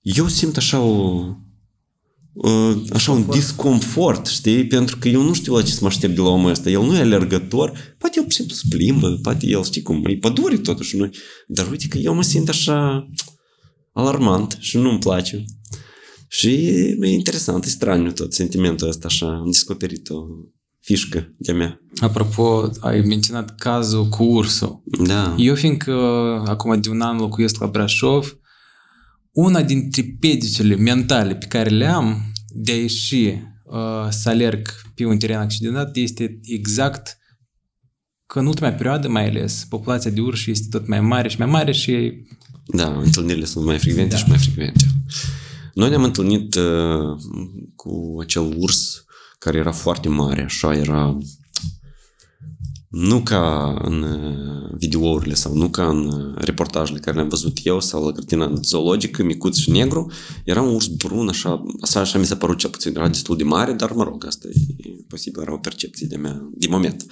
eu 0.01 0.28
simt 0.28 0.57
așa 0.57 0.81
o, 0.81 1.24
așa 2.93 3.12
un 3.12 3.27
disconfort, 3.31 4.27
știi? 4.27 4.66
Pentru 4.66 4.99
că 4.99 5.09
eu 5.09 5.23
nu 5.23 5.32
știu 5.32 5.55
la 5.55 5.62
ce 5.62 5.73
să 5.73 5.78
mă 5.81 5.86
aștept 5.86 6.15
de 6.15 6.20
la 6.20 6.28
omul 6.28 6.51
ăsta. 6.51 6.70
El 6.70 6.82
nu 6.82 6.97
e 6.97 7.01
alergător, 7.01 7.97
poate 7.99 8.20
el 8.20 8.31
simplu 8.31 8.55
se 8.55 8.62
plimbă, 8.69 9.19
poate 9.23 9.47
el, 9.47 9.65
știi 9.65 9.82
cum, 9.82 10.05
e 10.07 10.16
pădure 10.16 10.59
totuși. 10.59 10.97
Nu? 10.97 11.11
Dar 11.47 11.70
uite 11.70 11.89
că 11.89 11.99
eu 11.99 12.15
mă 12.15 12.23
simt 12.23 12.49
așa 12.49 13.09
alarmant 13.93 14.57
și 14.61 14.77
nu-mi 14.77 14.99
place. 14.99 15.44
Și 16.35 16.49
e 17.01 17.07
interesant, 17.07 17.65
e 17.65 17.69
straniu 17.69 18.11
tot 18.11 18.35
sentimentul 18.35 18.89
ăsta 18.89 19.07
așa, 19.07 19.27
am 19.27 19.45
descoperit 19.51 20.09
o 20.09 20.25
fișcă 20.81 21.35
de-a 21.37 21.55
mea. 21.55 21.81
Apropo, 22.01 22.71
ai 22.81 23.01
menționat 23.01 23.57
cazul 23.57 24.09
cu 24.09 24.25
ursul. 24.25 24.83
Da. 25.07 25.35
Eu 25.39 25.55
fiindcă 25.55 25.93
acum 26.47 26.81
de 26.81 26.89
un 26.89 27.01
an 27.01 27.19
locuiesc 27.19 27.61
la 27.61 27.67
Brașov, 27.67 28.39
una 29.33 29.63
dintre 29.63 30.17
pedicele 30.21 30.77
mentale 30.77 31.35
pe 31.35 31.47
care 31.47 31.71
le 31.71 31.87
am 31.87 32.33
de 32.49 32.73
a 32.73 32.77
ieși 32.77 33.27
uh, 33.65 34.09
să 34.11 34.29
alerg 34.29 34.69
pe 34.95 35.05
un 35.05 35.19
teren 35.19 35.39
accidentat 35.39 35.97
este 35.97 36.41
exact 36.43 37.17
că 38.27 38.39
în 38.39 38.47
ultima 38.47 38.71
perioadă 38.71 39.09
mai 39.09 39.29
ales 39.29 39.67
populația 39.69 40.11
de 40.11 40.21
urși 40.21 40.51
este 40.51 40.67
tot 40.71 40.87
mai 40.87 41.01
mare 41.01 41.29
și 41.29 41.39
mai 41.39 41.47
mare 41.47 41.73
și 41.73 42.13
Da, 42.67 42.99
întâlnirile 43.03 43.45
sunt 43.45 43.65
mai 43.65 43.79
frecvente 43.79 44.15
Da. 44.15 44.17
și 44.17 44.25
mai 44.29 44.39
frecvente. 44.39 44.85
Noi 45.74 45.89
ne-am 45.89 46.05
întâlnit 46.05 46.55
uh, 46.55 47.16
cu 47.77 48.16
acel 48.20 48.55
urs 48.59 49.05
care 49.39 49.59
era 49.59 49.73
foarte 49.73 50.09
mare, 50.09 50.43
așa 50.43 50.74
era 50.74 51.19
nu 52.93 53.20
ca 53.20 53.77
în 53.82 54.03
uh, 54.03 54.74
videourile 54.78 55.35
sau 55.35 55.55
nu 55.55 55.69
ca 55.69 55.89
în 55.89 56.07
uh, 56.07 56.35
reportajele 56.36 56.99
care 56.99 57.16
le-am 57.16 57.28
văzut 57.28 57.59
eu 57.62 57.81
sau 57.81 58.05
la 58.05 58.11
grădina 58.11 58.53
zoologică, 58.62 59.23
micuț 59.23 59.57
și 59.57 59.70
negru, 59.70 60.12
era 60.44 60.62
un 60.62 60.74
urs 60.74 60.86
brun, 60.86 61.28
așa, 61.28 61.65
așa, 61.82 62.01
așa 62.01 62.19
mi 62.19 62.27
s-a 62.27 62.36
părut 62.36 62.59
cel 62.59 62.70
puțin, 62.70 62.97
era 62.97 63.09
destul 63.09 63.36
de 63.36 63.44
mare, 63.44 63.73
dar 63.73 63.93
mă 63.93 64.03
rog, 64.03 64.27
asta 64.27 64.49
e 64.49 65.05
posibil, 65.09 65.43
era 65.43 65.53
o 65.53 65.59
percepție 65.59 66.07
de 66.07 66.16
mea, 66.16 66.51
de 66.55 66.66
moment. 66.70 67.07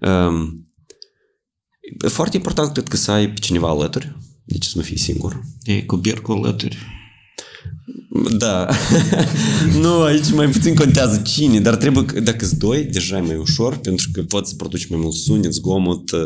Um, 0.00 0.68
e 2.04 2.08
foarte 2.08 2.36
important, 2.36 2.72
cred 2.72 2.88
că 2.88 2.96
să 2.96 3.10
ai 3.10 3.30
pe 3.30 3.40
cineva 3.40 3.68
alături, 3.68 4.16
deci 4.44 4.64
să 4.64 4.72
nu 4.76 4.82
fii 4.82 4.98
singur. 4.98 5.42
E 5.64 5.82
cu 5.82 5.96
Bercu 5.96 6.32
alături. 6.32 6.95
Da. 8.38 8.68
nu, 9.82 10.02
aici 10.02 10.32
mai 10.32 10.46
puțin 10.48 10.74
contează 10.74 11.20
cine, 11.24 11.60
dar 11.60 11.76
trebuie, 11.76 12.04
că- 12.04 12.20
dacă 12.20 12.44
sunt 12.44 12.58
doi, 12.58 12.84
deja 12.84 13.16
e 13.16 13.20
mai 13.20 13.36
ușor, 13.36 13.76
pentru 13.76 14.08
că 14.12 14.22
poți 14.22 14.50
să 14.50 14.56
produci 14.56 14.86
mai 14.86 15.00
mult 15.02 15.14
sunet, 15.14 15.52
zgomot, 15.52 16.10
uh, 16.10 16.20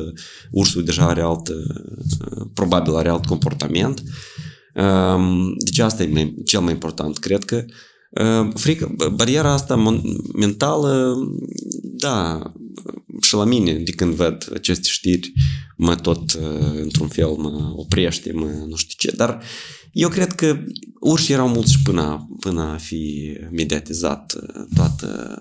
ursul 0.50 0.84
deja 0.84 1.06
are 1.08 1.20
alt, 1.20 1.48
uh, 1.48 2.46
probabil 2.54 2.94
are 2.94 3.08
alt 3.08 3.26
comportament. 3.26 4.02
Um, 4.74 5.54
Deci 5.64 5.78
asta 5.78 6.02
e 6.02 6.08
mai, 6.12 6.34
cel 6.44 6.60
mai 6.60 6.72
important, 6.72 7.18
cred 7.18 7.44
că. 7.44 7.64
Uh, 7.66 7.72
Frică, 8.54 8.94
bariera 9.14 9.52
asta 9.52 9.76
mon- 9.76 10.32
mentală, 10.34 11.14
da, 11.82 12.42
și 13.20 13.34
la 13.34 13.44
mine, 13.44 13.72
de 13.72 13.90
când 13.90 14.14
văd 14.14 14.50
aceste 14.54 14.88
știri, 14.88 15.32
mă 15.76 15.94
tot, 15.94 16.32
uh, 16.32 16.80
într-un 16.82 17.08
fel, 17.08 17.28
mă 17.28 17.72
oprește, 17.76 18.32
mă 18.32 18.46
nu 18.68 18.76
știu 18.76 19.10
ce, 19.10 19.16
dar 19.16 19.42
eu 19.92 20.08
cred 20.08 20.32
că 20.32 20.62
urși 21.00 21.32
erau 21.32 21.48
mulți 21.48 21.72
și 21.72 21.82
până, 21.82 22.28
până 22.40 22.62
a 22.62 22.76
fi 22.76 23.32
mediatizat 23.50 24.34
uh, 24.42 24.64
toată, 24.74 25.38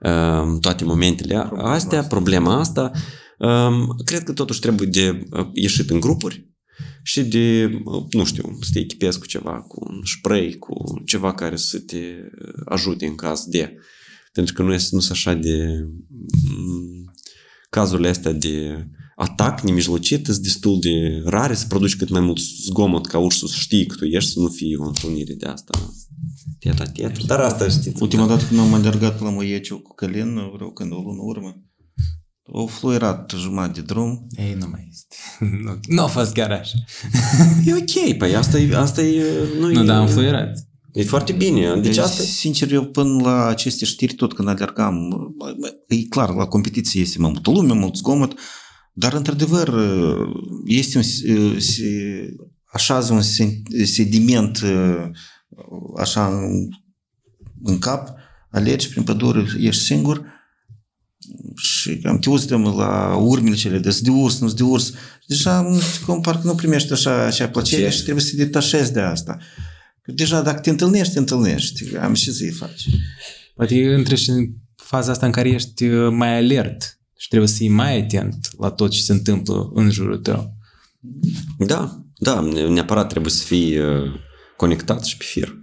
uh, 0.00 0.58
toate 0.60 0.84
momentele 0.84 1.50
astea, 1.56 2.02
problema 2.02 2.58
asta. 2.58 2.90
Um, 3.38 3.96
Cred 4.04 4.22
că 4.22 4.32
totuși 4.32 4.60
trebuie 4.60 4.88
de 4.88 5.26
uh, 5.30 5.48
ieșit 5.52 5.90
în 5.90 6.00
grupuri 6.00 6.46
și 7.02 7.22
de, 7.22 7.64
uh, 7.84 8.04
nu 8.10 8.24
știu, 8.24 8.58
să 8.60 8.70
te 8.72 8.78
echipezi 8.78 9.18
cu 9.18 9.26
ceva, 9.26 9.60
cu 9.60 9.86
un 9.90 10.00
spray, 10.04 10.56
cu 10.58 11.02
ceva 11.04 11.34
care 11.34 11.56
să 11.56 11.78
te 11.78 12.02
ajute 12.64 13.06
în 13.06 13.14
caz 13.14 13.44
de. 13.44 13.74
Pentru 14.32 14.54
că 14.54 14.62
nu, 14.62 14.72
este, 14.72 14.94
nu 14.94 15.00
sunt 15.00 15.12
așa 15.12 15.34
de... 15.34 15.86
mm, 16.56 17.12
Cazurile 17.70 18.08
astea 18.08 18.32
de 18.32 18.86
atac 19.16 19.60
nemijlocit 19.60 20.26
sunt 20.26 20.38
destul 20.38 20.78
de 20.80 21.22
rare 21.24 21.54
să 21.54 21.66
produci 21.68 21.96
cât 21.96 22.08
mai 22.08 22.20
mult 22.20 22.38
zgomot 22.38 23.06
ca 23.06 23.18
ursul 23.18 23.48
să 23.48 23.56
știi 23.58 23.86
că 23.86 23.96
tu 23.96 24.04
ești, 24.04 24.30
să 24.30 24.40
nu 24.40 24.48
fie 24.48 24.76
o 24.76 24.86
întâlnire 24.86 25.34
de 25.34 25.46
asta 25.46 25.92
teta 26.58 26.84
tet. 26.84 27.24
Dar 27.24 27.40
asta 27.40 27.68
știți. 27.68 28.02
Ultima 28.02 28.26
dată 28.26 28.44
când 28.44 28.60
am 28.60 28.74
alergat 28.74 29.20
la 29.20 29.30
Moieciu 29.30 29.78
cu 29.78 29.94
Călin, 29.94 30.50
vreo 30.54 30.70
când 30.70 30.92
o 30.92 31.00
lună 31.00 31.22
urmă, 31.22 31.62
au 32.52 32.66
fluierat 32.66 33.32
jumătate 33.38 33.72
de 33.72 33.80
drum. 33.80 34.26
ei, 34.36 34.54
nu 34.60 34.68
mai 34.70 34.88
este. 34.92 35.16
nu, 35.64 35.78
nu 35.88 36.02
a 36.02 36.06
fost 36.06 36.32
chiar 36.32 36.50
așa. 36.50 36.78
E 37.64 37.72
ok, 37.74 38.16
păi 38.16 38.34
asta 38.36 38.58
e, 38.58 38.76
asta 38.76 39.02
e, 39.02 39.24
nu, 39.58 39.66
Nu, 39.70 39.82
e, 39.82 39.84
dar 39.84 40.00
am 40.00 40.06
fluierat. 40.08 40.58
e 40.92 41.02
foarte 41.04 41.32
bine. 41.32 41.74
Deci 41.74 41.82
Deci, 41.84 41.96
asta 41.96 42.22
e 42.22 42.24
sincer, 42.24 42.72
eu 42.72 42.84
până 42.84 43.22
la 43.22 43.46
aceste 43.46 43.84
știri, 43.84 44.14
tot 44.14 44.32
când 44.34 44.48
alergam, 44.48 44.94
mă, 44.94 45.54
mă, 45.58 45.68
e 45.88 46.02
clar, 46.08 46.34
la 46.34 46.46
competiție 46.46 47.00
este 47.00 47.18
mai 47.18 47.30
multă 47.30 47.50
lume, 47.50 47.72
mult 47.74 47.96
zgomot, 47.96 48.38
dar, 48.92 49.12
într-adevăr, 49.12 49.74
este 50.64 50.96
un, 50.96 51.02
se 51.60 51.84
așează 52.72 53.12
un 53.12 53.22
sen- 53.22 53.84
sediment 53.84 54.60
așa 55.96 56.26
în, 56.26 56.68
în 57.62 57.78
cap, 57.78 58.08
alergi 58.50 58.88
prin 58.88 59.02
pădure, 59.02 59.44
ești 59.60 59.82
singur 59.82 60.36
și 61.56 61.96
cam 61.96 62.18
te 62.18 62.30
uzi 62.30 62.50
la 62.50 63.16
urmele 63.16 63.54
cele 63.56 63.78
de 63.78 63.98
de 64.00 64.10
urs, 64.10 64.38
nu 64.38 64.52
de 64.52 64.62
urs. 64.62 64.92
Deja, 65.26 65.60
nu 65.60 65.80
știu 65.80 66.06
cum, 66.06 66.20
parcă 66.20 66.46
nu 66.46 66.54
primești 66.54 66.92
așa, 66.92 67.24
așa 67.24 67.48
plăcere 67.48 67.82
Ce? 67.88 67.96
și 67.96 68.02
trebuie 68.02 68.24
să 68.24 68.30
te 68.30 68.44
detașezi 68.44 68.92
de 68.92 69.00
asta. 69.00 69.38
Că 70.02 70.12
Deja, 70.12 70.42
dacă 70.42 70.60
te 70.60 70.70
întâlnești, 70.70 71.12
te 71.12 71.18
întâlnești. 71.18 71.96
Am 71.96 72.14
și 72.14 72.32
să-i 72.32 72.50
faci. 72.50 72.86
Poate 73.54 73.74
intri 73.74 74.16
și 74.16 74.30
în 74.30 74.46
faza 74.74 75.10
asta 75.10 75.26
în 75.26 75.32
care 75.32 75.48
ești 75.48 75.84
uh, 75.84 76.12
mai 76.12 76.36
alert 76.36 77.00
și 77.16 77.28
trebuie 77.28 77.48
să 77.48 77.56
fii 77.56 77.68
mai 77.68 78.00
atent 78.00 78.48
la 78.58 78.70
tot 78.70 78.90
ce 78.90 79.00
se 79.00 79.12
întâmplă 79.12 79.70
în 79.74 79.90
jurul 79.90 80.18
tău. 80.18 80.56
Da, 81.58 82.04
da, 82.18 82.40
neapărat 82.68 83.08
trebuie 83.08 83.32
să 83.32 83.44
fii 83.44 83.78
uh, 83.78 84.02
conectat 84.56 85.04
și 85.04 85.16
pe 85.16 85.24
fir. 85.24 85.56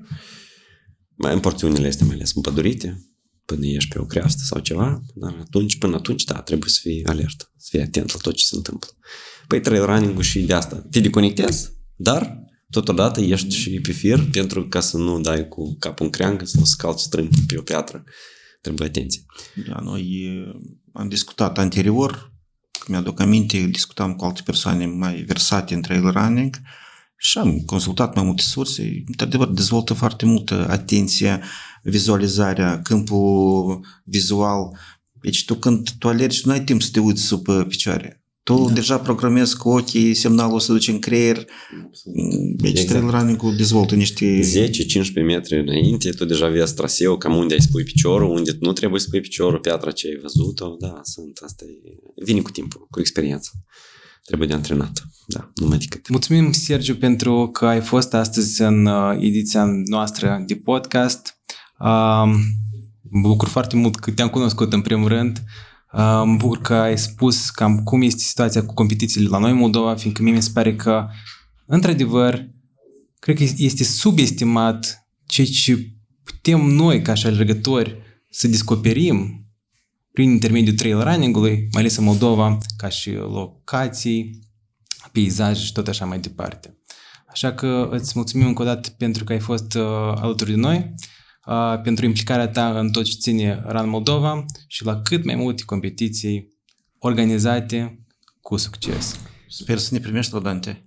Mai 1.15 1.33
în 1.33 1.39
porțiunile 1.39 1.87
este 1.87 2.03
mai 2.03 2.15
ales 2.15 2.33
împădurite, 2.35 3.14
până 3.45 3.65
ești 3.65 3.93
pe 3.93 3.99
o 3.99 4.05
creastă 4.05 4.43
sau 4.43 4.59
ceva, 4.59 5.01
dar 5.13 5.37
atunci, 5.41 5.77
până 5.77 5.95
atunci, 5.95 6.23
da, 6.23 6.41
trebuie 6.41 6.69
să 6.69 6.79
fii 6.81 7.05
alert, 7.05 7.51
să 7.57 7.67
fii 7.71 7.81
atent 7.81 8.13
la 8.13 8.19
tot 8.21 8.35
ce 8.35 8.45
se 8.45 8.55
întâmplă. 8.55 8.89
Păi 9.47 9.61
trail 9.61 9.85
running 9.85 10.21
și 10.21 10.41
de 10.41 10.53
asta. 10.53 10.85
Te 10.91 10.99
deconectezi, 10.99 11.71
dar 11.95 12.43
totodată 12.69 13.21
ești 13.21 13.55
și 13.55 13.79
pe 13.79 13.91
fir 13.91 14.29
pentru 14.31 14.67
ca 14.67 14.79
să 14.79 14.97
nu 14.97 15.21
dai 15.21 15.47
cu 15.47 15.75
capul 15.79 16.05
în 16.05 16.11
creangă 16.11 16.45
sau 16.45 16.63
să 16.63 16.75
calci 16.77 16.99
strâng 16.99 17.29
pe 17.47 17.57
o 17.57 17.61
piatră. 17.61 18.03
Trebuie 18.61 18.87
atenție. 18.87 19.25
Da, 19.67 19.79
noi 19.79 20.33
am 20.93 21.09
discutat 21.09 21.57
anterior, 21.57 22.31
mi-aduc 22.87 23.19
aminte, 23.19 23.57
discutam 23.57 24.15
cu 24.15 24.25
alte 24.25 24.41
persoane 24.45 24.85
mai 24.85 25.21
versate 25.21 25.73
în 25.73 25.81
trail 25.81 26.11
running 26.11 26.55
și 27.17 27.37
am 27.37 27.59
consultat 27.59 28.15
mai 28.15 28.23
multe 28.23 28.41
surse. 28.41 29.03
Într-adevăr, 29.07 29.47
dezvoltă 29.47 29.93
foarte 29.93 30.25
multă 30.25 30.67
atenție, 30.69 31.41
vizualizarea, 31.83 32.81
câmpul 32.81 33.85
vizual. 34.03 34.77
Deci 35.21 35.45
tu 35.45 35.55
când 35.55 35.89
tu 35.99 36.07
alergi, 36.07 36.41
nu 36.45 36.51
ai 36.51 36.63
timp 36.63 36.81
să 36.81 36.89
te 36.91 36.99
uiți 36.99 37.21
sub 37.21 37.47
picioare. 37.67 38.19
Tu 38.43 38.65
da. 38.67 38.73
deja 38.73 38.99
programezi 38.99 39.57
cu 39.57 39.69
ochii, 39.69 40.13
semnalul 40.13 40.59
să 40.59 40.71
duce 40.71 40.91
în 40.91 40.99
creier. 40.99 41.45
Deci 42.55 42.79
exact. 42.79 42.89
trail 42.89 43.09
running-ul 43.09 43.55
dezvoltă 43.55 43.95
niște... 43.95 44.39
10-15 44.39 45.23
metri 45.25 45.59
înainte, 45.59 46.09
tu 46.09 46.25
deja 46.25 46.47
vezi 46.47 46.75
traseu, 46.75 47.17
cam 47.17 47.35
unde 47.35 47.53
ai 47.53 47.61
spui 47.61 47.83
piciorul, 47.83 48.29
unde 48.29 48.57
nu 48.59 48.73
trebuie 48.73 48.99
să 48.99 49.05
spui 49.07 49.21
piciorul, 49.21 49.59
piatra 49.59 49.91
ce 49.91 50.07
ai 50.07 50.19
văzut-o. 50.21 50.75
Da, 50.79 50.99
sunt, 51.03 51.39
asta 51.45 51.65
e... 51.65 51.97
Vine 52.23 52.41
cu 52.41 52.51
timpul, 52.51 52.87
cu 52.89 52.99
experiența. 52.99 53.49
Trebuie 54.25 54.47
de 54.47 54.53
antrenat. 54.53 55.07
Da, 55.27 55.51
numai 55.55 55.77
decât. 55.77 56.09
Mulțumim, 56.09 56.51
Sergiu, 56.51 56.95
pentru 56.95 57.47
că 57.47 57.65
ai 57.65 57.81
fost 57.81 58.13
astăzi 58.13 58.61
în 58.61 58.85
uh, 58.85 59.17
ediția 59.19 59.65
noastră 59.85 60.43
de 60.47 60.55
podcast. 60.55 61.37
Uh, 61.79 62.33
mă 63.09 63.27
bucur 63.27 63.47
foarte 63.47 63.75
mult 63.75 63.95
că 63.95 64.11
te-am 64.11 64.29
cunoscut 64.29 64.73
în 64.73 64.81
primul 64.81 65.07
rând. 65.07 65.43
Mă 65.97 66.35
bucur 66.37 66.61
că 66.61 66.73
ai 66.73 66.97
spus 66.97 67.49
cam 67.49 67.83
cum 67.83 68.01
este 68.01 68.21
situația 68.21 68.65
cu 68.65 68.73
competițiile 68.73 69.27
la 69.27 69.37
noi 69.37 69.51
în 69.51 69.57
Moldova, 69.57 69.95
fiindcă 69.95 70.23
mie 70.23 70.33
mi 70.33 70.41
se 70.41 70.49
pare 70.53 70.75
că, 70.75 71.07
într-adevăr, 71.65 72.49
cred 73.19 73.37
că 73.37 73.43
este 73.57 73.83
subestimat 73.83 75.07
ceea 75.25 75.47
ce 75.47 75.91
putem 76.23 76.61
noi, 76.61 77.01
ca 77.01 77.13
și 77.13 77.25
alergători, 77.25 77.97
să 78.29 78.47
descoperim 78.47 79.44
prin 80.15 80.29
intermediul 80.29 80.75
trail 80.75 81.03
running-ului, 81.03 81.67
mai 81.71 81.81
ales 81.81 81.95
în 81.95 82.03
Moldova, 82.03 82.57
ca 82.77 82.89
și 82.89 83.11
locații, 83.11 84.39
peisaje 85.11 85.63
și 85.63 85.71
tot 85.71 85.87
așa 85.87 86.05
mai 86.05 86.19
departe. 86.19 86.77
Așa 87.27 87.53
că 87.53 87.87
îți 87.91 88.11
mulțumim 88.15 88.47
încă 88.47 88.61
o 88.61 88.65
dată 88.65 88.89
pentru 88.97 89.23
că 89.23 89.31
ai 89.31 89.39
fost 89.39 89.73
uh, 89.73 89.83
alături 90.15 90.49
de 90.49 90.55
noi 90.55 90.93
pentru 91.83 92.05
implicarea 92.05 92.47
ta 92.47 92.79
în 92.79 92.91
tot 92.91 93.03
ce 93.03 93.15
ține 93.19 93.61
RAN 93.65 93.89
Moldova 93.89 94.45
și 94.67 94.85
la 94.85 95.01
cât 95.01 95.25
mai 95.25 95.35
multe 95.35 95.63
competiții 95.65 96.57
organizate 96.99 98.05
cu 98.41 98.57
succes. 98.57 99.19
Sper 99.47 99.77
să 99.77 99.93
ne 99.93 99.99
primești 99.99 100.33
la 100.33 100.39
Dante. 100.39 100.84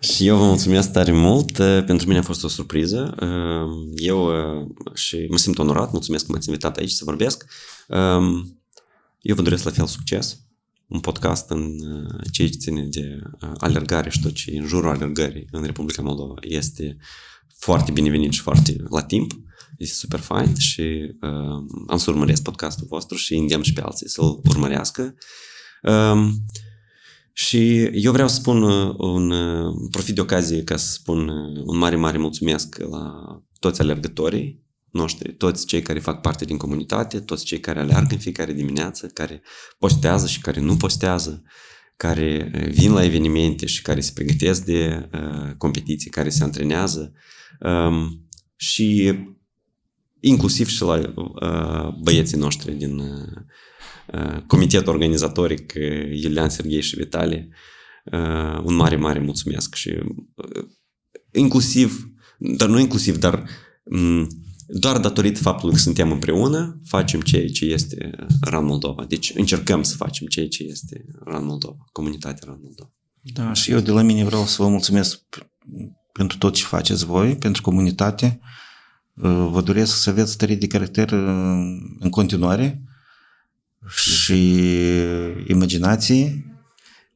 Și 0.00 0.26
eu 0.26 0.36
vă 0.36 0.44
mulțumesc 0.44 0.92
tare 0.92 1.12
mult. 1.12 1.52
Pentru 1.86 2.06
mine 2.06 2.18
a 2.18 2.22
fost 2.22 2.44
o 2.44 2.48
surpriză. 2.48 3.14
Eu 3.94 4.30
și 4.94 5.26
mă 5.30 5.36
simt 5.36 5.58
onorat. 5.58 5.92
Mulțumesc 5.92 6.26
că 6.26 6.32
m-ați 6.32 6.48
invitat 6.48 6.76
aici 6.76 6.90
să 6.90 7.04
vorbesc. 7.04 7.44
Eu 9.20 9.34
vă 9.34 9.42
doresc 9.42 9.64
la 9.64 9.70
fel 9.70 9.86
succes. 9.86 10.38
Un 10.86 11.00
podcast 11.00 11.50
în 11.50 11.78
ceea 12.30 12.48
ce 12.48 12.58
ține 12.58 12.82
de 12.82 13.18
alergare 13.56 14.10
și 14.10 14.20
tot 14.20 14.34
ce 14.34 14.56
în 14.56 14.66
jurul 14.66 14.90
alergării 14.90 15.46
în 15.50 15.64
Republica 15.64 16.02
Moldova 16.02 16.34
este 16.40 16.96
foarte 17.58 17.92
binevenit 17.92 18.32
și 18.32 18.40
foarte 18.40 18.76
la 18.90 19.02
timp 19.02 19.32
este 19.78 19.94
super 19.94 20.20
fain 20.20 20.54
și 20.54 21.14
uh, 21.20 21.64
am 21.86 21.96
să 21.96 22.10
urmăresc 22.10 22.42
podcastul 22.42 22.86
vostru 22.90 23.16
și 23.16 23.34
îndemn 23.34 23.62
și 23.62 23.72
pe 23.72 23.80
alții 23.80 24.08
să-l 24.08 24.40
urmărească. 24.44 25.14
Um, 25.82 26.44
și 27.40 27.82
eu 27.82 28.12
vreau 28.12 28.28
să 28.28 28.34
spun 28.34 28.62
uh, 28.62 28.94
un 28.96 29.30
uh, 29.30 29.74
profit 29.90 30.14
de 30.14 30.20
ocazie 30.20 30.62
ca 30.62 30.76
să 30.76 30.92
spun 30.92 31.28
uh, 31.28 31.62
un 31.66 31.78
mare, 31.78 31.96
mare 31.96 32.18
mulțumesc 32.18 32.78
la 32.78 33.12
toți 33.58 33.80
alergătorii 33.80 34.64
noștri, 34.90 35.32
toți 35.32 35.66
cei 35.66 35.82
care 35.82 35.98
fac 35.98 36.20
parte 36.20 36.44
din 36.44 36.56
comunitate, 36.56 37.20
toți 37.20 37.44
cei 37.44 37.60
care 37.60 37.78
alergă 37.78 38.06
în 38.10 38.18
fiecare 38.18 38.52
dimineață, 38.52 39.06
care 39.06 39.42
postează 39.78 40.26
și 40.26 40.40
care 40.40 40.60
nu 40.60 40.76
postează, 40.76 41.42
care 41.96 42.50
vin 42.72 42.92
la 42.92 43.04
evenimente 43.04 43.66
și 43.66 43.82
care 43.82 44.00
se 44.00 44.10
pregătesc 44.14 44.64
de 44.64 45.08
uh, 45.12 45.54
competiții, 45.58 46.10
care 46.10 46.28
se 46.28 46.44
antrenează. 46.44 47.12
Um, 47.60 48.28
și 48.56 49.14
inclusiv 50.20 50.68
și 50.68 50.82
la 50.82 51.12
uh, 51.16 51.94
băieții 52.02 52.38
noștri 52.38 52.72
din 52.72 52.98
uh, 52.98 53.42
comitetul 54.46 54.92
organizatoric 54.92 55.72
Iulian, 56.12 56.48
Serghei 56.48 56.80
și 56.80 56.96
Vitali. 56.96 57.48
Uh, 58.04 58.60
un 58.62 58.74
mare, 58.74 58.96
mare 58.96 59.18
mulțumesc 59.18 59.74
și 59.74 59.88
uh, 59.88 60.64
inclusiv, 61.32 62.12
dar 62.38 62.68
nu 62.68 62.78
inclusiv, 62.78 63.16
dar 63.16 63.44
um, 63.82 64.28
doar 64.66 64.98
datorită 64.98 65.40
faptului 65.40 65.74
că 65.74 65.80
suntem 65.80 66.10
împreună, 66.10 66.80
facem 66.84 67.20
ceea 67.20 67.48
ce 67.48 67.64
este 67.64 68.10
RAN 68.40 68.64
Moldova. 68.64 69.04
Deci 69.04 69.32
încercăm 69.34 69.82
să 69.82 69.96
facem 69.96 70.26
ceea 70.26 70.48
ce 70.48 70.62
este 70.62 71.04
RAN 71.24 71.44
Moldova, 71.44 71.84
comunitatea 71.92 72.42
RAN 72.46 72.58
Moldova. 72.62 72.90
Da, 73.20 73.52
și 73.52 73.70
eu 73.70 73.80
de 73.80 73.90
la 73.90 74.02
mine 74.02 74.24
vreau 74.24 74.46
să 74.46 74.62
vă 74.62 74.68
mulțumesc 74.68 75.20
pentru 76.12 76.38
tot 76.38 76.54
ce 76.54 76.64
faceți 76.64 77.04
voi, 77.04 77.36
pentru 77.36 77.62
comunitate, 77.62 78.40
Vă 79.50 79.60
doresc 79.64 79.96
să 79.96 80.10
aveți 80.10 80.32
stări 80.32 80.54
de 80.54 80.66
caracter 80.66 81.12
în 81.98 82.10
continuare 82.10 82.82
și 83.86 84.60
imaginație 85.46 86.44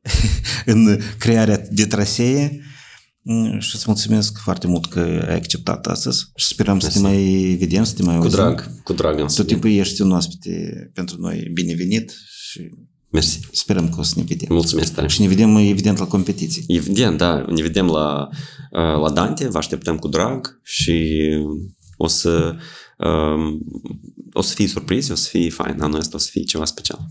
în 0.64 1.00
crearea 1.18 1.62
de 1.70 1.86
trasee 1.86 2.60
și 3.58 3.74
îți 3.74 3.84
mulțumesc 3.86 4.38
foarte 4.38 4.66
mult 4.66 4.86
că 4.86 5.24
ai 5.28 5.34
acceptat 5.34 5.86
astăzi 5.86 6.30
și 6.34 6.46
sperăm 6.46 6.72
Mersi. 6.72 6.90
să 6.90 6.98
te 6.98 7.06
mai 7.06 7.56
vedem, 7.58 7.84
să 7.84 7.94
te 7.94 8.02
mai 8.02 8.18
Cu 8.18 8.28
drag, 8.28 8.82
cu 8.82 8.92
drag 8.92 9.20
am 9.20 9.26
Tot 9.26 9.46
timpul 9.46 9.70
ești 9.70 10.02
un 10.02 10.12
oaspete 10.12 10.90
pentru 10.94 11.16
noi 11.20 11.50
binevenit 11.52 12.14
și 12.50 12.70
Mersi. 13.12 13.40
Sperăm 13.52 13.88
că 13.88 14.00
o 14.00 14.02
să 14.02 14.14
ne 14.16 14.24
vedem. 14.26 14.48
Mulțumesc 14.50 14.94
tare. 14.94 15.08
Și 15.08 15.20
ne 15.20 15.28
vedem, 15.28 15.56
evident, 15.56 15.98
la 15.98 16.06
competiții. 16.06 16.64
Evident, 16.66 17.18
da. 17.18 17.44
Ne 17.48 17.62
vedem 17.62 17.86
la, 17.86 18.28
la 18.72 19.10
Dante, 19.14 19.48
vă 19.48 19.58
așteptăm 19.58 19.96
cu 19.96 20.08
drag 20.08 20.60
și 20.62 21.18
o 21.96 22.06
să, 22.06 22.28
um, 22.30 22.58
o 24.32 24.40
să 24.40 24.54
fii 24.54 24.66
surprins, 24.66 25.08
o 25.08 25.14
să 25.14 25.28
fii 25.28 25.50
fain, 25.50 25.80
anul 25.80 25.98
ăsta 25.98 26.16
o 26.16 26.18
să 26.18 26.28
fie 26.30 26.42
ceva 26.42 26.64
special. 26.64 27.06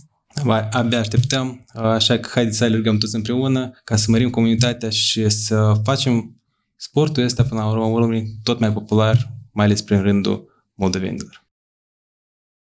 Abia 0.72 0.99
așteptăm, 0.99 1.65
așa 1.73 2.18
că 2.18 2.30
haideți 2.34 2.57
să 2.57 2.63
alergăm 2.63 2.97
toți 2.97 3.15
împreună 3.15 3.72
ca 3.84 3.95
să 3.95 4.05
mărim 4.09 4.30
comunitatea 4.30 4.89
și 4.89 5.30
să 5.30 5.73
facem 5.84 6.41
sportul 6.76 7.23
ăsta 7.23 7.43
până 7.43 7.61
la 7.61 7.85
urmă 7.85 8.22
tot 8.43 8.59
mai 8.59 8.73
popular, 8.73 9.31
mai 9.51 9.65
ales 9.65 9.81
prin 9.81 10.01
rândul 10.01 10.49
moldovenilor. 10.73 11.45